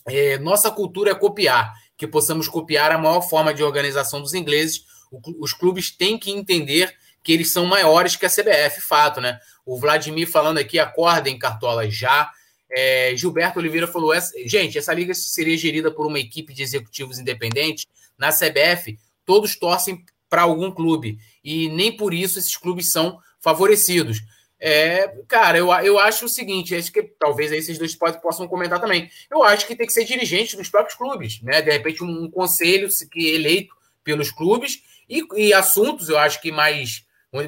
é, 0.06 0.36
nossa 0.36 0.70
cultura 0.70 1.12
é 1.12 1.14
copiar, 1.14 1.72
que 1.96 2.06
possamos 2.06 2.46
copiar 2.46 2.92
a 2.92 2.98
maior 2.98 3.22
forma 3.22 3.54
de 3.54 3.64
organização 3.64 4.20
dos 4.20 4.34
ingleses. 4.34 4.84
O, 5.10 5.18
os 5.42 5.54
clubes 5.54 5.90
têm 5.90 6.18
que 6.18 6.30
entender 6.30 6.94
que 7.22 7.32
eles 7.32 7.50
são 7.50 7.64
maiores 7.64 8.16
que 8.16 8.26
a 8.26 8.28
CBF, 8.28 8.82
fato, 8.82 9.18
né? 9.18 9.40
O 9.64 9.80
Vladimir 9.80 10.30
falando 10.30 10.58
aqui, 10.58 10.78
acordem, 10.78 11.38
Cartola, 11.38 11.90
já. 11.90 12.30
É, 12.70 13.16
Gilberto 13.16 13.58
Oliveira 13.58 13.86
falou: 13.86 14.12
essa, 14.12 14.30
gente, 14.44 14.76
essa 14.76 14.92
liga 14.92 15.14
seria 15.14 15.56
gerida 15.56 15.90
por 15.90 16.06
uma 16.06 16.18
equipe 16.18 16.52
de 16.52 16.62
executivos 16.62 17.18
independentes. 17.18 17.86
Na 18.18 18.28
CBF, 18.28 18.98
todos 19.24 19.56
torcem 19.56 20.04
para 20.28 20.42
algum 20.42 20.70
clube 20.70 21.16
e 21.42 21.70
nem 21.70 21.96
por 21.96 22.12
isso 22.12 22.38
esses 22.38 22.58
clubes 22.58 22.92
são 22.92 23.18
favorecidos. 23.40 24.20
É, 24.66 25.08
cara, 25.28 25.58
eu, 25.58 25.70
eu 25.82 25.98
acho 25.98 26.24
o 26.24 26.28
seguinte: 26.28 26.74
acho 26.74 26.90
que 26.90 27.02
talvez 27.02 27.52
aí 27.52 27.58
esses 27.58 27.76
dois 27.76 27.94
possam 27.94 28.48
comentar 28.48 28.80
também. 28.80 29.10
Eu 29.30 29.42
acho 29.42 29.66
que 29.66 29.76
tem 29.76 29.86
que 29.86 29.92
ser 29.92 30.06
dirigente 30.06 30.56
dos 30.56 30.70
próprios 30.70 30.96
clubes, 30.96 31.42
né? 31.42 31.60
De 31.60 31.70
repente, 31.70 32.02
um, 32.02 32.24
um 32.24 32.30
conselho 32.30 32.88
que 33.10 33.34
eleito 33.34 33.74
pelos 34.02 34.32
clubes 34.32 34.82
e, 35.06 35.22
e 35.36 35.52
assuntos, 35.52 36.08
eu 36.08 36.16
acho 36.16 36.40
que 36.40 36.50
mais. 36.50 37.04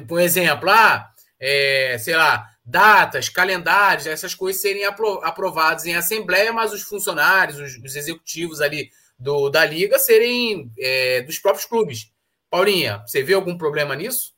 Por 0.07 0.21
exemplo, 0.21 0.69
ah, 0.69 1.09
é, 1.39 1.97
sei 1.97 2.15
lá, 2.15 2.47
datas, 2.63 3.29
calendários, 3.29 4.05
essas 4.05 4.35
coisas 4.35 4.61
serem 4.61 4.85
aprovadas 4.85 5.87
em 5.87 5.95
assembleia, 5.95 6.53
mas 6.53 6.71
os 6.71 6.83
funcionários, 6.83 7.57
os, 7.59 7.83
os 7.83 7.95
executivos 7.95 8.61
ali 8.61 8.91
do, 9.17 9.49
da 9.49 9.65
liga 9.65 9.97
serem 9.97 10.71
é, 10.77 11.23
dos 11.23 11.39
próprios 11.39 11.65
clubes. 11.65 12.11
Paulinha, 12.47 13.03
você 13.07 13.23
vê 13.23 13.33
algum 13.33 13.57
problema 13.57 13.95
nisso? 13.95 14.36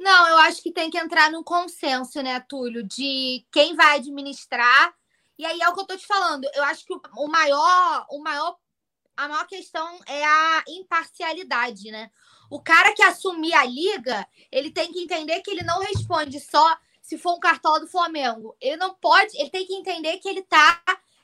Não, 0.00 0.28
eu 0.28 0.36
acho 0.38 0.62
que 0.62 0.72
tem 0.72 0.90
que 0.90 0.98
entrar 0.98 1.30
num 1.30 1.42
consenso, 1.42 2.22
né, 2.22 2.38
Túlio, 2.40 2.82
de 2.82 3.44
quem 3.50 3.74
vai 3.74 3.96
administrar. 3.96 4.94
E 5.38 5.44
aí 5.44 5.60
é 5.60 5.68
o 5.68 5.74
que 5.74 5.80
eu 5.80 5.86
tô 5.86 5.96
te 5.96 6.06
falando. 6.06 6.48
Eu 6.54 6.64
acho 6.64 6.84
que 6.84 6.94
o 6.94 7.28
maior, 7.28 8.06
o 8.10 8.18
maior, 8.22 8.56
a 9.16 9.28
maior 9.28 9.46
questão 9.46 10.00
é 10.06 10.24
a 10.24 10.64
imparcialidade, 10.68 11.90
né? 11.90 12.10
O 12.50 12.60
cara 12.60 12.92
que 12.92 13.02
assumir 13.02 13.54
a 13.54 13.64
liga, 13.64 14.26
ele 14.52 14.70
tem 14.70 14.92
que 14.92 15.00
entender 15.00 15.40
que 15.40 15.50
ele 15.50 15.64
não 15.64 15.80
responde 15.80 16.38
só 16.40 16.76
se 17.02 17.18
for 17.18 17.34
um 17.34 17.40
cartola 17.40 17.80
do 17.80 17.88
Flamengo. 17.88 18.56
Ele 18.60 18.76
não 18.76 18.94
pode, 18.94 19.36
ele 19.38 19.50
tem 19.50 19.66
que 19.66 19.74
entender 19.74 20.18
que 20.18 20.28
ele 20.28 20.40
está 20.40 20.80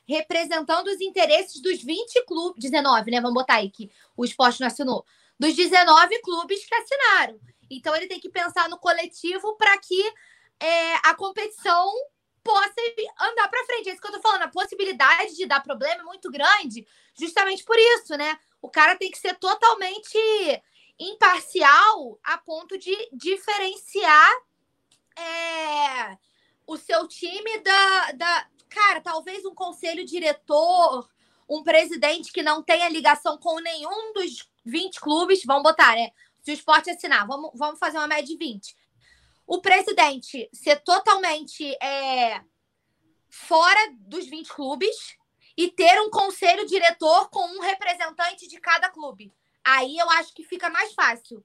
representando 0.07 0.87
os 0.87 0.99
interesses 1.01 1.61
dos 1.61 1.81
20 1.81 2.25
clubes, 2.25 2.61
19, 2.61 3.11
né? 3.11 3.21
Vamos 3.21 3.35
botar 3.35 3.55
aí 3.55 3.69
que 3.69 3.89
o 4.15 4.25
esporte 4.25 4.59
não 4.59 4.67
assinou. 4.67 5.05
Dos 5.39 5.55
19 5.55 6.21
clubes 6.21 6.65
que 6.65 6.75
assinaram. 6.75 7.39
Então 7.75 7.95
ele 7.95 8.07
tem 8.07 8.19
que 8.19 8.29
pensar 8.29 8.69
no 8.69 8.77
coletivo 8.77 9.55
para 9.55 9.77
que 9.77 10.01
é, 10.59 10.95
a 11.03 11.15
competição 11.15 11.91
possa 12.43 12.73
andar 13.21 13.47
para 13.47 13.65
frente. 13.65 13.89
É 13.89 13.93
isso 13.93 14.01
que 14.01 14.07
eu 14.07 14.13
tô 14.13 14.21
falando. 14.21 14.43
A 14.43 14.49
possibilidade 14.49 15.35
de 15.35 15.45
dar 15.45 15.63
problema 15.63 16.01
é 16.01 16.05
muito 16.05 16.29
grande, 16.29 16.85
justamente 17.17 17.63
por 17.63 17.77
isso, 17.77 18.15
né? 18.17 18.37
O 18.61 18.69
cara 18.69 18.95
tem 18.95 19.09
que 19.09 19.17
ser 19.17 19.35
totalmente 19.35 20.17
imparcial 20.99 22.19
a 22.23 22.37
ponto 22.37 22.77
de 22.77 22.95
diferenciar 23.13 24.31
é, 25.17 26.17
o 26.67 26.77
seu 26.77 27.07
time 27.07 27.59
da, 27.59 28.11
da. 28.11 28.47
Cara, 28.69 29.01
talvez 29.01 29.45
um 29.45 29.53
conselho 29.53 30.05
diretor, 30.05 31.07
um 31.47 31.63
presidente 31.63 32.31
que 32.31 32.41
não 32.41 32.63
tenha 32.63 32.89
ligação 32.89 33.37
com 33.37 33.59
nenhum 33.59 34.13
dos 34.13 34.49
20 34.65 34.99
clubes, 34.99 35.43
vamos 35.45 35.63
botar, 35.63 35.95
né? 35.95 36.09
Se 36.43 36.51
o 36.51 36.53
esporte 36.53 36.89
assinar, 36.89 37.25
vamos, 37.25 37.51
vamos 37.55 37.79
fazer 37.79 37.97
uma 37.97 38.07
média 38.07 38.25
de 38.25 38.37
20. 38.37 38.75
O 39.47 39.61
presidente 39.61 40.49
ser 40.53 40.81
totalmente 40.83 41.73
é, 41.81 42.41
fora 43.29 43.79
dos 43.99 44.27
20 44.27 44.53
clubes 44.53 45.15
e 45.57 45.69
ter 45.69 46.01
um 46.01 46.09
conselho 46.09 46.65
diretor 46.65 47.29
com 47.29 47.45
um 47.45 47.61
representante 47.61 48.47
de 48.47 48.59
cada 48.59 48.89
clube. 48.89 49.33
Aí 49.63 49.97
eu 49.97 50.09
acho 50.11 50.33
que 50.33 50.43
fica 50.43 50.69
mais 50.69 50.93
fácil. 50.93 51.43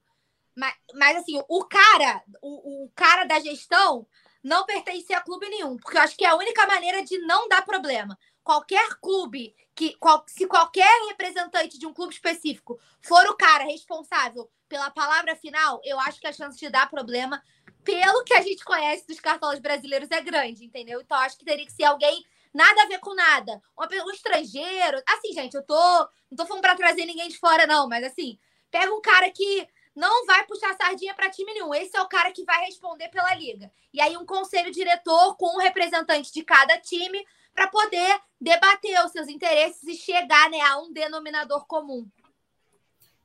Mas, 0.55 0.75
mas 0.93 1.17
assim, 1.17 1.41
o 1.47 1.63
cara, 1.65 2.21
o, 2.41 2.85
o 2.85 2.91
cara 2.93 3.23
da 3.23 3.39
gestão 3.39 4.05
não 4.43 4.65
pertence 4.65 5.13
a 5.13 5.21
clube 5.21 5.47
nenhum, 5.49 5.77
porque 5.77 5.97
eu 5.97 6.01
acho 6.01 6.17
que 6.17 6.25
é 6.25 6.29
a 6.29 6.35
única 6.35 6.65
maneira 6.65 7.03
de 7.03 7.17
não 7.19 7.47
dar 7.47 7.63
problema. 7.63 8.17
Qualquer 8.43 8.99
clube 9.01 9.55
que, 9.75 9.95
qual, 9.95 10.23
se 10.27 10.47
qualquer 10.47 10.89
representante 11.07 11.77
de 11.77 11.85
um 11.85 11.93
clube 11.93 12.13
específico 12.13 12.79
for 13.01 13.25
o 13.27 13.37
cara 13.37 13.63
responsável 13.63 14.49
pela 14.67 14.89
palavra 14.89 15.35
final, 15.35 15.79
eu 15.83 15.99
acho 15.99 16.19
que 16.19 16.27
a 16.27 16.33
chance 16.33 16.57
de 16.57 16.69
dar 16.69 16.89
problema, 16.89 17.41
pelo 17.83 18.23
que 18.23 18.33
a 18.33 18.41
gente 18.41 18.63
conhece 18.63 19.07
dos 19.07 19.19
cartolas 19.19 19.59
brasileiros, 19.59 20.11
é 20.11 20.21
grande, 20.21 20.65
entendeu? 20.65 21.01
Então 21.01 21.17
acho 21.17 21.37
que 21.37 21.45
teria 21.45 21.65
que 21.65 21.71
ser 21.71 21.85
alguém 21.85 22.25
nada 22.53 22.83
a 22.83 22.87
ver 22.87 22.99
com 22.99 23.13
nada. 23.13 23.61
Um 23.77 24.11
estrangeiro. 24.11 25.01
Assim, 25.07 25.33
gente, 25.33 25.55
eu 25.55 25.63
tô. 25.63 26.09
Não 26.29 26.37
tô 26.37 26.45
falando 26.45 26.61
pra 26.61 26.75
trazer 26.75 27.05
ninguém 27.05 27.29
de 27.29 27.37
fora, 27.37 27.65
não, 27.65 27.87
mas 27.87 28.03
assim, 28.03 28.37
pega 28.69 28.93
um 28.93 29.01
cara 29.01 29.29
que 29.31 29.67
não 29.95 30.25
vai 30.25 30.45
puxar 30.45 30.75
sardinha 30.75 31.13
para 31.13 31.29
time 31.29 31.53
nenhum. 31.53 31.73
Esse 31.73 31.97
é 31.97 32.01
o 32.01 32.07
cara 32.07 32.31
que 32.31 32.43
vai 32.43 32.65
responder 32.65 33.09
pela 33.09 33.33
liga. 33.33 33.71
E 33.93 33.99
aí, 33.99 34.15
um 34.15 34.25
conselho 34.25 34.71
diretor 34.71 35.35
com 35.35 35.55
um 35.55 35.59
representante 35.59 36.31
de 36.31 36.43
cada 36.43 36.77
time 36.79 37.25
para 37.59 37.67
poder 37.67 38.21
debater 38.39 39.05
os 39.05 39.11
seus 39.11 39.27
interesses 39.27 39.83
e 39.83 39.93
chegar 39.93 40.49
né, 40.49 40.61
a 40.61 40.79
um 40.79 40.93
denominador 40.93 41.67
comum. 41.67 42.07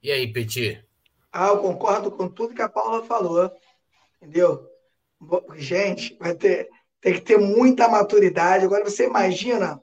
E 0.03 0.11
aí, 0.11 0.33
Petit? 0.33 0.85
Ah, 1.33 1.49
eu 1.51 1.59
concordo 1.59 2.11
com 2.11 2.29
tudo 2.29 2.53
que 2.53 2.61
a 2.61 2.69
Paula 2.69 3.05
falou. 3.05 3.49
Entendeu? 4.21 4.69
Gente, 5.55 6.17
vai 6.19 6.35
ter 6.35 6.69
tem 7.01 7.15
que 7.15 7.21
ter 7.21 7.39
muita 7.39 7.87
maturidade. 7.87 8.65
Agora, 8.65 8.83
você 8.83 9.05
imagina, 9.05 9.81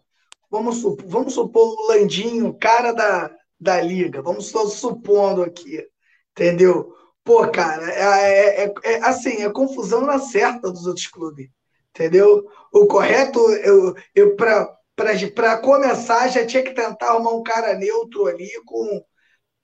vamos, 0.50 0.78
supor, 0.78 1.06
vamos 1.08 1.34
supor 1.34 1.70
o 1.70 1.88
Landinho, 1.88 2.54
cara 2.54 2.92
da, 2.92 3.32
da 3.58 3.80
liga, 3.80 4.22
vamos 4.22 4.48
supondo 4.48 5.44
aqui, 5.44 5.88
entendeu? 6.32 6.94
Pô, 7.24 7.48
cara, 7.48 7.90
é, 7.90 8.64
é, 8.64 8.66
é, 8.66 8.74
é 8.84 9.06
assim, 9.06 9.44
é 9.44 9.50
confusão 9.52 10.02
na 10.02 10.20
certa 10.20 10.72
dos 10.72 10.88
outros 10.88 11.08
clubes, 11.08 11.48
entendeu? 11.94 12.46
O 12.74 12.88
correto, 12.88 13.40
eu, 13.56 13.96
eu 14.16 14.36
para 14.36 15.58
começar, 15.58 16.28
já 16.30 16.46
tinha 16.46 16.64
que 16.64 16.74
tentar 16.74 17.08
arrumar 17.08 17.32
um 17.32 17.44
cara 17.44 17.74
neutro 17.76 18.28
ali, 18.28 18.50
com, 18.66 19.04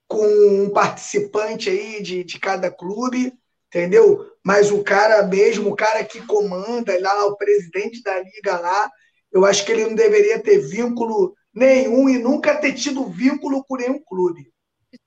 com 0.07 0.25
um 0.25 0.69
participante 0.69 1.69
aí 1.69 2.01
de, 2.01 2.23
de 2.23 2.39
cada 2.39 2.71
clube, 2.71 3.34
entendeu? 3.67 4.25
Mas 4.45 4.71
o 4.71 4.84
cara 4.84 5.23
mesmo, 5.23 5.71
o 5.71 5.75
cara 5.75 6.03
que 6.03 6.25
comanda 6.25 6.99
lá, 6.99 7.25
o 7.25 7.38
presidente 7.38 8.01
da 8.03 8.19
liga 8.19 8.59
lá, 8.59 8.89
eu 9.32 9.45
acho 9.45 9.65
que 9.65 9.71
ele 9.71 9.86
não 9.86 9.95
deveria 9.95 10.41
ter 10.41 10.59
vínculo 10.59 11.36
nenhum 11.53 12.07
e 12.09 12.17
nunca 12.17 12.55
ter 12.55 12.73
tido 12.73 13.05
vínculo 13.09 13.63
com 13.65 13.75
nenhum 13.78 14.01
clube. 14.03 14.51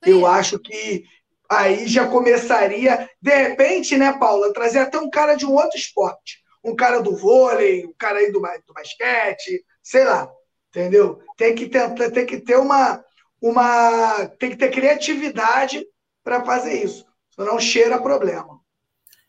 Eu 0.05 0.25
acho 0.25 0.59
que 0.59 1.03
aí 1.49 1.87
já 1.87 2.07
começaria, 2.07 3.09
de 3.21 3.35
repente, 3.35 3.97
né, 3.97 4.13
Paula, 4.17 4.53
trazer 4.53 4.79
até 4.79 4.99
um 4.99 5.09
cara 5.09 5.35
de 5.35 5.45
um 5.45 5.53
outro 5.53 5.77
esporte. 5.77 6.40
Um 6.63 6.75
cara 6.75 6.99
do 6.99 7.15
vôlei, 7.15 7.85
um 7.85 7.93
cara 7.97 8.19
aí 8.19 8.31
do, 8.31 8.39
do 8.39 8.73
basquete, 8.73 9.63
sei 9.81 10.03
lá, 10.03 10.31
entendeu? 10.69 11.19
Tem 11.37 11.55
que, 11.55 11.67
tentar, 11.67 12.11
tem 12.11 12.25
que 12.25 12.39
ter 12.39 12.57
uma, 12.57 13.03
uma. 13.41 14.27
Tem 14.39 14.51
que 14.51 14.57
ter 14.57 14.69
criatividade 14.69 15.85
para 16.23 16.43
fazer 16.45 16.83
isso. 16.83 17.05
Senão 17.35 17.59
cheira 17.59 17.99
problema. 17.99 18.59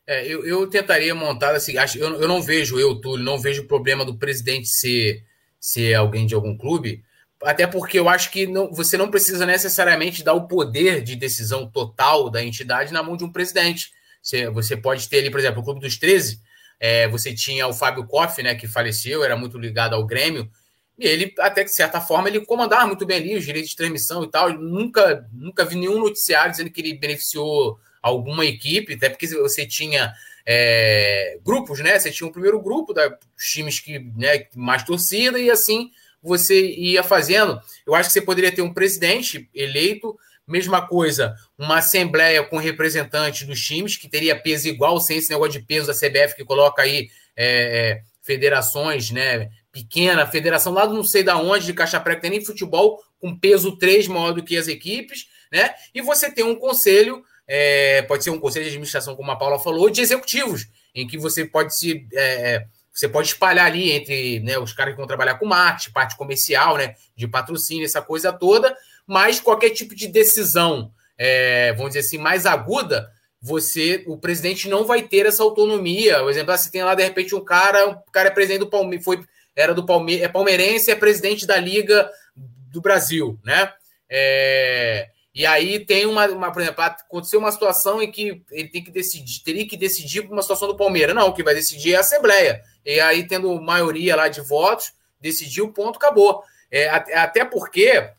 É, 0.05 0.27
eu, 0.27 0.45
eu 0.45 0.69
tentaria 0.69 1.15
montar 1.15 1.55
assim. 1.55 1.73
Eu, 1.95 2.21
eu 2.21 2.27
não 2.27 2.41
vejo, 2.41 2.79
eu, 2.79 2.99
Túlio, 2.99 3.23
não 3.23 3.39
vejo 3.39 3.63
o 3.63 3.67
problema 3.67 4.03
do 4.03 4.17
presidente 4.17 4.67
ser, 4.67 5.23
ser 5.59 5.93
alguém 5.93 6.27
de 6.27 6.35
algum 6.35 6.57
clube, 6.57 7.03
até 7.41 7.65
porque 7.65 7.97
eu 7.97 8.09
acho 8.09 8.31
que 8.31 8.45
não, 8.45 8.71
você 8.71 8.97
não 8.97 9.09
precisa 9.09 9.45
necessariamente 9.45 10.23
dar 10.23 10.33
o 10.33 10.47
poder 10.47 11.01
de 11.01 11.15
decisão 11.15 11.69
total 11.69 12.29
da 12.29 12.43
entidade 12.43 12.93
na 12.93 13.01
mão 13.03 13.15
de 13.15 13.23
um 13.23 13.31
presidente. 13.31 13.91
Você, 14.21 14.49
você 14.49 14.77
pode 14.77 15.07
ter 15.09 15.19
ali, 15.19 15.29
por 15.29 15.39
exemplo, 15.39 15.61
o 15.61 15.63
Clube 15.63 15.79
dos 15.79 15.97
13. 15.97 16.39
É, 16.79 17.07
você 17.07 17.33
tinha 17.33 17.67
o 17.67 17.73
Fábio 17.73 18.05
Koff, 18.05 18.41
né, 18.41 18.55
que 18.55 18.67
faleceu, 18.67 19.23
era 19.23 19.35
muito 19.35 19.57
ligado 19.57 19.93
ao 19.93 20.05
Grêmio, 20.05 20.49
e 20.97 21.07
ele, 21.07 21.33
até 21.39 21.63
de 21.63 21.73
certa 21.73 21.99
forma, 21.99 22.29
ele 22.29 22.45
comandava 22.45 22.87
muito 22.87 23.05
bem 23.05 23.17
ali 23.17 23.35
os 23.35 23.45
direitos 23.45 23.71
de 23.71 23.75
transmissão 23.75 24.23
e 24.23 24.29
tal. 24.29 24.53
nunca, 24.53 25.27
nunca 25.31 25.65
vi 25.65 25.75
nenhum 25.75 25.99
noticiário 25.99 26.51
dizendo 26.51 26.69
que 26.69 26.81
ele 26.81 26.93
beneficiou 26.93 27.79
alguma 28.01 28.45
equipe, 28.45 28.93
até 28.93 29.09
porque 29.09 29.27
você 29.27 29.65
tinha 29.65 30.13
é, 30.45 31.39
grupos, 31.43 31.79
né? 31.79 31.97
Você 31.97 32.11
tinha 32.11 32.27
o 32.27 32.31
primeiro 32.31 32.61
grupo 32.61 32.93
dos 32.93 33.11
times 33.51 33.79
que 33.79 33.99
né, 34.15 34.45
mais 34.55 34.83
torcida, 34.83 35.39
e 35.39 35.49
assim 35.49 35.89
você 36.21 36.71
ia 36.75 37.03
fazendo. 37.03 37.59
Eu 37.85 37.95
acho 37.95 38.09
que 38.09 38.13
você 38.13 38.21
poderia 38.21 38.51
ter 38.51 38.61
um 38.61 38.73
presidente 38.73 39.49
eleito, 39.53 40.17
mesma 40.47 40.87
coisa, 40.87 41.35
uma 41.57 41.77
assembleia 41.77 42.43
com 42.43 42.57
representantes 42.57 43.47
dos 43.47 43.59
times, 43.59 43.97
que 43.97 44.09
teria 44.09 44.39
peso 44.39 44.67
igual, 44.67 44.99
sem 44.99 45.17
esse 45.17 45.29
negócio 45.29 45.53
de 45.53 45.65
peso 45.65 45.87
da 45.87 45.93
CBF 45.93 46.35
que 46.35 46.45
coloca 46.45 46.81
aí 46.81 47.09
é, 47.35 47.45
é, 47.45 48.01
federações, 48.21 49.11
né? 49.11 49.49
Pequena, 49.71 50.27
federação 50.27 50.73
lá 50.73 50.85
não 50.85 51.03
sei 51.03 51.23
da 51.23 51.37
onde, 51.37 51.65
de 51.65 51.73
Caixa 51.73 51.99
Preta, 51.99 52.21
tem 52.21 52.31
nem 52.31 52.45
futebol 52.45 53.01
com 53.19 53.37
peso 53.37 53.77
3 53.77 54.07
maior 54.07 54.33
do 54.33 54.43
que 54.43 54.55
as 54.55 54.67
equipes, 54.67 55.27
né? 55.51 55.73
E 55.93 56.01
você 56.01 56.31
tem 56.31 56.43
um 56.43 56.55
conselho 56.55 57.23
é, 57.47 58.01
pode 58.03 58.23
ser 58.23 58.29
um 58.29 58.39
conselho 58.39 58.63
de 58.63 58.69
administração, 58.69 59.15
como 59.15 59.31
a 59.31 59.35
Paula 59.35 59.59
falou, 59.59 59.89
de 59.89 60.01
executivos, 60.01 60.67
em 60.95 61.07
que 61.07 61.17
você 61.17 61.45
pode 61.45 61.75
se. 61.75 62.07
É, 62.13 62.65
você 62.91 63.09
pode 63.09 63.29
espalhar 63.29 63.65
ali 63.65 63.91
entre 63.91 64.39
né, 64.41 64.57
os 64.59 64.71
caras 64.71 64.93
que 64.93 64.99
vão 64.99 65.07
trabalhar 65.07 65.35
com 65.35 65.47
marketing, 65.47 65.91
parte 65.91 66.15
comercial, 66.15 66.77
né, 66.77 66.93
de 67.15 67.27
patrocínio, 67.27 67.85
essa 67.85 68.03
coisa 68.03 68.31
toda, 68.31 68.75
mas 69.07 69.39
qualquer 69.39 69.71
tipo 69.71 69.95
de 69.95 70.07
decisão, 70.07 70.91
é, 71.17 71.73
vamos 71.73 71.93
dizer 71.93 71.99
assim, 71.99 72.17
mais 72.17 72.45
aguda, 72.45 73.09
você, 73.41 74.03
o 74.07 74.17
presidente 74.17 74.69
não 74.69 74.85
vai 74.85 75.01
ter 75.01 75.25
essa 75.25 75.43
autonomia. 75.43 76.19
Por 76.19 76.29
exemplo, 76.29 76.57
você 76.57 76.71
tem 76.71 76.83
lá, 76.83 76.95
de 76.95 77.03
repente, 77.03 77.35
um 77.35 77.43
cara, 77.43 77.89
o 77.89 78.11
cara 78.11 78.29
é 78.29 78.31
presidente 78.31 78.61
do 78.61 78.69
Palmeiras, 78.69 79.03
foi, 79.03 79.21
era 79.55 79.73
do 79.73 79.85
Palmeiras, 79.85 80.23
é 80.23 80.29
palmeirense, 80.29 80.91
é 80.91 80.95
presidente 80.95 81.45
da 81.45 81.57
Liga 81.57 82.09
do 82.35 82.81
Brasil, 82.81 83.37
né? 83.43 83.71
É, 84.09 85.09
e 85.35 85.45
aí 85.45 85.83
tem 85.83 86.05
uma, 86.05 86.27
uma, 86.27 86.51
por 86.51 86.61
exemplo, 86.61 86.83
aconteceu 86.83 87.39
uma 87.39 87.51
situação 87.51 88.01
em 88.01 88.11
que 88.11 88.43
ele 88.51 88.69
tem 88.69 88.83
que 88.83 88.91
decidir, 88.91 89.43
teria 89.43 89.67
que 89.67 89.75
decidir 89.75 90.21
uma 90.21 90.41
situação 90.41 90.67
do 90.67 90.77
Palmeiras. 90.77 91.15
Não, 91.15 91.27
o 91.27 91.33
que 91.33 91.43
vai 91.43 91.55
decidir 91.55 91.93
é 91.93 91.97
a 91.97 92.01
Assembleia. 92.01 92.61
E 92.85 92.99
aí, 92.99 93.27
tendo 93.27 93.59
maioria 93.59 94.15
lá 94.15 94.27
de 94.27 94.41
votos, 94.41 94.93
decidiu, 95.19 95.73
ponto, 95.73 95.97
acabou. 95.97 96.43
É, 96.69 96.87
até 96.89 97.43
porque, 97.43 98.09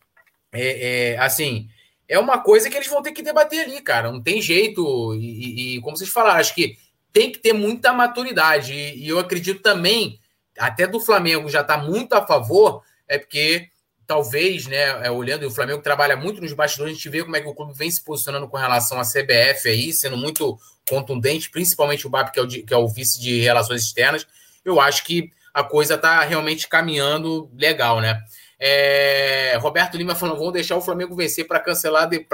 é, 0.54 1.12
é, 1.12 1.18
assim, 1.18 1.68
é 2.08 2.18
uma 2.18 2.38
coisa 2.38 2.70
que 2.70 2.76
eles 2.76 2.88
vão 2.88 3.02
ter 3.02 3.12
que 3.12 3.22
debater 3.22 3.64
ali, 3.64 3.80
cara. 3.80 4.10
Não 4.10 4.22
tem 4.22 4.40
jeito. 4.40 5.14
E, 5.14 5.76
e 5.76 5.80
como 5.80 5.96
vocês 5.96 6.10
falaram, 6.10 6.40
acho 6.40 6.54
que 6.54 6.76
tem 7.12 7.30
que 7.30 7.38
ter 7.38 7.52
muita 7.52 7.92
maturidade. 7.92 8.72
E, 8.72 9.04
e 9.04 9.08
eu 9.08 9.18
acredito 9.18 9.62
também, 9.62 10.18
até 10.58 10.86
do 10.86 11.00
Flamengo 11.00 11.48
já 11.48 11.60
está 11.60 11.78
muito 11.78 12.12
a 12.14 12.26
favor, 12.26 12.82
é 13.08 13.18
porque 13.18 13.68
talvez, 14.06 14.66
né, 14.66 15.06
é, 15.06 15.10
olhando, 15.10 15.46
o 15.46 15.50
Flamengo 15.50 15.82
trabalha 15.82 16.16
muito 16.16 16.40
nos 16.40 16.52
bastidores, 16.52 16.92
a 16.92 16.94
gente 16.94 17.08
vê 17.08 17.22
como 17.22 17.36
é 17.36 17.40
que 17.40 17.48
o 17.48 17.54
clube 17.54 17.72
vem 17.72 17.90
se 17.90 18.02
posicionando 18.04 18.48
com 18.48 18.56
relação 18.56 19.00
à 19.00 19.02
CBF 19.02 19.68
aí, 19.68 19.92
sendo 19.92 20.16
muito 20.16 20.58
contundente, 20.88 21.50
principalmente 21.50 22.06
o 22.06 22.10
BAP, 22.10 22.32
que 22.32 22.38
é 22.38 22.42
o, 22.42 22.48
que 22.48 22.74
é 22.74 22.76
o 22.76 22.88
vice 22.88 23.20
de 23.20 23.40
relações 23.40 23.82
externas. 23.82 24.26
Eu 24.64 24.80
acho 24.80 25.04
que 25.04 25.30
a 25.54 25.62
coisa 25.62 25.94
está 25.94 26.20
realmente 26.22 26.68
caminhando 26.68 27.50
legal, 27.54 28.00
né? 28.00 28.20
É, 28.66 29.58
Roberto 29.60 29.94
Lima 29.98 30.14
falando: 30.14 30.38
vamos 30.38 30.54
deixar 30.54 30.74
o 30.74 30.80
Flamengo 30.80 31.14
vencer 31.14 31.46
para 31.46 31.60
cancelar, 31.60 32.08
de, 32.08 32.26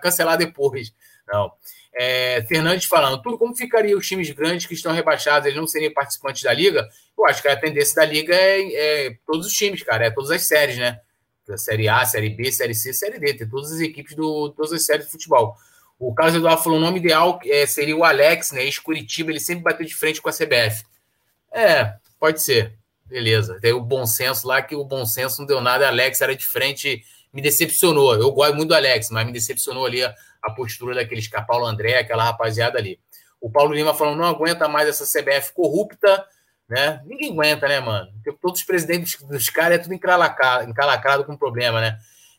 cancelar 0.00 0.38
depois. 0.38 0.90
Não. 1.28 1.52
É, 1.92 2.42
Fernandes 2.48 2.86
falando, 2.86 3.20
tudo 3.20 3.36
como 3.36 3.54
ficaria 3.54 3.94
os 3.94 4.06
times 4.08 4.30
grandes 4.30 4.64
que 4.64 4.72
estão 4.72 4.90
rebaixados, 4.90 5.46
eles 5.46 5.58
não 5.58 5.66
seriam 5.66 5.92
participantes 5.92 6.42
da 6.42 6.52
liga? 6.54 6.88
Eu 7.18 7.26
acho 7.26 7.42
que 7.42 7.48
a 7.48 7.60
tendência 7.60 7.96
da 7.96 8.06
liga 8.06 8.34
é, 8.34 9.08
é 9.08 9.18
todos 9.26 9.46
os 9.46 9.52
times, 9.52 9.82
cara, 9.82 10.06
é 10.06 10.10
todas 10.10 10.30
as 10.30 10.42
séries, 10.42 10.78
né? 10.78 10.98
Série 11.58 11.88
A, 11.88 12.06
Série 12.06 12.30
B, 12.30 12.50
Série 12.50 12.74
C, 12.74 12.94
Série 12.94 13.18
D, 13.18 13.34
tem 13.34 13.46
todas 13.46 13.70
as 13.70 13.80
equipes 13.80 14.14
do 14.14 14.50
todas 14.56 14.72
as 14.72 14.86
séries 14.86 15.04
de 15.04 15.12
futebol. 15.12 15.54
O 15.98 16.14
Carlos 16.14 16.36
Eduardo 16.36 16.62
falou: 16.62 16.78
o 16.78 16.82
nome 16.82 17.00
ideal 17.00 17.38
é, 17.44 17.66
seria 17.66 17.94
o 17.94 18.02
Alex, 18.04 18.52
né? 18.52 18.62
Ex-Curitiba, 18.62 19.30
ele 19.30 19.40
sempre 19.40 19.64
bateu 19.64 19.84
de 19.84 19.94
frente 19.94 20.22
com 20.22 20.30
a 20.30 20.32
CBF. 20.32 20.86
É, 21.52 21.96
pode 22.18 22.40
ser. 22.40 22.79
Beleza. 23.10 23.58
Tem 23.60 23.72
o 23.72 23.80
bom 23.80 24.06
senso 24.06 24.46
lá, 24.46 24.62
que 24.62 24.76
o 24.76 24.84
bom 24.84 25.04
senso 25.04 25.40
não 25.40 25.46
deu 25.46 25.60
nada. 25.60 25.88
Alex 25.88 26.20
era 26.20 26.36
de 26.36 26.46
frente, 26.46 27.02
me 27.32 27.42
decepcionou. 27.42 28.14
Eu 28.14 28.30
gosto 28.30 28.54
muito 28.54 28.68
do 28.68 28.74
Alex, 28.74 29.10
mas 29.10 29.26
me 29.26 29.32
decepcionou 29.32 29.84
ali 29.84 30.04
a, 30.04 30.14
a 30.40 30.52
postura 30.52 30.94
daqueles 30.94 31.26
que 31.26 31.42
Paulo 31.42 31.66
André, 31.66 31.98
aquela 31.98 32.22
rapaziada 32.22 32.78
ali. 32.78 33.00
O 33.40 33.50
Paulo 33.50 33.74
Lima 33.74 33.92
falando, 33.92 34.18
não 34.18 34.26
aguenta 34.26 34.68
mais 34.68 34.88
essa 34.88 35.04
CBF 35.04 35.52
corrupta, 35.52 36.24
né? 36.68 37.02
Ninguém 37.04 37.32
aguenta, 37.32 37.66
né, 37.66 37.80
mano? 37.80 38.12
Porque 38.12 38.38
todos 38.40 38.60
os 38.60 38.66
presidentes 38.66 39.20
dos 39.20 39.50
caras 39.50 39.78
é 39.78 39.82
tudo 39.82 39.92
encalacrado, 39.92 40.70
encalacrado 40.70 41.24
com 41.24 41.36
problema, 41.36 41.80
né? 41.80 41.98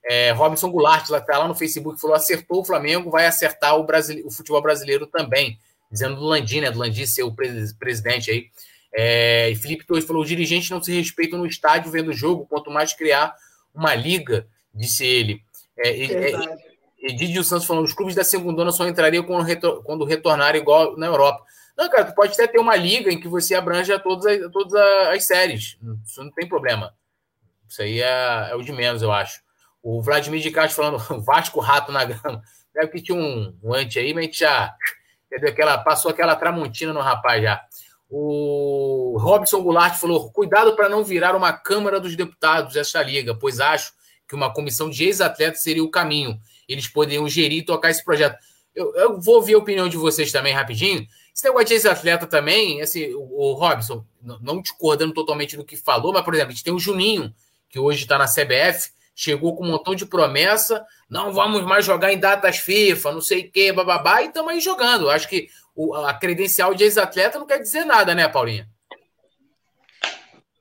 É, 0.10 0.32
Robinson 0.32 0.72
Goulart, 0.72 1.10
lá, 1.10 1.20
tá 1.20 1.38
lá 1.38 1.48
no 1.50 1.56
Facebook, 1.56 2.00
falou: 2.00 2.16
acertou 2.16 2.62
o 2.62 2.66
Flamengo, 2.66 3.12
vai 3.12 3.26
acertar 3.26 3.78
o, 3.78 3.84
brasile... 3.84 4.24
o 4.24 4.32
futebol 4.32 4.62
brasileiro 4.62 5.06
também. 5.06 5.60
Dizendo 5.92 6.16
do 6.16 6.26
Landim, 6.26 6.62
né? 6.62 6.72
Do 6.72 6.80
Landim 6.80 7.06
ser 7.06 7.24
o 7.24 7.36
presidente 7.78 8.32
aí. 8.32 8.46
É, 8.94 9.50
e 9.50 9.56
Felipe 9.56 9.86
Torres 9.86 10.06
falou: 10.06 10.22
os 10.22 10.28
dirigentes 10.28 10.70
não 10.70 10.82
se 10.82 10.92
respeitam 10.92 11.40
no 11.40 11.46
estádio 11.46 11.92
vendo 11.92 12.10
o 12.10 12.14
jogo, 12.14 12.46
quanto 12.48 12.70
mais 12.70 12.94
criar 12.94 13.34
uma 13.74 13.96
liga, 13.96 14.48
disse 14.74 15.06
ele. 15.06 15.44
É, 15.78 15.90
é, 15.90 17.14
Didio 17.14 17.44
Santos 17.44 17.66
falando, 17.66 17.86
os 17.86 17.94
clubes 17.94 18.14
da 18.14 18.24
segunda 18.24 18.70
só 18.72 18.88
entrariam 18.88 19.24
quando, 19.24 19.44
retor 19.44 19.84
quando 19.84 20.06
retornar 20.06 20.56
igual 20.56 20.96
na 20.98 21.08
Europa. 21.08 21.44
Não, 21.76 21.90
cara, 21.90 22.06
tu 22.06 22.14
pode 22.14 22.34
até 22.34 22.48
ter 22.48 22.60
uma 22.60 22.76
liga 22.76 23.12
em 23.12 23.20
que 23.20 23.28
você 23.28 23.56
abranja 23.56 23.98
todas 23.98 24.26
as, 24.26 24.52
todas 24.52 24.74
as 24.74 25.26
séries. 25.26 25.78
Isso 26.06 26.24
não 26.24 26.32
tem 26.32 26.48
problema. 26.48 26.94
Isso 27.68 27.82
aí 27.82 28.02
é, 28.02 28.50
é 28.52 28.56
o 28.56 28.62
de 28.62 28.72
menos, 28.72 29.02
eu 29.02 29.12
acho. 29.12 29.42
O 29.82 30.02
Vladimir 30.02 30.42
de 30.42 30.52
Castro 30.52 30.84
falando 30.84 31.00
Vasco 31.24 31.60
Rato 31.60 31.92
na 31.92 32.06
grama. 32.06 32.44
Deve 32.74 32.90
que 32.90 33.02
tinha 33.02 33.18
um, 33.18 33.58
um 33.64 33.74
antes 33.74 33.98
aí, 33.98 34.14
mas 34.14 34.24
a 34.24 34.26
gente 34.26 34.40
já 34.40 34.76
aquela, 35.48 35.78
passou 35.78 36.12
aquela 36.12 36.36
tramontina 36.36 36.94
no 36.94 37.02
rapaz 37.02 37.42
já. 37.42 37.62
O 38.12 39.18
Robson 39.20 39.64
Goulart 39.64 39.98
falou: 39.98 40.30
cuidado 40.32 40.76
para 40.76 40.90
não 40.90 41.04
virar 41.04 41.36
uma 41.36 41.54
Câmara 41.54 42.00
dos 42.00 42.16
Deputados 42.16 42.76
essa 42.76 43.02
liga, 43.02 43.34
pois 43.34 43.60
acho 43.60 43.94
que 44.28 44.36
uma 44.36 44.54
comissão 44.54 44.90
de 44.90 45.06
ex-atletas 45.06 45.64
seria 45.64 45.84
o 45.84 45.90
caminho 45.90 46.40
eles 46.72 46.88
poderiam 46.88 47.28
gerir 47.28 47.60
e 47.60 47.66
tocar 47.66 47.90
esse 47.90 48.04
projeto. 48.04 48.38
Eu, 48.74 48.96
eu 48.96 49.20
vou 49.20 49.36
ouvir 49.36 49.56
a 49.56 49.58
opinião 49.58 49.90
de 49.90 49.98
vocês 49.98 50.32
também 50.32 50.54
rapidinho. 50.54 51.06
Esse 51.36 51.46
negócio 51.46 51.68
de 51.68 51.74
ex-atleta 51.74 52.26
também, 52.26 52.82
assim, 52.82 53.14
o, 53.14 53.22
o 53.22 53.54
Robson, 53.54 54.06
não 54.42 54.62
discordando 54.62 55.14
totalmente 55.14 55.58
do 55.58 55.66
que 55.66 55.76
falou, 55.76 56.14
mas, 56.14 56.24
por 56.24 56.34
exemplo, 56.34 56.52
a 56.52 56.54
gente 56.54 56.64
tem 56.64 56.74
o 56.74 56.80
Juninho, 56.80 57.34
que 57.70 57.80
hoje 57.80 58.04
está 58.04 58.18
na 58.18 58.26
CBF, 58.26 58.92
chegou 59.14 59.56
com 59.56 59.66
um 59.66 59.72
montão 59.72 59.94
de 59.94 60.06
promessa, 60.06 60.86
não 61.10 61.34
vamos 61.34 61.64
mais 61.64 61.86
jogar 61.86 62.14
em 62.14 62.20
datas 62.20 62.58
FIFA, 62.58 63.12
não 63.12 63.22
sei 63.22 63.42
o 63.42 63.52
quê, 63.52 63.72
bababá, 63.72 64.22
e 64.22 64.28
estamos 64.28 64.52
aí 64.52 64.60
jogando. 64.60 65.10
Acho 65.10 65.28
que 65.28 65.50
a 66.06 66.14
credencial 66.14 66.74
de 66.74 66.84
ex-atleta 66.84 67.40
não 67.40 67.46
quer 67.46 67.60
dizer 67.60 67.86
nada, 67.86 68.14
né, 68.14 68.28
Paulinha? 68.28 68.70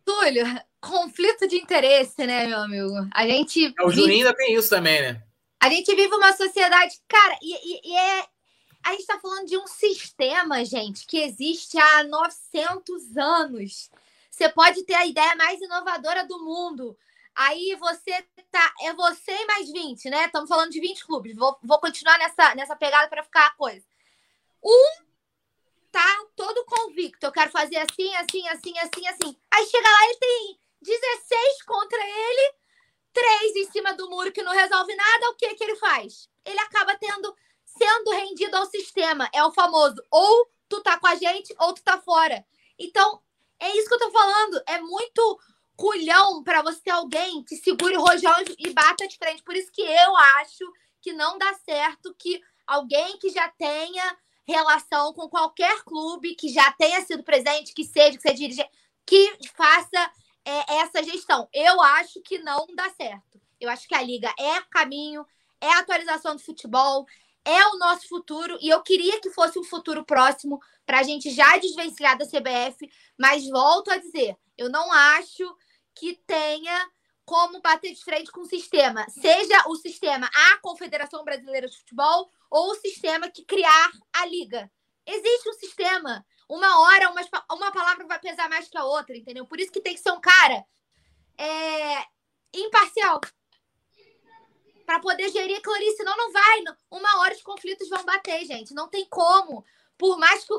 Túlio, 0.05 0.45
conflito 0.81 1.47
de 1.47 1.57
interesse, 1.57 2.27
né, 2.27 2.47
meu 2.47 2.59
amigo? 2.59 3.09
A 3.13 3.27
gente. 3.27 3.75
É, 3.79 3.85
o 3.85 3.91
Juninho 3.91 4.27
ainda 4.27 4.35
tem 4.35 4.55
isso 4.55 4.71
também, 4.71 5.01
né? 5.03 5.23
A 5.63 5.69
gente 5.69 5.95
vive 5.95 6.15
uma 6.15 6.33
sociedade, 6.33 6.97
cara, 7.07 7.39
e, 7.43 7.55
e, 7.55 7.93
e 7.93 7.97
é. 7.97 8.27
A 8.83 8.93
gente 8.93 9.01
está 9.01 9.21
falando 9.21 9.47
de 9.47 9.59
um 9.59 9.67
sistema, 9.67 10.65
gente, 10.65 11.07
que 11.07 11.19
existe 11.19 11.79
há 11.79 12.03
900 12.05 13.15
anos. 13.19 13.91
Você 14.31 14.49
pode 14.49 14.85
ter 14.85 14.95
a 14.95 15.05
ideia 15.05 15.37
mais 15.37 15.61
inovadora 15.61 16.27
do 16.27 16.43
mundo. 16.43 16.97
Aí 17.35 17.77
você 17.79 18.25
tá. 18.51 18.73
É 18.81 18.95
você 18.95 19.33
e 19.33 19.47
mais 19.47 19.71
20, 19.71 20.09
né? 20.09 20.25
Estamos 20.25 20.49
falando 20.49 20.71
de 20.71 20.81
20 20.81 21.05
clubes. 21.05 21.37
Vou, 21.37 21.59
vou 21.63 21.79
continuar 21.79 22.19
nessa, 22.19 22.55
nessa 22.55 22.75
pegada 22.75 23.07
para 23.09 23.23
ficar 23.23 23.47
a 23.47 23.55
coisa. 23.55 23.85
Um 24.63 25.05
tá 25.91 26.25
todo 26.37 26.65
convicto. 26.65 27.27
Eu 27.27 27.33
quero 27.33 27.51
fazer 27.51 27.77
assim, 27.77 28.15
assim, 28.17 28.47
assim, 28.49 28.79
assim, 28.79 29.07
assim. 29.09 29.37
Aí 29.51 29.67
chega 29.67 29.89
lá, 29.89 30.05
ele 30.05 30.17
tem 30.17 30.61
16 30.83 31.63
contra 31.63 31.99
ele 31.99 32.55
três 33.13 33.57
em 33.57 33.71
cima 33.71 33.93
do 33.95 34.09
muro 34.09 34.33
que 34.33 34.43
não 34.43 34.53
resolve 34.53 34.95
nada, 34.95 35.31
o 35.31 35.35
que, 35.35 35.55
que 35.55 35.65
ele 35.65 35.77
faz? 35.77 36.29
Ele 36.45 36.59
acaba 36.61 36.97
tendo 36.97 37.35
sendo 37.65 38.11
rendido 38.11 38.57
ao 38.57 38.67
sistema. 38.67 39.29
É 39.33 39.45
o 39.45 39.53
famoso 39.53 40.03
ou 40.11 40.49
tu 40.69 40.81
tá 40.83 40.99
com 40.99 41.07
a 41.07 41.15
gente 41.15 41.55
ou 41.59 41.73
tu 41.73 41.83
tá 41.83 42.01
fora. 42.01 42.45
Então, 42.79 43.21
é 43.59 43.77
isso 43.77 43.89
que 43.89 43.95
eu 43.95 43.99
tô 43.99 44.11
falando. 44.11 44.63
É 44.67 44.81
muito 44.81 45.41
culhão 45.77 46.43
para 46.43 46.63
você 46.63 46.81
ter 46.81 46.91
alguém 46.91 47.43
que 47.45 47.57
segure 47.57 47.97
o 47.97 48.03
rojão 48.03 48.35
e 48.59 48.71
bata 48.71 49.07
de 49.07 49.17
frente. 49.17 49.43
Por 49.43 49.57
isso 49.57 49.71
que 49.73 49.83
eu 49.83 50.17
acho 50.17 50.65
que 51.01 51.13
não 51.13 51.39
dá 51.39 51.53
certo 51.55 52.15
que 52.19 52.43
alguém 52.67 53.19
que 53.19 53.31
já 53.31 53.49
tenha 53.49 54.19
relação 54.51 55.13
com 55.13 55.29
qualquer 55.29 55.83
clube, 55.85 56.35
que 56.35 56.49
já 56.49 56.71
tenha 56.73 57.01
sido 57.03 57.23
presente, 57.23 57.73
que 57.73 57.85
seja, 57.85 58.17
que 58.17 58.23
seja 58.23 58.37
dirigente, 58.37 58.71
que 59.07 59.37
faça 59.55 60.13
é, 60.45 60.75
essa 60.77 61.03
gestão. 61.03 61.49
Eu 61.53 61.81
acho 61.81 62.21
que 62.23 62.39
não 62.39 62.67
dá 62.75 62.91
certo. 62.91 63.41
Eu 63.61 63.71
acho 63.71 63.87
que 63.87 63.95
a 63.95 64.03
liga 64.03 64.33
é 64.39 64.61
caminho, 64.71 65.25
é 65.61 65.71
atualização 65.75 66.35
do 66.35 66.43
futebol, 66.43 67.07
é 67.45 67.67
o 67.69 67.79
nosso 67.79 68.09
futuro 68.09 68.59
e 68.61 68.69
eu 68.69 68.83
queria 68.83 69.21
que 69.21 69.31
fosse 69.31 69.59
um 69.59 69.65
futuro 69.65 70.05
próximo 70.05 70.61
para 70.85 71.01
a 71.01 71.03
gente 71.03 71.31
já 71.31 71.57
desvencilhar 71.59 72.17
da 72.17 72.27
CBF, 72.27 72.91
mas 73.19 73.49
volto 73.49 73.91
a 73.91 73.97
dizer, 73.97 74.37
eu 74.57 74.69
não 74.69 74.93
acho 74.93 75.45
que 75.95 76.15
tenha 76.27 76.91
como 77.31 77.61
bater 77.61 77.95
de 77.95 78.03
frente 78.03 78.33
com 78.33 78.41
o 78.41 78.45
sistema, 78.45 79.07
seja 79.09 79.69
o 79.69 79.77
sistema 79.77 80.29
a 80.35 80.59
Confederação 80.59 81.23
Brasileira 81.23 81.69
de 81.69 81.79
Futebol 81.79 82.29
ou 82.51 82.73
o 82.73 82.75
sistema 82.75 83.31
que 83.31 83.45
criar 83.45 83.93
a 84.13 84.27
liga. 84.27 84.69
Existe 85.07 85.49
um 85.49 85.53
sistema. 85.53 86.27
Uma 86.49 86.81
hora, 86.81 87.09
uma, 87.09 87.23
uma 87.53 87.71
palavra 87.71 88.05
vai 88.05 88.19
pesar 88.19 88.49
mais 88.49 88.69
que 88.69 88.77
a 88.77 88.85
outra, 88.85 89.17
entendeu? 89.17 89.47
Por 89.47 89.61
isso 89.61 89.71
que 89.71 89.81
tem 89.81 89.95
que 89.95 90.01
ser 90.01 90.11
um 90.11 90.21
cara 90.21 90.67
é, 91.39 92.05
imparcial 92.53 93.21
para 94.85 94.99
poder 94.99 95.31
gerir 95.31 95.57
aquilo 95.57 95.77
ali, 95.77 95.93
senão 95.93 96.17
não 96.17 96.33
vai. 96.33 96.65
Uma 96.91 97.21
hora 97.21 97.33
os 97.33 97.43
conflitos 97.43 97.89
vão 97.89 98.05
bater, 98.05 98.45
gente. 98.45 98.75
Não 98.75 98.89
tem 98.89 99.07
como. 99.09 99.65
Por 99.97 100.19
mais 100.19 100.45
que 100.45 100.53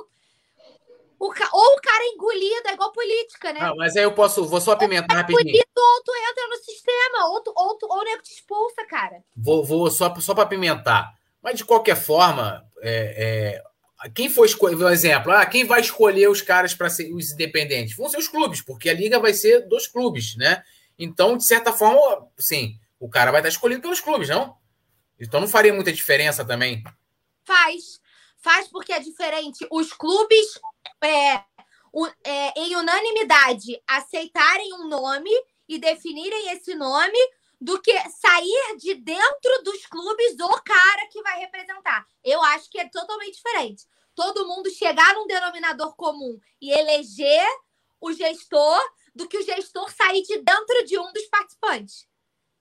o, 1.22 1.28
o 1.28 1.34
ou 1.54 1.78
o 1.78 1.82
cara 1.82 2.04
é 2.04 2.08
engolido, 2.08 2.68
é 2.68 2.74
igual 2.74 2.92
política, 2.92 3.54
né? 3.54 3.60
Não, 3.60 3.76
mas 3.76 3.96
aí 3.96 4.04
eu 4.04 4.12
posso, 4.12 4.44
vou 4.46 4.60
só 4.60 4.72
apimentar 4.72 5.14
é 5.14 5.18
rapidinho. 5.18 5.42
Engolido, 5.42 5.68
ou 5.78 6.04
tu 6.04 6.12
entra 6.16 6.48
no 6.48 6.56
sistema, 6.64 7.26
ou, 7.28 7.44
tu, 7.44 7.54
ou, 7.56 7.78
tu, 7.78 7.86
ou 7.86 8.00
o 8.00 8.04
nego 8.04 8.24
te 8.24 8.34
expulsa, 8.34 8.86
cara. 8.88 9.24
Vou, 9.38 9.64
vou 9.64 9.92
só, 9.92 10.14
só 10.20 10.34
para 10.34 10.44
apimentar. 10.44 11.14
Mas 11.42 11.58
de 11.58 11.66
qualquer 11.66 11.96
forma, 11.96 12.66
é, 12.82 13.62
é, 14.04 14.10
quem 14.10 14.30
for 14.30 14.46
escolher, 14.46 14.76
um 14.76 14.90
exemplo, 14.90 15.32
ah, 15.32 15.46
quem 15.46 15.64
vai 15.64 15.82
escolher 15.82 16.28
os 16.28 16.42
caras 16.42 16.74
para 16.74 16.90
ser 16.90 17.14
os 17.14 17.32
independentes? 17.32 17.96
Vão 17.96 18.10
ser 18.10 18.18
os 18.18 18.28
clubes, 18.28 18.62
porque 18.62 18.90
a 18.90 18.94
liga 18.94 19.20
vai 19.20 19.34
ser 19.34 19.68
dos 19.68 19.88
clubes, 19.88 20.36
né? 20.36 20.64
Então, 20.98 21.38
de 21.38 21.46
certa 21.46 21.72
forma, 21.72 22.28
sim, 22.38 22.80
o 23.00 23.10
cara 23.10 23.32
vai 23.32 23.42
estar 23.42 23.50
escolhido 23.50 23.82
pelos 23.82 24.00
clubes, 24.00 24.30
não? 24.30 24.56
Então 25.20 25.40
não 25.40 25.48
faria 25.48 25.74
muita 25.74 25.94
diferença 25.94 26.44
também. 26.44 26.84
Faz. 27.44 28.02
Faz 28.42 28.68
porque 28.68 28.92
é 28.92 29.00
diferente. 29.00 29.68
Os 29.70 29.94
clubes, 29.94 30.60
é, 31.04 31.44
o, 31.92 32.08
é, 32.24 32.60
em 32.60 32.76
unanimidade, 32.76 33.82
aceitarem 33.88 34.74
um 34.74 34.88
nome 34.88 35.32
e 35.68 35.78
definirem 35.78 36.52
esse 36.52 36.76
nome 36.76 37.18
do 37.60 37.80
que 37.80 37.94
sair 38.10 38.78
de 38.78 38.96
dentro 38.96 39.64
dos 39.64 39.86
clubes 39.86 40.36
o 40.40 40.62
cara 40.64 41.08
que 41.12 41.22
vai 41.22 41.40
representar. 41.40 42.06
Eu 42.24 42.42
acho 42.42 42.70
que 42.70 42.80
é 42.80 42.90
totalmente 42.90 43.36
diferente. 43.36 43.86
Todo 44.16 44.48
mundo 44.48 44.70
chegar 44.72 45.14
num 45.14 45.28
denominador 45.28 45.96
comum 45.96 46.40
e 46.60 46.72
eleger 46.72 47.46
o 48.00 48.12
gestor 48.12 48.82
do 49.14 49.28
que 49.28 49.38
o 49.38 49.44
gestor 49.44 49.92
sair 49.94 50.24
de 50.24 50.40
dentro 50.40 50.86
de 50.86 50.98
um 50.98 51.14
dos 51.14 51.26
participantes. 51.28 52.08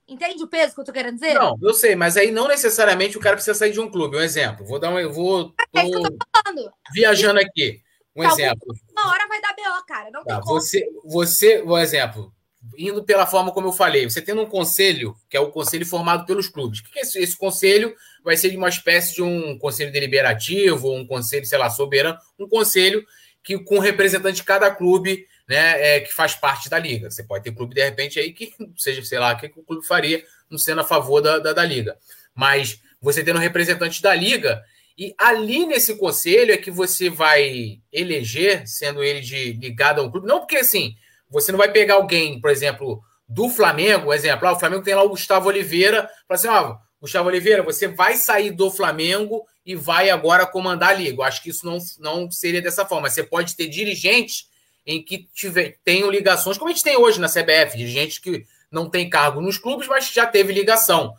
Entende 0.06 0.42
o 0.42 0.48
peso 0.48 0.74
que 0.74 0.80
eu 0.80 0.84
tô 0.84 0.92
querendo 0.92 1.14
dizer? 1.14 1.34
Não, 1.34 1.56
eu 1.62 1.72
sei, 1.72 1.94
mas 1.94 2.16
aí 2.16 2.30
não 2.32 2.48
necessariamente 2.48 3.16
o 3.16 3.20
cara 3.20 3.36
precisa 3.36 3.56
sair 3.56 3.70
de 3.70 3.80
um 3.80 3.90
clube. 3.90 4.16
Um 4.16 4.20
exemplo. 4.20 4.66
Vou 4.66 4.78
dar 4.78 4.90
um. 4.90 4.98
Eu 4.98 5.12
vou. 5.12 5.54
É 5.72 5.84
isso 5.84 6.00
que 6.00 6.06
eu 6.06 6.18
tô 6.18 6.26
falando. 6.44 6.72
Viajando 6.92 7.38
aqui. 7.38 7.80
Um 8.14 8.22
Talvez 8.22 8.46
exemplo. 8.46 8.74
Uma 8.92 9.10
hora 9.10 9.28
vai 9.28 9.40
dar 9.40 9.54
BO, 9.54 9.86
cara. 9.86 10.10
Não 10.10 10.24
tá, 10.24 10.36
tem 10.36 10.44
como. 10.44 10.60
Você, 10.60 10.88
você, 11.04 11.62
um 11.62 11.78
exemplo. 11.78 12.32
Indo 12.76 13.02
pela 13.02 13.26
forma 13.26 13.52
como 13.52 13.68
eu 13.68 13.72
falei, 13.72 14.08
você 14.08 14.20
tendo 14.20 14.42
um 14.42 14.46
conselho, 14.46 15.16
que 15.30 15.36
é 15.36 15.40
o 15.40 15.50
conselho 15.50 15.86
formado 15.86 16.26
pelos 16.26 16.46
clubes. 16.46 16.80
O 16.80 16.84
que 16.84 16.98
é 16.98 17.02
esse, 17.02 17.18
esse 17.18 17.36
conselho? 17.36 17.94
Vai 18.22 18.36
ser 18.36 18.50
de 18.50 18.56
uma 18.56 18.68
espécie 18.68 19.14
de 19.14 19.22
um 19.22 19.58
conselho 19.58 19.90
deliberativo, 19.90 20.92
um 20.92 21.06
conselho, 21.06 21.46
sei 21.46 21.58
lá, 21.58 21.70
soberano, 21.70 22.18
um 22.38 22.46
conselho 22.46 23.04
que 23.42 23.58
com 23.58 23.78
representante 23.78 24.36
de 24.36 24.44
cada 24.44 24.70
clube 24.70 25.26
né, 25.48 25.96
é, 25.96 26.00
que 26.00 26.12
faz 26.12 26.34
parte 26.34 26.70
da 26.70 26.78
liga. 26.78 27.10
Você 27.10 27.24
pode 27.24 27.42
ter 27.42 27.52
clube, 27.52 27.74
de 27.74 27.82
repente, 27.82 28.20
aí 28.20 28.32
que 28.32 28.54
seja, 28.76 29.02
sei 29.02 29.18
lá, 29.18 29.32
o 29.32 29.36
que, 29.36 29.46
o 29.46 29.64
clube 29.64 29.84
faria 29.86 30.22
não 30.48 30.58
sendo 30.58 30.80
a 30.80 30.84
favor 30.84 31.20
da, 31.20 31.38
da, 31.38 31.52
da 31.52 31.64
liga. 31.64 31.96
Mas 32.34 32.80
você 33.00 33.24
tendo 33.24 33.38
representante 33.38 34.00
da 34.00 34.14
liga, 34.14 34.62
e 35.00 35.14
ali 35.16 35.64
nesse 35.64 35.94
conselho 35.94 36.52
é 36.52 36.58
que 36.58 36.70
você 36.70 37.08
vai 37.08 37.80
eleger, 37.90 38.68
sendo 38.68 39.02
ele 39.02 39.20
de 39.20 39.54
ligado 39.54 39.98
a 39.98 40.02
um 40.02 40.10
clube. 40.10 40.26
Não 40.26 40.40
porque 40.40 40.58
assim, 40.58 40.94
você 41.26 41.50
não 41.50 41.58
vai 41.58 41.72
pegar 41.72 41.94
alguém, 41.94 42.38
por 42.38 42.50
exemplo, 42.50 43.02
do 43.26 43.48
Flamengo, 43.48 44.12
exemplo, 44.12 44.46
ah, 44.46 44.52
o 44.52 44.60
Flamengo 44.60 44.82
tem 44.82 44.94
lá 44.94 45.02
o 45.02 45.08
Gustavo 45.08 45.48
Oliveira, 45.48 46.06
para 46.28 46.36
assim, 46.36 46.48
ó, 46.48 46.76
Gustavo 47.00 47.30
Oliveira, 47.30 47.62
você 47.62 47.88
vai 47.88 48.18
sair 48.18 48.50
do 48.50 48.70
Flamengo 48.70 49.46
e 49.64 49.74
vai 49.74 50.10
agora 50.10 50.44
comandar 50.44 50.90
a 50.90 50.92
liga. 50.92 51.16
Eu 51.16 51.22
acho 51.22 51.42
que 51.42 51.48
isso 51.48 51.64
não, 51.64 51.78
não 51.98 52.30
seria 52.30 52.60
dessa 52.60 52.84
forma. 52.84 53.08
Você 53.08 53.22
pode 53.22 53.56
ter 53.56 53.68
dirigentes 53.68 54.50
em 54.86 55.02
que 55.02 55.26
tiver, 55.32 55.78
tenham 55.82 56.10
ligações, 56.10 56.58
como 56.58 56.70
a 56.70 56.74
gente 56.74 56.84
tem 56.84 56.98
hoje 56.98 57.18
na 57.18 57.26
CBF, 57.26 57.74
de 57.74 57.86
gente 57.86 58.20
que 58.20 58.44
não 58.70 58.90
tem 58.90 59.08
cargo 59.08 59.40
nos 59.40 59.56
clubes, 59.56 59.88
mas 59.88 60.12
já 60.12 60.26
teve 60.26 60.52
ligação. 60.52 61.14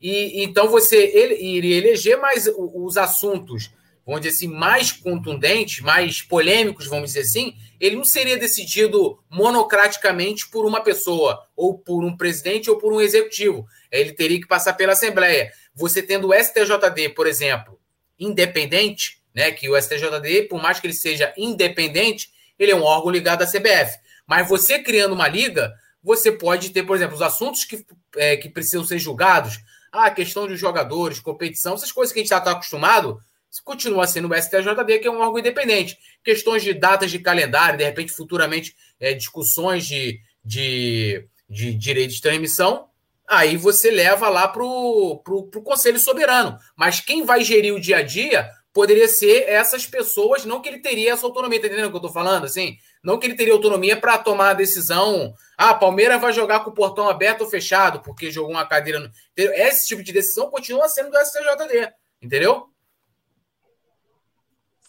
E 0.00 0.44
então 0.44 0.68
você 0.68 0.96
ele, 0.96 1.34
iria 1.34 1.76
eleger, 1.78 2.18
mas 2.20 2.48
os 2.56 2.96
assuntos, 2.96 3.70
vamos 4.04 4.20
dizer 4.20 4.34
assim, 4.36 4.48
mais 4.48 4.92
contundentes, 4.92 5.80
mais 5.80 6.22
polêmicos, 6.22 6.86
vamos 6.86 7.10
dizer 7.10 7.20
assim, 7.20 7.56
ele 7.80 7.96
não 7.96 8.04
seria 8.04 8.36
decidido 8.36 9.18
monocraticamente 9.30 10.48
por 10.48 10.64
uma 10.66 10.82
pessoa, 10.82 11.42
ou 11.56 11.78
por 11.78 12.04
um 12.04 12.16
presidente, 12.16 12.70
ou 12.70 12.78
por 12.78 12.92
um 12.92 13.00
executivo. 13.00 13.66
Ele 13.90 14.12
teria 14.12 14.40
que 14.40 14.46
passar 14.46 14.74
pela 14.74 14.92
Assembleia. 14.92 15.50
Você 15.74 16.02
tendo 16.02 16.28
o 16.28 16.34
STJD, 16.34 17.10
por 17.10 17.26
exemplo, 17.26 17.78
independente, 18.18 19.22
né, 19.34 19.50
que 19.52 19.68
o 19.68 19.80
STJD, 19.80 20.42
por 20.48 20.60
mais 20.60 20.80
que 20.80 20.86
ele 20.86 20.94
seja 20.94 21.32
independente, 21.36 22.30
ele 22.58 22.72
é 22.72 22.76
um 22.76 22.82
órgão 22.82 23.10
ligado 23.10 23.42
à 23.42 23.46
CBF. 23.46 23.98
Mas 24.26 24.48
você 24.48 24.78
criando 24.78 25.12
uma 25.12 25.28
liga, 25.28 25.72
você 26.02 26.32
pode 26.32 26.70
ter, 26.70 26.84
por 26.84 26.96
exemplo, 26.96 27.14
os 27.14 27.22
assuntos 27.22 27.64
que, 27.64 27.84
é, 28.16 28.36
que 28.36 28.48
precisam 28.48 28.84
ser 28.84 28.98
julgados, 28.98 29.58
a 30.04 30.10
questão 30.10 30.46
dos 30.46 30.58
jogadores, 30.58 31.20
competição, 31.20 31.74
essas 31.74 31.92
coisas 31.92 32.12
que 32.12 32.20
a 32.20 32.22
gente 32.22 32.32
está 32.32 32.50
acostumado, 32.50 33.18
continua 33.64 34.06
sendo 34.06 34.28
o 34.28 34.34
STJD, 34.34 34.98
que 34.98 35.08
é 35.08 35.10
um 35.10 35.20
órgão 35.20 35.38
independente. 35.38 35.96
Questões 36.22 36.62
de 36.62 36.74
datas 36.74 37.10
de 37.10 37.18
calendário, 37.18 37.78
de 37.78 37.84
repente, 37.84 38.12
futuramente, 38.12 38.74
é, 39.00 39.14
discussões 39.14 39.86
de, 39.86 40.20
de, 40.44 41.26
de 41.48 41.74
direito 41.74 42.12
de 42.12 42.20
transmissão, 42.20 42.88
aí 43.26 43.56
você 43.56 43.90
leva 43.90 44.28
lá 44.28 44.46
para 44.46 44.62
o 44.62 45.22
Conselho 45.64 45.98
Soberano. 45.98 46.58
Mas 46.76 47.00
quem 47.00 47.24
vai 47.24 47.42
gerir 47.42 47.74
o 47.74 47.80
dia 47.80 47.98
a 47.98 48.02
dia 48.02 48.48
poderia 48.72 49.08
ser 49.08 49.48
essas 49.48 49.86
pessoas, 49.86 50.44
não 50.44 50.60
que 50.60 50.68
ele 50.68 50.80
teria 50.80 51.14
essa 51.14 51.24
autonomia, 51.24 51.58
tá 51.58 51.66
entendendo 51.66 51.86
o 51.86 51.90
que 51.90 51.96
eu 51.96 52.02
tô 52.02 52.12
falando? 52.12 52.44
Assim, 52.44 52.76
não 53.06 53.20
que 53.20 53.26
ele 53.28 53.36
teria 53.36 53.52
autonomia 53.52 53.96
para 53.96 54.18
tomar 54.18 54.50
a 54.50 54.54
decisão. 54.54 55.32
Ah, 55.56 55.72
Palmeiras 55.72 56.20
vai 56.20 56.32
jogar 56.32 56.64
com 56.64 56.70
o 56.70 56.74
portão 56.74 57.08
aberto 57.08 57.42
ou 57.42 57.46
fechado, 57.48 58.02
porque 58.02 58.32
jogou 58.32 58.50
uma 58.50 58.66
cadeira. 58.66 58.98
No... 58.98 59.08
Esse 59.36 59.86
tipo 59.86 60.02
de 60.02 60.12
decisão 60.12 60.50
continua 60.50 60.88
sendo 60.88 61.12
do 61.12 61.16
STJD, 61.16 61.94
entendeu? 62.20 62.68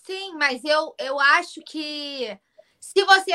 Sim, 0.04 0.34
mas 0.34 0.64
eu, 0.66 0.96
eu 0.98 1.20
acho 1.20 1.62
que 1.62 2.36
se 2.80 3.04
você 3.04 3.34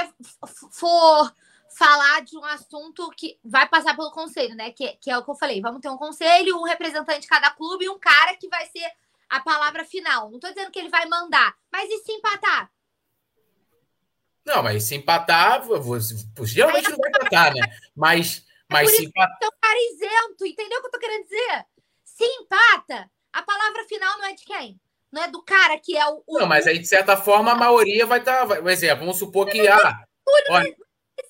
for 0.73 1.33
falar 1.79 2.23
de 2.23 2.37
um 2.37 2.45
assunto 2.45 3.09
que 3.11 3.39
vai 3.45 3.69
passar 3.69 3.95
pelo 3.95 4.11
conselho, 4.11 4.57
né? 4.57 4.73
Que, 4.73 4.97
que 4.97 5.13
é 5.13 5.17
o 5.17 5.23
que 5.23 5.31
eu 5.31 5.37
falei. 5.37 5.61
Vamos 5.61 5.81
ter 5.81 5.91
um 5.91 5.97
conselho, 5.97 6.59
um 6.59 6.65
representante 6.65 7.21
de 7.21 7.29
cada 7.29 7.53
clube 7.53 7.85
e 7.85 7.89
um 7.89 8.01
cara 8.01 8.37
que 8.37 8.49
vai 8.49 8.67
ser 8.67 8.91
a 9.31 9.39
palavra 9.39 9.85
final. 9.85 10.29
Não 10.29 10.39
estou 10.39 10.51
dizendo 10.51 10.73
que 10.73 10.79
ele 10.81 10.89
vai 10.89 11.07
mandar, 11.07 11.55
mas 11.71 11.89
e 11.89 11.99
se 11.99 12.11
empatar? 12.11 12.69
Não, 14.45 14.63
mas 14.63 14.85
se 14.85 14.97
empatar, 14.97 15.63
geralmente 16.43 16.91
não 16.91 16.99
vai 16.99 17.11
empatar, 17.11 17.55
né? 17.55 17.61
Mas, 17.95 18.45
mas 18.71 18.91
é 18.91 18.97
se 18.97 19.05
empatar. 19.05 19.39
É 19.43 19.47
um 19.47 19.61
cara 19.61 19.79
isento, 19.93 20.47
entendeu 20.47 20.79
o 20.79 20.81
que 20.81 20.87
eu 20.89 20.91
tô 20.91 20.99
querendo 20.99 21.25
dizer? 21.25 21.67
Se 22.05 22.25
empata, 22.25 23.11
a 23.33 23.43
palavra 23.43 23.85
final 23.85 24.19
não 24.19 24.27
é 24.27 24.35
de 24.35 24.45
quem? 24.45 24.81
Não 25.13 25.23
é 25.23 25.29
do 25.29 25.43
cara 25.43 25.79
que 25.79 25.97
é 25.97 26.07
o. 26.07 26.23
o... 26.27 26.39
Não, 26.39 26.47
mas 26.47 26.67
aí, 26.67 26.79
de 26.79 26.87
certa 26.87 27.17
forma, 27.17 27.53
a 27.53 27.55
maioria 27.55 28.07
vai 28.07 28.19
estar. 28.19 28.47
Tá, 28.47 28.57
por 28.57 28.71
exemplo, 28.71 29.01
vamos 29.01 29.19
supor 29.19 29.47
que. 29.47 29.67
Ah, 29.69 30.05
olha... 30.49 30.75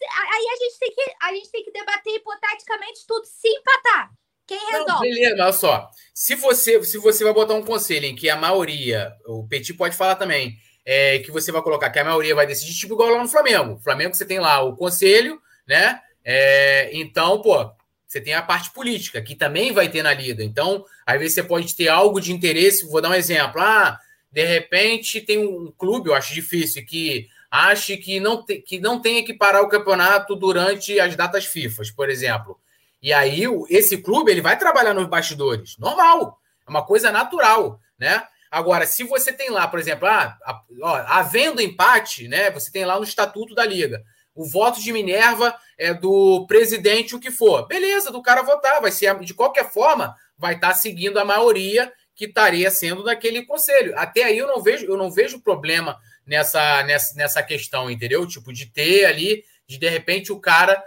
Aí 0.04 0.46
a 0.48 0.56
gente, 0.56 0.78
tem 0.78 0.90
que, 0.92 1.14
a 1.22 1.32
gente 1.32 1.50
tem 1.50 1.64
que 1.64 1.72
debater 1.72 2.14
hipoteticamente 2.14 3.06
tudo 3.06 3.24
se 3.26 3.48
empatar. 3.48 4.10
Quem 4.46 4.58
resolve? 4.58 4.88
Não, 4.88 5.00
beleza, 5.00 5.42
olha 5.42 5.52
só. 5.52 5.90
Se 6.14 6.34
você, 6.34 6.82
se 6.84 6.98
você 6.98 7.24
vai 7.24 7.32
botar 7.32 7.54
um 7.54 7.64
conselho 7.64 8.06
em 8.06 8.14
que 8.14 8.28
a 8.28 8.36
maioria, 8.36 9.12
o 9.26 9.46
Petit 9.46 9.74
pode 9.74 9.96
falar 9.96 10.16
também, 10.16 10.56
é, 10.84 11.18
que 11.20 11.30
você 11.30 11.52
vai 11.52 11.62
colocar 11.62 11.90
que 11.90 11.98
a 11.98 12.04
maioria 12.04 12.34
vai 12.34 12.46
decidir, 12.46 12.74
tipo 12.74 12.94
igual 12.94 13.10
lá 13.10 13.22
no 13.22 13.28
Flamengo. 13.28 13.78
Flamengo 13.78 14.14
você 14.14 14.24
tem 14.24 14.40
lá 14.40 14.62
o 14.62 14.76
conselho, 14.76 15.40
né? 15.66 16.00
É, 16.24 16.90
então, 16.92 17.40
pô, 17.40 17.70
você 18.06 18.20
tem 18.20 18.34
a 18.34 18.42
parte 18.42 18.70
política, 18.72 19.22
que 19.22 19.34
também 19.34 19.72
vai 19.72 19.88
ter 19.88 20.02
na 20.02 20.12
liga. 20.12 20.44
Então, 20.44 20.84
às 21.06 21.18
vezes 21.18 21.34
você 21.34 21.42
pode 21.42 21.74
ter 21.74 21.88
algo 21.88 22.20
de 22.20 22.32
interesse. 22.32 22.86
Vou 22.86 23.00
dar 23.00 23.10
um 23.10 23.14
exemplo. 23.14 23.60
Ah, 23.60 23.98
de 24.30 24.44
repente 24.44 25.20
tem 25.20 25.38
um 25.38 25.72
clube, 25.76 26.08
eu 26.08 26.14
acho 26.14 26.34
difícil, 26.34 26.84
que 26.84 27.28
ache 27.50 27.96
que 27.96 28.18
não, 28.18 28.44
te, 28.44 28.60
que 28.60 28.80
não 28.80 29.00
tenha 29.00 29.24
que 29.24 29.34
parar 29.34 29.62
o 29.62 29.68
campeonato 29.68 30.34
durante 30.34 30.98
as 30.98 31.14
datas 31.16 31.44
FIFA, 31.46 31.82
por 31.96 32.08
exemplo. 32.10 32.58
E 33.02 33.12
aí, 33.12 33.44
esse 33.68 33.98
clube 33.98 34.30
ele 34.30 34.40
vai 34.40 34.58
trabalhar 34.58 34.94
nos 34.94 35.06
bastidores. 35.06 35.76
Normal. 35.78 36.38
É 36.66 36.70
uma 36.70 36.84
coisa 36.84 37.10
natural, 37.10 37.80
né? 37.98 38.22
Agora, 38.52 38.84
se 38.84 39.02
você 39.02 39.32
tem 39.32 39.48
lá, 39.48 39.66
por 39.66 39.78
exemplo, 39.78 40.06
ah, 40.06 40.38
ó, 40.82 40.96
havendo 41.06 41.62
empate, 41.62 42.28
né? 42.28 42.50
Você 42.50 42.70
tem 42.70 42.84
lá 42.84 42.98
no 42.98 43.02
estatuto 43.02 43.54
da 43.54 43.64
liga. 43.64 44.04
O 44.34 44.44
voto 44.44 44.78
de 44.78 44.92
Minerva 44.92 45.56
é 45.78 45.94
do 45.94 46.46
presidente, 46.46 47.16
o 47.16 47.18
que 47.18 47.30
for. 47.30 47.66
Beleza, 47.66 48.10
do 48.10 48.20
cara 48.20 48.42
votar. 48.42 48.78
Vai 48.82 48.92
ser, 48.92 49.18
de 49.20 49.32
qualquer 49.32 49.72
forma, 49.72 50.14
vai 50.36 50.56
estar 50.56 50.68
tá 50.68 50.74
seguindo 50.74 51.18
a 51.18 51.24
maioria 51.24 51.90
que 52.14 52.26
estaria 52.26 52.70
sendo 52.70 53.02
daquele 53.02 53.46
conselho. 53.46 53.98
Até 53.98 54.24
aí 54.24 54.36
eu 54.36 54.46
não 54.46 54.62
vejo, 54.62 54.84
eu 54.84 54.98
não 54.98 55.10
vejo 55.10 55.40
problema 55.40 55.98
nessa, 56.26 56.82
nessa, 56.82 57.14
nessa 57.14 57.42
questão, 57.42 57.90
entendeu? 57.90 58.26
Tipo, 58.26 58.52
de 58.52 58.66
ter 58.66 59.06
ali, 59.06 59.44
de 59.66 59.78
de 59.78 59.88
repente 59.88 60.30
o 60.30 60.38
cara, 60.38 60.84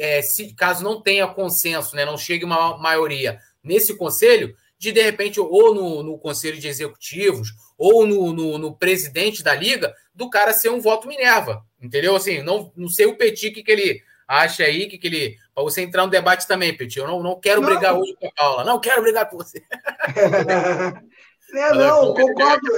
é, 0.00 0.20
se, 0.20 0.52
caso 0.54 0.82
não 0.82 1.00
tenha 1.00 1.28
consenso, 1.28 1.94
né, 1.94 2.04
não 2.04 2.18
chegue 2.18 2.44
uma 2.44 2.76
maioria 2.76 3.38
nesse 3.62 3.96
conselho, 3.96 4.56
de 4.84 4.92
de 4.92 5.02
repente, 5.02 5.40
ou 5.40 5.74
no, 5.74 6.02
no 6.02 6.18
conselho 6.18 6.58
de 6.58 6.68
executivos, 6.68 7.48
ou 7.76 8.06
no, 8.06 8.32
no, 8.32 8.58
no, 8.58 8.76
presidente 8.76 9.42
da 9.42 9.54
liga, 9.54 9.94
do 10.14 10.30
cara 10.30 10.52
ser 10.52 10.68
um 10.68 10.80
voto 10.80 11.08
Minerva, 11.08 11.64
entendeu? 11.80 12.14
Assim, 12.14 12.42
não, 12.42 12.72
não 12.76 12.88
sei 12.88 13.06
o 13.06 13.16
Petit 13.16 13.50
que, 13.50 13.62
que 13.62 13.72
ele 13.72 14.02
acha 14.28 14.64
aí, 14.64 14.86
que, 14.86 14.98
que 14.98 15.06
ele. 15.06 15.36
Para 15.54 15.64
você 15.64 15.82
entrar 15.82 16.04
no 16.04 16.10
debate 16.10 16.46
também, 16.46 16.76
Petit. 16.76 16.98
Eu 16.98 17.06
não, 17.06 17.22
não 17.22 17.40
quero 17.40 17.60
não. 17.60 17.68
brigar 17.68 17.94
hoje 17.96 18.14
com 18.20 18.26
a 18.26 18.32
Paula, 18.32 18.64
não 18.64 18.80
quero 18.80 19.02
brigar 19.02 19.28
com 19.28 19.36
você. 19.36 19.62
É, 21.56 21.72
não, 21.72 22.12
concordo. 22.14 22.68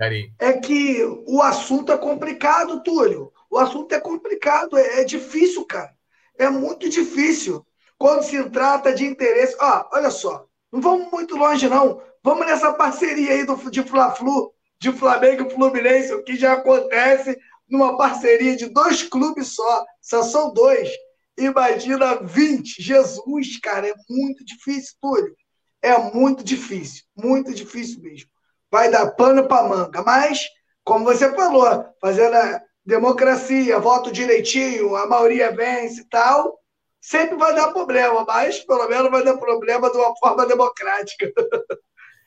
É, 0.00 0.28
é, 0.38 0.52
que 0.52 1.02
o 1.26 1.42
assunto 1.42 1.90
é 1.90 1.98
complicado, 1.98 2.80
Túlio. 2.84 3.32
O 3.50 3.58
assunto 3.58 3.92
é 3.92 3.98
complicado, 3.98 4.78
é, 4.78 5.00
é 5.00 5.04
difícil, 5.04 5.64
cara. 5.64 5.92
É 6.38 6.48
muito 6.48 6.88
difícil. 6.88 7.66
Quando 7.98 8.22
se 8.22 8.42
trata 8.50 8.94
de 8.94 9.04
interesse. 9.04 9.56
Ah, 9.58 9.88
olha 9.92 10.10
só, 10.10 10.45
não 10.72 10.80
vamos 10.80 11.10
muito 11.10 11.36
longe, 11.36 11.68
não. 11.68 12.02
Vamos 12.22 12.46
nessa 12.46 12.72
parceria 12.72 13.32
aí 13.32 13.44
do, 13.44 13.70
de 13.70 13.82
Fla-Flu, 13.82 14.52
de 14.80 14.92
Flamengo 14.92 15.46
e 15.46 15.50
Fluminense, 15.50 16.12
o 16.12 16.24
que 16.24 16.36
já 16.36 16.54
acontece 16.54 17.38
numa 17.68 17.96
parceria 17.96 18.56
de 18.56 18.66
dois 18.66 19.02
clubes 19.02 19.54
só. 19.54 19.84
Só 20.00 20.22
são 20.22 20.52
dois. 20.52 20.90
Imagina 21.38 22.16
20. 22.22 22.82
Jesus, 22.82 23.58
cara, 23.60 23.88
é 23.88 23.94
muito 24.08 24.44
difícil, 24.44 24.94
Túlio. 25.00 25.36
É 25.82 25.96
muito 25.98 26.42
difícil, 26.42 27.04
muito 27.16 27.54
difícil 27.54 28.02
mesmo. 28.02 28.28
Vai 28.70 28.90
dar 28.90 29.12
pano 29.12 29.46
para 29.46 29.68
manga. 29.68 30.02
Mas, 30.02 30.48
como 30.82 31.04
você 31.04 31.32
falou, 31.32 31.84
fazendo 32.00 32.34
a 32.34 32.60
democracia, 32.84 33.78
voto 33.78 34.10
direitinho, 34.10 34.96
a 34.96 35.06
maioria 35.06 35.54
vence 35.54 36.00
e 36.00 36.08
tal, 36.08 36.58
sempre 37.00 37.36
vai 37.36 37.54
dar 37.54 37.72
problema, 37.72 38.24
mas 38.24 38.60
pelo 38.60 38.88
menos 38.88 39.10
vai 39.10 39.24
dar 39.24 39.36
problema 39.36 39.90
de 39.90 39.96
uma 39.96 40.16
forma 40.16 40.46
democrática. 40.46 41.32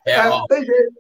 É, 0.06 0.14
é 0.18 0.30
ó, 0.30 0.46
tem 0.48 0.66
jeito. 0.66 0.94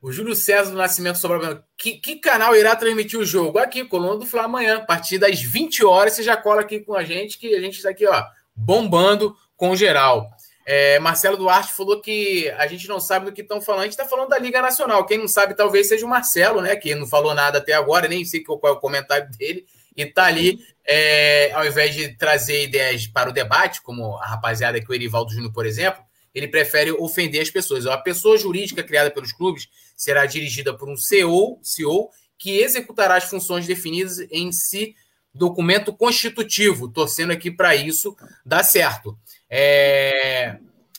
O 0.00 0.12
Júlio 0.12 0.36
César 0.36 0.70
do 0.70 0.76
Nascimento 0.76 1.18
Sobral. 1.18 1.62
Que, 1.76 1.98
que 1.98 2.16
canal 2.16 2.54
irá 2.54 2.76
transmitir 2.76 3.18
o 3.18 3.24
jogo? 3.24 3.58
Aqui, 3.58 3.84
Coluna 3.84 4.18
do 4.18 4.26
Fla 4.26 4.44
amanhã, 4.44 4.78
a 4.78 4.84
partir 4.84 5.18
das 5.18 5.42
20 5.42 5.84
horas. 5.84 6.12
Você 6.12 6.22
já 6.22 6.36
cola 6.36 6.60
aqui 6.60 6.80
com 6.80 6.94
a 6.94 7.02
gente, 7.02 7.38
que 7.38 7.54
a 7.54 7.60
gente 7.60 7.76
está 7.76 7.90
aqui, 7.90 8.06
ó, 8.06 8.24
bombando 8.54 9.36
com 9.56 9.74
geral. 9.74 10.30
É, 10.64 10.98
Marcelo 10.98 11.36
Duarte 11.36 11.72
falou 11.72 12.00
que 12.00 12.50
a 12.58 12.66
gente 12.66 12.88
não 12.88 12.98
sabe 12.98 13.26
do 13.26 13.32
que 13.32 13.40
estão 13.40 13.60
falando. 13.60 13.82
A 13.82 13.84
gente 13.84 13.92
está 13.92 14.04
falando 14.04 14.28
da 14.28 14.38
Liga 14.38 14.60
Nacional. 14.60 15.06
Quem 15.06 15.18
não 15.18 15.28
sabe, 15.28 15.54
talvez 15.54 15.88
seja 15.88 16.04
o 16.04 16.08
Marcelo, 16.08 16.60
né? 16.60 16.74
Que 16.76 16.94
não 16.94 17.06
falou 17.06 17.34
nada 17.34 17.58
até 17.58 17.72
agora, 17.72 18.08
nem 18.08 18.24
sei 18.24 18.42
qual 18.42 18.60
é 18.64 18.70
o 18.70 18.80
comentário 18.80 19.30
dele. 19.36 19.64
E 19.96 20.02
está 20.02 20.26
ali, 20.26 20.58
é, 20.84 21.50
ao 21.52 21.66
invés 21.66 21.94
de 21.94 22.16
trazer 22.16 22.64
ideias 22.64 23.06
para 23.06 23.30
o 23.30 23.32
debate, 23.32 23.80
como 23.82 24.16
a 24.16 24.26
rapaziada 24.26 24.80
que 24.80 24.90
o 24.90 24.94
Erivaldo 24.94 25.32
Júnior, 25.32 25.52
por 25.52 25.64
exemplo, 25.64 26.02
ele 26.34 26.48
prefere 26.48 26.92
ofender 26.92 27.40
as 27.40 27.50
pessoas. 27.50 27.86
A 27.86 27.96
pessoa 27.96 28.36
jurídica 28.36 28.82
criada 28.82 29.10
pelos 29.10 29.32
clubes 29.32 29.68
será 29.96 30.26
dirigida 30.26 30.76
por 30.76 30.88
um 30.88 30.96
CEO, 30.96 31.58
CEO 31.62 32.10
que 32.38 32.58
executará 32.58 33.16
as 33.16 33.24
funções 33.24 33.66
definidas 33.66 34.18
em 34.30 34.52
si 34.52 34.94
documento 35.34 35.92
constitutivo, 35.92 36.88
torcendo 36.88 37.32
aqui 37.32 37.50
para 37.50 37.74
isso 37.74 38.16
dar 38.44 38.62
certo. 38.62 39.18
É, 39.48 40.58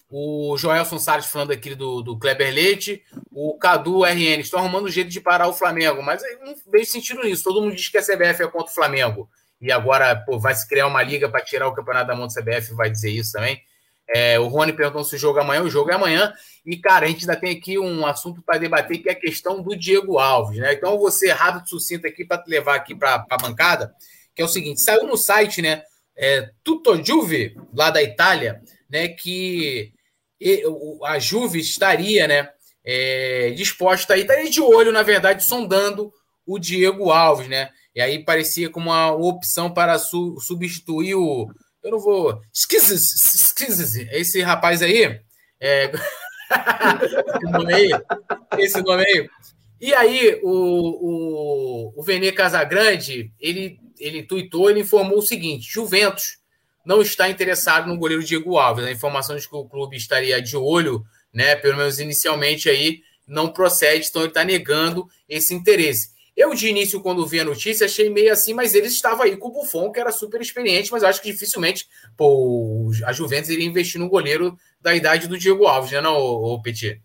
o 0.10 0.58
Joelson 0.58 1.00
Salles 1.00 1.26
falando 1.26 1.52
aqui 1.52 1.76
do, 1.76 2.02
do 2.02 2.18
Kleber 2.18 2.54
Leite, 2.54 3.04
o 3.32 3.58
Cadu 3.58 4.04
RN, 4.04 4.40
estão 4.40 4.60
arrumando 4.60 4.86
um 4.86 4.90
jeito 4.90 5.10
de 5.10 5.20
parar 5.20 5.48
o 5.48 5.54
Flamengo, 5.54 6.02
mas 6.02 6.24
eu 6.24 6.40
não 6.46 6.56
vejo 6.72 6.92
sentido 6.92 7.24
nisso. 7.24 7.44
Todo 7.44 7.62
mundo 7.62 7.76
diz 7.76 7.90
que 7.90 7.98
a 7.98 8.02
CBF 8.02 8.44
é 8.44 8.48
contra 8.48 8.72
o 8.72 8.74
Flamengo. 8.74 9.30
E 9.60 9.72
agora 9.72 10.16
pô, 10.16 10.40
vai 10.40 10.56
se 10.56 10.68
criar 10.68 10.88
uma 10.88 11.04
liga 11.04 11.28
para 11.28 11.44
tirar 11.44 11.68
o 11.68 11.74
campeonato 11.74 12.08
da 12.08 12.16
mão 12.16 12.28
do 12.28 12.34
CBF, 12.34 12.74
vai 12.74 12.90
dizer 12.90 13.12
isso 13.12 13.34
também. 13.34 13.62
É, 14.10 14.40
o 14.40 14.48
Rony 14.48 14.72
perguntou 14.72 15.04
se 15.04 15.16
o 15.16 15.20
jogo 15.20 15.40
é 15.40 15.42
amanhã, 15.42 15.64
o 15.64 15.70
jogo 15.70 15.92
é 15.92 15.96
amanhã. 15.96 16.34
E, 16.66 16.78
cara, 16.78 17.06
a 17.06 17.10
gente 17.10 17.22
ainda 17.22 17.36
tem 17.36 17.58
aqui 17.58 17.78
um 17.78 18.06
assunto 18.06 18.42
para 18.42 18.58
debater, 18.58 19.00
que 19.00 19.10
é 19.10 19.12
a 19.12 19.16
questão 19.16 19.62
do 19.62 19.76
Diego 19.76 20.18
Alves, 20.18 20.60
né? 20.60 20.74
Então, 20.74 20.94
eu 20.94 21.00
vou 21.00 21.12
ser 21.12 21.32
rápido, 21.32 21.68
sucinto 21.68 22.08
aqui 22.08 22.24
para 22.24 22.44
levar 22.48 22.76
aqui 22.76 22.96
para 22.96 23.26
a 23.30 23.38
bancada, 23.38 23.94
que 24.34 24.42
é 24.42 24.46
o 24.46 24.48
seguinte: 24.48 24.80
saiu 24.80 25.06
no 25.06 25.18
site, 25.18 25.62
né? 25.62 25.84
é, 26.18 26.50
Tuto 26.64 27.02
Juve, 27.04 27.56
lá 27.74 27.92
da 27.92 28.02
Itália, 28.02 28.62
né, 28.90 29.08
que 29.08 29.94
a 31.06 31.20
Juve 31.20 31.60
estaria 31.60 32.28
né, 32.28 32.50
é, 32.86 33.52
disposta 33.52 34.14
aí, 34.14 34.22
estaria 34.22 34.50
de 34.50 34.62
olho, 34.62 34.92
na 34.92 35.04
verdade, 35.04 35.44
sondando 35.44 36.12
o 36.46 36.58
Diego 36.58 37.12
Alves, 37.12 37.48
né? 37.48 37.70
E 37.94 38.02
aí 38.02 38.24
parecia 38.24 38.70
como 38.70 38.90
uma 38.90 39.12
opção 39.12 39.74
para 39.74 39.98
su 39.98 40.40
substituir 40.40 41.16
o. 41.16 41.50
Eu 41.84 41.92
não 41.92 42.00
vou. 42.00 42.40
Esquisite, 42.54 44.08
esse 44.12 44.42
rapaz 44.42 44.82
aí. 44.82 45.20
É... 45.60 45.92
esse 47.42 47.52
nome 47.52 47.74
aí. 47.74 47.90
Esse 48.60 48.82
nome 48.82 49.04
aí. 49.04 49.30
E 49.80 49.94
aí, 49.94 50.40
o, 50.44 50.50
o, 50.50 51.94
o 52.00 52.04
Vene 52.04 52.32
Casagrande, 52.32 53.32
ele 53.40 53.80
ele 54.00 54.24
tuitou, 54.24 54.70
ele 54.70 54.82
informou 54.82 55.20
o 55.20 55.24
seguinte: 55.24 55.72
Juventus 55.72 56.38
não 56.88 57.02
está 57.02 57.30
interessado 57.30 57.86
no 57.86 57.98
goleiro 57.98 58.24
Diego 58.24 58.58
Alves. 58.58 58.86
A 58.86 58.92
informação 58.92 59.36
de 59.36 59.48
que 59.48 59.54
o 59.54 59.66
clube 59.66 59.98
estaria 59.98 60.42
de 60.42 60.56
olho, 60.56 61.04
né, 61.34 61.54
pelo 61.54 61.76
menos 61.76 62.00
inicialmente 62.00 62.70
aí, 62.70 63.02
não 63.28 63.50
procede, 63.50 64.08
então 64.08 64.22
ele 64.22 64.30
está 64.30 64.46
negando 64.46 65.06
esse 65.28 65.54
interesse. 65.54 66.16
Eu, 66.34 66.54
de 66.54 66.70
início, 66.70 67.02
quando 67.02 67.28
vi 67.28 67.42
a 67.42 67.44
notícia, 67.44 67.86
achei 67.86 68.10
meio 68.10 68.32
assim, 68.32 68.54
mas 68.54 68.74
ele 68.74 68.88
estava 68.88 69.26
aí 69.26 69.36
com 69.36 69.50
o 69.50 69.52
Buffon, 69.52 69.92
que 69.92 70.00
era 70.00 70.14
super 70.14 70.40
experiente, 70.40 70.90
mas 70.90 71.04
acho 71.04 71.22
que 71.22 71.30
dificilmente 71.30 71.86
pô, 72.16 72.90
a 73.04 73.12
Juventus 73.12 73.50
iria 73.50 73.66
investir 73.66 74.00
no 74.00 74.08
goleiro 74.08 74.58
da 74.80 74.96
idade 74.96 75.28
do 75.28 75.38
Diego 75.38 75.66
Alves, 75.66 75.92
né, 75.92 76.00
não, 76.00 76.16
o 76.16 76.62
Petit? 76.62 77.02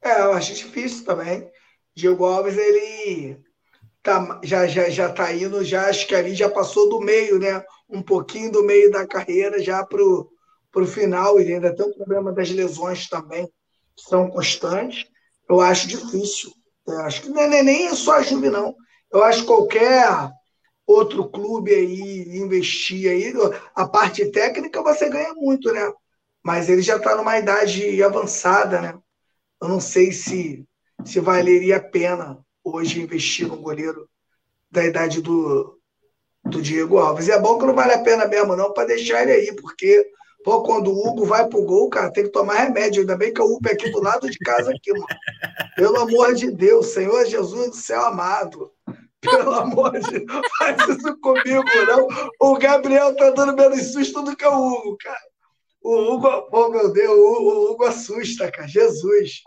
É, 0.00 0.20
eu 0.20 0.32
acho 0.34 0.54
difícil 0.54 1.04
também. 1.04 1.50
Diego 1.96 2.24
Alves, 2.24 2.56
ele 2.56 3.38
tá, 4.04 4.40
já 4.44 4.68
já 4.68 4.88
já 4.88 5.08
tá 5.08 5.32
indo, 5.32 5.64
já 5.64 5.88
acho 5.88 6.06
que 6.06 6.14
ali 6.14 6.32
já 6.32 6.48
passou 6.48 6.88
do 6.88 7.00
meio, 7.00 7.40
né? 7.40 7.60
Um 7.90 8.02
pouquinho 8.02 8.52
do 8.52 8.62
meio 8.62 8.90
da 8.90 9.06
carreira 9.06 9.62
já 9.62 9.84
pro 9.84 10.30
pro 10.72 10.86
final, 10.86 11.40
ele 11.40 11.54
ainda 11.54 11.74
tem 11.74 11.84
o 11.84 11.94
problema 11.94 12.32
das 12.32 12.50
lesões 12.50 13.08
também, 13.08 13.46
que 13.96 14.04
são 14.08 14.30
constantes. 14.30 15.06
Eu 15.48 15.60
acho 15.60 15.88
difícil. 15.88 16.52
Eu 16.86 17.00
acho 17.00 17.22
que 17.22 17.38
é 17.38 17.62
nem 17.62 17.94
só 17.94 18.14
a 18.14 18.22
Juve, 18.22 18.50
não. 18.50 18.74
Eu 19.12 19.22
acho 19.24 19.40
que 19.40 19.46
qualquer 19.46 20.30
outro 20.86 21.28
clube 21.28 21.72
aí 21.72 22.38
investir 22.38 23.10
aí, 23.10 23.32
a 23.74 23.86
parte 23.86 24.30
técnica 24.30 24.82
você 24.82 25.08
ganha 25.08 25.32
muito, 25.34 25.72
né? 25.72 25.92
Mas 26.42 26.68
ele 26.68 26.82
já 26.82 26.96
está 26.96 27.16
numa 27.16 27.38
idade 27.38 28.02
avançada, 28.02 28.80
né? 28.80 28.98
Eu 29.60 29.68
não 29.68 29.80
sei 29.80 30.10
se, 30.12 30.66
se 31.04 31.20
valeria 31.20 31.76
a 31.76 31.82
pena 31.82 32.38
hoje 32.64 33.00
investir 33.00 33.46
num 33.46 33.60
goleiro 33.60 34.08
da 34.70 34.84
idade 34.84 35.20
do, 35.20 35.79
do 36.44 36.60
Diego 36.60 36.98
Alves. 36.98 37.28
E 37.28 37.32
é 37.32 37.38
bom 37.38 37.58
que 37.58 37.66
não 37.66 37.74
vale 37.74 37.92
a 37.92 38.02
pena 38.02 38.26
mesmo, 38.26 38.56
não, 38.56 38.72
para 38.72 38.86
deixar 38.86 39.22
ele 39.22 39.32
aí, 39.32 39.56
porque 39.56 40.10
pô, 40.44 40.62
quando 40.62 40.90
o 40.90 41.06
Hugo 41.08 41.26
vai 41.26 41.46
pro 41.46 41.64
gol, 41.64 41.90
cara, 41.90 42.12
tem 42.12 42.24
que 42.24 42.30
tomar 42.30 42.54
remédio. 42.54 43.00
Ainda 43.00 43.16
bem 43.16 43.32
que 43.32 43.40
o 43.40 43.44
Hugo 43.44 43.68
é 43.68 43.72
aqui 43.72 43.90
do 43.90 44.02
lado 44.02 44.28
de 44.30 44.38
casa, 44.38 44.70
aqui, 44.70 44.92
mano. 44.92 45.06
Pelo 45.76 46.00
amor 46.00 46.34
de 46.34 46.50
Deus, 46.50 46.86
Senhor 46.86 47.26
Jesus 47.26 47.70
do 47.70 47.76
céu 47.76 48.06
amado. 48.06 48.72
Pelo 49.20 49.52
amor 49.52 49.92
de 50.00 50.20
Deus, 50.20 50.46
faz 50.58 50.88
isso 50.88 51.16
comigo, 51.20 51.64
não. 51.86 52.08
O 52.40 52.56
Gabriel 52.58 53.14
tá 53.14 53.30
dando 53.30 53.54
menos 53.54 53.92
susto 53.92 54.22
do 54.22 54.34
que 54.34 54.46
o 54.46 54.54
Hugo, 54.54 54.96
cara. 54.98 55.20
O 55.82 56.14
Hugo, 56.14 56.48
oh 56.52 56.68
meu 56.68 56.92
Deus, 56.92 57.18
o 57.18 57.70
Hugo 57.70 57.84
assusta, 57.84 58.50
cara. 58.50 58.66
Jesus. 58.66 59.42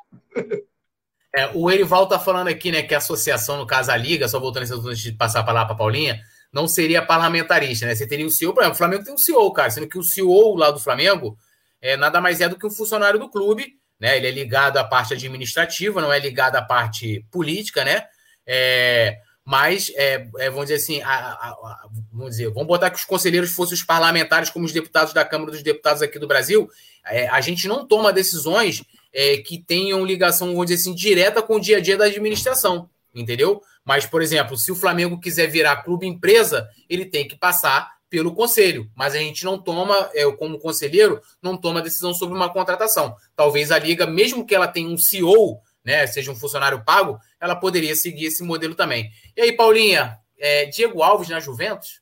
É, 1.36 1.50
o 1.56 1.72
Erival 1.72 2.08
tá 2.08 2.20
falando 2.20 2.48
aqui, 2.48 2.72
né, 2.72 2.84
que 2.84 2.94
a 2.94 3.00
associação, 3.00 3.58
no 3.58 3.66
caso 3.66 3.92
a 3.92 3.98
Liga, 3.98 4.28
só 4.28 4.40
voltando 4.40 4.64
antes 4.88 5.00
de 5.00 5.12
passar 5.14 5.40
a 5.40 5.44
palavra 5.44 5.70
para 5.70 5.78
Paulinha, 5.78 6.22
não 6.54 6.68
seria 6.68 7.02
parlamentarista, 7.02 7.88
né? 7.88 7.96
Você 7.96 8.08
teria 8.08 8.26
o 8.26 8.30
CEO, 8.30 8.54
por 8.54 8.62
exemplo, 8.62 8.76
o 8.76 8.78
Flamengo 8.78 9.04
tem 9.04 9.14
um 9.14 9.18
CEO, 9.18 9.52
cara, 9.52 9.72
sendo 9.72 9.88
que 9.88 9.98
o 9.98 10.04
CEO 10.04 10.56
lá 10.56 10.70
do 10.70 10.80
Flamengo 10.80 11.36
é 11.82 11.98
nada 11.98 12.22
mais 12.22 12.40
é 12.40 12.48
do 12.48 12.58
que 12.58 12.68
um 12.68 12.72
funcionário 12.72 13.20
do 13.20 13.28
clube, 13.28 13.74
né? 14.00 14.16
Ele 14.18 14.28
é 14.28 14.32
ligado 14.32 14.78
à 14.78 14.84
parte 14.84 15.14
administrativa, 15.14 16.00
não 16.00 16.14
é 16.14 16.20
ligado 16.20 16.56
à 16.56 16.62
parte 16.62 17.26
política, 17.32 17.84
né? 17.84 18.04
É, 18.46 19.18
mas, 19.44 19.92
é, 19.96 20.28
é, 20.38 20.50
vamos 20.50 20.68
dizer 20.68 20.76
assim, 20.76 21.02
a, 21.02 21.10
a, 21.10 21.50
a, 21.50 21.88
vamos 22.12 22.32
dizer, 22.32 22.50
vamos 22.52 22.68
botar 22.68 22.90
que 22.90 22.98
os 22.98 23.04
conselheiros 23.04 23.52
fossem 23.52 23.74
os 23.74 23.84
parlamentares, 23.84 24.50
como 24.50 24.66
os 24.66 24.72
deputados 24.72 25.14
da 25.14 25.26
Câmara 25.26 25.52
dos 25.52 25.64
Deputados 25.64 26.02
aqui 26.02 26.18
do 26.18 26.28
Brasil, 26.28 26.70
é, 27.06 27.28
a 27.28 27.42
gente 27.42 27.68
não 27.68 27.86
toma 27.86 28.14
decisões 28.14 28.84
é, 29.12 29.38
que 29.38 29.58
tenham 29.62 30.06
ligação, 30.06 30.48
vamos 30.48 30.68
dizer 30.68 30.82
assim, 30.82 30.96
direta 30.96 31.42
com 31.42 31.56
o 31.56 31.60
dia 31.60 31.78
a 31.78 31.82
dia 31.82 31.98
da 31.98 32.06
administração, 32.06 32.90
entendeu? 33.14 33.62
Mas, 33.84 34.06
por 34.06 34.22
exemplo, 34.22 34.58
se 34.58 34.72
o 34.72 34.76
Flamengo 34.76 35.20
quiser 35.20 35.48
virar 35.48 35.84
clube 35.84 36.08
empresa, 36.08 36.68
ele 36.90 37.06
tem 37.06 37.28
que 37.28 37.36
passar 37.36 37.92
pelo 38.10 38.36
conselho, 38.36 38.92
mas 38.96 39.16
a 39.16 39.18
gente 39.18 39.44
não 39.44 39.58
toma, 39.58 40.10
eu 40.14 40.38
como 40.38 40.60
conselheiro, 40.60 41.20
não 41.42 41.58
toma 41.58 41.82
decisão 41.82 42.14
sobre 42.14 42.36
uma 42.36 42.48
contratação. 42.54 43.16
Talvez 43.36 43.72
a 43.72 43.80
liga, 43.80 44.06
mesmo 44.06 44.46
que 44.46 44.54
ela 44.54 44.68
tenha 44.68 44.88
um 44.88 44.98
CEO, 45.00 45.60
né, 45.84 46.06
seja 46.06 46.32
um 46.32 46.36
funcionário 46.36 46.86
pago, 46.86 47.20
ela 47.42 47.56
poderia 47.56 47.96
seguir 47.96 48.26
esse 48.26 48.44
modelo 48.44 48.76
também. 48.76 49.10
E 49.36 49.42
aí, 49.42 49.52
Paulinha, 49.54 50.20
é, 50.38 50.66
Diego 50.66 51.02
Alves 51.02 51.30
na 51.30 51.40
Juventus? 51.40 52.02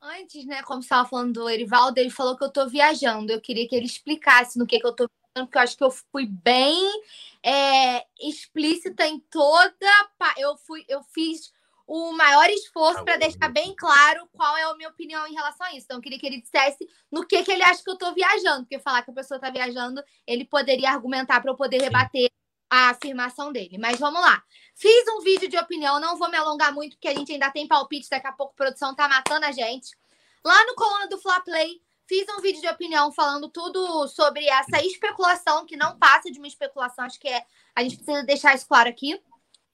Antes, 0.00 0.46
né, 0.46 0.62
como 0.62 0.80
você 0.80 0.86
estava 0.86 1.06
falando 1.06 1.34
do 1.34 1.50
Erivaldo, 1.50 2.00
ele 2.00 2.08
falou 2.08 2.34
que 2.34 2.42
eu 2.42 2.48
estou 2.48 2.66
viajando. 2.66 3.30
Eu 3.30 3.40
queria 3.42 3.68
que 3.68 3.76
ele 3.76 3.84
explicasse 3.84 4.58
no 4.58 4.66
que, 4.66 4.80
que 4.80 4.86
eu 4.86 4.90
estou 4.90 5.06
viajando, 5.06 5.48
porque 5.48 5.58
eu 5.58 5.62
acho 5.62 5.76
que 5.76 5.84
eu 5.84 5.90
fui 5.90 6.26
bem 6.26 6.90
é, 7.44 8.04
explícita 8.20 9.06
em 9.06 9.20
toda. 9.20 10.10
Eu 10.36 10.56
fui, 10.56 10.84
eu 10.88 11.02
fiz 11.02 11.52
o 11.86 12.12
maior 12.12 12.48
esforço 12.50 13.04
para 13.04 13.16
deixar 13.16 13.48
bem 13.48 13.74
claro 13.74 14.28
qual 14.32 14.56
é 14.56 14.62
a 14.62 14.74
minha 14.76 14.88
opinião 14.88 15.26
em 15.26 15.34
relação 15.34 15.66
a 15.66 15.74
isso. 15.74 15.86
Então, 15.86 15.96
eu 15.96 16.00
queria 16.00 16.20
que 16.20 16.26
ele 16.26 16.40
dissesse 16.40 16.88
no 17.10 17.26
que, 17.26 17.42
que 17.42 17.50
ele 17.50 17.64
acha 17.64 17.82
que 17.82 17.90
eu 17.90 17.94
estou 17.94 18.14
viajando, 18.14 18.60
porque 18.60 18.78
falar 18.78 19.02
que 19.02 19.10
a 19.10 19.14
pessoa 19.14 19.38
está 19.38 19.50
viajando, 19.50 20.00
ele 20.24 20.44
poderia 20.44 20.90
argumentar 20.90 21.40
para 21.40 21.50
eu 21.50 21.56
poder 21.56 21.82
rebater 21.82 22.30
a 22.70 22.90
afirmação 22.90 23.50
dele. 23.50 23.76
Mas 23.76 23.98
vamos 23.98 24.20
lá. 24.20 24.40
Fiz 24.76 25.04
um 25.08 25.20
vídeo 25.20 25.48
de 25.48 25.58
opinião, 25.58 25.98
não 25.98 26.16
vou 26.16 26.30
me 26.30 26.36
alongar 26.36 26.72
muito, 26.72 26.92
porque 26.92 27.08
a 27.08 27.14
gente 27.14 27.32
ainda 27.32 27.50
tem 27.50 27.66
palpite, 27.66 28.08
daqui 28.08 28.28
a 28.28 28.32
pouco 28.32 28.52
a 28.52 28.56
produção 28.64 28.94
tá 28.94 29.08
matando 29.08 29.46
a 29.46 29.50
gente. 29.50 29.90
Lá 30.44 30.64
no 30.66 30.76
coluna 30.76 31.08
do 31.08 31.18
Fla 31.18 31.40
Play, 31.40 31.82
fiz 32.10 32.26
um 32.36 32.40
vídeo 32.40 32.60
de 32.60 32.66
opinião 32.66 33.12
falando 33.12 33.48
tudo 33.48 34.08
sobre 34.08 34.44
essa 34.48 34.84
especulação, 34.84 35.64
que 35.64 35.76
não 35.76 35.96
passa 35.96 36.28
de 36.28 36.40
uma 36.40 36.48
especulação, 36.48 37.04
acho 37.04 37.20
que 37.20 37.28
é. 37.28 37.44
A 37.72 37.84
gente 37.84 37.98
precisa 37.98 38.24
deixar 38.24 38.52
isso 38.52 38.66
claro 38.66 38.88
aqui. 38.88 39.22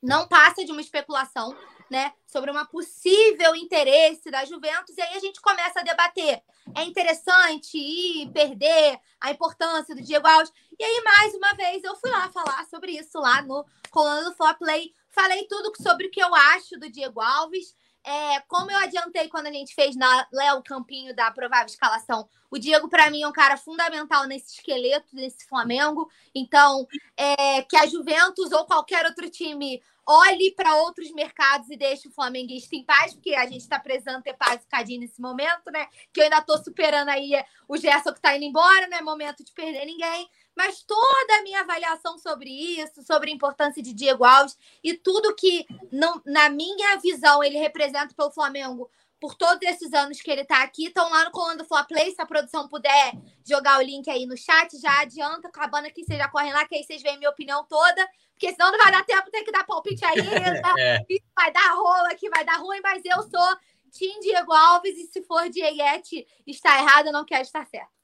Não 0.03 0.29
passa 0.29 0.63
de 0.63 0.71
uma 0.71 0.83
especulação 0.83 1.57
né, 1.91 2.13
sobre 2.27 2.51
uma 2.51 2.67
possível 2.67 3.57
interesse 3.57 4.31
da 4.31 4.45
Juventus, 4.45 4.95
e 4.99 5.01
aí 5.01 5.17
a 5.17 5.19
gente 5.19 5.41
começa 5.41 5.81
a 5.81 5.83
debater. 5.83 6.43
É 6.75 6.85
interessante 6.85 7.79
ir 7.79 8.31
perder 8.33 9.01
a 9.19 9.31
importância 9.31 9.95
do 9.95 10.03
Diego 10.03 10.27
Alves. 10.27 10.53
E 10.79 10.85
aí, 10.85 11.03
mais 11.03 11.35
uma 11.35 11.55
vez, 11.55 11.83
eu 11.85 11.97
fui 11.97 12.11
lá 12.11 12.29
falar 12.29 12.67
sobre 12.67 12.93
isso 12.93 13.19
lá 13.19 13.41
no 13.41 13.65
Colando 13.91 14.29
do 14.29 14.37
Flop 14.37 14.59
Play. 14.59 14.93
Falei 15.09 15.47
tudo 15.49 15.73
sobre 15.83 16.09
o 16.09 16.11
que 16.11 16.23
eu 16.23 16.35
acho 16.35 16.79
do 16.79 16.91
Diego 16.91 17.19
Alves. 17.19 17.75
É, 18.07 18.41
como 18.47 18.71
eu 18.71 18.79
adiantei 18.79 19.29
quando 19.29 19.49
a 19.49 19.53
gente 19.53 19.75
fez 19.75 19.97
na 19.97 20.29
Léo 20.33 20.63
Campinho 20.63 21.15
da 21.15 21.29
provável 21.33 21.67
escalação, 21.67 22.29
o 22.49 22.57
Diego, 22.57 22.89
para 22.89 23.11
mim, 23.11 23.23
é 23.23 23.29
um 23.29 23.33
cara 23.33 23.57
fundamental 23.57 24.29
nesse 24.29 24.55
esqueleto 24.55 25.17
desse 25.17 25.45
Flamengo. 25.49 26.09
Então, 26.33 26.87
é, 27.17 27.63
que 27.63 27.77
a 27.77 27.85
Juventus 27.85 28.53
ou 28.53 28.65
qualquer 28.65 29.05
outro 29.07 29.29
time 29.29 29.83
olhe 30.07 30.53
para 30.53 30.77
outros 30.77 31.11
mercados 31.11 31.69
e 31.69 31.77
deixe 31.77 32.07
o 32.07 32.13
flamenguista 32.13 32.77
em 32.77 32.85
paz, 32.85 33.13
porque 33.13 33.35
a 33.35 33.45
gente 33.45 33.63
está 33.63 33.81
precisando 33.81 34.23
ter 34.23 34.35
paz 34.35 34.63
e 34.63 34.69
cadinho 34.69 35.01
nesse 35.01 35.21
momento, 35.21 35.69
né? 35.73 35.89
Que 36.13 36.21
eu 36.21 36.25
ainda 36.25 36.39
estou 36.39 36.59
superando 36.59 37.09
aí 37.09 37.33
o 37.67 37.77
Gerson 37.77 38.13
que 38.13 38.19
está 38.19 38.37
indo 38.37 38.45
embora, 38.45 38.87
não 38.87 38.99
é 38.99 39.03
momento 39.03 39.43
de 39.43 39.51
perder 39.51 39.85
ninguém. 39.85 40.29
Mas 40.57 40.83
toda 40.83 41.37
a 41.39 41.43
minha 41.43 41.61
avaliação 41.61 42.19
sobre 42.19 42.49
isso, 42.51 43.03
sobre 43.03 43.31
a 43.31 43.35
importância 43.35 43.83
de 43.83 43.93
Diego 43.93 44.25
Alves 44.25 44.57
e 44.83 44.95
tudo 44.95 45.35
que, 45.35 45.67
não, 45.93 46.23
na 46.25 46.49
minha 46.49 46.97
visão, 46.97 47.45
ele 47.45 47.59
representa 47.59 48.15
pelo 48.15 48.31
Flamengo 48.31 48.91
por 49.21 49.35
todos 49.35 49.63
esses 49.69 49.93
anos 49.93 50.21
que 50.21 50.31
ele 50.31 50.43
está 50.43 50.63
aqui. 50.63 50.87
Estão 50.87 51.11
lá 51.11 51.25
no 51.25 51.31
Colando 51.31 51.65
Fla 51.65 51.85
Play. 51.85 52.15
Se 52.15 52.23
a 52.23 52.27
produção 52.27 52.69
puder 52.69 53.13
jogar 53.45 53.79
o 53.79 53.83
link 53.83 54.09
aí 54.09 54.27
no 54.27 54.37
chat, 54.37 54.79
já 54.79 55.01
adianta. 55.01 55.49
Acabando 55.49 55.87
aqui, 55.87 56.05
vocês 56.05 56.19
já 56.19 56.29
correm 56.29 56.53
lá, 56.53 56.67
que 56.67 56.75
aí 56.75 56.85
vocês 56.85 57.03
veem 57.03 57.19
minha 57.19 57.31
opinião 57.31 57.65
toda. 57.65 58.09
Porque 58.33 58.51
senão 58.53 58.71
não 58.71 58.79
vai 58.79 58.93
dar 58.93 59.05
tempo, 59.05 59.31
tem 59.31 59.45
que 59.45 59.53
dar 59.53 59.65
palpite 59.65 60.05
aí. 60.05 60.15
é. 60.79 61.05
Vai 61.35 61.53
dar 61.53 61.75
rola 61.75 62.15
que 62.15 62.29
vai 62.29 62.45
dar 62.45 62.57
ruim, 62.57 62.81
mas 62.83 63.03
eu 63.05 63.23
sou 63.23 63.57
Tim 63.91 64.21
Diego 64.21 64.53
Alves. 64.53 64.97
E 64.97 65.07
se 65.07 65.23
for 65.23 65.49
Dieguete 65.49 66.27
está 66.47 66.79
errado, 66.79 67.07
eu 67.07 67.13
não 67.13 67.25
quero 67.25 67.43
estar 67.43 67.67
certo. 67.67 67.96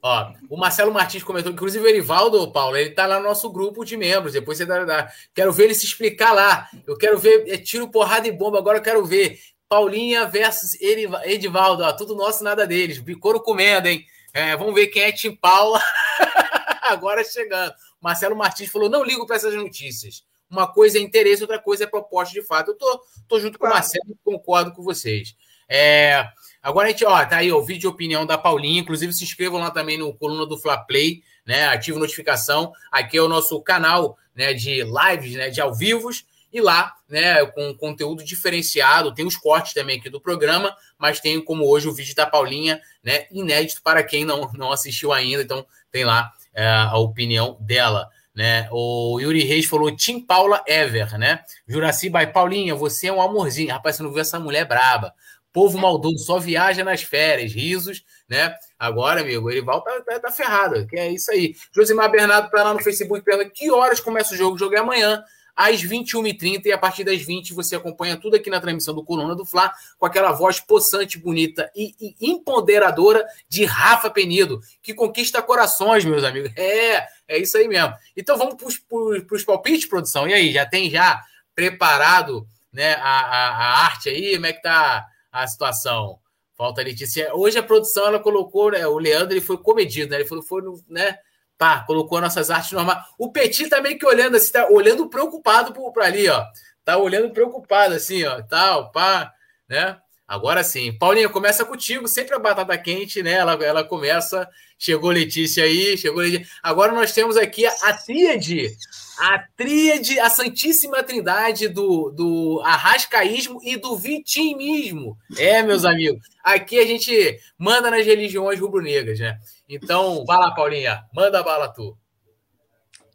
Ó, 0.00 0.32
o 0.48 0.56
Marcelo 0.56 0.92
Martins 0.92 1.24
comentou, 1.24 1.50
inclusive 1.50 1.84
o 1.84 1.88
Erivaldo, 1.88 2.52
Paulo, 2.52 2.76
ele 2.76 2.90
tá 2.90 3.04
lá 3.04 3.18
no 3.18 3.24
nosso 3.24 3.50
grupo 3.50 3.84
de 3.84 3.96
membros. 3.96 4.32
Depois 4.32 4.56
você 4.56 4.64
dá, 4.64 4.84
dá. 4.84 5.12
Quero 5.34 5.52
ver 5.52 5.64
ele 5.64 5.74
se 5.74 5.86
explicar 5.86 6.32
lá. 6.32 6.68
Eu 6.86 6.96
quero 6.96 7.18
ver 7.18 7.48
é, 7.48 7.58
tiro, 7.58 7.88
porrada 7.90 8.28
e 8.28 8.32
bomba. 8.32 8.58
Agora 8.58 8.78
eu 8.78 8.82
quero 8.82 9.04
ver 9.04 9.40
Paulinha 9.68 10.26
versus 10.26 10.76
Edivaldo, 10.80 11.82
ó, 11.82 11.92
tudo 11.92 12.14
nosso, 12.14 12.44
nada 12.44 12.66
deles. 12.66 12.98
Bicoro 12.98 13.42
comendo, 13.42 13.88
hein? 13.88 14.06
É, 14.32 14.56
vamos 14.56 14.74
ver 14.74 14.86
quem 14.86 15.02
é 15.02 15.12
Tim 15.12 15.34
Paula 15.34 15.82
agora 16.82 17.24
chegando. 17.24 17.74
Marcelo 18.00 18.36
Martins 18.36 18.70
falou: 18.70 18.88
não 18.88 19.02
ligo 19.02 19.26
para 19.26 19.36
essas 19.36 19.54
notícias. 19.54 20.24
Uma 20.48 20.66
coisa 20.66 20.98
é 20.98 21.02
interesse, 21.02 21.42
outra 21.42 21.58
coisa 21.58 21.84
é 21.84 21.86
proposta 21.86 22.32
de 22.32 22.42
fato. 22.42 22.70
Eu 22.70 22.74
tô, 22.76 23.02
tô 23.26 23.38
junto 23.40 23.58
com 23.58 23.66
o 23.66 23.70
Marcelo 23.70 24.16
concordo 24.24 24.72
com 24.72 24.82
vocês. 24.82 25.36
É, 25.68 26.26
agora 26.62 26.88
a 26.88 26.90
gente, 26.90 27.04
ó, 27.04 27.24
tá 27.24 27.38
aí 27.38 27.52
o 27.52 27.62
vídeo 27.62 27.80
de 27.80 27.86
opinião 27.86 28.26
da 28.26 28.38
Paulinha. 28.38 28.80
Inclusive, 28.80 29.12
se 29.12 29.24
inscrevam 29.24 29.60
lá 29.60 29.70
também 29.70 29.98
no 29.98 30.14
coluna 30.14 30.46
do 30.46 30.58
Fla 30.58 30.78
Play, 30.78 31.22
né? 31.46 31.66
Ative 31.68 31.98
notificação. 31.98 32.72
Aqui 32.90 33.16
é 33.16 33.22
o 33.22 33.28
nosso 33.28 33.60
canal 33.62 34.16
né, 34.34 34.52
de 34.52 34.82
lives, 34.82 35.34
né? 35.34 35.50
De 35.50 35.60
ao 35.60 35.74
vivos 35.74 36.24
e 36.52 36.60
lá, 36.60 36.94
né, 37.08 37.44
com 37.46 37.74
conteúdo 37.74 38.24
diferenciado, 38.24 39.14
tem 39.14 39.26
os 39.26 39.36
cortes 39.36 39.74
também 39.74 39.98
aqui 39.98 40.08
do 40.08 40.20
programa, 40.20 40.74
mas 40.98 41.20
tem 41.20 41.40
como 41.42 41.68
hoje 41.68 41.88
o 41.88 41.94
vídeo 41.94 42.14
da 42.14 42.26
Paulinha, 42.26 42.80
né, 43.02 43.26
inédito 43.30 43.82
para 43.82 44.02
quem 44.02 44.24
não, 44.24 44.50
não 44.54 44.72
assistiu 44.72 45.12
ainda, 45.12 45.42
então 45.42 45.66
tem 45.90 46.04
lá 46.04 46.32
é, 46.54 46.66
a 46.66 46.96
opinião 46.96 47.56
dela. 47.60 48.08
Né? 48.34 48.68
O 48.70 49.18
Yuri 49.20 49.42
Reis 49.42 49.66
falou 49.66 49.94
Tim 49.94 50.20
Paula 50.20 50.62
Ever, 50.64 51.18
né? 51.18 51.40
Juraci 51.66 52.08
by 52.08 52.24
Paulinha, 52.32 52.72
você 52.72 53.08
é 53.08 53.12
um 53.12 53.20
amorzinho. 53.20 53.72
Rapaz, 53.72 53.96
você 53.96 54.02
não 54.04 54.12
viu 54.12 54.20
essa 54.20 54.38
mulher 54.38 54.64
braba. 54.64 55.12
Povo 55.52 55.78
maldoso 55.78 56.18
só 56.18 56.38
viaja 56.38 56.84
nas 56.84 57.02
férias, 57.02 57.52
risos, 57.52 58.04
né? 58.28 58.54
Agora, 58.78 59.20
amigo, 59.20 59.50
ele 59.50 59.62
vai 59.62 59.80
tá, 59.80 60.00
tá, 60.02 60.20
tá 60.20 60.30
ferrado, 60.30 60.86
que 60.86 60.96
é 60.96 61.10
isso 61.10 61.30
aí. 61.30 61.54
Josimar 61.74 62.10
Bernardo 62.10 62.50
tá 62.50 62.62
lá 62.62 62.74
no 62.74 62.82
Facebook 62.82 63.24
pergunta 63.24 63.50
que 63.50 63.70
horas 63.70 64.00
começa 64.00 64.34
o 64.34 64.36
jogo? 64.36 64.56
O 64.56 64.58
jogo 64.58 64.74
é 64.74 64.78
amanhã 64.78 65.24
às 65.58 65.82
21h30 65.82 66.66
e 66.66 66.72
a 66.72 66.78
partir 66.78 67.02
das 67.02 67.20
20 67.20 67.52
você 67.52 67.74
acompanha 67.74 68.16
tudo 68.16 68.36
aqui 68.36 68.48
na 68.48 68.60
transmissão 68.60 68.94
do 68.94 69.04
Coluna 69.04 69.34
do 69.34 69.44
Fla 69.44 69.72
com 69.98 70.06
aquela 70.06 70.30
voz 70.30 70.60
possante, 70.60 71.18
bonita 71.18 71.68
e, 71.74 71.92
e 71.98 72.30
empoderadora 72.30 73.26
de 73.48 73.64
Rafa 73.64 74.08
Penido, 74.08 74.60
que 74.80 74.94
conquista 74.94 75.42
corações, 75.42 76.04
meus 76.04 76.22
amigos. 76.22 76.52
É, 76.56 77.04
é 77.26 77.38
isso 77.38 77.58
aí 77.58 77.66
mesmo. 77.66 77.92
Então 78.16 78.38
vamos 78.38 78.54
para 78.54 79.36
os 79.36 79.44
palpites, 79.44 79.88
produção. 79.88 80.28
E 80.28 80.34
aí, 80.34 80.52
já 80.52 80.64
tem 80.64 80.88
já 80.88 81.20
preparado 81.56 82.46
né, 82.72 82.94
a, 82.94 83.20
a, 83.20 83.48
a 83.48 83.84
arte 83.84 84.10
aí? 84.10 84.34
Como 84.34 84.46
é 84.46 84.52
que 84.52 84.62
tá 84.62 85.04
a 85.30 85.46
situação? 85.46 86.18
Falta 86.56 86.82
Letícia. 86.82 87.34
Hoje 87.34 87.58
a 87.58 87.62
produção 87.62 88.06
ela 88.06 88.18
colocou, 88.18 88.70
né, 88.72 88.86
o 88.86 88.98
Leandro 88.98 89.34
ele 89.34 89.40
foi 89.40 89.58
comedido, 89.58 90.10
né? 90.10 90.16
Ele 90.16 90.28
foi, 90.28 90.42
foi 90.42 90.62
né, 90.88 91.18
Pá, 91.58 91.80
colocou 91.80 92.20
nossas 92.20 92.50
artes 92.50 92.70
normais. 92.70 93.02
O 93.18 93.32
Petit 93.32 93.68
tá 93.68 93.82
meio 93.82 93.98
que 93.98 94.06
olhando 94.06 94.36
assim, 94.36 94.52
tá 94.52 94.68
olhando 94.70 95.08
preocupado 95.10 95.74
para 95.92 96.04
ali, 96.06 96.28
ó. 96.28 96.44
Tá 96.84 96.96
olhando 96.96 97.32
preocupado 97.32 97.94
assim, 97.94 98.24
ó, 98.24 98.40
tal, 98.42 98.92
pá, 98.92 99.32
né? 99.68 99.98
Agora 100.26 100.62
sim. 100.62 100.96
Paulinha, 100.96 101.28
começa 101.28 101.64
contigo, 101.64 102.06
sempre 102.06 102.36
a 102.36 102.38
batata 102.38 102.78
quente, 102.78 103.22
né? 103.24 103.32
Ela, 103.32 103.54
ela 103.64 103.82
começa. 103.84 104.48
Chegou 104.78 105.10
Letícia 105.10 105.64
aí, 105.64 105.98
chegou 105.98 106.22
Letícia. 106.22 106.46
Agora 106.62 106.92
nós 106.92 107.12
temos 107.12 107.36
aqui 107.36 107.66
a, 107.66 107.72
a 107.82 107.92
tríade, 107.94 108.70
a 109.18 109.38
tríade, 109.56 110.18
a 110.20 110.30
santíssima 110.30 111.02
trindade 111.02 111.68
do, 111.68 112.10
do 112.10 112.62
arrascaísmo 112.64 113.60
e 113.62 113.76
do 113.76 113.96
vitimismo. 113.96 115.18
É, 115.36 115.62
meus 115.62 115.84
amigos. 115.84 116.26
Aqui 116.42 116.78
a 116.78 116.86
gente 116.86 117.38
manda 117.58 117.90
nas 117.90 118.06
religiões 118.06 118.60
rubro-negras, 118.60 119.18
né? 119.18 119.38
Então, 119.68 120.24
vai 120.24 120.38
lá, 120.38 120.54
Paulinha, 120.54 121.04
manda 121.12 121.42
bala 121.42 121.68
tu. 121.68 121.98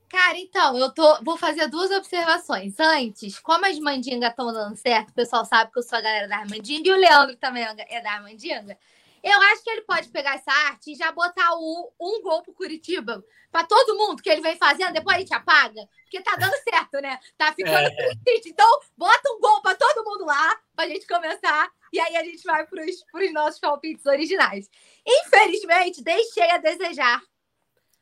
Cara, 0.10 0.38
então, 0.38 0.78
eu 0.78 0.92
tô, 0.94 1.24
vou 1.24 1.38
fazer 1.38 1.68
duas 1.68 1.90
observações. 1.90 2.80
Antes, 2.80 3.40
como 3.40 3.66
as 3.66 3.80
mandingas 3.80 4.30
estão 4.30 4.54
dando 4.54 4.76
certo, 4.76 5.10
o 5.10 5.14
pessoal 5.14 5.44
sabe 5.44 5.72
que 5.72 5.80
eu 5.80 5.84
sou 5.84 5.98
a 5.98 6.02
galera 6.02 6.28
da 6.28 6.38
Armandinga 6.38 6.88
e 6.88 6.92
o 6.92 6.98
Leandro 6.98 7.36
também 7.38 7.64
é 7.64 8.02
da 8.02 8.12
Armandinga. 8.12 8.78
Eu 9.24 9.42
acho 9.42 9.64
que 9.64 9.70
ele 9.70 9.82
pode 9.84 10.10
pegar 10.10 10.36
essa 10.36 10.52
arte 10.52 10.92
e 10.92 10.96
já 10.96 11.10
botar 11.12 11.54
o, 11.54 11.94
um 12.00 12.22
gol 12.22 12.44
pro 12.44 12.54
Curitiba 12.54 13.24
para 13.50 13.66
todo 13.66 13.96
mundo 13.96 14.22
que 14.22 14.30
ele 14.30 14.42
vem 14.42 14.58
fazendo, 14.58 14.92
depois 14.92 15.16
a 15.16 15.20
gente 15.20 15.34
apaga, 15.34 15.88
porque 16.04 16.22
tá 16.22 16.36
dando 16.36 16.54
certo, 16.68 17.00
né? 17.02 17.18
Tá 17.38 17.54
ficando 17.54 17.88
é. 17.88 18.16
triste. 18.26 18.50
Então, 18.50 18.68
bota 18.98 19.32
um 19.32 19.40
gol 19.40 19.62
para 19.62 19.76
todo 19.76 20.04
mundo 20.04 20.26
lá, 20.26 20.60
pra 20.76 20.90
gente 20.90 21.08
começar, 21.08 21.72
e 21.94 22.00
aí 22.00 22.18
a 22.18 22.24
gente 22.26 22.44
vai 22.44 22.66
pros, 22.66 23.04
pros 23.12 23.32
nossos 23.32 23.62
palpites 23.62 24.06
originais. 24.06 24.70
Infelizmente, 25.08 26.04
deixei 26.04 26.50
a 26.52 26.58
desejar. 26.58 27.22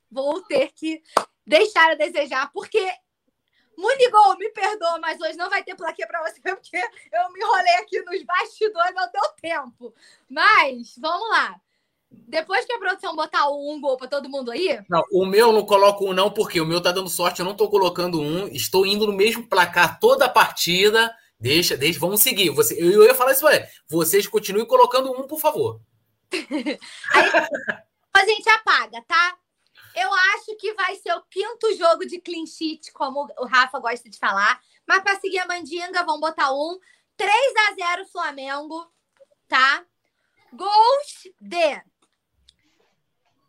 Vou 0.10 0.42
ter 0.42 0.72
que 0.72 1.04
deixar 1.46 1.92
a 1.92 1.96
desejar, 1.96 2.52
porque 2.52 2.92
Munigol, 3.82 4.38
me 4.38 4.50
perdoa, 4.52 5.00
mas 5.00 5.20
hoje 5.20 5.38
não 5.38 5.50
vai 5.50 5.64
ter 5.64 5.76
plaquinha 5.76 6.08
para 6.08 6.22
você, 6.22 6.40
porque 6.56 6.78
eu 6.78 7.32
me 7.32 7.40
enrolei 7.40 7.74
aqui 7.76 8.02
nos 8.02 8.24
bastidores, 8.24 8.96
não 8.96 9.12
deu 9.12 9.30
tempo. 9.42 9.94
Mas, 10.30 10.96
vamos 10.98 11.30
lá. 11.30 11.60
Depois 12.10 12.66
que 12.66 12.74
a 12.74 12.80
produção 12.80 13.16
botar 13.16 13.50
um 13.50 13.80
gol 13.80 13.98
para 13.98 14.08
todo 14.08 14.30
mundo 14.30 14.52
aí. 14.52 14.82
Não, 14.90 15.04
o 15.14 15.26
meu 15.26 15.54
não 15.54 15.66
coloco 15.66 16.06
um, 16.06 16.14
não, 16.14 16.30
porque 16.30 16.60
o 16.60 16.66
meu 16.66 16.82
tá 16.82 16.92
dando 16.92 17.10
sorte, 17.10 17.40
eu 17.40 17.46
não 17.46 17.56
tô 17.56 17.70
colocando 17.70 18.20
um. 18.22 18.48
Estou 18.48 18.86
indo 18.86 19.08
no 19.08 19.14
mesmo 19.14 19.48
placar 19.48 20.00
toda 20.00 20.26
a 20.26 20.30
partida 20.30 21.14
Deixa, 21.42 21.76
deixa, 21.76 22.00
vamos 22.00 22.22
seguir. 22.22 22.52
Você, 22.52 22.76
eu 22.80 23.04
ia 23.04 23.16
falar 23.16 23.32
isso, 23.32 23.48
olha, 23.48 23.68
vocês 23.90 24.28
continuem 24.28 24.64
colocando 24.64 25.12
um, 25.12 25.26
por 25.26 25.40
favor. 25.40 25.82
Aí, 26.32 27.32
a 28.14 28.26
gente 28.26 28.48
apaga, 28.48 29.04
tá? 29.08 29.36
Eu 29.96 30.14
acho 30.14 30.56
que 30.58 30.74
vai 30.74 30.96
ser 30.96 31.14
o 31.14 31.24
quinto 31.24 31.76
jogo 31.76 32.06
de 32.06 32.20
clean 32.20 32.46
sheet, 32.46 32.92
como 32.92 33.28
o 33.38 33.46
Rafa 33.46 33.80
gosta 33.80 34.10
de 34.10 34.18
falar. 34.18 34.62
Mas 34.88 35.04
para 35.04 35.20
seguir 35.20 35.40
a 35.40 35.48
mandinga, 35.48 36.04
vamos 36.04 36.22
botar 36.22 36.52
um. 36.54 36.80
3 37.18 37.34
a 37.70 37.96
0 37.96 38.08
Flamengo, 38.08 38.92
tá? 39.48 39.86
Gols 40.54 41.28
de 41.40 41.82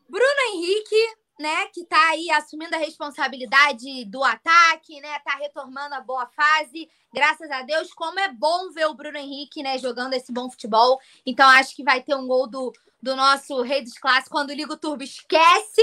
Bruno 0.09 0.41
Henrique, 0.53 1.17
né, 1.41 1.67
que 1.69 1.85
tá 1.87 2.11
aí 2.11 2.31
assumindo 2.31 2.75
a 2.77 2.79
responsabilidade 2.79 4.05
do 4.05 4.23
ataque, 4.23 5.01
né, 5.01 5.19
tá 5.21 5.37
retomando 5.37 5.95
a 5.95 6.01
boa 6.01 6.27
fase, 6.27 6.89
graças 7.13 7.51
a 7.51 7.63
Deus, 7.63 7.93
como 7.95 8.21
é 8.21 8.31
bom 8.31 8.71
ver 8.71 8.87
o 8.87 8.95
Bruno 8.95 9.17
Henrique, 9.17 9.63
né, 9.63 9.79
jogando 9.79 10.13
esse 10.13 10.31
bom 10.31 10.51
futebol, 10.51 11.01
então 11.25 11.49
acho 11.49 11.75
que 11.75 11.83
vai 11.83 12.03
ter 12.03 12.15
um 12.15 12.27
gol 12.27 12.47
do, 12.47 12.73
do 13.03 13.17
nosso 13.17 13.63
rei 13.63 13.83
dos 13.83 13.99
clássicos, 13.99 14.31
quando 14.31 14.53
liga 14.53 14.75
o 14.75 14.79
turbo, 14.79 15.03
esquece, 15.03 15.83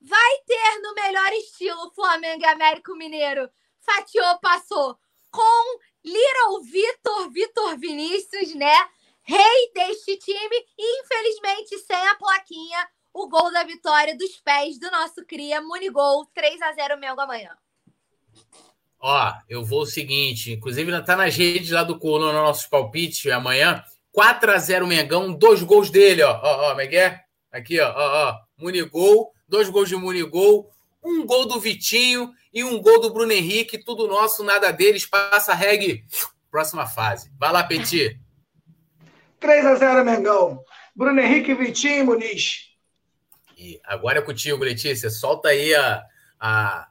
vai 0.00 0.38
ter 0.46 0.80
no 0.82 0.94
melhor 0.94 1.32
estilo 1.32 1.92
Flamengo 1.94 2.42
e 2.42 2.46
Américo 2.46 2.96
Mineiro, 2.96 3.48
fatiou, 3.80 4.38
passou, 4.40 4.98
com 5.30 5.78
Little 6.04 6.62
Vitor, 6.62 7.30
Vitor 7.30 7.78
Vinícius, 7.78 8.54
né, 8.54 8.76
rei 9.22 9.72
deste 9.74 10.16
time, 10.16 10.66
e 10.78 11.02
infelizmente 11.02 11.78
sem 11.78 12.08
a 12.08 12.14
plaquinha, 12.14 12.88
o 13.12 13.28
gol 13.28 13.52
da 13.52 13.64
vitória 13.64 14.16
dos 14.16 14.36
pés 14.40 14.78
do 14.78 14.90
nosso 14.90 15.24
cria, 15.26 15.60
Munigol, 15.60 16.26
3 16.34 16.62
a 16.62 16.72
0 16.72 16.98
Mengo 16.98 17.20
amanhã. 17.20 17.56
Ó, 19.00 19.32
eu 19.48 19.64
vou 19.64 19.82
o 19.82 19.86
seguinte, 19.86 20.52
inclusive 20.52 21.02
tá 21.02 21.16
nas 21.16 21.36
redes 21.36 21.70
lá 21.70 21.82
do 21.82 21.98
Coluna, 21.98 22.32
no 22.32 22.42
nossos 22.42 22.66
palpites 22.66 23.30
amanhã, 23.30 23.84
4 24.12 24.52
a 24.52 24.58
0 24.58 24.86
Mengão, 24.86 25.32
dois 25.32 25.62
gols 25.62 25.90
dele, 25.90 26.22
ó, 26.22 26.40
ó, 26.42 26.72
ó, 26.72 26.74
Miguel, 26.74 27.14
aqui, 27.52 27.78
ó, 27.80 27.90
ó, 27.90 28.30
ó, 28.30 28.47
Munigol, 28.58 29.32
dois 29.48 29.68
gols 29.68 29.88
de 29.88 29.96
Munigol, 29.96 30.70
um 31.02 31.24
gol 31.24 31.46
do 31.46 31.60
Vitinho 31.60 32.32
e 32.52 32.64
um 32.64 32.80
gol 32.80 33.00
do 33.00 33.12
Bruno 33.12 33.32
Henrique, 33.32 33.82
tudo 33.82 34.08
nosso, 34.08 34.42
nada 34.42 34.70
deles, 34.72 35.06
passa 35.06 35.52
a 35.52 35.54
reg, 35.54 36.04
próxima 36.50 36.86
fase. 36.86 37.30
Vai 37.38 37.52
lá, 37.52 37.62
Petit. 37.62 38.18
3 39.40 39.66
a 39.66 39.74
0 39.76 40.04
Mengão. 40.04 40.62
Bruno 40.94 41.20
Henrique, 41.20 41.54
Vitinho 41.54 42.00
e 42.00 42.02
Muniz. 42.02 42.68
E 43.56 43.80
agora 43.84 44.18
é 44.18 44.22
contigo, 44.22 44.64
Letícia. 44.64 45.10
Solta 45.10 45.48
aí 45.48 45.74
a, 45.74 46.02
a, 46.40 46.88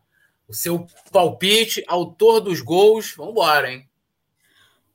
o 0.48 0.54
seu 0.54 0.88
palpite, 1.12 1.84
autor 1.88 2.40
dos 2.40 2.62
gols. 2.62 3.14
Vamos 3.16 3.32
embora, 3.32 3.72
hein? 3.72 3.90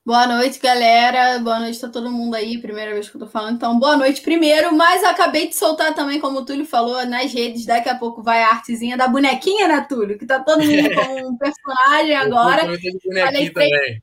Boa 0.05 0.27
noite, 0.27 0.59
galera. 0.59 1.39
Boa 1.39 1.61
noite 1.61 1.85
a 1.87 1.89
todo 1.89 2.11
mundo 2.11 2.35
aí. 2.35 2.59
Primeira 2.59 2.93
vez 2.93 3.09
que 3.09 3.16
eu 3.16 3.20
tô 3.20 3.29
falando, 3.29 3.55
então 3.55 3.79
boa 3.79 3.97
noite 3.97 4.20
primeiro. 4.20 4.74
Mas 4.74 5.05
acabei 5.05 5.47
de 5.47 5.55
soltar 5.55 5.95
também, 5.95 6.19
como 6.19 6.41
o 6.41 6.45
Túlio 6.45 6.66
falou, 6.66 7.07
nas 7.07 7.33
redes. 7.33 7.65
Daqui 7.65 7.89
a 7.89 7.97
pouco 7.97 8.20
vai 8.20 8.43
a 8.43 8.49
artezinha 8.49 8.97
da 8.97 9.07
bonequinha, 9.07 9.69
né, 9.69 9.87
Túlio? 9.89 10.19
Que 10.19 10.27
tá 10.27 10.41
todo 10.41 10.65
mundo 10.65 10.91
com 10.93 11.29
um 11.29 11.37
personagem 11.39 12.16
agora. 12.16 12.62
Falei, 12.62 13.51
também. 13.51 14.03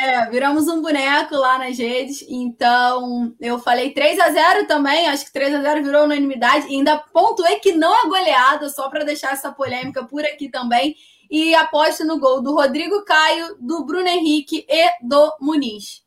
É, 0.00 0.26
viramos 0.26 0.68
um 0.68 0.82
boneco 0.82 1.34
lá 1.34 1.58
nas 1.58 1.78
redes. 1.78 2.26
Então, 2.28 3.34
eu 3.40 3.58
falei 3.58 3.90
3 3.94 4.20
a 4.20 4.30
0 4.30 4.66
também. 4.66 5.08
Acho 5.08 5.24
que 5.24 5.32
3 5.32 5.54
a 5.54 5.62
0 5.62 5.82
virou 5.82 6.04
unanimidade. 6.04 6.66
E 6.68 6.74
ainda 6.74 6.98
pontuei 6.98 7.58
que 7.58 7.72
não 7.72 7.92
é 7.94 8.06
goleada, 8.06 8.68
só 8.68 8.90
para 8.90 9.02
deixar 9.02 9.32
essa 9.32 9.50
polêmica 9.50 10.04
por 10.04 10.22
aqui 10.26 10.50
também. 10.50 10.94
E 11.30 11.54
aposto 11.54 12.04
no 12.04 12.18
gol 12.18 12.40
do 12.40 12.54
Rodrigo 12.54 13.04
Caio, 13.04 13.56
do 13.60 13.84
Bruno 13.84 14.08
Henrique 14.08 14.66
e 14.68 14.90
do 15.02 15.36
Muniz. 15.40 16.02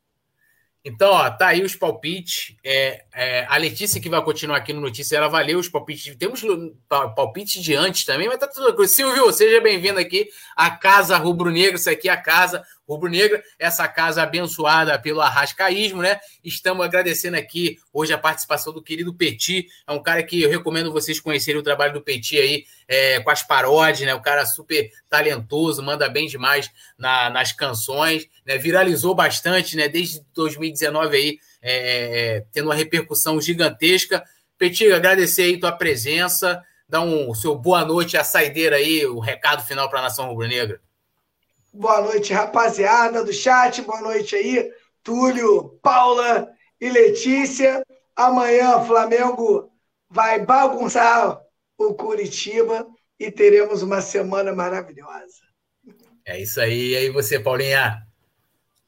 Então, 0.83 1.11
ó, 1.11 1.29
tá 1.29 1.47
aí 1.47 1.63
os 1.63 1.75
palpites. 1.75 2.55
É, 2.63 3.05
é, 3.13 3.45
a 3.49 3.57
Letícia, 3.57 3.99
que 3.99 4.09
vai 4.09 4.23
continuar 4.23 4.57
aqui 4.57 4.71
no 4.71 4.79
Notícia, 4.79 5.17
ela 5.17 5.27
valeu 5.27 5.59
os 5.59 5.67
palpites. 5.67 6.15
Temos 6.15 6.41
palpite 6.87 7.61
de 7.61 7.75
antes 7.75 8.05
também, 8.05 8.27
mas 8.27 8.39
tá 8.39 8.47
tudo 8.47 8.65
tranquilo. 8.67 8.87
Silvio, 8.87 9.31
seja 9.33 9.59
bem-vindo 9.59 9.99
aqui 9.99 10.29
à 10.55 10.71
Casa 10.71 11.17
Rubro 11.17 11.51
Negro. 11.51 11.75
Isso 11.75 11.89
aqui 11.89 12.07
é 12.07 12.11
a 12.13 12.17
casa 12.17 12.63
rubro-negra, 12.91 13.41
essa 13.57 13.87
casa 13.87 14.21
abençoada 14.21 14.99
pelo 14.99 15.21
arrascaísmo, 15.21 16.01
né? 16.01 16.19
Estamos 16.43 16.85
agradecendo 16.85 17.37
aqui 17.37 17.77
hoje 17.93 18.11
a 18.11 18.17
participação 18.17 18.73
do 18.73 18.83
querido 18.83 19.13
Petit, 19.13 19.67
é 19.87 19.91
um 19.93 20.03
cara 20.03 20.21
que 20.23 20.41
eu 20.41 20.49
recomendo 20.49 20.91
vocês 20.91 21.19
conhecerem 21.19 21.59
o 21.59 21.63
trabalho 21.63 21.93
do 21.93 22.01
Petit 22.01 22.37
aí, 22.37 22.65
é, 22.87 23.21
com 23.21 23.29
as 23.29 23.43
paródias, 23.43 24.05
né? 24.05 24.13
O 24.13 24.21
cara 24.21 24.45
super 24.45 24.91
talentoso, 25.09 25.81
manda 25.81 26.09
bem 26.09 26.27
demais 26.27 26.69
na, 26.97 27.29
nas 27.29 27.53
canções, 27.53 28.27
né? 28.45 28.57
Viralizou 28.57 29.15
bastante, 29.15 29.77
né? 29.77 29.87
Desde 29.87 30.21
2019 30.33 31.15
aí, 31.15 31.39
é, 31.61 32.43
tendo 32.51 32.65
uma 32.65 32.75
repercussão 32.75 33.39
gigantesca. 33.39 34.23
Petit, 34.57 34.91
agradecer 34.91 35.43
aí 35.43 35.59
tua 35.59 35.71
presença, 35.71 36.61
dá 36.87 37.01
um 37.01 37.33
seu 37.33 37.55
boa 37.55 37.85
noite, 37.85 38.17
a 38.17 38.23
saideira 38.23 38.75
aí, 38.77 39.05
o 39.05 39.19
recado 39.19 39.63
final 39.63 39.89
para 39.89 39.99
a 39.99 40.03
nação 40.03 40.27
rubro-negra. 40.27 40.81
Boa 41.73 42.01
noite, 42.01 42.33
rapaziada 42.33 43.23
do 43.23 43.31
chat. 43.31 43.81
Boa 43.81 44.01
noite 44.01 44.35
aí, 44.35 44.71
Túlio, 45.01 45.79
Paula 45.81 46.49
e 46.79 46.89
Letícia. 46.89 47.81
Amanhã, 48.15 48.83
Flamengo 48.83 49.71
vai 50.09 50.43
bagunçar 50.45 51.39
o 51.77 51.93
Curitiba 51.93 52.85
e 53.17 53.31
teremos 53.31 53.81
uma 53.81 54.01
semana 54.01 54.53
maravilhosa. 54.53 55.41
É 56.25 56.39
isso 56.39 56.59
aí. 56.59 56.89
E 56.89 56.97
aí, 56.97 57.09
você, 57.09 57.39
Paulinha? 57.39 57.97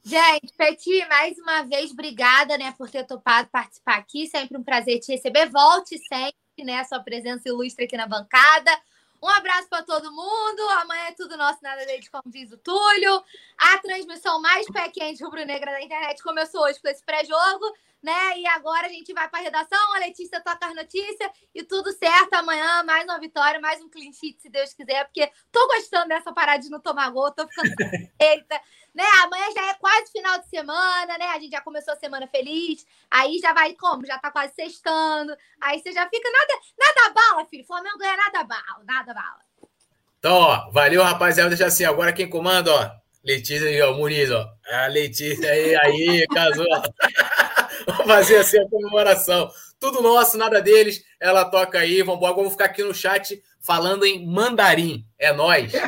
Gente, 0.06 0.52
Peti, 0.54 1.02
mais 1.08 1.38
uma 1.38 1.62
vez, 1.62 1.90
obrigada 1.90 2.58
né, 2.58 2.74
por 2.76 2.90
ter 2.90 3.06
topado 3.06 3.48
participar 3.48 3.96
aqui. 3.96 4.26
Sempre 4.26 4.58
um 4.58 4.62
prazer 4.62 5.00
te 5.00 5.12
receber. 5.12 5.48
Volte 5.48 5.96
sempre, 5.96 6.34
né? 6.62 6.84
Sua 6.84 7.00
presença 7.00 7.48
ilustre 7.48 7.86
aqui 7.86 7.96
na 7.96 8.06
bancada. 8.06 8.70
Um 9.22 9.28
abraço 9.30 9.66
para 9.66 9.82
todo 9.82 10.12
mundo. 10.12 10.60
Amanhã 10.82 11.04
é 11.04 11.12
tudo 11.12 11.38
nosso, 11.38 11.58
nada 11.62 11.86
deles, 11.86 12.06
como 12.10 12.24
diz 12.26 12.52
o 12.52 12.58
Túlio. 12.58 13.24
A 13.56 13.78
transmissão 13.78 14.38
mais 14.42 14.66
pé 14.70 14.90
quente 14.90 15.24
rubro-negra 15.24 15.72
da 15.72 15.80
internet 15.80 16.22
começou 16.22 16.60
hoje 16.64 16.78
com 16.82 16.88
esse 16.88 17.02
pré-jogo, 17.02 17.64
né? 18.02 18.38
E 18.38 18.46
agora 18.48 18.86
a 18.86 18.90
gente 18.90 19.10
vai 19.14 19.26
para 19.30 19.40
a 19.40 19.42
redação. 19.42 19.94
A 19.94 20.00
Letícia 20.00 20.38
toca 20.42 20.66
as 20.66 20.74
notícias 20.74 21.30
e 21.54 21.62
tudo 21.62 21.90
certo. 21.92 22.34
Amanhã, 22.34 22.82
mais 22.82 23.04
uma 23.04 23.18
vitória, 23.18 23.58
mais 23.58 23.80
um 23.80 23.88
clean 23.88 24.12
sheet, 24.12 24.42
se 24.42 24.50
Deus 24.50 24.74
quiser, 24.74 25.06
porque 25.06 25.32
tô 25.50 25.66
gostando 25.68 26.08
dessa 26.08 26.30
parada 26.30 26.62
de 26.62 26.68
não 26.68 26.78
tomar 26.78 27.08
gol, 27.08 27.32
tô 27.32 27.48
ficando 27.48 27.70
eita 28.20 28.60
né? 28.94 29.04
Amanhã 29.24 29.46
já 29.54 29.70
é 29.70 29.74
quase 29.74 30.12
final 30.12 30.38
de 30.38 30.48
semana, 30.48 31.18
né? 31.18 31.26
A 31.26 31.38
gente 31.38 31.50
já 31.50 31.60
começou 31.60 31.92
a 31.94 31.96
semana 31.96 32.28
feliz. 32.28 32.86
Aí 33.10 33.38
já 33.38 33.52
vai 33.52 33.74
como? 33.74 34.06
Já 34.06 34.18
tá 34.18 34.30
quase 34.30 34.54
sextando. 34.54 35.36
Aí 35.60 35.80
você 35.80 35.92
já 35.92 36.08
fica 36.08 36.30
nada, 36.30 36.54
nada 36.78 37.12
bala, 37.12 37.46
filho. 37.46 37.66
Flamengo 37.66 37.98
ganha 37.98 38.16
nada 38.16 38.44
bala, 38.44 38.84
nada 38.84 39.12
bala. 39.12 39.40
Então, 40.18 40.36
ó, 40.36 40.70
valeu, 40.70 41.02
rapaziada. 41.02 41.50
Deixa 41.50 41.66
assim, 41.66 41.84
agora 41.84 42.12
quem 42.12 42.30
comanda, 42.30 42.72
ó. 42.72 42.90
Letícia 43.24 43.70
e 43.70 43.82
o 43.82 43.94
Muniz, 43.94 44.30
ó. 44.30 44.48
A 44.70 44.86
Letícia 44.86 45.50
aí, 45.50 45.74
aí, 45.76 46.26
casou. 46.28 46.66
Vamos 47.86 48.06
fazer 48.06 48.36
assim 48.36 48.58
a 48.58 48.68
comemoração. 48.68 49.50
Tudo 49.80 50.02
nosso, 50.02 50.38
nada 50.38 50.62
deles. 50.62 51.02
Ela 51.20 51.44
toca 51.44 51.78
aí. 51.78 52.02
Vamos 52.02 52.18
embora. 52.18 52.34
Vamos 52.34 52.52
ficar 52.52 52.66
aqui 52.66 52.82
no 52.82 52.94
chat 52.94 53.42
falando 53.60 54.04
em 54.04 54.26
mandarim. 54.26 55.04
É 55.18 55.32
nós. 55.32 55.72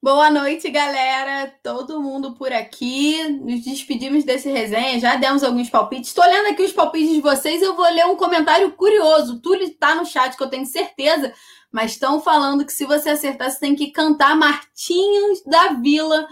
Boa 0.00 0.30
noite, 0.30 0.70
galera. 0.70 1.52
Todo 1.60 2.00
mundo 2.00 2.32
por 2.36 2.52
aqui. 2.52 3.20
Nos 3.40 3.64
despedimos 3.64 4.22
desse 4.24 4.48
resenha. 4.48 5.00
Já 5.00 5.16
demos 5.16 5.42
alguns 5.42 5.68
palpites. 5.68 6.10
Estou 6.10 6.22
olhando 6.24 6.50
aqui 6.50 6.62
os 6.62 6.72
palpites 6.72 7.14
de 7.14 7.20
vocês. 7.20 7.60
Eu 7.60 7.74
vou 7.74 7.84
ler 7.84 8.06
um 8.06 8.14
comentário 8.14 8.70
curioso. 8.72 9.40
Túlio 9.40 9.64
está 9.64 9.96
no 9.96 10.06
chat, 10.06 10.36
que 10.36 10.42
eu 10.42 10.48
tenho 10.48 10.64
certeza. 10.64 11.34
Mas 11.72 11.92
estão 11.92 12.20
falando 12.20 12.64
que 12.64 12.72
se 12.72 12.84
você 12.84 13.10
acertar, 13.10 13.50
você 13.50 13.58
tem 13.58 13.74
que 13.74 13.90
cantar 13.90 14.36
Martinhos 14.36 15.42
da 15.44 15.72
Vila, 15.72 16.28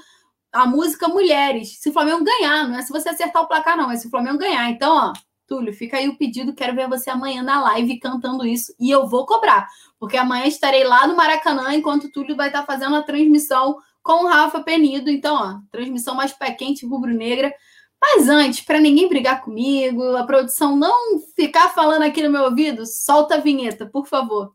a 0.52 0.64
música 0.64 1.08
Mulheres. 1.08 1.80
Se 1.80 1.88
o 1.88 1.92
Flamengo 1.92 2.22
ganhar, 2.22 2.68
não 2.68 2.78
é 2.78 2.82
se 2.82 2.92
você 2.92 3.08
acertar 3.08 3.42
o 3.42 3.48
placar, 3.48 3.76
não. 3.76 3.90
É 3.90 3.96
se 3.96 4.06
o 4.06 4.10
Flamengo 4.10 4.38
ganhar. 4.38 4.70
Então, 4.70 4.94
ó, 4.94 5.12
Túlio, 5.46 5.72
fica 5.72 5.96
aí 5.96 6.08
o 6.08 6.16
pedido. 6.16 6.54
Quero 6.54 6.76
ver 6.76 6.88
você 6.88 7.10
amanhã 7.10 7.42
na 7.42 7.60
live 7.62 7.98
cantando 7.98 8.46
isso. 8.46 8.72
E 8.78 8.90
eu 8.90 9.08
vou 9.08 9.26
cobrar, 9.26 9.66
porque 9.98 10.16
amanhã 10.16 10.46
estarei 10.46 10.84
lá 10.84 11.06
no 11.06 11.16
Maracanã, 11.16 11.74
enquanto 11.74 12.04
o 12.04 12.10
Túlio 12.10 12.36
vai 12.36 12.48
estar 12.48 12.64
fazendo 12.64 12.96
a 12.96 13.02
transmissão 13.02 13.76
com 14.02 14.24
o 14.24 14.28
Rafa 14.28 14.62
Penido. 14.62 15.10
Então, 15.10 15.34
ó, 15.34 15.58
transmissão 15.70 16.14
mais 16.14 16.32
pé 16.32 16.52
quente, 16.52 16.86
rubro-negra. 16.86 17.52
Mas 18.00 18.28
antes, 18.28 18.60
para 18.64 18.78
ninguém 18.78 19.08
brigar 19.08 19.42
comigo, 19.42 20.16
a 20.16 20.24
produção 20.24 20.76
não 20.76 21.18
ficar 21.34 21.70
falando 21.70 22.02
aqui 22.02 22.22
no 22.22 22.30
meu 22.30 22.44
ouvido, 22.44 22.86
solta 22.86 23.36
a 23.36 23.40
vinheta, 23.40 23.86
por 23.86 24.06
favor. 24.06 24.54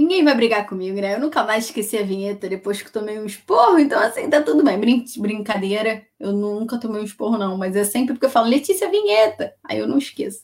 Ninguém 0.00 0.24
vai 0.24 0.34
brigar 0.34 0.66
comigo, 0.66 0.98
né? 0.98 1.14
Eu 1.14 1.20
nunca 1.20 1.44
mais 1.44 1.66
esqueci 1.66 1.98
a 1.98 2.02
vinheta 2.02 2.48
depois 2.48 2.80
que 2.80 2.90
tomei 2.90 3.18
um 3.18 3.26
esporro, 3.26 3.78
então 3.78 4.00
assim, 4.00 4.30
tá 4.30 4.40
tudo 4.40 4.64
bem. 4.64 4.80
Brin 4.80 5.04
brincadeira, 5.18 6.02
eu 6.18 6.32
nunca 6.32 6.80
tomei 6.80 7.02
um 7.02 7.04
esporro, 7.04 7.36
não, 7.36 7.58
mas 7.58 7.76
é 7.76 7.84
sempre 7.84 8.14
porque 8.14 8.24
eu 8.24 8.30
falo 8.30 8.48
Letícia 8.48 8.88
vinheta, 8.88 9.52
aí 9.62 9.78
eu 9.78 9.86
não 9.86 9.98
esqueço. 9.98 10.40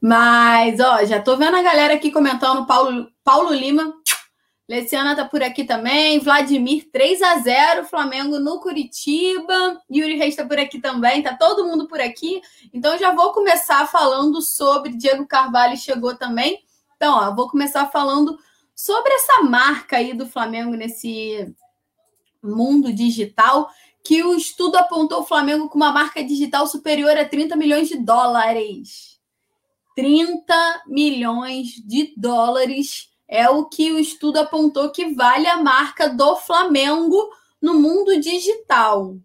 Mas, 0.00 0.80
ó, 0.80 1.04
já 1.04 1.22
tô 1.22 1.36
vendo 1.36 1.56
a 1.56 1.62
galera 1.62 1.94
aqui 1.94 2.10
comentando, 2.10 2.66
Paulo, 2.66 3.06
Paulo 3.22 3.52
Lima, 3.52 3.94
Leciana 4.68 5.14
tá 5.14 5.24
por 5.24 5.40
aqui 5.40 5.62
também, 5.62 6.18
Vladimir 6.18 6.90
3 6.90 7.22
a 7.22 7.38
0 7.38 7.84
Flamengo 7.84 8.40
no 8.40 8.58
Curitiba, 8.58 9.80
Yuri 9.88 10.16
Reis 10.16 10.34
tá 10.34 10.44
por 10.44 10.58
aqui 10.58 10.80
também, 10.80 11.22
tá 11.22 11.32
todo 11.32 11.64
mundo 11.64 11.86
por 11.86 12.00
aqui. 12.00 12.40
Então 12.74 12.98
já 12.98 13.12
vou 13.12 13.32
começar 13.32 13.86
falando 13.86 14.42
sobre 14.42 14.96
Diego 14.96 15.24
Carvalho 15.28 15.76
chegou 15.76 16.16
também. 16.16 16.58
Então, 16.96 17.14
ó, 17.14 17.32
vou 17.32 17.48
começar 17.48 17.86
falando 17.86 18.36
sobre 18.76 19.10
essa 19.14 19.42
marca 19.42 19.96
aí 19.96 20.12
do 20.12 20.28
Flamengo 20.28 20.76
nesse 20.76 21.50
mundo 22.42 22.92
digital, 22.92 23.70
que 24.04 24.22
o 24.22 24.34
estudo 24.34 24.76
apontou 24.76 25.22
o 25.22 25.26
Flamengo 25.26 25.68
com 25.68 25.76
uma 25.76 25.90
marca 25.90 26.22
digital 26.22 26.66
superior 26.66 27.16
a 27.16 27.24
30 27.24 27.56
milhões 27.56 27.88
de 27.88 27.96
dólares. 27.96 29.18
30 29.96 30.82
milhões 30.86 31.68
de 31.84 32.12
dólares 32.16 33.10
é 33.26 33.48
o 33.48 33.64
que 33.64 33.90
o 33.90 33.98
estudo 33.98 34.38
apontou 34.38 34.90
que 34.90 35.14
vale 35.14 35.48
a 35.48 35.56
marca 35.56 36.10
do 36.10 36.36
Flamengo 36.36 37.30
no 37.60 37.74
mundo 37.74 38.20
digital. 38.20 39.16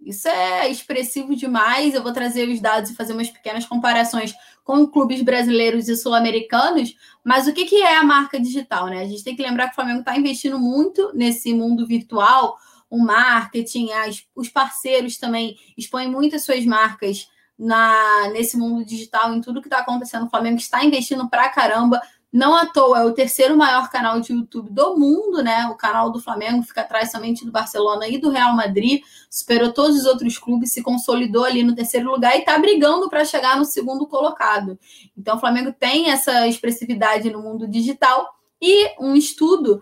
Isso 0.00 0.28
é 0.28 0.70
expressivo 0.70 1.34
demais. 1.34 1.94
Eu 1.94 2.02
vou 2.02 2.12
trazer 2.12 2.48
os 2.48 2.60
dados 2.60 2.90
e 2.90 2.94
fazer 2.94 3.14
umas 3.14 3.30
pequenas 3.30 3.66
comparações 3.66 4.34
com 4.68 4.86
clubes 4.86 5.22
brasileiros 5.22 5.88
e 5.88 5.96
sul-americanos. 5.96 6.94
Mas 7.24 7.46
o 7.46 7.54
que, 7.54 7.64
que 7.64 7.76
é 7.76 7.96
a 7.96 8.04
marca 8.04 8.38
digital? 8.38 8.88
Né? 8.88 9.00
A 9.00 9.06
gente 9.06 9.24
tem 9.24 9.34
que 9.34 9.42
lembrar 9.42 9.68
que 9.68 9.72
o 9.72 9.74
Flamengo 9.74 10.00
está 10.00 10.14
investindo 10.14 10.58
muito 10.58 11.10
nesse 11.14 11.54
mundo 11.54 11.86
virtual, 11.86 12.54
o 12.90 12.98
marketing, 12.98 13.90
as, 13.92 14.26
os 14.36 14.50
parceiros 14.50 15.16
também 15.16 15.56
expõem 15.74 16.10
muitas 16.10 16.44
suas 16.44 16.66
marcas 16.66 17.30
na 17.58 18.28
nesse 18.28 18.58
mundo 18.58 18.84
digital, 18.84 19.34
em 19.34 19.40
tudo 19.40 19.62
que 19.62 19.68
está 19.68 19.78
acontecendo. 19.78 20.26
O 20.26 20.30
Flamengo 20.30 20.58
está 20.58 20.84
investindo 20.84 21.26
pra 21.30 21.48
caramba 21.48 22.02
não 22.32 22.54
à 22.54 22.66
toa, 22.66 23.00
é 23.00 23.04
o 23.04 23.12
terceiro 23.12 23.56
maior 23.56 23.88
canal 23.90 24.20
de 24.20 24.32
YouTube 24.32 24.70
do 24.70 24.96
mundo, 24.96 25.42
né? 25.42 25.66
O 25.68 25.74
canal 25.74 26.10
do 26.10 26.20
Flamengo 26.20 26.62
fica 26.62 26.82
atrás 26.82 27.10
somente 27.10 27.44
do 27.44 27.50
Barcelona 27.50 28.06
e 28.06 28.18
do 28.18 28.28
Real 28.28 28.54
Madrid, 28.54 29.02
superou 29.30 29.72
todos 29.72 29.96
os 29.96 30.04
outros 30.04 30.36
clubes, 30.36 30.72
se 30.72 30.82
consolidou 30.82 31.44
ali 31.44 31.62
no 31.62 31.74
terceiro 31.74 32.10
lugar 32.10 32.36
e 32.36 32.40
está 32.40 32.58
brigando 32.58 33.08
para 33.08 33.24
chegar 33.24 33.56
no 33.56 33.64
segundo 33.64 34.06
colocado. 34.06 34.78
Então, 35.16 35.36
o 35.36 35.40
Flamengo 35.40 35.72
tem 35.72 36.10
essa 36.10 36.46
expressividade 36.46 37.30
no 37.30 37.40
mundo 37.40 37.66
digital 37.66 38.28
e 38.60 38.90
um 39.00 39.14
estudo 39.14 39.80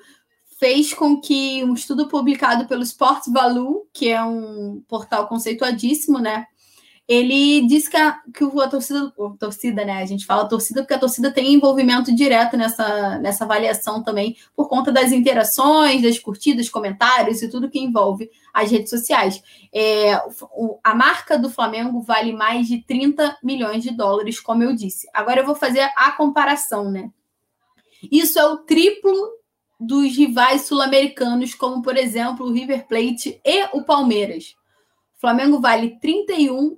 fez 0.59 0.95
com 0.95 1.21
que 1.21 1.63
um 1.65 1.75
estudo 1.75 2.09
publicado 2.09 2.67
pelo 2.67 2.83
Sports 2.83 3.31
Value, 3.31 3.87
que 3.93 4.09
é 4.09 4.23
um 4.23 4.83
portal 4.89 5.27
conceituadíssimo, 5.27 6.19
né? 6.19 6.47
Ele 7.09 7.65
disse 7.69 7.89
que 7.89 7.97
a, 7.97 8.21
que 8.35 8.43
a 8.45 8.69
torcida, 8.69 9.13
a 9.17 9.39
torcida, 9.39 9.85
né? 9.85 10.03
A 10.03 10.07
gente 10.07 10.27
fala 10.27 10.49
torcida 10.49 10.83
porque 10.83 10.95
a 10.95 10.99
torcida 10.99 11.31
tem 11.31 11.55
envolvimento 11.55 12.13
direto 12.13 12.57
nessa, 12.57 13.19
nessa 13.19 13.45
avaliação 13.45 14.03
também, 14.03 14.37
por 14.57 14.69
conta 14.69 14.91
das 14.91 15.13
interações, 15.13 16.03
das 16.03 16.19
curtidas, 16.19 16.69
comentários 16.69 17.43
e 17.43 17.49
tudo 17.49 17.71
que 17.71 17.79
envolve 17.79 18.29
as 18.53 18.73
redes 18.73 18.91
sociais. 18.91 19.41
É, 19.73 20.21
o, 20.53 20.81
a 20.83 20.95
marca 20.95 21.39
do 21.39 21.49
Flamengo 21.49 22.01
vale 22.01 22.33
mais 22.33 22.67
de 22.67 22.83
30 22.83 23.39
milhões 23.41 23.85
de 23.85 23.93
dólares, 23.93 24.41
como 24.41 24.65
eu 24.65 24.75
disse. 24.75 25.09
Agora 25.15 25.41
eu 25.41 25.47
vou 25.47 25.55
fazer 25.55 25.89
a 25.97 26.11
comparação, 26.11 26.91
né? 26.91 27.11
Isso 28.11 28.37
é 28.39 28.45
o 28.45 28.59
triplo 28.59 29.15
dos 29.79 30.17
rivais 30.17 30.63
sul-americanos, 30.63 31.55
como 31.55 31.83
por 31.83 31.97
exemplo 31.97 32.47
o 32.47 32.53
River 32.53 32.89
Plate 32.89 33.41
e 33.45 33.65
o 33.73 33.85
Palmeiras. 33.85 34.57
O 35.17 35.21
Flamengo 35.21 35.61
vale 35.61 36.01
31 36.01 36.77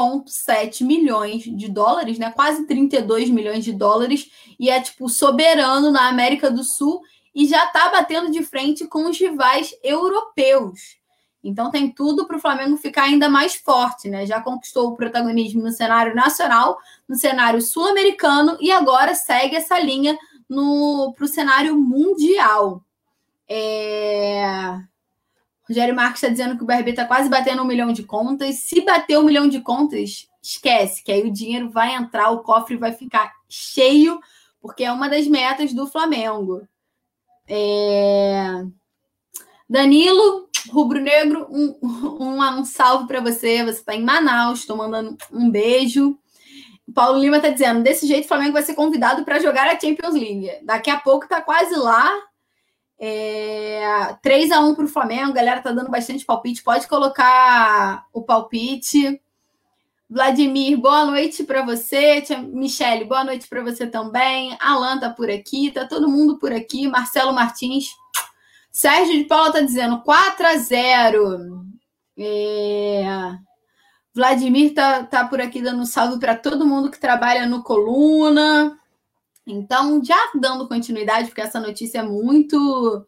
1,7 0.00 0.84
milhões 0.84 1.42
de 1.42 1.68
dólares, 1.70 2.18
né? 2.18 2.30
Quase 2.30 2.66
32 2.66 3.30
milhões 3.30 3.64
de 3.64 3.72
dólares 3.72 4.30
e 4.58 4.70
é 4.70 4.80
tipo 4.80 5.08
soberano 5.08 5.90
na 5.90 6.08
América 6.08 6.50
do 6.50 6.62
Sul 6.64 7.00
e 7.34 7.46
já 7.46 7.64
está 7.64 7.88
batendo 7.88 8.30
de 8.30 8.42
frente 8.42 8.86
com 8.86 9.08
os 9.08 9.18
rivais 9.18 9.74
europeus. 9.82 10.96
Então 11.42 11.70
tem 11.70 11.90
tudo 11.90 12.26
para 12.26 12.38
o 12.38 12.40
Flamengo 12.40 12.76
ficar 12.76 13.04
ainda 13.04 13.28
mais 13.28 13.54
forte, 13.54 14.08
né? 14.08 14.24
Já 14.24 14.40
conquistou 14.40 14.88
o 14.88 14.96
protagonismo 14.96 15.62
no 15.62 15.70
cenário 15.70 16.14
nacional, 16.14 16.78
no 17.06 17.16
cenário 17.16 17.60
sul-americano 17.60 18.56
e 18.60 18.72
agora 18.72 19.14
segue 19.14 19.56
essa 19.56 19.78
linha 19.78 20.18
para 20.48 21.24
o 21.24 21.28
cenário 21.28 21.76
mundial. 21.76 22.82
É... 23.48 24.78
Rogério 25.68 25.94
Marques 25.94 26.22
está 26.22 26.28
dizendo 26.28 26.56
que 26.56 26.62
o 26.62 26.66
BRB 26.66 26.90
está 26.90 27.06
quase 27.06 27.28
batendo 27.28 27.62
um 27.62 27.66
milhão 27.66 27.92
de 27.92 28.02
contas. 28.02 28.56
Se 28.56 28.82
bater 28.82 29.18
um 29.18 29.24
milhão 29.24 29.48
de 29.48 29.60
contas, 29.60 30.28
esquece, 30.42 31.02
que 31.02 31.10
aí 31.10 31.22
o 31.22 31.32
dinheiro 31.32 31.70
vai 31.70 31.94
entrar, 31.94 32.30
o 32.30 32.42
cofre 32.42 32.76
vai 32.76 32.92
ficar 32.92 33.32
cheio, 33.48 34.20
porque 34.60 34.84
é 34.84 34.92
uma 34.92 35.08
das 35.08 35.26
metas 35.26 35.72
do 35.72 35.86
Flamengo. 35.86 36.66
É... 37.48 38.64
Danilo, 39.68 40.48
rubro-negro, 40.70 41.46
um, 41.50 41.78
um, 41.82 42.40
um 42.40 42.64
salve 42.64 43.06
para 43.06 43.20
você. 43.20 43.64
Você 43.64 43.78
está 43.78 43.94
em 43.94 44.04
Manaus, 44.04 44.60
estou 44.60 44.76
mandando 44.76 45.16
um 45.32 45.50
beijo. 45.50 46.18
Paulo 46.94 47.18
Lima 47.18 47.36
está 47.36 47.48
dizendo: 47.48 47.82
desse 47.82 48.06
jeito, 48.06 48.24
o 48.24 48.28
Flamengo 48.28 48.52
vai 48.52 48.62
ser 48.62 48.74
convidado 48.74 49.24
para 49.24 49.40
jogar 49.40 49.66
a 49.66 49.78
Champions 49.78 50.14
League. 50.14 50.50
Daqui 50.62 50.90
a 50.90 50.98
pouco 50.98 51.24
está 51.24 51.40
quase 51.40 51.74
lá. 51.74 52.10
É, 52.98 54.16
3 54.22 54.50
a 54.52 54.60
1 54.60 54.74
para 54.74 54.84
o 54.84 54.88
Flamengo, 54.88 55.32
galera 55.32 55.60
tá 55.60 55.72
dando 55.72 55.90
bastante 55.90 56.24
palpite. 56.24 56.62
Pode 56.62 56.86
colocar 56.86 58.06
o 58.12 58.22
palpite. 58.22 59.20
Vladimir, 60.08 60.78
boa 60.78 61.06
noite 61.06 61.42
para 61.44 61.64
você. 61.64 62.22
Michele, 62.52 63.04
boa 63.04 63.24
noite 63.24 63.48
para 63.48 63.62
você 63.62 63.86
também. 63.86 64.56
Alan 64.60 64.98
tá 64.98 65.10
por 65.10 65.30
aqui, 65.30 65.70
tá 65.70 65.86
todo 65.86 66.08
mundo 66.08 66.38
por 66.38 66.52
aqui. 66.52 66.86
Marcelo 66.86 67.32
Martins. 67.32 67.94
Sérgio 68.70 69.18
de 69.18 69.24
Paula 69.24 69.52
tá 69.52 69.60
dizendo 69.60 70.02
4 70.02 70.46
a 70.46 70.56
0. 70.56 71.64
É... 72.18 73.04
Vladimir 74.14 74.74
tá, 74.74 75.02
tá 75.04 75.26
por 75.26 75.40
aqui 75.40 75.60
dando 75.60 75.84
salve 75.84 76.20
para 76.20 76.36
todo 76.36 76.66
mundo 76.66 76.90
que 76.90 77.00
trabalha 77.00 77.46
no 77.46 77.62
Coluna. 77.62 78.78
Então, 79.46 80.02
já 80.02 80.16
dando 80.34 80.66
continuidade, 80.66 81.28
porque 81.28 81.40
essa 81.40 81.60
notícia 81.60 81.98
é 81.98 82.02
muito 82.02 83.06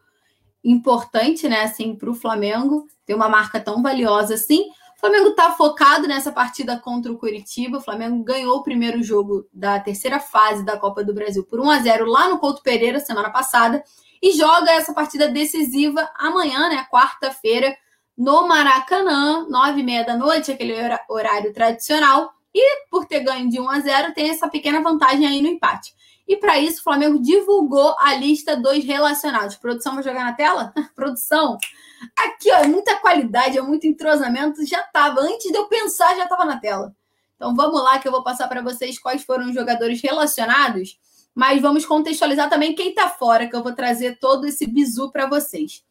importante, 0.62 1.48
né, 1.48 1.62
assim, 1.62 1.94
para 1.94 2.10
o 2.10 2.14
Flamengo 2.14 2.86
ter 3.04 3.14
uma 3.14 3.28
marca 3.28 3.60
tão 3.60 3.82
valiosa 3.82 4.34
assim. 4.34 4.68
O 4.96 5.00
Flamengo 5.00 5.28
está 5.28 5.52
focado 5.52 6.08
nessa 6.08 6.32
partida 6.32 6.78
contra 6.78 7.12
o 7.12 7.18
Curitiba. 7.18 7.78
O 7.78 7.82
Flamengo 7.82 8.24
ganhou 8.24 8.56
o 8.56 8.62
primeiro 8.62 9.02
jogo 9.02 9.46
da 9.52 9.78
terceira 9.78 10.18
fase 10.18 10.64
da 10.64 10.76
Copa 10.76 11.04
do 11.04 11.14
Brasil 11.14 11.44
por 11.44 11.60
1 11.60 11.70
a 11.70 11.78
0 11.78 12.06
lá 12.06 12.28
no 12.28 12.38
Couto 12.38 12.62
Pereira 12.62 12.98
semana 12.98 13.30
passada 13.30 13.84
e 14.22 14.32
joga 14.32 14.72
essa 14.72 14.94
partida 14.94 15.28
decisiva 15.28 16.10
amanhã, 16.16 16.68
né, 16.68 16.86
quarta-feira, 16.90 17.76
no 18.16 18.48
Maracanã, 18.48 19.46
nove 19.48 19.80
e 19.80 19.84
meia 19.84 20.04
da 20.04 20.16
noite, 20.16 20.50
aquele 20.50 20.74
horário 21.08 21.52
tradicional. 21.52 22.32
E 22.54 22.86
por 22.90 23.04
ter 23.04 23.20
ganho 23.20 23.50
de 23.50 23.60
1 23.60 23.68
a 23.68 23.80
0, 23.80 24.14
tem 24.14 24.30
essa 24.30 24.48
pequena 24.48 24.80
vantagem 24.80 25.26
aí 25.26 25.42
no 25.42 25.48
empate. 25.48 25.94
E 26.26 26.36
para 26.36 26.58
isso, 26.58 26.80
o 26.80 26.82
Flamengo 26.82 27.20
divulgou 27.20 27.94
a 27.98 28.14
lista 28.14 28.56
dos 28.56 28.84
relacionados. 28.84 29.56
Produção, 29.56 29.94
vai 29.94 30.02
jogar 30.02 30.24
na 30.24 30.32
tela? 30.32 30.72
Produção. 30.94 31.56
Aqui, 32.16 32.50
ó, 32.50 32.56
é 32.56 32.66
muita 32.66 32.96
qualidade, 32.96 33.56
é 33.56 33.62
muito 33.62 33.86
entrosamento. 33.86 34.66
Já 34.66 34.80
estava, 34.80 35.20
antes 35.20 35.50
de 35.50 35.56
eu 35.56 35.66
pensar, 35.66 36.16
já 36.16 36.24
estava 36.24 36.44
na 36.44 36.58
tela. 36.58 36.94
Então 37.36 37.54
vamos 37.54 37.82
lá 37.82 37.98
que 37.98 38.08
eu 38.08 38.12
vou 38.12 38.24
passar 38.24 38.48
para 38.48 38.62
vocês 38.62 38.98
quais 38.98 39.22
foram 39.22 39.46
os 39.46 39.54
jogadores 39.54 40.00
relacionados, 40.00 40.98
mas 41.34 41.60
vamos 41.60 41.84
contextualizar 41.84 42.48
também 42.48 42.74
quem 42.74 42.88
está 42.88 43.08
fora, 43.08 43.46
que 43.46 43.54
eu 43.54 43.62
vou 43.62 43.72
trazer 43.72 44.18
todo 44.18 44.46
esse 44.46 44.66
bizu 44.66 45.12
para 45.12 45.26
vocês. 45.26 45.84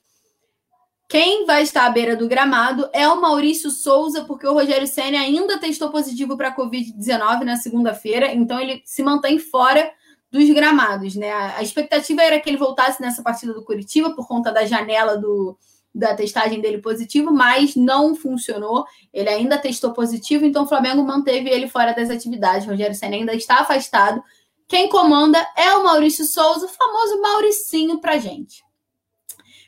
Quem 1.07 1.45
vai 1.45 1.62
estar 1.62 1.86
à 1.86 1.90
beira 1.90 2.16
do 2.16 2.28
gramado 2.28 2.90
é 2.91 3.07
o 3.07 3.22
Maurício 3.22 3.70
Souza, 3.70 4.26
porque 4.26 4.48
o 4.48 4.53
Rogério 4.53 4.88
Senna 4.88 5.20
ainda 5.20 5.60
testou 5.60 5.91
positivo 5.91 6.36
para 6.36 6.48
a 6.48 6.56
Covid-19 6.56 7.44
na 7.44 7.57
segunda-feira, 7.57 8.34
então 8.34 8.60
ele 8.60 8.82
se 8.84 9.03
mantém 9.03 9.38
fora 9.38 9.91
dos 10.36 10.49
gramados, 10.49 11.16
né? 11.16 11.32
A 11.32 11.64
expectativa 11.64 12.22
era 12.22 12.40
que 12.40 12.49
ele 12.49 12.57
voltasse 12.57 13.02
nessa 13.02 13.24
partida 13.24 13.53
do 13.53 13.64
Curitiba 13.64 14.14
por 14.14 14.28
conta 14.28 14.52
da 14.52 14.66
janela 14.66 15.18
do, 15.18 15.57
da 15.94 16.14
testagem 16.14 16.60
dele 16.60 16.80
positivo, 16.80 17.32
mas 17.32 17.76
não 17.76 18.16
funcionou. 18.16 18.86
Ele 19.14 19.30
ainda 19.30 19.57
testou 19.57 19.94
positivo, 19.94 20.45
então 20.45 20.64
o 20.64 20.68
Flamengo 20.68 21.02
manteve 21.03 21.49
ele 21.49 21.70
fora 21.70 21.94
das 21.94 22.10
atividades. 22.10 22.68
Rogério 22.68 22.94
Senna 22.94 23.16
ainda 23.16 23.34
está 23.34 23.62
afastado. 23.62 24.22
Quem 24.68 24.90
comanda 24.90 25.40
é 25.56 25.74
o 25.74 25.84
Maurício 25.84 26.26
Souza, 26.26 26.66
o 26.66 26.70
famoso 26.70 27.22
Mauricinho 27.22 27.99
pra 28.02 28.18
gente. 28.18 28.64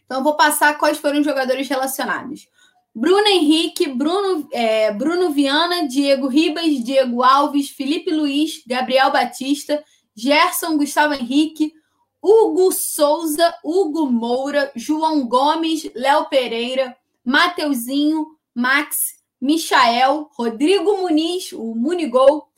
Então, 0.06 0.23
vou 0.23 0.35
passar 0.35 0.77
quais 0.77 0.98
foram 0.98 1.19
os 1.19 1.26
jogadores 1.26 1.68
relacionados. 1.68 2.48
Bruno 2.94 3.27
Henrique, 3.27 3.88
Bruno, 3.88 4.49
é, 4.52 4.91
Bruno 4.91 5.30
Viana, 5.30 5.88
Diego 5.88 6.27
Ribas, 6.27 6.84
Diego 6.84 7.23
Alves, 7.23 7.69
Felipe 7.69 8.11
Luiz, 8.11 8.64
Gabriel 8.65 9.11
Batista, 9.11 9.84
Gerson, 10.18 10.77
Gustavo 10.77 11.14
Henrique, 11.14 11.72
Hugo 12.19 12.72
Souza, 12.72 13.53
Hugo 13.64 14.07
Moura, 14.07 14.72
João 14.76 15.27
Gomes, 15.27 15.89
Léo 15.94 16.26
Pereira, 16.26 16.98
Mateuzinho, 17.23 18.26
Max, 18.56 19.19
Michael, 19.39 20.27
Rodrigo 20.34 20.98
Muniz, 20.98 21.52
o 21.53 21.76
Munigol, 21.76 22.49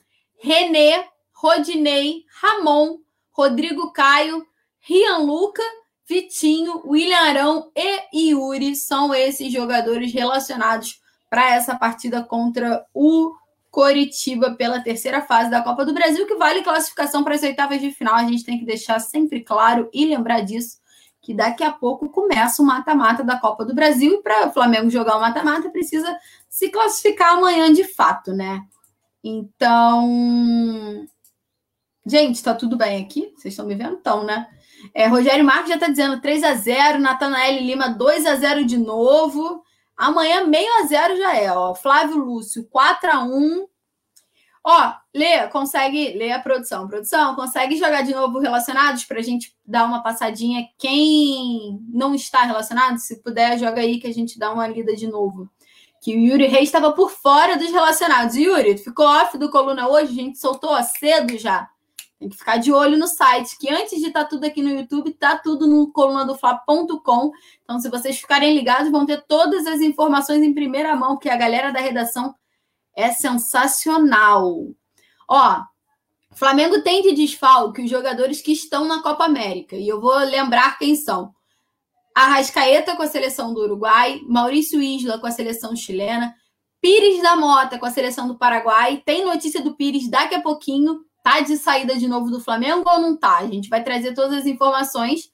Renê, 0.42 1.04
Rodinei, 1.34 2.24
Ramon, 2.40 3.00
Rodrigo 3.30 3.92
Caio, 3.92 4.46
Rian 4.80 5.18
Luca, 5.18 5.62
Vitinho, 6.08 6.82
William 6.86 7.18
Arão 7.18 7.70
e 7.74 8.30
Yuri 8.30 8.74
são 8.74 9.14
esses 9.14 9.52
jogadores 9.52 10.12
relacionados 10.12 10.98
para 11.28 11.54
essa 11.54 11.76
partida 11.76 12.24
contra 12.24 12.84
o 12.94 13.32
Coritiba 13.70 14.52
pela 14.52 14.80
terceira 14.80 15.22
fase 15.22 15.50
da 15.50 15.62
Copa 15.62 15.84
do 15.84 15.94
Brasil, 15.94 16.26
que 16.26 16.34
vale 16.34 16.62
classificação 16.62 17.22
para 17.22 17.34
as 17.34 17.42
oitavas 17.42 17.80
de 17.80 17.92
final. 17.92 18.14
A 18.14 18.24
gente 18.24 18.44
tem 18.44 18.58
que 18.58 18.64
deixar 18.64 18.98
sempre 18.98 19.40
claro 19.42 19.88
e 19.92 20.04
lembrar 20.04 20.40
disso, 20.40 20.78
que 21.20 21.32
daqui 21.32 21.62
a 21.62 21.70
pouco 21.70 22.08
começa 22.08 22.62
o 22.62 22.66
mata-mata 22.66 23.22
da 23.22 23.38
Copa 23.38 23.64
do 23.64 23.74
Brasil 23.74 24.14
e 24.14 24.22
para 24.22 24.48
o 24.48 24.52
Flamengo 24.52 24.90
jogar 24.90 25.16
o 25.16 25.20
mata-mata 25.20 25.70
precisa 25.70 26.18
se 26.48 26.68
classificar 26.70 27.34
amanhã 27.34 27.72
de 27.72 27.84
fato, 27.84 28.32
né? 28.32 28.60
Então, 29.22 31.06
gente, 32.04 32.42
tá 32.42 32.54
tudo 32.54 32.76
bem 32.76 33.02
aqui? 33.02 33.32
Vocês 33.36 33.52
estão 33.52 33.66
me 33.66 33.74
vendo? 33.74 33.98
Então, 34.00 34.24
né? 34.24 34.48
É, 34.94 35.06
Rogério 35.06 35.44
Marques 35.44 35.68
já 35.68 35.74
está 35.74 35.88
dizendo 35.88 36.20
3 36.20 36.42
a 36.42 36.54
0 36.54 36.98
Natanael 36.98 37.62
Lima 37.62 37.88
2 37.90 38.26
a 38.26 38.34
0 38.34 38.64
de 38.64 38.78
novo. 38.78 39.62
Amanhã, 40.00 40.46
meio 40.46 40.66
a 40.80 40.86
zero 40.86 41.14
já 41.14 41.36
é, 41.36 41.52
ó. 41.52 41.74
Flávio 41.74 42.16
Lúcio, 42.16 42.66
4 42.70 43.10
a 43.10 43.22
1 43.22 43.68
Ó, 44.64 44.92
Lê, 45.14 45.46
consegue. 45.48 46.14
Lê 46.16 46.32
a 46.32 46.38
produção. 46.38 46.88
Produção, 46.88 47.34
consegue 47.34 47.76
jogar 47.76 48.00
de 48.00 48.14
novo 48.14 48.38
relacionados 48.38 49.04
para 49.04 49.18
a 49.18 49.22
gente 49.22 49.54
dar 49.64 49.84
uma 49.84 50.02
passadinha? 50.02 50.66
Quem 50.78 51.78
não 51.92 52.14
está 52.14 52.42
relacionado, 52.44 52.98
se 52.98 53.22
puder, 53.22 53.58
joga 53.58 53.82
aí 53.82 54.00
que 54.00 54.06
a 54.06 54.12
gente 54.12 54.38
dá 54.38 54.50
uma 54.50 54.66
lida 54.66 54.96
de 54.96 55.06
novo. 55.06 55.50
Que 56.02 56.16
o 56.16 56.18
Yuri 56.18 56.46
Reis 56.46 56.68
estava 56.68 56.92
por 56.92 57.10
fora 57.10 57.58
dos 57.58 57.70
relacionados. 57.70 58.36
Yuri, 58.36 58.78
ficou 58.78 59.06
off 59.06 59.36
do 59.36 59.50
coluna 59.50 59.86
hoje, 59.86 60.12
a 60.12 60.14
gente 60.14 60.38
soltou 60.38 60.82
cedo 60.82 61.36
já. 61.36 61.68
Tem 62.20 62.28
que 62.28 62.36
ficar 62.36 62.58
de 62.58 62.70
olho 62.70 62.98
no 62.98 63.08
site, 63.08 63.56
que 63.58 63.72
antes 63.72 63.98
de 63.98 64.08
estar 64.08 64.24
tá 64.24 64.28
tudo 64.28 64.44
aqui 64.44 64.62
no 64.62 64.68
YouTube, 64.68 65.10
tá 65.14 65.38
tudo 65.38 65.66
no 65.66 65.90
colunadofla.com. 65.90 67.32
Então, 67.62 67.80
se 67.80 67.88
vocês 67.88 68.20
ficarem 68.20 68.54
ligados, 68.54 68.92
vão 68.92 69.06
ter 69.06 69.24
todas 69.26 69.66
as 69.66 69.80
informações 69.80 70.42
em 70.42 70.52
primeira 70.52 70.94
mão, 70.94 71.16
que 71.16 71.30
a 71.30 71.36
galera 71.36 71.72
da 71.72 71.80
redação 71.80 72.34
é 72.94 73.10
sensacional. 73.10 74.66
Ó, 75.26 75.62
Flamengo 76.32 76.82
tem 76.82 77.00
de 77.00 77.12
desfalque 77.12 77.82
os 77.82 77.90
jogadores 77.90 78.42
que 78.42 78.52
estão 78.52 78.84
na 78.84 79.02
Copa 79.02 79.24
América. 79.24 79.76
E 79.76 79.88
eu 79.88 79.98
vou 79.98 80.18
lembrar 80.18 80.78
quem 80.78 80.94
são. 80.94 81.34
Arrascaeta 82.14 82.96
com 82.96 83.02
a 83.02 83.06
seleção 83.06 83.54
do 83.54 83.62
Uruguai, 83.62 84.20
Maurício 84.28 84.82
Isla 84.82 85.18
com 85.18 85.26
a 85.26 85.30
seleção 85.30 85.74
chilena, 85.74 86.34
Pires 86.82 87.22
da 87.22 87.34
Mota 87.34 87.78
com 87.78 87.86
a 87.86 87.90
seleção 87.90 88.28
do 88.28 88.36
Paraguai. 88.36 89.02
Tem 89.06 89.24
notícia 89.24 89.62
do 89.62 89.74
Pires 89.74 90.06
daqui 90.08 90.34
a 90.34 90.42
pouquinho. 90.42 91.00
Tá 91.22 91.40
de 91.40 91.56
saída 91.56 91.96
de 91.96 92.08
novo 92.08 92.30
do 92.30 92.40
Flamengo 92.40 92.88
ou 92.88 93.00
não 93.00 93.16
tá? 93.16 93.38
A 93.38 93.46
gente 93.46 93.68
vai 93.68 93.82
trazer 93.82 94.14
todas 94.14 94.38
as 94.38 94.46
informações. 94.46 95.30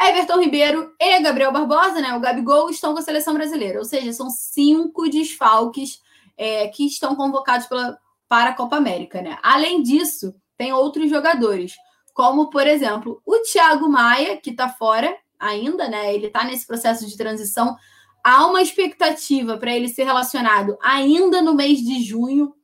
Everton 0.00 0.40
Ribeiro 0.40 0.94
e 0.98 1.20
Gabriel 1.20 1.52
Barbosa, 1.52 2.00
né? 2.00 2.16
O 2.16 2.20
Gabigol 2.20 2.70
estão 2.70 2.92
com 2.92 2.98
a 2.98 3.02
seleção 3.02 3.34
brasileira. 3.34 3.78
Ou 3.78 3.84
seja, 3.84 4.12
são 4.12 4.30
cinco 4.30 5.08
desfalques 5.08 6.00
é, 6.36 6.68
que 6.68 6.86
estão 6.86 7.14
convocados 7.14 7.66
pela, 7.66 7.98
para 8.28 8.50
a 8.50 8.54
Copa 8.54 8.76
América, 8.76 9.20
né? 9.20 9.38
Além 9.42 9.82
disso, 9.82 10.34
tem 10.56 10.72
outros 10.72 11.10
jogadores, 11.10 11.74
como, 12.14 12.48
por 12.48 12.66
exemplo, 12.66 13.20
o 13.26 13.38
Thiago 13.38 13.88
Maia, 13.88 14.36
que 14.36 14.50
está 14.50 14.68
fora 14.68 15.14
ainda, 15.38 15.88
né? 15.88 16.14
Ele 16.14 16.26
está 16.28 16.44
nesse 16.44 16.66
processo 16.66 17.06
de 17.06 17.16
transição. 17.16 17.76
Há 18.24 18.46
uma 18.46 18.62
expectativa 18.62 19.56
para 19.58 19.74
ele 19.74 19.88
ser 19.88 20.04
relacionado 20.04 20.78
ainda 20.82 21.42
no 21.42 21.54
mês 21.54 21.78
de 21.80 22.02
junho 22.02 22.54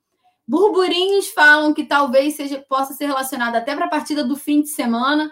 Burburinhos 0.47 1.29
falam 1.29 1.75
que 1.75 1.85
talvez 1.85 2.35
seja, 2.35 2.65
possa 2.69 2.95
ser 2.95 3.07
relacionado 3.07 3.57
até 3.57 3.75
para 3.75 3.87
a 3.87 3.91
partida 3.91 4.23
do 4.23 4.37
fim 4.37 4.63
de 4.63 4.69
semana. 4.69 5.31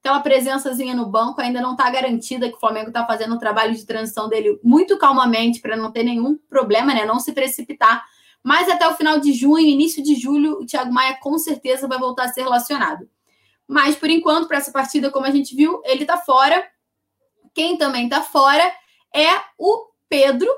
Aquela 0.00 0.20
presençazinha 0.20 0.94
no 0.94 1.06
banco 1.06 1.40
ainda 1.40 1.60
não 1.60 1.72
está 1.72 1.88
garantida, 1.90 2.48
que 2.48 2.56
o 2.56 2.60
Flamengo 2.60 2.88
está 2.88 3.06
fazendo 3.06 3.34
o 3.34 3.38
trabalho 3.38 3.74
de 3.74 3.84
transição 3.84 4.28
dele 4.28 4.58
muito 4.62 4.98
calmamente 4.98 5.60
para 5.60 5.76
não 5.76 5.92
ter 5.92 6.02
nenhum 6.02 6.36
problema, 6.48 6.94
né? 6.94 7.04
Não 7.04 7.20
se 7.20 7.32
precipitar. 7.32 8.04
Mas 8.42 8.68
até 8.68 8.86
o 8.86 8.94
final 8.94 9.18
de 9.18 9.32
junho, 9.32 9.66
início 9.66 10.02
de 10.02 10.14
julho, 10.14 10.60
o 10.60 10.66
Thiago 10.66 10.92
Maia 10.92 11.18
com 11.20 11.36
certeza 11.38 11.88
vai 11.88 11.98
voltar 11.98 12.24
a 12.24 12.28
ser 12.28 12.42
relacionado. 12.42 13.08
Mas 13.66 13.96
por 13.96 14.08
enquanto, 14.08 14.46
para 14.46 14.58
essa 14.58 14.70
partida, 14.70 15.10
como 15.10 15.26
a 15.26 15.30
gente 15.30 15.54
viu, 15.56 15.80
ele 15.84 16.02
está 16.02 16.16
fora. 16.16 16.64
Quem 17.52 17.76
também 17.76 18.04
está 18.04 18.22
fora 18.22 18.62
é 19.12 19.28
o 19.58 19.88
Pedro, 20.08 20.48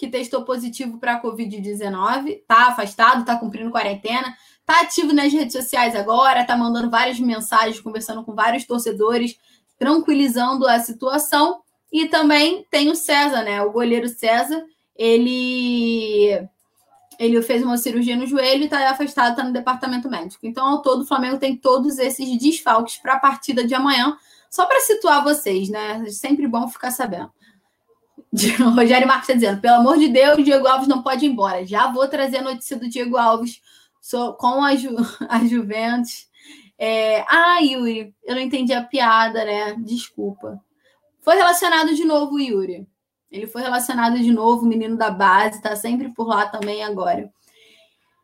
que 0.00 0.08
testou 0.08 0.46
positivo 0.46 0.96
para 0.96 1.16
a 1.16 1.22
Covid-19, 1.22 2.40
tá 2.48 2.68
afastado, 2.68 3.22
tá 3.22 3.36
cumprindo 3.36 3.70
quarentena, 3.70 4.34
tá 4.64 4.80
ativo 4.80 5.12
nas 5.12 5.30
redes 5.30 5.52
sociais 5.52 5.94
agora, 5.94 6.42
tá 6.42 6.56
mandando 6.56 6.88
várias 6.88 7.20
mensagens, 7.20 7.80
conversando 7.80 8.24
com 8.24 8.34
vários 8.34 8.64
torcedores, 8.64 9.38
tranquilizando 9.78 10.66
a 10.66 10.78
situação. 10.78 11.60
E 11.92 12.06
também 12.06 12.64
tem 12.70 12.88
o 12.88 12.96
César, 12.96 13.42
né? 13.42 13.60
O 13.62 13.72
goleiro 13.72 14.08
César, 14.08 14.64
ele 14.96 16.48
ele 17.18 17.42
fez 17.42 17.62
uma 17.62 17.76
cirurgia 17.76 18.16
no 18.16 18.24
joelho 18.26 18.62
e 18.62 18.64
está 18.64 18.88
afastado, 18.88 19.32
está 19.32 19.44
no 19.44 19.52
departamento 19.52 20.08
médico. 20.08 20.46
Então, 20.46 20.66
ao 20.66 20.80
todo, 20.80 21.02
o 21.02 21.06
Flamengo 21.06 21.36
tem 21.36 21.54
todos 21.54 21.98
esses 21.98 22.38
desfalques 22.38 22.96
para 22.96 23.14
a 23.14 23.20
partida 23.20 23.62
de 23.62 23.74
amanhã. 23.74 24.16
Só 24.48 24.64
para 24.64 24.80
situar 24.80 25.22
vocês, 25.22 25.68
né? 25.68 26.02
É 26.06 26.10
sempre 26.10 26.48
bom 26.48 26.66
ficar 26.68 26.90
sabendo. 26.90 27.30
Rogério 28.74 29.08
Marques 29.08 29.28
está 29.28 29.34
dizendo: 29.34 29.60
pelo 29.60 29.76
amor 29.76 29.98
de 29.98 30.08
Deus, 30.08 30.44
Diego 30.44 30.66
Alves 30.66 30.88
não 30.88 31.02
pode 31.02 31.26
ir 31.26 31.30
embora. 31.30 31.66
Já 31.66 31.90
vou 31.90 32.06
trazer 32.06 32.38
a 32.38 32.42
notícia 32.42 32.76
do 32.76 32.88
Diego 32.88 33.16
Alves 33.16 33.60
com 34.38 34.64
a, 34.64 34.74
Ju, 34.76 34.96
a 35.28 35.44
Juventus. 35.44 36.28
É... 36.78 37.24
Ah, 37.28 37.58
Yuri, 37.60 38.14
eu 38.24 38.34
não 38.34 38.42
entendi 38.42 38.72
a 38.72 38.82
piada, 38.82 39.44
né? 39.44 39.74
Desculpa. 39.78 40.60
Foi 41.20 41.36
relacionado 41.36 41.94
de 41.94 42.04
novo, 42.04 42.38
Yuri. 42.38 42.86
Ele 43.30 43.46
foi 43.46 43.62
relacionado 43.62 44.18
de 44.18 44.32
novo, 44.32 44.64
o 44.64 44.68
menino 44.68 44.96
da 44.96 45.10
base, 45.10 45.56
está 45.56 45.76
sempre 45.76 46.08
por 46.08 46.26
lá 46.26 46.46
também 46.46 46.82
agora. 46.82 47.30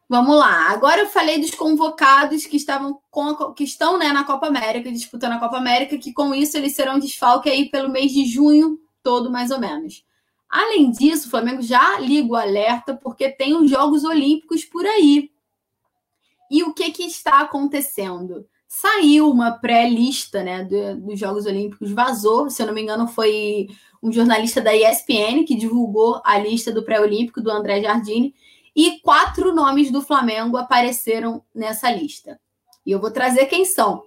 Vamos 0.09 0.37
lá. 0.37 0.71
Agora 0.71 1.03
eu 1.03 1.09
falei 1.09 1.41
dos 1.41 1.51
convocados 1.51 2.47
que 2.47 2.57
estavam 2.57 2.99
com, 3.11 3.53
que 3.53 3.65
estão 3.65 3.99
né, 3.99 4.13
na 4.13 4.25
Copa 4.25 4.47
América, 4.47 4.91
disputando 4.91 5.33
a 5.33 5.39
Copa 5.39 5.59
América, 5.59 5.99
que 5.99 6.13
com 6.13 6.35
isso 6.35 6.57
eles 6.57 6.75
serão 6.75 6.99
desfalque 6.99 7.49
aí 7.49 7.69
pelo 7.69 7.91
mês 7.91 8.13
de 8.13 8.25
junho 8.25 8.81
todo, 9.07 9.31
mais 9.31 9.53
ou 9.53 9.61
menos. 9.61 10.05
Além 10.51 10.91
disso, 10.91 11.29
o 11.29 11.31
Flamengo 11.31 11.63
já 11.63 12.01
liga 12.01 12.33
o 12.33 12.35
alerta 12.35 12.93
porque 12.93 13.31
tem 13.31 13.55
os 13.55 13.71
Jogos 13.71 14.03
Olímpicos 14.03 14.65
por 14.65 14.85
aí. 14.85 15.31
E 16.51 16.65
o 16.65 16.75
que, 16.75 16.91
que 16.91 17.05
está 17.05 17.39
acontecendo? 17.39 18.45
Saiu 18.67 19.31
uma 19.31 19.53
pré-lista 19.53 20.43
né, 20.43 20.65
do, 20.65 21.01
dos 21.03 21.21
Jogos 21.21 21.47
Olímpicos, 21.47 21.93
vazou, 21.93 22.51
se 22.51 22.61
eu 22.61 22.67
não 22.67 22.75
me 22.75 22.83
engano, 22.83 23.07
foi 23.07 23.69
um 24.03 24.11
jornalista 24.11 24.61
da 24.61 24.75
ESPN 24.75 25.45
que 25.47 25.55
divulgou 25.55 26.21
a 26.25 26.37
lista 26.37 26.73
do 26.73 26.83
pré-olímpico 26.83 27.41
do 27.41 27.51
André 27.51 27.81
Jardine, 27.81 28.35
e 28.75 28.99
quatro 29.03 29.55
nomes 29.55 29.93
do 29.93 30.03
Flamengo 30.03 30.57
apareceram 30.57 31.45
nessa 31.55 31.93
lista. 31.93 32.41
E 32.85 32.91
eu 32.91 33.01
vou 33.01 33.13
trazer 33.13 33.47
quem 33.47 33.65
são. 33.65 34.03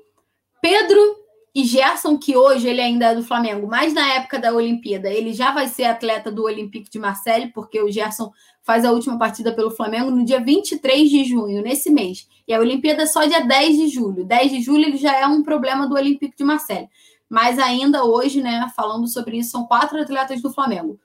Pedro 0.61 1.18
e 1.53 1.63
Gerson, 1.63 2.17
que 2.17 2.37
hoje 2.37 2.67
ele 2.67 2.81
ainda 2.81 3.07
é 3.07 3.15
do 3.15 3.23
Flamengo, 3.23 3.67
mas 3.67 3.93
na 3.93 4.13
época 4.13 4.37
da 4.37 4.53
Olimpíada 4.53 5.09
ele 5.09 5.33
já 5.33 5.51
vai 5.51 5.67
ser 5.67 5.85
atleta 5.85 6.31
do 6.31 6.43
Olympique 6.43 6.89
de 6.89 6.99
Marseille, 6.99 7.51
porque 7.51 7.81
o 7.81 7.91
Gerson 7.91 8.31
faz 8.61 8.85
a 8.85 8.91
última 8.91 9.17
partida 9.17 9.51
pelo 9.51 9.71
Flamengo 9.71 10.11
no 10.11 10.23
dia 10.23 10.39
23 10.39 11.09
de 11.09 11.23
junho, 11.23 11.61
nesse 11.63 11.89
mês. 11.89 12.27
E 12.47 12.53
a 12.53 12.59
Olimpíada 12.59 13.03
é 13.03 13.05
só 13.07 13.25
dia 13.25 13.41
10 13.41 13.77
de 13.77 13.87
julho. 13.87 14.23
10 14.23 14.51
de 14.51 14.61
julho 14.61 14.85
ele 14.85 14.97
já 14.97 15.15
é 15.17 15.25
um 15.25 15.41
problema 15.41 15.87
do 15.87 15.95
Olympique 15.95 16.37
de 16.37 16.43
Marseille. 16.43 16.87
Mas 17.27 17.57
ainda 17.57 18.03
hoje, 18.03 18.41
né, 18.41 18.71
falando 18.75 19.07
sobre 19.07 19.37
isso, 19.37 19.51
são 19.51 19.65
quatro 19.65 19.99
atletas 19.99 20.41
do 20.41 20.53
Flamengo. 20.53 20.99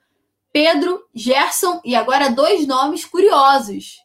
Pedro, 0.53 1.03
Gerson 1.15 1.81
e 1.85 1.95
agora 1.95 2.31
dois 2.31 2.67
nomes 2.67 3.05
curiosos. 3.05 3.97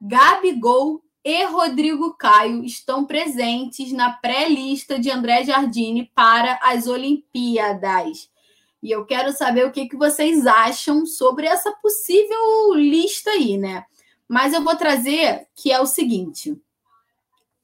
Gabigol 0.00 1.02
e 1.24 1.44
Rodrigo 1.44 2.14
Caio 2.14 2.64
estão 2.64 3.04
presentes 3.04 3.92
na 3.92 4.10
pré-lista 4.10 4.98
de 4.98 5.10
André 5.10 5.44
Jardine 5.44 6.10
para 6.14 6.58
as 6.62 6.86
Olimpíadas. 6.86 8.30
E 8.82 8.90
eu 8.90 9.04
quero 9.04 9.30
saber 9.32 9.66
o 9.66 9.70
que, 9.70 9.86
que 9.86 9.96
vocês 9.96 10.46
acham 10.46 11.04
sobre 11.04 11.46
essa 11.46 11.70
possível 11.72 12.74
lista 12.74 13.30
aí, 13.30 13.58
né? 13.58 13.84
Mas 14.26 14.54
eu 14.54 14.62
vou 14.62 14.74
trazer 14.76 15.46
que 15.54 15.70
é 15.70 15.78
o 15.78 15.86
seguinte: 15.86 16.58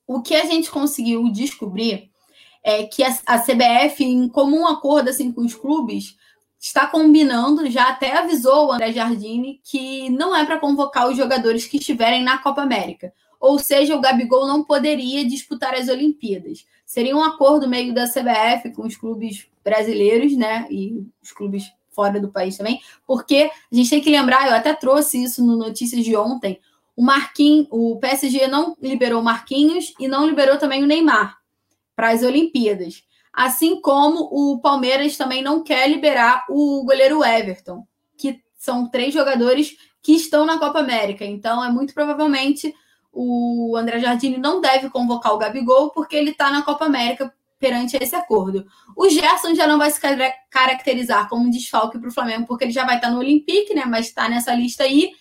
o 0.07 0.21
que 0.21 0.35
a 0.35 0.45
gente 0.45 0.71
conseguiu 0.71 1.31
descobrir 1.33 2.11
é 2.63 2.85
que 2.85 3.03
a, 3.03 3.39
CBF, 3.39 4.05
em 4.05 4.29
comum 4.29 4.67
acordo 4.67 5.09
assim, 5.09 5.33
com 5.33 5.43
os 5.43 5.55
clubes, 5.55 6.17
está 6.61 6.87
combinando, 6.87 7.71
já 7.71 7.89
até 7.89 8.19
avisou 8.19 8.67
o 8.67 8.73
André 8.73 8.93
Jardine 8.93 9.61
que 9.65 10.11
não 10.11 10.35
é 10.35 10.45
para 10.45 10.59
convocar 10.59 11.09
os 11.09 11.17
jogadores 11.17 11.65
que 11.65 11.79
estiverem 11.79 12.23
na 12.23 12.39
Copa 12.39 12.61
América. 12.61 13.13
Ou 13.41 13.59
seja, 13.59 13.97
o 13.97 14.01
Gabigol 14.01 14.47
não 14.47 14.65
poderia 14.65 15.25
disputar 15.25 15.75
as 15.75 15.89
Olimpíadas. 15.89 16.67
Seria 16.85 17.17
um 17.17 17.23
acordo 17.23 17.69
meio 17.69 17.93
da 17.93 18.07
CBF 18.07 18.73
com 18.75 18.87
os 18.87 18.97
clubes 18.97 19.47
brasileiros, 19.65 20.37
né? 20.37 20.67
E 20.71 21.05
os 21.23 21.33
clubes 21.33 21.65
fora 21.91 22.21
do 22.21 22.31
país 22.31 22.59
também, 22.59 22.81
porque 23.07 23.51
a 23.73 23.75
gente 23.75 23.89
tem 23.89 24.03
que 24.03 24.11
lembrar, 24.11 24.47
eu 24.47 24.55
até 24.55 24.75
trouxe 24.75 25.23
isso 25.23 25.43
no 25.43 25.57
Notícias 25.57 26.05
de 26.05 26.15
ontem, 26.15 26.61
o 26.95 27.03
Marquinhos, 27.03 27.67
o 27.71 27.97
PSG 27.99 28.47
não 28.49 28.77
liberou 28.81 29.21
o 29.21 29.25
Marquinhos 29.25 29.95
e 29.99 30.07
não 30.07 30.27
liberou 30.27 30.59
também 30.59 30.85
o 30.85 30.87
Neymar 30.87 31.39
para 31.95 32.11
as 32.11 32.23
Olimpíadas. 32.23 33.03
Assim 33.33 33.81
como 33.81 34.29
o 34.31 34.61
Palmeiras 34.61 35.17
também 35.17 35.43
não 35.43 35.63
quer 35.63 35.89
liberar 35.89 36.45
o 36.49 36.85
goleiro 36.85 37.25
Everton, 37.25 37.87
que 38.17 38.41
são 38.57 38.89
três 38.89 39.13
jogadores 39.13 39.77
que 40.03 40.13
estão 40.13 40.47
na 40.47 40.59
Copa 40.59 40.79
América. 40.79 41.25
Então, 41.25 41.63
é 41.63 41.71
muito 41.71 41.93
provavelmente 41.93 42.75
o 43.19 43.75
André 43.77 43.99
Jardine 43.99 44.37
não 44.37 44.61
deve 44.61 44.91
convocar 44.91 45.33
o 45.33 45.39
Gabigol 45.39 45.89
porque 45.91 46.15
ele 46.15 46.33
está 46.33 46.51
na 46.51 46.63
Copa 46.63 46.85
América 46.85 47.33
perante 47.59 47.97
esse 47.97 48.15
acordo. 48.15 48.67
O 48.95 49.09
Gerson 49.09 49.55
já 49.55 49.67
não 49.67 49.79
vai 49.79 49.91
se 49.91 49.99
caracterizar 50.51 51.27
como 51.27 51.47
um 51.47 51.51
desfalque 51.51 51.99
para 51.99 52.11
o 52.11 52.13
Flamengo, 52.13 52.47
porque 52.47 52.65
ele 52.65 52.73
já 52.73 52.85
vai 52.85 52.97
estar 52.97 53.11
no 53.11 53.19
Olympique, 53.19 53.75
né? 53.75 53.87
Mas 53.87 54.09
está 54.09 54.29
nessa 54.29 54.53
lista 54.55 54.85
aí. 54.85 55.13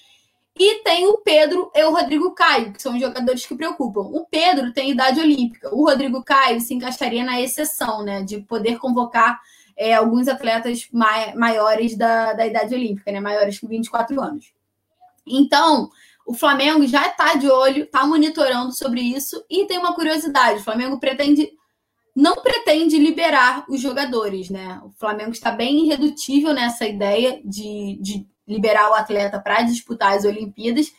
E 0.57 0.83
tem 0.83 1.07
o 1.07 1.17
Pedro 1.19 1.71
e 1.73 1.83
o 1.83 1.91
Rodrigo 1.91 2.31
Caio, 2.31 2.73
que 2.73 2.81
são 2.81 2.99
jogadores 2.99 3.45
que 3.45 3.55
preocupam. 3.55 4.01
O 4.01 4.25
Pedro 4.25 4.73
tem 4.73 4.91
idade 4.91 5.21
olímpica. 5.21 5.73
O 5.73 5.85
Rodrigo 5.85 6.21
Caio 6.21 6.59
se 6.59 6.73
encaixaria 6.73 7.23
na 7.23 7.39
exceção, 7.39 8.03
né? 8.03 8.23
De 8.23 8.41
poder 8.41 8.77
convocar 8.77 9.39
é, 9.77 9.93
alguns 9.93 10.27
atletas 10.27 10.89
mai 10.91 11.33
maiores 11.33 11.97
da, 11.97 12.33
da 12.33 12.45
idade 12.45 12.75
olímpica, 12.75 13.09
né? 13.11 13.21
Maiores 13.21 13.57
que 13.57 13.67
24 13.67 14.21
anos. 14.21 14.53
Então, 15.25 15.89
o 16.25 16.33
Flamengo 16.33 16.87
já 16.87 17.07
está 17.07 17.35
de 17.35 17.49
olho, 17.49 17.83
está 17.83 18.05
monitorando 18.05 18.75
sobre 18.75 19.01
isso. 19.01 19.43
E 19.49 19.65
tem 19.65 19.77
uma 19.77 19.93
curiosidade: 19.93 20.59
o 20.59 20.63
Flamengo 20.63 20.99
pretende 20.99 21.51
não 22.15 22.35
pretende 22.35 22.97
liberar 22.97 23.65
os 23.67 23.81
jogadores, 23.81 24.49
né? 24.49 24.81
O 24.85 24.91
Flamengo 24.97 25.31
está 25.31 25.51
bem 25.51 25.85
irredutível 25.85 26.53
nessa 26.53 26.87
ideia 26.87 27.41
de, 27.43 27.99
de 28.01 28.25
liberar 28.47 28.89
o 28.89 28.93
atleta 28.93 29.37
para 29.37 29.63
disputar 29.63 30.13
as 30.13 30.23
Olimpíadas. 30.23 30.93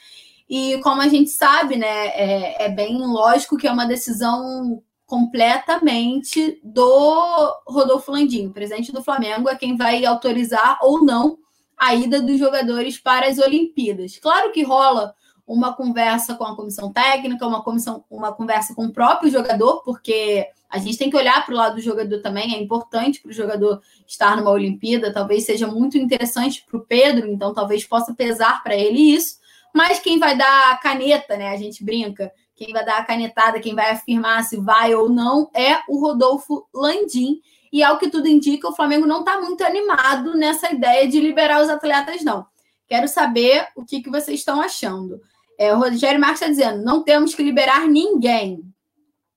E 0.49 0.79
como 0.83 1.01
a 1.01 1.09
gente 1.09 1.31
sabe, 1.31 1.77
né, 1.77 2.09
é, 2.09 2.67
é, 2.67 2.69
bem 2.69 2.99
lógico 2.99 3.57
que 3.57 3.67
é 3.67 3.73
uma 3.73 3.87
decisão 3.87 4.83
completamente 5.07 6.61
do 6.63 7.63
Rodolfo 7.67 8.13
Landim, 8.13 8.51
presidente 8.51 8.93
do 8.93 9.03
Flamengo, 9.03 9.49
é 9.49 9.57
quem 9.57 9.77
vai 9.77 10.05
autorizar 10.05 10.79
ou 10.83 11.03
não 11.05 11.39
a 11.77 11.95
ida 11.95 12.21
dos 12.21 12.39
jogadores 12.39 12.99
para 12.99 13.27
as 13.29 13.39
Olimpíadas. 13.39 14.19
Claro 14.19 14.53
que 14.53 14.63
rola 14.63 15.15
uma 15.47 15.75
conversa 15.75 16.35
com 16.35 16.45
a 16.45 16.57
comissão 16.57 16.93
técnica, 16.93 17.47
uma 17.47 17.63
comissão, 17.63 18.05
uma 18.11 18.33
conversa 18.33 18.75
com 18.75 18.87
o 18.87 18.93
próprio 18.93 19.31
jogador, 19.31 19.83
porque 19.85 20.47
a 20.69 20.79
gente 20.79 20.99
tem 20.99 21.09
que 21.09 21.17
olhar 21.17 21.45
para 21.45 21.55
o 21.55 21.57
lado 21.57 21.77
do 21.77 21.81
jogador 21.81 22.21
também, 22.21 22.55
é 22.55 22.61
importante 22.61 23.21
para 23.21 23.31
o 23.31 23.35
jogador 23.35 23.81
estar 24.07 24.37
numa 24.37 24.51
Olimpíada, 24.51 25.13
talvez 25.13 25.45
seja 25.45 25.69
muito 25.69 25.97
interessante 25.97 26.65
para 26.69 26.77
o 26.77 26.85
Pedro, 26.85 27.29
então 27.29 27.55
talvez 27.55 27.85
possa 27.85 28.13
pesar 28.13 28.63
para 28.65 28.75
ele 28.75 28.99
isso, 29.15 29.37
mas 29.73 30.01
quem 30.01 30.19
vai 30.19 30.37
dar 30.37 30.73
a 30.73 30.77
caneta, 30.79 31.37
né? 31.37 31.51
A 31.51 31.57
gente 31.57 31.85
brinca, 31.85 32.33
quem 32.57 32.73
vai 32.73 32.85
dar 32.85 32.99
a 32.99 33.05
canetada, 33.05 33.61
quem 33.61 33.75
vai 33.75 33.91
afirmar 33.91 34.43
se 34.43 34.57
vai 34.57 34.95
ou 34.95 35.09
não 35.09 35.49
é 35.55 35.79
o 35.89 36.01
Rodolfo 36.01 36.67
Landim. 36.75 37.41
E 37.73 37.83
ao 37.83 37.99
que 37.99 38.09
tudo 38.09 38.29
indica, 38.29 38.69
o 38.69 38.75
Flamengo 38.75 39.07
não 39.07 39.21
está 39.21 39.41
muito 39.41 39.65
animado 39.65 40.35
nessa 40.35 40.73
ideia 40.73 41.09
de 41.09 41.21
liberar 41.21 41.63
os 41.63 41.69
atletas, 41.69 42.23
não. 42.23 42.47
Quero 42.89 43.09
saber 43.09 43.67
o 43.75 43.85
que, 43.85 44.01
que 44.03 44.11
vocês 44.11 44.39
estão 44.39 44.61
achando. 44.61 45.21
É, 45.59 45.75
o 45.75 45.79
Rogério 45.79 46.21
Marques 46.21 46.41
está 46.41 46.49
dizendo: 46.49 46.85
não 46.85 47.03
temos 47.03 47.35
que 47.35 47.43
liberar 47.43 47.87
ninguém. 47.87 48.63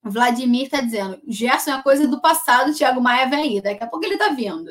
O 0.06 0.10
Vladimir 0.10 0.64
está 0.64 0.82
dizendo: 0.82 1.20
Gerson 1.28 1.72
é 1.72 1.82
coisa 1.82 2.08
do 2.08 2.22
passado, 2.22 2.74
Thiago 2.74 3.02
Maia 3.02 3.28
vem 3.28 3.42
aí. 3.42 3.62
Daqui 3.62 3.84
a 3.84 3.88
pouco 3.88 4.06
ele 4.06 4.16
está 4.16 4.30
vindo. 4.30 4.70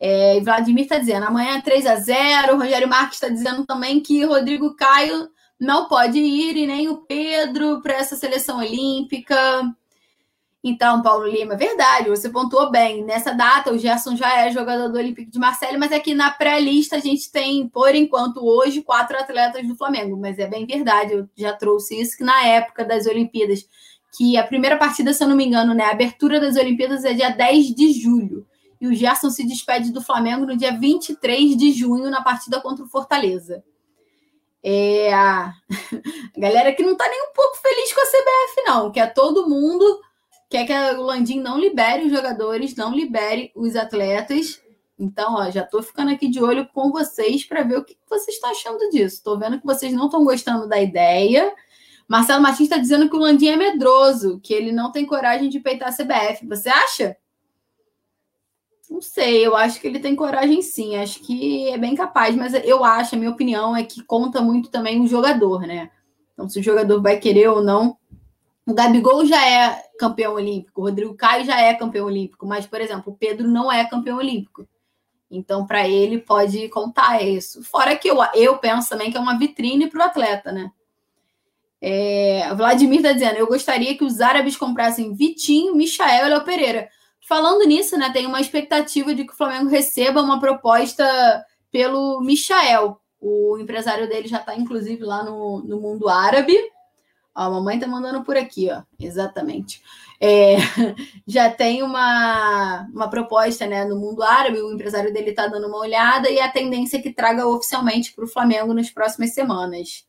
É, 0.00 0.40
Vladimir 0.40 0.84
está 0.84 0.98
dizendo: 0.98 1.26
amanhã 1.26 1.58
é 1.58 1.60
3 1.60 1.86
a 1.86 1.96
0 1.96 2.54
O 2.54 2.58
Rogério 2.58 2.88
Marques 2.88 3.14
está 3.14 3.28
dizendo 3.28 3.64
também 3.64 4.00
que 4.00 4.24
Rodrigo 4.24 4.74
Caio 4.74 5.28
não 5.60 5.86
pode 5.86 6.18
ir 6.18 6.56
e 6.56 6.66
nem 6.66 6.88
o 6.88 6.98
Pedro 6.98 7.80
para 7.80 7.94
essa 7.94 8.16
seleção 8.16 8.58
olímpica. 8.58 9.36
Então, 10.64 11.02
Paulo 11.02 11.26
Lima, 11.26 11.56
verdade, 11.56 12.08
você 12.08 12.30
pontuou 12.30 12.70
bem. 12.70 13.04
Nessa 13.04 13.32
data, 13.32 13.72
o 13.72 13.78
Gerson 13.78 14.14
já 14.14 14.44
é 14.44 14.52
jogador 14.52 14.88
do 14.88 14.96
Olímpico 14.96 15.28
de 15.28 15.38
Marseille, 15.38 15.76
mas 15.76 15.90
aqui 15.90 16.14
na 16.14 16.30
pré-lista 16.30 16.96
a 16.96 17.00
gente 17.00 17.32
tem, 17.32 17.68
por 17.68 17.92
enquanto, 17.96 18.46
hoje, 18.46 18.80
quatro 18.80 19.18
atletas 19.18 19.66
do 19.66 19.76
Flamengo. 19.76 20.16
Mas 20.16 20.38
é 20.38 20.46
bem 20.46 20.64
verdade, 20.64 21.14
eu 21.14 21.28
já 21.36 21.52
trouxe 21.52 22.00
isso, 22.00 22.16
que 22.16 22.22
na 22.22 22.46
época 22.46 22.84
das 22.84 23.06
Olimpíadas, 23.06 23.66
que 24.16 24.36
a 24.36 24.46
primeira 24.46 24.76
partida, 24.76 25.12
se 25.12 25.24
eu 25.24 25.28
não 25.28 25.34
me 25.34 25.44
engano, 25.44 25.74
né, 25.74 25.84
a 25.84 25.90
abertura 25.90 26.38
das 26.38 26.56
Olimpíadas 26.56 27.04
é 27.04 27.12
dia 27.12 27.30
10 27.30 27.74
de 27.74 27.92
julho. 27.92 28.46
E 28.80 28.86
o 28.86 28.94
Gerson 28.94 29.30
se 29.30 29.44
despede 29.44 29.90
do 29.90 30.00
Flamengo 30.00 30.46
no 30.46 30.56
dia 30.56 30.72
23 30.78 31.56
de 31.56 31.72
junho, 31.72 32.08
na 32.08 32.22
partida 32.22 32.60
contra 32.60 32.84
o 32.84 32.88
Fortaleza. 32.88 33.64
É 34.62 35.12
a 35.12 35.52
galera 36.38 36.72
que 36.72 36.84
não 36.84 36.96
tá 36.96 37.08
nem 37.08 37.20
um 37.20 37.32
pouco 37.34 37.56
feliz 37.56 37.92
com 37.92 38.00
a 38.00 38.04
CBF, 38.04 38.62
não, 38.64 38.92
que 38.92 39.00
é 39.00 39.06
todo 39.08 39.48
mundo 39.48 40.00
quer 40.52 40.66
que 40.66 40.96
o 40.98 41.02
Landim 41.02 41.40
não 41.40 41.58
libere 41.58 42.04
os 42.04 42.12
jogadores, 42.12 42.76
não 42.76 42.94
libere 42.94 43.50
os 43.56 43.74
atletas. 43.74 44.60
Então, 44.98 45.36
ó, 45.36 45.50
já 45.50 45.62
estou 45.62 45.82
ficando 45.82 46.10
aqui 46.10 46.28
de 46.28 46.42
olho 46.42 46.68
com 46.74 46.92
vocês 46.92 47.42
para 47.42 47.62
ver 47.62 47.78
o 47.78 47.84
que 47.84 47.96
vocês 48.08 48.36
estão 48.36 48.50
achando 48.50 48.90
disso. 48.90 49.16
Estou 49.16 49.38
vendo 49.38 49.58
que 49.58 49.66
vocês 49.66 49.94
não 49.94 50.04
estão 50.06 50.22
gostando 50.22 50.68
da 50.68 50.80
ideia. 50.80 51.52
Marcelo 52.06 52.42
Martins 52.42 52.66
está 52.66 52.76
dizendo 52.76 53.08
que 53.08 53.16
o 53.16 53.18
Landim 53.18 53.48
é 53.48 53.56
medroso, 53.56 54.38
que 54.40 54.52
ele 54.52 54.72
não 54.72 54.92
tem 54.92 55.06
coragem 55.06 55.48
de 55.48 55.58
peitar 55.58 55.88
a 55.88 55.92
CBF. 55.92 56.46
Você 56.46 56.68
acha? 56.68 57.16
Não 58.90 59.00
sei, 59.00 59.46
eu 59.46 59.56
acho 59.56 59.80
que 59.80 59.86
ele 59.86 60.00
tem 60.00 60.14
coragem 60.14 60.60
sim, 60.60 60.96
acho 60.96 61.20
que 61.20 61.66
é 61.70 61.78
bem 61.78 61.94
capaz, 61.94 62.36
mas 62.36 62.52
eu 62.52 62.84
acho, 62.84 63.14
a 63.14 63.18
minha 63.18 63.30
opinião 63.30 63.74
é 63.74 63.82
que 63.82 64.02
conta 64.04 64.42
muito 64.42 64.68
também 64.68 65.00
o 65.00 65.06
jogador, 65.06 65.62
né? 65.62 65.90
Então, 66.34 66.46
se 66.46 66.60
o 66.60 66.62
jogador 66.62 67.00
vai 67.00 67.18
querer 67.18 67.48
ou 67.48 67.62
não 67.62 67.96
o 68.66 68.74
Gabigol 68.74 69.26
já 69.26 69.44
é 69.46 69.82
campeão 69.98 70.34
olímpico, 70.34 70.80
o 70.80 70.84
Rodrigo 70.84 71.14
Caio 71.14 71.44
já 71.44 71.60
é 71.60 71.74
campeão 71.74 72.06
olímpico, 72.06 72.46
mas, 72.46 72.66
por 72.66 72.80
exemplo, 72.80 73.12
o 73.12 73.16
Pedro 73.16 73.48
não 73.48 73.70
é 73.70 73.84
campeão 73.84 74.18
olímpico. 74.18 74.66
Então, 75.30 75.66
para 75.66 75.88
ele, 75.88 76.18
pode 76.18 76.68
contar 76.68 77.22
isso. 77.22 77.62
Fora 77.64 77.96
que 77.96 78.08
eu, 78.08 78.18
eu 78.34 78.58
penso 78.58 78.90
também 78.90 79.10
que 79.10 79.16
é 79.16 79.20
uma 79.20 79.38
vitrine 79.38 79.88
para 79.88 80.00
o 80.00 80.02
atleta, 80.02 80.52
né? 80.52 80.70
É, 81.80 82.54
Vladimir 82.54 82.98
está 82.98 83.12
dizendo: 83.12 83.36
eu 83.36 83.46
gostaria 83.48 83.96
que 83.96 84.04
os 84.04 84.20
árabes 84.20 84.56
comprassem 84.56 85.14
Vitinho, 85.14 85.74
Michael 85.74 86.26
e 86.26 86.28
Léo 86.28 86.44
Pereira. 86.44 86.88
Falando 87.26 87.66
nisso, 87.66 87.96
né, 87.96 88.10
tem 88.12 88.26
uma 88.26 88.40
expectativa 88.40 89.14
de 89.14 89.24
que 89.24 89.32
o 89.32 89.36
Flamengo 89.36 89.70
receba 89.70 90.22
uma 90.22 90.38
proposta 90.38 91.04
pelo 91.70 92.20
Michael. 92.20 93.00
O 93.20 93.56
empresário 93.58 94.08
dele 94.08 94.28
já 94.28 94.38
está, 94.38 94.54
inclusive, 94.54 95.02
lá 95.02 95.24
no, 95.24 95.62
no 95.62 95.80
mundo 95.80 96.08
árabe. 96.08 96.54
Ó, 97.34 97.42
a 97.42 97.50
mamãe 97.50 97.78
tá 97.78 97.86
mandando 97.86 98.22
por 98.24 98.36
aqui, 98.36 98.70
ó. 98.70 98.82
Exatamente. 99.00 99.82
É, 100.20 100.56
já 101.26 101.50
tem 101.50 101.82
uma, 101.82 102.86
uma 102.92 103.08
proposta 103.08 103.66
né, 103.66 103.84
no 103.84 103.96
mundo 103.98 104.22
árabe, 104.22 104.60
o 104.60 104.72
empresário 104.72 105.12
dele 105.12 105.30
está 105.30 105.46
dando 105.46 105.66
uma 105.66 105.78
olhada 105.78 106.30
e 106.30 106.38
a 106.40 106.50
tendência 106.50 106.98
é 106.98 107.02
que 107.02 107.12
traga 107.12 107.46
oficialmente 107.46 108.12
para 108.14 108.24
o 108.24 108.28
Flamengo 108.28 108.74
nas 108.74 108.90
próximas 108.90 109.34
semanas. 109.34 110.06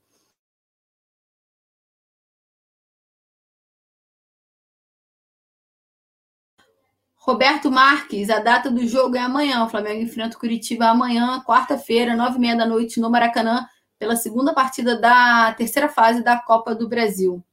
Roberto 7.15 7.71
Marques, 7.71 8.29
a 8.29 8.39
data 8.39 8.69
do 8.69 8.85
jogo 8.85 9.15
é 9.15 9.19
amanhã. 9.19 9.63
O 9.63 9.69
Flamengo 9.69 10.01
enfrenta 10.01 10.35
o 10.35 10.39
Curitiba 10.39 10.87
amanhã, 10.87 11.41
quarta-feira, 11.45 12.17
nove 12.17 12.35
e 12.37 12.39
meia 12.41 12.55
da 12.57 12.65
noite, 12.65 12.99
no 12.99 13.09
Maracanã 13.09 13.65
pela 13.97 14.15
segunda 14.15 14.53
partida 14.53 14.99
da 14.99 15.53
terceira 15.53 15.89
fase 15.89 16.23
da 16.23 16.37
Copa 16.37 16.75
do 16.75 16.87
Brasil. 16.87 17.43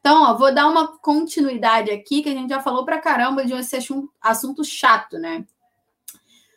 Então, 0.00 0.24
ó, 0.24 0.34
vou 0.36 0.54
dar 0.54 0.68
uma 0.68 0.98
continuidade 0.98 1.90
aqui, 1.90 2.22
que 2.22 2.28
a 2.28 2.32
gente 2.32 2.50
já 2.50 2.60
falou 2.60 2.84
pra 2.84 3.00
caramba 3.00 3.44
de 3.44 3.52
esse 3.52 3.76
assunto 4.20 4.64
chato, 4.64 5.18
né? 5.18 5.44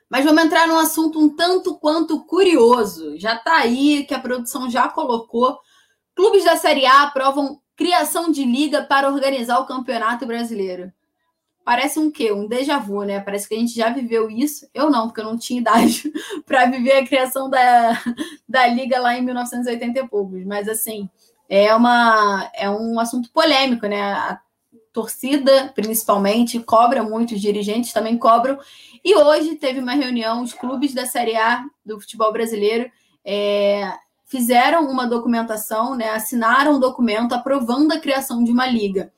Mas 0.10 0.26
vamos 0.26 0.44
entrar 0.44 0.68
num 0.68 0.78
assunto 0.78 1.20
um 1.20 1.36
tanto 1.36 1.78
quanto 1.78 2.24
curioso. 2.26 3.18
Já 3.18 3.38
tá 3.38 3.56
aí, 3.56 4.06
que 4.06 4.14
a 4.14 4.20
produção 4.20 4.70
já 4.70 4.90
colocou. 4.90 5.60
Clubes 6.16 6.44
da 6.44 6.58
Série 6.58 6.86
A 6.86 7.04
aprovam 7.04 7.62
criação 7.76 8.32
de 8.32 8.44
liga 8.44 8.84
para 8.84 9.10
organizar 9.10 9.60
o 9.60 9.66
Campeonato 9.66 10.26
Brasileiro 10.26 10.92
parece 11.72 11.98
um 12.00 12.12
quê? 12.12 12.34
Um 12.34 12.50
déjà 12.50 12.78
vu, 12.78 13.02
né? 13.04 13.22
Parece 13.22 13.48
que 13.48 13.56
a 13.56 13.58
gente 13.58 13.74
já 13.74 13.90
viveu 13.90 14.30
isso. 14.30 14.68
Eu 14.74 14.90
não, 14.90 15.08
porque 15.08 15.22
eu 15.22 15.26
não 15.26 15.38
tinha 15.38 15.62
idade 15.62 16.12
para 16.46 16.66
viver 16.66 16.98
a 16.98 17.08
criação 17.08 17.50
da, 17.50 17.98
da 18.48 18.68
liga 18.68 19.00
lá 19.00 19.18
em 19.18 19.22
1980 19.22 19.98
e 19.98 20.08
poucos. 20.10 20.44
Mas 20.44 20.68
assim, 20.68 21.10
é 21.48 21.74
uma 21.74 22.52
é 22.54 22.70
um 22.70 23.00
assunto 23.00 23.32
polêmico, 23.32 23.88
né? 23.88 24.02
A 24.02 24.42
torcida, 24.92 25.72
principalmente, 25.74 26.60
cobra 26.60 27.02
muito, 27.02 27.36
os 27.36 27.40
dirigentes 27.40 27.94
também 27.94 28.18
cobram. 28.18 28.60
E 29.06 29.16
hoje 29.16 29.56
teve 29.56 29.80
uma 29.80 29.94
reunião, 29.94 30.44
os 30.44 30.54
clubes 30.54 30.94
da 30.94 31.06
Série 31.06 31.38
A 31.38 31.64
do 31.86 32.02
futebol 32.02 32.34
brasileiro 32.34 32.92
é, 33.24 33.94
fizeram 34.26 34.92
uma 34.92 35.08
documentação, 35.08 35.96
né, 35.96 36.10
assinaram 36.10 36.74
um 36.74 36.80
documento 36.82 37.34
aprovando 37.34 37.94
a 37.94 38.00
criação 38.00 38.44
de 38.44 38.52
uma 38.52 38.68
liga. 38.68 39.14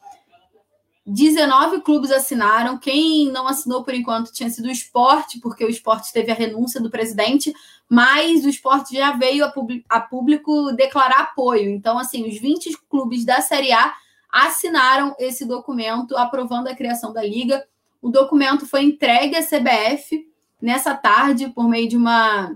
19 1.05 1.81
clubes 1.81 2.11
assinaram. 2.11 2.77
Quem 2.77 3.31
não 3.31 3.47
assinou 3.47 3.83
por 3.83 3.93
enquanto 3.93 4.31
tinha 4.31 4.49
sido 4.49 4.65
o 4.67 4.71
esporte, 4.71 5.39
porque 5.39 5.65
o 5.65 5.69
esporte 5.69 6.13
teve 6.13 6.31
a 6.31 6.35
renúncia 6.35 6.79
do 6.79 6.89
presidente, 6.89 7.53
mas 7.89 8.45
o 8.45 8.49
esporte 8.49 8.95
já 8.95 9.11
veio 9.11 9.45
a, 9.89 9.99
público 9.99 10.71
declarar 10.71 11.19
apoio. 11.19 11.69
Então, 11.69 11.97
assim, 11.97 12.27
os 12.27 12.39
20 12.39 12.77
clubes 12.89 13.25
da 13.25 13.41
Série 13.41 13.71
A 13.71 13.93
assinaram 14.31 15.15
esse 15.19 15.45
documento 15.45 16.17
aprovando 16.17 16.67
a 16.67 16.75
criação 16.75 17.11
da 17.11 17.21
liga. 17.21 17.63
O 18.01 18.09
documento 18.09 18.65
foi 18.65 18.83
entregue 18.83 19.35
à 19.35 19.43
CBF 19.43 20.27
nessa 20.61 20.95
tarde 20.95 21.49
por 21.49 21.67
meio 21.67 21.87
de 21.89 21.97
uma 21.97 22.55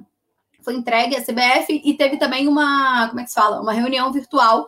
foi 0.63 0.75
entregue 0.75 1.15
à 1.15 1.21
CBF 1.21 1.81
e 1.81 1.93
teve 1.93 2.17
também 2.17 2.45
uma, 2.45 3.07
como 3.07 3.21
é 3.21 3.23
que 3.23 3.29
se 3.29 3.35
fala? 3.35 3.61
Uma 3.61 3.71
reunião 3.71 4.11
virtual 4.11 4.67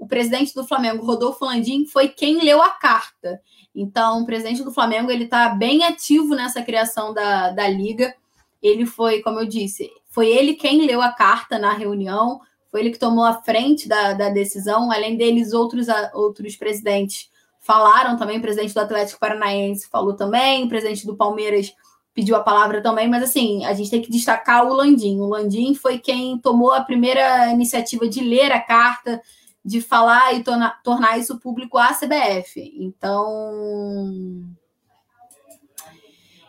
o 0.00 0.06
presidente 0.06 0.54
do 0.54 0.66
Flamengo, 0.66 1.04
Rodolfo 1.04 1.44
Landim, 1.44 1.84
foi 1.84 2.08
quem 2.08 2.42
leu 2.42 2.62
a 2.62 2.70
carta. 2.70 3.38
Então, 3.74 4.22
o 4.22 4.26
presidente 4.26 4.64
do 4.64 4.72
Flamengo 4.72 5.10
ele 5.10 5.24
está 5.24 5.50
bem 5.50 5.84
ativo 5.84 6.34
nessa 6.34 6.62
criação 6.62 7.12
da, 7.12 7.50
da 7.50 7.68
liga. 7.68 8.14
Ele 8.62 8.86
foi, 8.86 9.20
como 9.20 9.38
eu 9.38 9.46
disse, 9.46 9.90
foi 10.08 10.28
ele 10.28 10.54
quem 10.54 10.86
leu 10.86 11.02
a 11.02 11.12
carta 11.12 11.58
na 11.58 11.74
reunião, 11.74 12.40
foi 12.70 12.80
ele 12.80 12.90
que 12.90 12.98
tomou 12.98 13.24
a 13.24 13.42
frente 13.42 13.86
da, 13.86 14.14
da 14.14 14.30
decisão. 14.30 14.90
Além 14.90 15.18
deles, 15.18 15.52
outros, 15.52 15.86
outros 16.14 16.56
presidentes 16.56 17.28
falaram 17.60 18.16
também. 18.16 18.38
O 18.38 18.42
presidente 18.42 18.72
do 18.72 18.80
Atlético 18.80 19.20
Paranaense 19.20 19.86
falou 19.86 20.14
também, 20.14 20.64
o 20.64 20.68
presidente 20.68 21.06
do 21.06 21.14
Palmeiras 21.14 21.74
pediu 22.14 22.36
a 22.36 22.42
palavra 22.42 22.82
também, 22.82 23.06
mas 23.06 23.22
assim, 23.22 23.64
a 23.66 23.74
gente 23.74 23.90
tem 23.90 24.00
que 24.00 24.10
destacar 24.10 24.66
o 24.66 24.72
Landim. 24.72 25.20
O 25.20 25.26
Landim 25.26 25.74
foi 25.74 25.98
quem 25.98 26.38
tomou 26.38 26.72
a 26.72 26.80
primeira 26.80 27.50
iniciativa 27.50 28.08
de 28.08 28.20
ler 28.20 28.50
a 28.50 28.60
carta, 28.60 29.20
de 29.64 29.80
falar 29.80 30.34
e 30.34 30.42
tornar, 30.42 30.82
tornar 30.82 31.18
isso 31.18 31.38
público 31.38 31.78
à 31.78 31.92
CBF. 31.94 32.72
Então. 32.78 34.44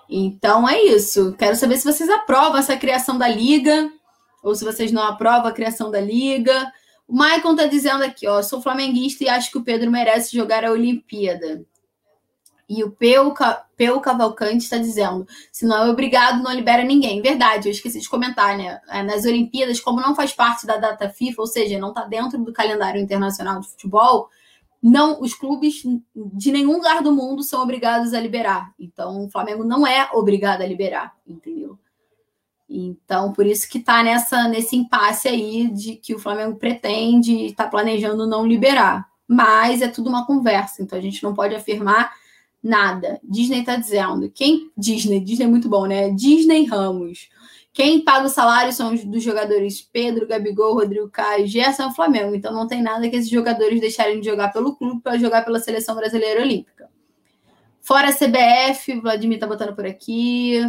Então 0.10 0.68
é 0.68 0.82
isso. 0.82 1.34
Quero 1.38 1.56
saber 1.56 1.78
se 1.78 1.86
vocês 1.86 2.10
aprovam 2.10 2.58
essa 2.58 2.76
criação 2.76 3.18
da 3.18 3.28
liga 3.28 3.92
ou 4.44 4.56
se 4.56 4.66
vocês 4.66 4.92
não 4.92 5.04
aprovam 5.04 5.48
a 5.48 5.54
criação 5.54 5.90
da 5.92 6.02
liga. 6.02 6.72
O 7.08 7.16
Maicon 7.16 7.52
está 7.52 7.66
dizendo 7.66 8.04
aqui, 8.04 8.28
ó, 8.28 8.42
sou 8.42 8.62
flamenguista 8.62 9.24
e 9.24 9.30
acho 9.30 9.52
que 9.52 9.58
o 9.58 9.64
Pedro 9.64 9.92
merece 9.92 10.36
jogar 10.36 10.66
a 10.66 10.72
Olimpíada. 10.72 11.66
E 12.74 12.86
o 12.86 12.90
Peu, 12.90 13.34
Cavalcante 14.02 14.64
está 14.64 14.78
dizendo: 14.78 15.28
se 15.52 15.66
não 15.66 15.76
é 15.76 15.90
obrigado, 15.90 16.42
não 16.42 16.54
libera 16.54 16.86
ninguém. 16.86 17.22
Verdade, 17.22 17.68
eu 17.68 17.72
esqueci 17.72 18.00
de 18.00 18.10
comentar, 18.10 18.58
né? 18.58 18.80
É, 18.88 19.04
nas 19.04 19.26
Olimpíadas, 19.26 19.82
como 19.82 20.00
não 20.00 20.16
faz 20.16 20.32
parte 20.32 20.66
da 20.66 20.78
data 20.78 21.10
FIFA, 21.10 21.42
ou 21.42 21.48
seja, 21.48 21.78
não 21.78 21.90
está 21.90 22.06
dentro 22.06 22.38
do 22.40 22.54
calendário 22.54 23.02
internacional 23.02 23.60
de 23.60 23.68
futebol, 23.68 24.30
não 24.82 25.22
os 25.22 25.34
clubes 25.34 25.84
de 26.16 26.50
nenhum 26.50 26.78
lugar 26.78 27.04
do 27.04 27.12
mundo 27.12 27.44
são 27.44 27.62
obrigados 27.62 28.14
a 28.14 28.22
liberar. 28.22 28.72
Então, 28.80 29.26
o 29.26 29.30
Flamengo 29.30 29.66
não 29.66 29.86
é 29.86 30.10
obrigado 30.14 30.62
a 30.62 30.66
liberar, 30.66 31.14
entendeu? 31.28 31.78
Então, 32.70 33.34
por 33.34 33.46
isso 33.46 33.70
que 33.70 33.80
está 33.80 34.02
nessa 34.02 34.48
nesse 34.48 34.78
impasse 34.78 35.28
aí 35.28 35.68
de 35.68 35.98
que 35.98 36.16
o 36.16 36.20
Flamengo 36.20 36.56
pretende 36.56 37.48
está 37.48 37.68
planejando 37.68 38.26
não 38.26 38.48
liberar. 38.48 39.10
Mas 39.28 39.82
é 39.82 39.90
tudo 39.90 40.10
uma 40.10 40.26
conversa, 40.26 40.82
então 40.82 40.98
a 40.98 41.02
gente 41.02 41.22
não 41.22 41.34
pode 41.34 41.54
afirmar 41.54 42.21
Nada. 42.64 43.20
Disney 43.24 43.64
tá 43.64 43.76
dizendo. 43.76 44.30
Quem. 44.30 44.72
Disney, 44.78 45.20
Disney 45.20 45.46
é 45.46 45.50
muito 45.50 45.68
bom, 45.68 45.86
né? 45.86 46.10
Disney 46.12 46.66
Ramos. 46.66 47.30
Quem 47.74 48.04
paga 48.04 48.26
o 48.26 48.30
salário 48.30 48.74
são 48.74 48.94
os 48.94 49.04
dos 49.04 49.24
jogadores 49.24 49.82
Pedro, 49.82 50.28
Gabigol, 50.28 50.74
Rodrigo 50.74 51.10
Caio, 51.10 51.48
Gerson 51.48 51.90
e 51.90 51.96
Flamengo. 51.96 52.36
Então 52.36 52.54
não 52.54 52.68
tem 52.68 52.82
nada 52.82 53.10
que 53.10 53.16
esses 53.16 53.30
jogadores 53.30 53.80
deixarem 53.80 54.20
de 54.20 54.30
jogar 54.30 54.52
pelo 54.52 54.76
clube 54.76 55.02
para 55.02 55.18
jogar 55.18 55.44
pela 55.46 55.60
seleção 55.60 55.96
brasileira 55.96 56.42
olímpica. 56.42 56.90
Fora 57.82 58.10
a 58.10 58.14
CBF, 58.14 59.00
Vladimir 59.00 59.40
tá 59.40 59.48
botando 59.48 59.74
por 59.74 59.86
aqui. 59.86 60.62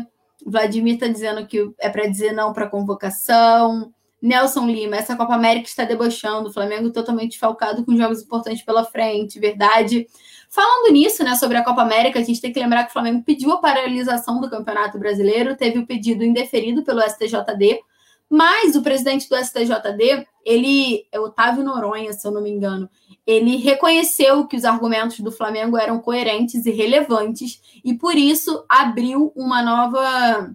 Vladimir 0.46 0.98
tá 0.98 1.08
dizendo 1.08 1.46
que 1.46 1.72
é 1.78 1.88
para 1.88 2.06
dizer 2.06 2.32
não 2.32 2.52
para 2.52 2.68
convocação. 2.68 3.92
Nelson 4.20 4.66
Lima, 4.66 4.96
essa 4.96 5.16
Copa 5.16 5.34
América 5.34 5.66
está 5.66 5.84
debochando, 5.84 6.48
o 6.48 6.52
Flamengo 6.52 6.92
totalmente 6.92 7.36
falcado 7.36 7.84
com 7.84 7.96
jogos 7.96 8.22
importantes 8.22 8.64
pela 8.64 8.84
frente, 8.84 9.40
verdade. 9.40 10.06
Falando 10.52 10.92
nisso, 10.92 11.24
né, 11.24 11.34
sobre 11.34 11.56
a 11.56 11.64
Copa 11.64 11.80
América, 11.80 12.18
a 12.18 12.22
gente 12.22 12.38
tem 12.38 12.52
que 12.52 12.60
lembrar 12.60 12.84
que 12.84 12.90
o 12.90 12.92
Flamengo 12.92 13.22
pediu 13.24 13.52
a 13.52 13.56
paralisação 13.56 14.38
do 14.38 14.50
Campeonato 14.50 14.98
Brasileiro, 14.98 15.56
teve 15.56 15.78
o 15.78 15.86
pedido 15.86 16.22
indeferido 16.22 16.82
pelo 16.82 17.00
STJD, 17.00 17.80
mas 18.28 18.76
o 18.76 18.82
presidente 18.82 19.26
do 19.30 19.34
STJD, 19.34 20.26
ele, 20.44 21.06
é 21.10 21.18
Otávio 21.18 21.64
Noronha, 21.64 22.12
se 22.12 22.28
eu 22.28 22.30
não 22.30 22.42
me 22.42 22.50
engano, 22.50 22.86
ele 23.26 23.56
reconheceu 23.56 24.46
que 24.46 24.54
os 24.54 24.66
argumentos 24.66 25.20
do 25.20 25.32
Flamengo 25.32 25.78
eram 25.78 25.98
coerentes 25.98 26.66
e 26.66 26.70
relevantes 26.70 27.62
e 27.82 27.94
por 27.94 28.14
isso 28.14 28.62
abriu 28.68 29.32
uma 29.34 29.62
nova 29.62 30.54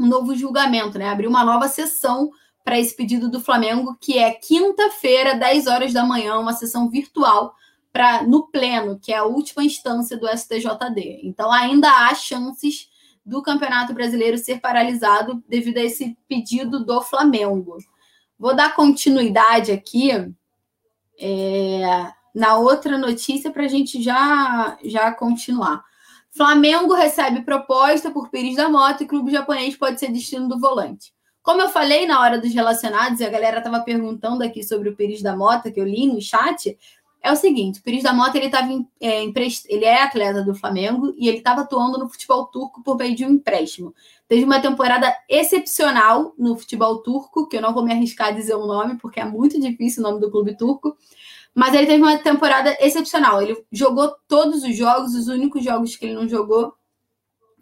um 0.00 0.06
novo 0.06 0.34
julgamento, 0.34 0.98
né? 0.98 1.10
Abriu 1.10 1.28
uma 1.28 1.44
nova 1.44 1.68
sessão 1.68 2.30
para 2.64 2.80
esse 2.80 2.96
pedido 2.96 3.30
do 3.30 3.40
Flamengo, 3.40 3.94
que 4.00 4.18
é 4.18 4.30
quinta-feira, 4.30 5.34
10 5.34 5.66
horas 5.66 5.92
da 5.92 6.02
manhã, 6.02 6.38
uma 6.38 6.54
sessão 6.54 6.88
virtual 6.88 7.54
para 7.94 8.24
no 8.24 8.48
pleno, 8.48 8.98
que 8.98 9.12
é 9.12 9.18
a 9.18 9.24
última 9.24 9.62
instância 9.62 10.16
do 10.16 10.26
STJD. 10.26 11.20
Então 11.22 11.52
ainda 11.52 11.88
há 11.88 12.12
chances 12.12 12.88
do 13.24 13.40
Campeonato 13.40 13.94
Brasileiro 13.94 14.36
ser 14.36 14.60
paralisado 14.60 15.40
devido 15.48 15.78
a 15.78 15.82
esse 15.84 16.18
pedido 16.28 16.84
do 16.84 17.00
Flamengo. 17.00 17.78
Vou 18.36 18.52
dar 18.52 18.74
continuidade 18.74 19.70
aqui 19.70 20.10
é, 21.20 22.12
na 22.34 22.56
outra 22.56 22.98
notícia 22.98 23.52
para 23.52 23.62
a 23.62 23.68
gente 23.68 24.02
já, 24.02 24.76
já 24.84 25.12
continuar. 25.12 25.84
Flamengo 26.32 26.94
recebe 26.94 27.42
proposta 27.42 28.10
por 28.10 28.28
Pires 28.28 28.56
da 28.56 28.68
Mota 28.68 29.04
e 29.04 29.06
clube 29.06 29.30
japonês 29.30 29.76
pode 29.76 30.00
ser 30.00 30.10
destino 30.10 30.48
do 30.48 30.58
volante. 30.58 31.14
Como 31.40 31.62
eu 31.62 31.68
falei 31.68 32.06
na 32.06 32.20
hora 32.20 32.40
dos 32.40 32.52
relacionados, 32.52 33.20
e 33.20 33.24
a 33.24 33.30
galera 33.30 33.58
estava 33.58 33.78
perguntando 33.82 34.42
aqui 34.42 34.64
sobre 34.64 34.88
o 34.88 34.96
Pires 34.96 35.22
da 35.22 35.36
Mota, 35.36 35.70
que 35.70 35.78
eu 35.78 35.84
li 35.84 36.08
no 36.08 36.20
chat, 36.20 36.76
é 37.24 37.32
o 37.32 37.36
seguinte: 37.36 37.80
o 37.80 37.82
Pires 37.82 38.02
da 38.02 38.12
Mota 38.12 38.36
ele 38.36 38.50
tava 38.50 38.68
é, 39.00 39.22
emprest... 39.22 39.64
ele 39.70 39.86
é 39.86 40.02
atleta 40.02 40.44
do 40.44 40.54
Flamengo 40.54 41.14
e 41.16 41.26
ele 41.26 41.38
estava 41.38 41.62
atuando 41.62 41.98
no 41.98 42.06
futebol 42.06 42.44
turco 42.46 42.82
por 42.82 42.98
meio 42.98 43.16
de 43.16 43.24
um 43.24 43.30
empréstimo. 43.30 43.94
Teve 44.28 44.44
uma 44.44 44.60
temporada 44.60 45.12
excepcional 45.26 46.34
no 46.38 46.54
futebol 46.54 46.98
turco, 46.98 47.48
que 47.48 47.56
eu 47.56 47.62
não 47.62 47.72
vou 47.72 47.82
me 47.82 47.92
arriscar 47.92 48.28
a 48.28 48.30
dizer 48.30 48.54
o 48.54 48.66
nome, 48.66 48.98
porque 48.98 49.20
é 49.20 49.24
muito 49.24 49.58
difícil 49.58 50.02
o 50.02 50.06
nome 50.06 50.20
do 50.20 50.30
clube 50.30 50.54
turco. 50.54 50.98
Mas 51.54 51.72
ele 51.72 51.86
teve 51.86 52.02
uma 52.02 52.18
temporada 52.18 52.76
excepcional. 52.78 53.40
Ele 53.40 53.56
jogou 53.72 54.14
todos 54.28 54.62
os 54.62 54.76
jogos, 54.76 55.14
os 55.14 55.26
únicos 55.26 55.64
jogos 55.64 55.96
que 55.96 56.04
ele 56.04 56.14
não 56.14 56.28
jogou 56.28 56.74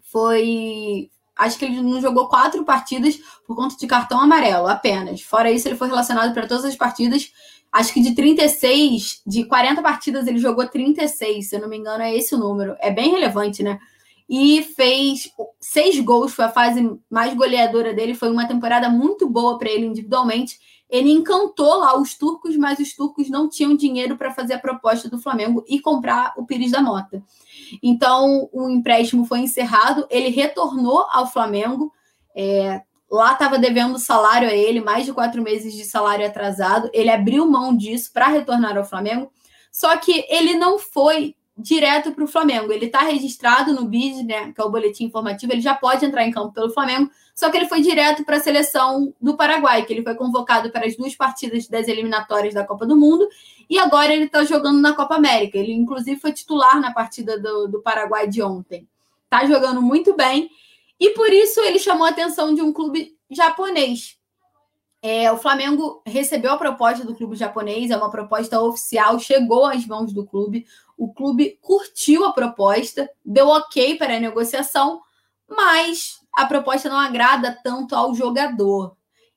foi. 0.01 1.09
Acho 1.37 1.57
que 1.57 1.65
ele 1.65 1.81
não 1.81 2.01
jogou 2.01 2.27
quatro 2.27 2.65
partidas 2.65 3.17
por 3.47 3.55
conta 3.55 3.77
de 3.77 3.87
cartão 3.87 4.19
amarelo 4.19 4.67
apenas. 4.67 5.21
Fora 5.21 5.49
isso, 5.49 5.67
ele 5.69 5.77
foi 5.77 5.87
relacionado 5.87 6.33
para 6.33 6.47
todas 6.47 6.65
as 6.65 6.75
partidas 6.75 7.31
Acho 7.73 7.91
que 7.91 8.01
de 8.01 8.13
36, 8.13 9.23
de 9.25 9.45
40 9.45 9.81
partidas, 9.81 10.27
ele 10.27 10.37
jogou 10.37 10.67
36, 10.67 11.49
se 11.49 11.55
eu 11.55 11.59
não 11.59 11.67
me 11.67 11.75
engano, 11.75 12.03
é 12.03 12.15
esse 12.15 12.35
o 12.35 12.37
número. 12.37 12.75
É 12.79 12.91
bem 12.91 13.09
relevante, 13.09 13.63
né? 13.63 13.79
E 14.29 14.61
fez 14.61 15.31
seis 15.59 15.99
gols, 15.99 16.35
foi 16.35 16.45
a 16.45 16.51
fase 16.51 16.87
mais 17.09 17.33
goleadora 17.33 17.91
dele. 17.91 18.13
Foi 18.13 18.31
uma 18.31 18.47
temporada 18.47 18.89
muito 18.89 19.27
boa 19.27 19.57
para 19.57 19.71
ele 19.71 19.87
individualmente. 19.87 20.59
Ele 20.87 21.09
encantou 21.09 21.79
lá 21.79 21.99
os 21.99 22.15
turcos, 22.15 22.55
mas 22.55 22.77
os 22.77 22.93
turcos 22.95 23.27
não 23.27 23.49
tinham 23.49 23.75
dinheiro 23.75 24.15
para 24.17 24.31
fazer 24.31 24.53
a 24.53 24.59
proposta 24.59 25.09
do 25.09 25.19
Flamengo 25.19 25.65
e 25.67 25.79
comprar 25.79 26.33
o 26.37 26.45
Pires 26.45 26.71
da 26.71 26.81
Mota. 26.81 27.23
Então, 27.81 28.47
o 28.53 28.69
empréstimo 28.69 29.25
foi 29.25 29.39
encerrado. 29.39 30.05
Ele 30.11 30.29
retornou 30.29 31.07
ao 31.09 31.25
Flamengo. 31.25 31.91
É, 32.35 32.83
Lá 33.13 33.33
estava 33.33 33.59
devendo 33.59 33.99
salário 33.99 34.49
a 34.49 34.55
ele, 34.55 34.81
mais 34.81 35.05
de 35.05 35.13
quatro 35.13 35.39
meses 35.39 35.75
de 35.75 35.85
salário 35.85 36.25
atrasado. 36.25 36.89
Ele 36.91 37.11
abriu 37.11 37.45
mão 37.45 37.77
disso 37.77 38.11
para 38.11 38.27
retornar 38.27 38.75
ao 38.75 38.83
Flamengo. 38.83 39.31
Só 39.71 39.95
que 39.97 40.25
ele 40.27 40.55
não 40.55 40.79
foi 40.79 41.35
direto 41.55 42.11
para 42.11 42.23
o 42.23 42.27
Flamengo. 42.27 42.71
Ele 42.73 42.87
está 42.87 43.01
registrado 43.01 43.71
no 43.71 43.85
BID, 43.85 44.23
né, 44.23 44.51
que 44.51 44.59
é 44.59 44.63
o 44.63 44.69
boletim 44.71 45.05
informativo. 45.05 45.53
Ele 45.53 45.61
já 45.61 45.75
pode 45.75 46.03
entrar 46.03 46.25
em 46.25 46.31
campo 46.31 46.55
pelo 46.55 46.71
Flamengo. 46.71 47.11
Só 47.35 47.51
que 47.51 47.57
ele 47.57 47.67
foi 47.67 47.81
direto 47.81 48.25
para 48.25 48.37
a 48.37 48.39
seleção 48.39 49.13
do 49.21 49.37
Paraguai, 49.37 49.85
que 49.85 49.93
ele 49.93 50.01
foi 50.01 50.15
convocado 50.15 50.71
para 50.71 50.87
as 50.87 50.97
duas 50.97 51.15
partidas 51.15 51.67
das 51.67 51.87
eliminatórias 51.87 52.55
da 52.55 52.65
Copa 52.65 52.83
do 52.83 52.97
Mundo. 52.97 53.29
E 53.69 53.77
agora 53.77 54.11
ele 54.11 54.25
está 54.25 54.43
jogando 54.43 54.81
na 54.81 54.93
Copa 54.95 55.13
América. 55.13 55.59
Ele, 55.59 55.71
inclusive, 55.71 56.19
foi 56.19 56.33
titular 56.33 56.81
na 56.81 56.91
partida 56.91 57.39
do, 57.39 57.67
do 57.67 57.79
Paraguai 57.79 58.27
de 58.27 58.41
ontem. 58.41 58.87
Está 59.25 59.45
jogando 59.45 59.83
muito 59.83 60.15
bem. 60.15 60.49
E 61.03 61.09
por 61.09 61.33
isso 61.33 61.59
ele 61.59 61.79
chamou 61.79 62.07
a 62.07 62.11
atenção 62.11 62.55
de 62.55 62.61
um 62.61 62.71
clube 62.71 63.17
japonês. 63.29 64.17
É, 65.01 65.29
o 65.33 65.37
Flamengo 65.37 66.01
recebeu 66.07 66.53
a 66.53 66.57
proposta 66.57 67.03
do 67.03 67.13
clube 67.13 67.35
japonês, 67.35 67.91
é 67.91 67.97
uma 67.97 68.09
proposta 68.09 68.61
oficial, 68.61 69.19
chegou 69.19 69.65
às 69.65 69.85
mãos 69.85 70.13
do 70.13 70.25
clube. 70.25 70.65
O 70.97 71.13
clube 71.13 71.59
curtiu 71.59 72.23
a 72.23 72.31
proposta, 72.31 73.09
deu 73.25 73.49
ok 73.49 73.97
para 73.97 74.15
a 74.15 74.19
negociação, 74.19 75.01
mas 75.45 76.21
a 76.33 76.45
proposta 76.45 76.87
não 76.87 76.97
agrada 76.97 77.51
tanto 77.61 77.97
ao 77.97 78.15
jogador. 78.15 78.95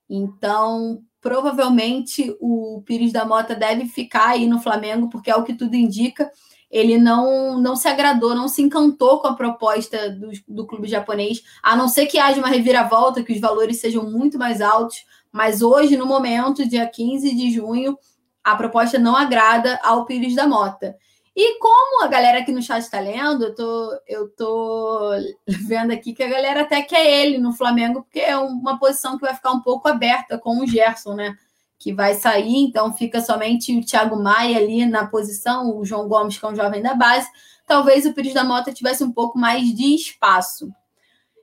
Então, 0.09 1.03
provavelmente 1.21 2.33
o 2.41 2.81
Pires 2.87 3.13
da 3.13 3.25
Mota 3.25 3.57
deve 3.57 3.87
ficar 3.87 4.29
aí 4.29 4.47
no 4.47 4.61
Flamengo, 4.61 5.09
porque 5.09 5.33
é 5.33 5.35
o 5.35 5.43
que 5.43 5.53
tudo 5.53 5.75
indica. 5.75 6.31
Ele 6.77 6.99
não, 6.99 7.59
não 7.59 7.75
se 7.75 7.89
agradou, 7.89 8.35
não 8.35 8.49
se 8.49 8.61
encantou 8.61 9.19
com 9.19 9.29
a 9.29 9.35
proposta 9.35 10.11
do, 10.11 10.31
do 10.47 10.67
clube 10.67 10.87
japonês, 10.87 11.43
a 11.63 11.75
não 11.75 11.89
ser 11.89 12.05
que 12.05 12.19
haja 12.19 12.39
uma 12.39 12.51
reviravolta, 12.51 13.23
que 13.23 13.33
os 13.33 13.41
valores 13.41 13.81
sejam 13.81 14.05
muito 14.11 14.39
mais 14.39 14.61
altos. 14.61 15.07
Mas 15.33 15.63
hoje, 15.63 15.97
no 15.97 16.05
momento, 16.05 16.69
dia 16.69 16.87
15 16.87 17.35
de 17.35 17.51
junho, 17.51 17.97
a 18.45 18.55
proposta 18.55 18.99
não 18.99 19.17
agrada 19.17 19.81
ao 19.83 20.05
Pires 20.05 20.35
da 20.35 20.47
Mota. 20.47 20.95
E 21.35 21.59
como 21.59 22.05
a 22.05 22.09
galera 22.09 22.41
aqui 22.41 22.53
no 22.53 22.61
chat 22.61 22.83
está 22.83 23.01
lendo, 23.01 23.45
eu 23.45 23.55
tô, 23.55 24.01
eu 24.07 24.29
tô 24.29 25.13
vendo 25.67 25.93
aqui 25.93 26.13
que 26.13 26.23
a 26.23 26.29
galera 26.29 26.61
até 26.61 26.83
quer 26.83 27.07
ele 27.07 27.39
no 27.39 27.55
Flamengo, 27.55 28.03
porque 28.03 28.21
é 28.21 28.37
uma 28.37 28.79
posição 28.79 29.17
que 29.17 29.25
vai 29.25 29.35
ficar 29.35 29.53
um 29.53 29.63
pouco 29.63 29.89
aberta 29.89 30.37
com 30.37 30.61
o 30.61 30.67
Gerson, 30.67 31.15
né? 31.15 31.39
Que 31.79 31.93
vai 31.93 32.15
sair, 32.15 32.57
então 32.57 32.93
fica 32.93 33.21
somente 33.21 33.77
o 33.77 33.85
Thiago 33.85 34.17
Maia 34.17 34.59
ali 34.59 34.87
na 34.87 35.07
posição, 35.07 35.77
o 35.77 35.85
João 35.85 36.09
Gomes, 36.09 36.39
que 36.39 36.45
é 36.45 36.49
um 36.49 36.57
jovem 36.57 36.83
da 36.83 36.95
base. 36.95 37.29
Talvez 37.67 38.07
o 38.07 38.13
Pires 38.13 38.33
da 38.33 38.45
Mota 38.45 38.73
tivesse 38.73 39.05
um 39.05 39.13
pouco 39.13 39.39
mais 39.39 39.75
de 39.75 39.95
espaço. 39.95 40.73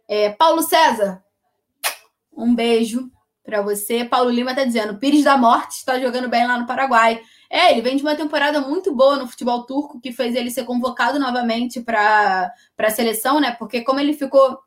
É, 0.08 0.30
Paulo 0.32 0.64
César, 0.64 1.24
um 2.36 2.56
beijo 2.56 3.12
para 3.44 3.62
você. 3.62 4.06
Paulo 4.06 4.30
Lima 4.30 4.52
está 4.52 4.64
dizendo: 4.64 4.98
Pires 4.98 5.24
da 5.24 5.38
Morte 5.38 5.78
está 5.78 6.00
jogando 6.00 6.30
bem 6.30 6.48
lá 6.48 6.58
no 6.58 6.66
Paraguai. 6.66 7.22
É, 7.50 7.72
ele 7.72 7.82
vem 7.82 7.96
de 7.96 8.04
uma 8.04 8.16
temporada 8.16 8.62
muito 8.62 8.96
boa 8.96 9.18
no 9.18 9.28
futebol 9.28 9.64
turco, 9.64 10.00
que 10.00 10.12
fez 10.12 10.34
ele 10.36 10.50
ser 10.50 10.64
convocado 10.64 11.20
novamente 11.20 11.82
para 11.82 12.52
a 12.78 12.90
seleção, 12.90 13.40
né? 13.40 13.52
Porque 13.52 13.82
como 13.82 14.00
ele 14.00 14.14
ficou 14.14 14.58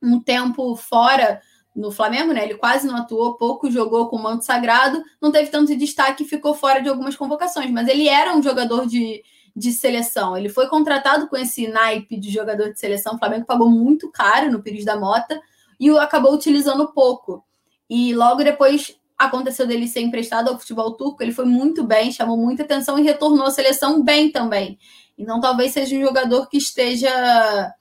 um 0.00 0.20
tempo 0.20 0.76
fora 0.76 1.40
no 1.74 1.90
Flamengo, 1.90 2.32
né? 2.32 2.44
Ele 2.44 2.54
quase 2.54 2.86
não 2.86 2.96
atuou, 2.96 3.34
pouco 3.34 3.70
jogou 3.70 4.08
com 4.08 4.16
o 4.16 4.22
manto 4.22 4.44
sagrado, 4.44 5.02
não 5.20 5.32
teve 5.32 5.50
tanto 5.50 5.74
destaque 5.76 6.22
e 6.22 6.28
ficou 6.28 6.54
fora 6.54 6.80
de 6.80 6.88
algumas 6.88 7.16
convocações. 7.16 7.70
Mas 7.70 7.88
ele 7.88 8.08
era 8.08 8.36
um 8.36 8.42
jogador 8.42 8.86
de, 8.86 9.22
de 9.56 9.72
seleção. 9.72 10.36
Ele 10.36 10.48
foi 10.48 10.68
contratado 10.68 11.28
com 11.28 11.36
esse 11.36 11.66
naipe 11.68 12.18
de 12.18 12.30
jogador 12.30 12.72
de 12.72 12.78
seleção. 12.78 13.14
O 13.14 13.18
Flamengo 13.18 13.46
pagou 13.46 13.70
muito 13.70 14.10
caro 14.10 14.50
no 14.50 14.62
Pires 14.62 14.84
da 14.84 14.98
Mota 14.98 15.40
e 15.80 15.90
o 15.90 15.98
acabou 15.98 16.34
utilizando 16.34 16.92
pouco. 16.92 17.44
E 17.88 18.14
logo 18.14 18.44
depois 18.44 18.96
aconteceu 19.18 19.66
dele 19.66 19.86
ser 19.86 20.00
emprestado 20.00 20.48
ao 20.48 20.58
futebol 20.58 20.92
turco, 20.92 21.22
ele 21.22 21.32
foi 21.32 21.44
muito 21.44 21.84
bem, 21.84 22.10
chamou 22.10 22.36
muita 22.36 22.64
atenção 22.64 22.98
e 22.98 23.02
retornou 23.02 23.46
à 23.46 23.50
seleção 23.50 24.02
bem 24.02 24.30
também. 24.30 24.78
Então 25.16 25.40
talvez 25.40 25.72
seja 25.72 25.96
um 25.96 26.00
jogador 26.00 26.48
que 26.48 26.56
esteja 26.56 27.72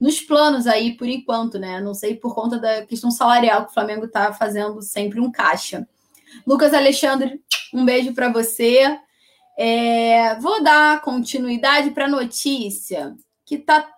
nos 0.00 0.20
planos 0.20 0.66
aí 0.66 0.96
por 0.96 1.08
enquanto, 1.08 1.58
né? 1.58 1.80
Não 1.80 1.94
sei 1.94 2.14
por 2.16 2.34
conta 2.34 2.58
da 2.58 2.84
questão 2.84 3.10
salarial 3.10 3.64
que 3.64 3.70
o 3.70 3.74
Flamengo 3.74 4.06
está 4.06 4.32
fazendo 4.32 4.82
sempre 4.82 5.20
um 5.20 5.30
caixa. 5.30 5.86
Lucas 6.46 6.74
Alexandre, 6.74 7.40
um 7.72 7.84
beijo 7.84 8.12
para 8.12 8.28
você. 8.30 8.98
É, 9.56 10.34
vou 10.40 10.62
dar 10.62 11.00
continuidade 11.00 11.90
para 11.90 12.08
notícia 12.08 13.16
que 13.44 13.56
tá 13.56 13.88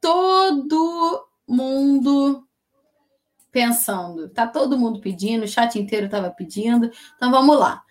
todo 0.00 1.26
mundo 1.48 2.46
pensando. 3.50 4.28
Tá 4.28 4.46
todo 4.46 4.78
mundo 4.78 5.00
pedindo, 5.00 5.44
o 5.44 5.48
chat 5.48 5.78
inteiro 5.78 6.06
estava 6.06 6.30
pedindo. 6.30 6.90
Então 7.16 7.30
vamos 7.30 7.58
lá. 7.58 7.82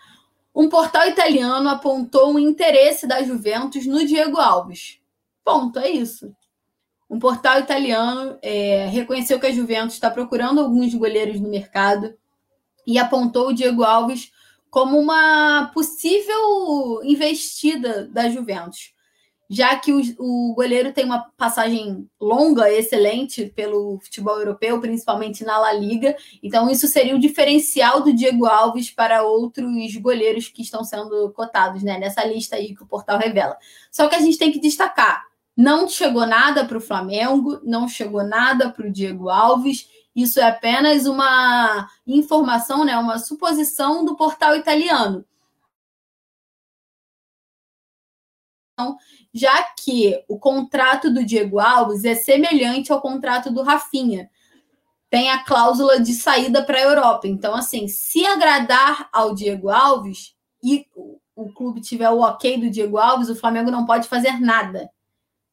Um 0.54 0.70
portal 0.70 1.08
italiano 1.08 1.68
apontou 1.68 2.32
um 2.32 2.40
interesse 2.40 3.08
da 3.08 3.24
Juventus 3.24 3.86
no 3.86 4.06
Diego 4.06 4.38
Alves. 4.38 5.00
Ponto, 5.44 5.80
é 5.80 5.90
isso. 5.90 6.34
Um 7.16 7.20
portal 7.20 7.62
italiano 7.62 8.38
é, 8.42 8.88
reconheceu 8.88 9.40
que 9.40 9.46
a 9.46 9.52
Juventus 9.54 9.94
está 9.94 10.12
procurando 10.12 10.60
alguns 10.60 10.94
goleiros 10.94 11.40
no 11.40 11.48
mercado 11.48 12.14
e 12.86 12.98
apontou 13.00 13.48
o 13.48 13.54
Diego 13.54 13.86
Alves 13.86 14.34
como 14.70 15.00
uma 15.00 15.72
possível 15.74 17.02
investida 17.06 18.06
da 18.10 18.30
Juventus 18.30 18.94
já 19.50 19.76
que 19.76 19.94
o, 19.94 20.02
o, 20.18 20.54
goleiro 20.56 20.92
tem 20.92 21.06
uma 21.06 21.20
passagem 21.38 22.10
longa, 22.20 22.70
excelente 22.72 23.46
pelo 23.46 24.00
futebol 24.00 24.40
europeu, 24.40 24.82
principalmente 24.82 25.44
na 25.44 25.58
La 25.60 25.72
Liga. 25.72 26.16
Então, 26.42 26.70
isso 26.70 26.88
seria 26.88 27.16
o 27.16 27.20
diferencial 27.20 28.02
do 28.02 28.12
Diego 28.12 28.46
Alves 28.46 28.90
para 28.90 29.24
outros 29.24 29.96
goleiros 29.98 30.48
que 30.48 30.64
estão 30.64 30.84
sendo 30.84 31.32
cotados 31.34 31.84
né, 31.84 32.00
nessa 32.00 32.26
lista 32.26 32.56
aí 32.56 32.76
que 32.76 32.82
o 32.84 32.88
portal 32.88 33.20
revela. 33.20 33.56
Só 33.92 34.08
que 34.08 34.16
a 34.16 34.20
gente 34.20 34.38
tem 34.38 34.52
que 34.52 34.60
destacar: 34.60 35.24
não 35.56 35.88
chegou 35.88 36.26
nada 36.26 36.66
para 36.66 36.78
o 36.78 36.82
Flamengo, 36.82 37.60
não 37.64 37.88
chegou 37.88 38.24
nada 38.24 38.70
para 38.70 38.88
o 38.88 38.92
Diego 38.92 39.30
Alves. 39.30 39.90
Isso 40.16 40.40
é 40.40 40.44
apenas 40.44 41.06
uma 41.06 41.90
informação, 42.06 42.86
né, 42.86 42.98
uma 42.98 43.20
suposição 43.20 44.04
do 44.04 44.16
portal 44.16 44.56
italiano. 44.56 45.26
já 49.34 49.64
que 49.64 50.24
o 50.28 50.38
contrato 50.38 51.10
do 51.10 51.24
Diego 51.24 51.60
Alves 51.60 52.06
é 52.06 52.16
semelhante 52.16 52.92
ao 52.92 53.02
contrato 53.02 53.52
do 53.52 53.62
Rafinha. 53.62 54.30
Tem 55.10 55.30
a 55.30 55.44
cláusula 55.44 56.00
de 56.00 56.14
saída 56.14 56.64
para 56.64 56.78
a 56.78 56.84
Europa. 56.84 57.28
Então, 57.28 57.54
assim, 57.54 57.88
se 57.88 58.26
agradar 58.26 59.10
ao 59.12 59.34
Diego 59.34 59.70
Alves 59.70 60.36
e 60.64 60.86
o 61.36 61.52
clube 61.54 61.82
tiver 61.82 62.10
o 62.10 62.22
ok 62.22 62.60
do 62.60 62.70
Diego 62.70 62.98
Alves, 62.98 63.30
o 63.30 63.36
Flamengo 63.36 63.72
não 63.72 63.86
pode 63.86 64.08
fazer 64.08 64.40
nada. 64.40 64.90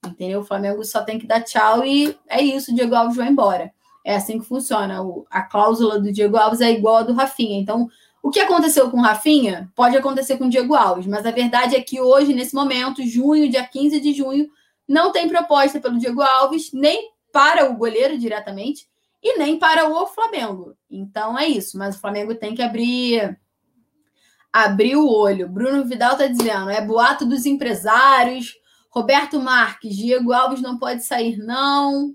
Entendeu? 0.04 0.40
O 0.40 0.44
Flamengo 0.44 0.84
só 0.84 1.02
tem 1.02 1.18
que 1.18 1.26
dar 1.26 1.42
tchau 1.42 1.84
e 1.84 2.16
é 2.28 2.42
isso, 2.42 2.72
o 2.72 2.74
Diego 2.74 2.94
Alves 2.94 3.16
vai 3.16 3.28
embora. 3.28 3.72
É 4.04 4.16
assim 4.16 4.38
que 4.38 4.46
funciona. 4.46 4.98
a 5.30 5.42
cláusula 5.42 6.00
do 6.00 6.12
Diego 6.12 6.36
Alves 6.36 6.60
é 6.60 6.70
igual 6.70 6.96
a 6.96 7.02
do 7.02 7.12
Rafinha. 7.12 7.58
Então, 7.58 7.88
o 8.22 8.30
que 8.30 8.40
aconteceu 8.40 8.90
com 8.90 8.98
o 8.98 9.02
Rafinha 9.02 9.70
pode 9.74 9.96
acontecer 9.96 10.36
com 10.36 10.46
o 10.46 10.50
Diego 10.50 10.74
Alves, 10.74 11.06
mas 11.06 11.24
a 11.24 11.30
verdade 11.30 11.76
é 11.76 11.80
que 11.80 12.00
hoje, 12.00 12.34
nesse 12.34 12.54
momento, 12.54 13.04
junho, 13.04 13.50
dia 13.50 13.64
15 13.64 14.00
de 14.00 14.12
junho, 14.12 14.48
não 14.88 15.12
tem 15.12 15.28
proposta 15.28 15.80
pelo 15.80 15.98
Diego 15.98 16.20
Alves, 16.20 16.72
nem 16.72 17.12
para 17.32 17.70
o 17.70 17.76
goleiro 17.76 18.18
diretamente, 18.18 18.88
e 19.22 19.38
nem 19.38 19.58
para 19.58 19.88
o 19.88 20.06
Flamengo. 20.06 20.76
Então 20.90 21.38
é 21.38 21.46
isso, 21.46 21.78
mas 21.78 21.94
o 21.94 22.00
Flamengo 22.00 22.34
tem 22.34 22.54
que 22.54 22.62
abrir 22.62 23.38
abrir 24.52 24.96
o 24.96 25.08
olho. 25.08 25.48
Bruno 25.48 25.84
Vidal 25.84 26.12
está 26.12 26.26
dizendo, 26.26 26.68
é 26.68 26.80
boato 26.84 27.24
dos 27.24 27.46
empresários. 27.46 28.54
Roberto 28.92 29.40
Marques, 29.40 29.96
Diego 29.96 30.32
Alves 30.32 30.60
não 30.60 30.78
pode 30.78 31.02
sair, 31.02 31.38
não. 31.38 32.14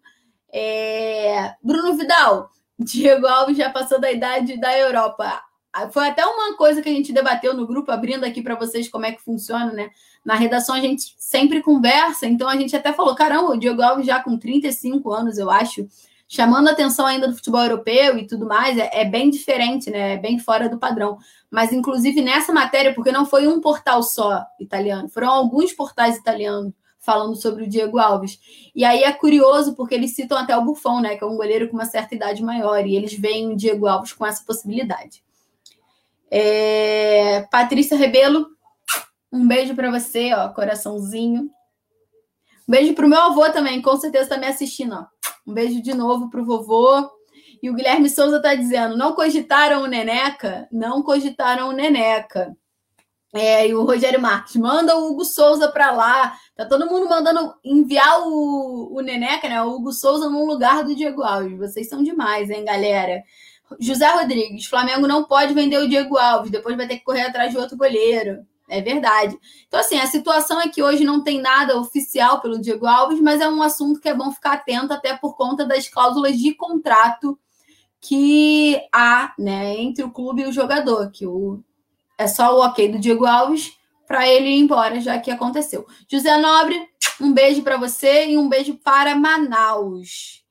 É... 0.53 1.55
Bruno 1.61 1.97
Vidal, 1.97 2.51
Diego 2.77 3.25
Alves 3.25 3.57
já 3.57 3.69
passou 3.69 3.99
da 3.99 4.11
idade 4.11 4.59
da 4.59 4.77
Europa. 4.77 5.41
Foi 5.91 6.07
até 6.07 6.25
uma 6.25 6.55
coisa 6.55 6.81
que 6.81 6.89
a 6.89 6.91
gente 6.91 7.13
debateu 7.13 7.53
no 7.53 7.67
grupo, 7.67 7.91
abrindo 7.91 8.23
aqui 8.23 8.41
para 8.41 8.55
vocês 8.55 8.87
como 8.87 9.05
é 9.05 9.11
que 9.11 9.21
funciona, 9.21 9.71
né? 9.71 9.89
Na 10.25 10.33
redação 10.33 10.73
a 10.73 10.79
gente 10.79 11.13
sempre 11.17 11.61
conversa, 11.61 12.25
então 12.25 12.49
a 12.49 12.55
gente 12.55 12.75
até 12.75 12.91
falou: 12.93 13.13
caramba, 13.13 13.51
o 13.51 13.57
Diogo 13.57 13.81
Alves 13.81 14.05
já 14.05 14.21
com 14.21 14.37
35 14.37 15.11
anos, 15.11 15.37
eu 15.37 15.51
acho, 15.51 15.87
chamando 16.27 16.67
a 16.67 16.71
atenção 16.71 17.05
ainda 17.05 17.27
do 17.27 17.35
futebol 17.35 17.61
europeu 17.61 18.17
e 18.17 18.27
tudo 18.27 18.45
mais, 18.45 18.77
é, 18.77 18.89
é 18.91 19.05
bem 19.05 19.29
diferente, 19.29 19.89
né? 19.89 20.15
É 20.15 20.17
bem 20.17 20.37
fora 20.37 20.67
do 20.67 20.77
padrão. 20.77 21.17
Mas, 21.49 21.71
inclusive, 21.71 22.21
nessa 22.21 22.51
matéria, 22.51 22.93
porque 22.93 23.11
não 23.11 23.25
foi 23.25 23.47
um 23.47 23.61
portal 23.61 24.03
só 24.03 24.45
italiano, 24.59 25.07
foram 25.07 25.29
alguns 25.29 25.71
portais 25.71 26.17
italianos 26.17 26.73
falando 26.99 27.37
sobre 27.37 27.63
o 27.63 27.69
Diego 27.69 27.97
Alves. 27.97 28.37
E 28.75 28.83
aí 28.83 29.03
é 29.03 29.13
curioso 29.13 29.73
porque 29.75 29.95
eles 29.95 30.13
citam 30.13 30.37
até 30.37 30.57
o 30.57 30.65
Buffon, 30.65 30.99
né, 30.99 31.15
que 31.15 31.23
é 31.23 31.27
um 31.27 31.37
goleiro 31.37 31.69
com 31.69 31.75
uma 31.77 31.85
certa 31.85 32.13
idade 32.13 32.43
maior, 32.43 32.85
e 32.85 32.97
eles 32.97 33.13
veem 33.13 33.53
o 33.53 33.55
Diego 33.55 33.87
Alves 33.87 34.11
com 34.11 34.25
essa 34.25 34.43
possibilidade. 34.43 35.23
É... 36.29 37.47
Patrícia 37.49 37.95
Rebelo, 37.95 38.47
um 39.31 39.47
beijo 39.47 39.73
para 39.73 39.89
você, 39.89 40.33
ó, 40.33 40.49
coraçãozinho. 40.49 41.49
Um 42.67 42.71
beijo 42.71 42.93
pro 42.93 43.07
meu 43.07 43.19
avô 43.19 43.49
também, 43.49 43.81
com 43.81 43.95
certeza 43.97 44.23
está 44.25 44.37
me 44.37 44.47
assistindo, 44.47 44.93
ó. 44.93 45.05
Um 45.47 45.53
beijo 45.53 45.81
de 45.81 45.93
novo 45.93 46.29
pro 46.29 46.45
vovô. 46.45 47.09
E 47.63 47.69
o 47.69 47.73
Guilherme 47.73 48.09
Souza 48.09 48.37
está 48.37 48.53
dizendo: 48.53 48.97
não 48.97 49.13
cogitaram 49.13 49.83
o 49.83 49.87
Neneca? 49.87 50.67
Não 50.71 51.01
cogitaram 51.01 51.69
o 51.69 51.71
Neneca. 51.71 52.55
É, 53.33 53.67
e 53.67 53.75
o 53.75 53.83
Rogério 53.83 54.21
Marques, 54.21 54.55
manda 54.55 54.97
o 54.97 55.11
Hugo 55.11 55.25
Souza 55.25 55.69
para 55.71 55.91
lá. 55.91 56.35
Tá 56.55 56.65
todo 56.65 56.89
mundo 56.89 57.09
mandando 57.09 57.53
enviar 57.63 58.21
o, 58.21 58.97
o 58.97 59.01
Neneca, 59.01 59.47
né? 59.47 59.61
O 59.61 59.75
Hugo 59.75 59.91
Souza 59.91 60.29
no 60.29 60.45
lugar 60.45 60.83
do 60.83 60.95
Diego 60.95 61.23
Alves. 61.23 61.57
Vocês 61.57 61.89
são 61.89 62.01
demais, 62.01 62.49
hein, 62.49 62.65
galera? 62.65 63.23
José 63.79 64.07
Rodrigues, 64.07 64.65
Flamengo 64.65 65.07
não 65.07 65.25
pode 65.25 65.53
vender 65.53 65.77
o 65.77 65.89
Diego 65.89 66.17
Alves, 66.17 66.51
depois 66.51 66.77
vai 66.77 66.87
ter 66.87 66.97
que 66.97 67.03
correr 67.03 67.23
atrás 67.23 67.51
de 67.51 67.57
outro 67.57 67.77
goleiro. 67.77 68.45
É 68.69 68.81
verdade. 68.81 69.37
Então, 69.67 69.79
assim, 69.79 69.97
a 69.97 70.07
situação 70.07 70.59
é 70.59 70.67
que 70.67 70.83
hoje 70.83 71.05
não 71.05 71.23
tem 71.23 71.39
nada 71.39 71.79
oficial 71.79 72.41
pelo 72.41 72.59
Diego 72.59 72.85
Alves, 72.85 73.21
mas 73.21 73.39
é 73.39 73.47
um 73.47 73.63
assunto 73.63 73.99
que 74.01 74.09
é 74.09 74.13
bom 74.13 74.31
ficar 74.31 74.53
atento, 74.53 74.93
até 74.93 75.15
por 75.15 75.37
conta 75.37 75.65
das 75.65 75.87
cláusulas 75.87 76.37
de 76.37 76.53
contrato 76.53 77.39
que 78.01 78.79
há 78.93 79.33
né, 79.39 79.79
entre 79.79 80.03
o 80.03 80.11
clube 80.11 80.41
e 80.41 80.47
o 80.47 80.51
jogador, 80.51 81.09
que 81.11 81.25
o, 81.25 81.63
é 82.17 82.27
só 82.27 82.55
o 82.55 82.65
ok 82.65 82.89
do 82.89 82.99
Diego 82.99 83.25
Alves 83.25 83.73
para 84.07 84.27
ele 84.27 84.49
ir 84.49 84.59
embora, 84.59 84.99
já 85.01 85.19
que 85.19 85.31
aconteceu. 85.31 85.85
José 86.09 86.37
Nobre, 86.37 86.79
um 87.19 87.33
beijo 87.33 87.61
para 87.61 87.77
você 87.77 88.27
e 88.29 88.37
um 88.37 88.47
beijo 88.47 88.75
para 88.75 89.15
Manaus. 89.15 90.43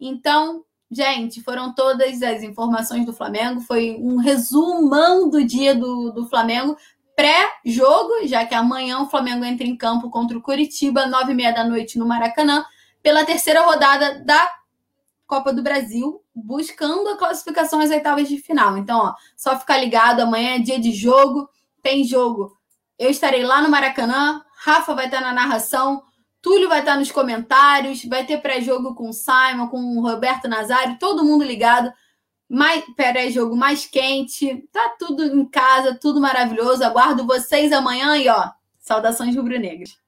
Então, 0.00 0.64
gente, 0.90 1.42
foram 1.42 1.74
todas 1.74 2.22
as 2.22 2.42
informações 2.42 3.04
do 3.04 3.12
Flamengo. 3.12 3.60
Foi 3.60 3.98
um 4.00 4.16
resumão 4.16 5.28
do 5.28 5.44
dia 5.44 5.74
do, 5.74 6.10
do 6.12 6.28
Flamengo 6.28 6.76
pré-jogo, 7.14 8.26
já 8.26 8.44
que 8.46 8.54
amanhã 8.54 9.00
o 9.00 9.08
Flamengo 9.08 9.44
entra 9.44 9.66
em 9.66 9.76
campo 9.76 10.10
contra 10.10 10.36
o 10.36 10.42
Curitiba, 10.42 11.06
nove 11.06 11.32
e 11.32 11.34
meia 11.34 11.52
da 11.52 11.64
noite 11.64 11.98
no 11.98 12.06
Maracanã, 12.06 12.64
pela 13.02 13.24
terceira 13.24 13.62
rodada 13.62 14.24
da 14.24 14.50
Copa 15.26 15.52
do 15.52 15.62
Brasil, 15.62 16.22
buscando 16.34 17.08
a 17.08 17.16
classificação 17.16 17.80
às 17.80 17.90
oitavas 17.90 18.28
de 18.28 18.38
final. 18.38 18.76
Então, 18.76 18.98
ó, 18.98 19.14
só 19.36 19.58
ficar 19.58 19.78
ligado, 19.78 20.20
amanhã 20.20 20.56
é 20.56 20.58
dia 20.58 20.78
de 20.78 20.92
jogo, 20.92 21.48
tem 21.82 22.04
jogo. 22.04 22.56
Eu 22.98 23.10
estarei 23.10 23.42
lá 23.42 23.60
no 23.62 23.70
Maracanã, 23.70 24.42
Rafa 24.58 24.94
vai 24.94 25.06
estar 25.06 25.20
na 25.20 25.32
narração, 25.32 26.02
Túlio 26.40 26.68
vai 26.68 26.80
estar 26.80 26.96
nos 26.96 27.10
comentários, 27.10 28.04
vai 28.04 28.26
ter 28.26 28.38
pré-jogo 28.38 28.94
com 28.94 29.08
o 29.08 29.12
Simon, 29.12 29.68
com 29.68 29.78
o 29.96 30.02
Roberto 30.02 30.48
Nazário, 30.48 30.98
todo 30.98 31.24
mundo 31.24 31.44
ligado 31.44 31.92
mais 32.52 32.84
pré-jogo 32.94 33.56
mais 33.56 33.86
quente, 33.86 34.62
tá 34.70 34.94
tudo 34.98 35.24
em 35.24 35.42
casa, 35.46 35.98
tudo 35.98 36.20
maravilhoso. 36.20 36.84
Aguardo 36.84 37.26
vocês 37.26 37.72
amanhã 37.72 38.14
e 38.18 38.28
ó, 38.28 38.50
saudações 38.78 39.34
rubro-negras. 39.34 40.01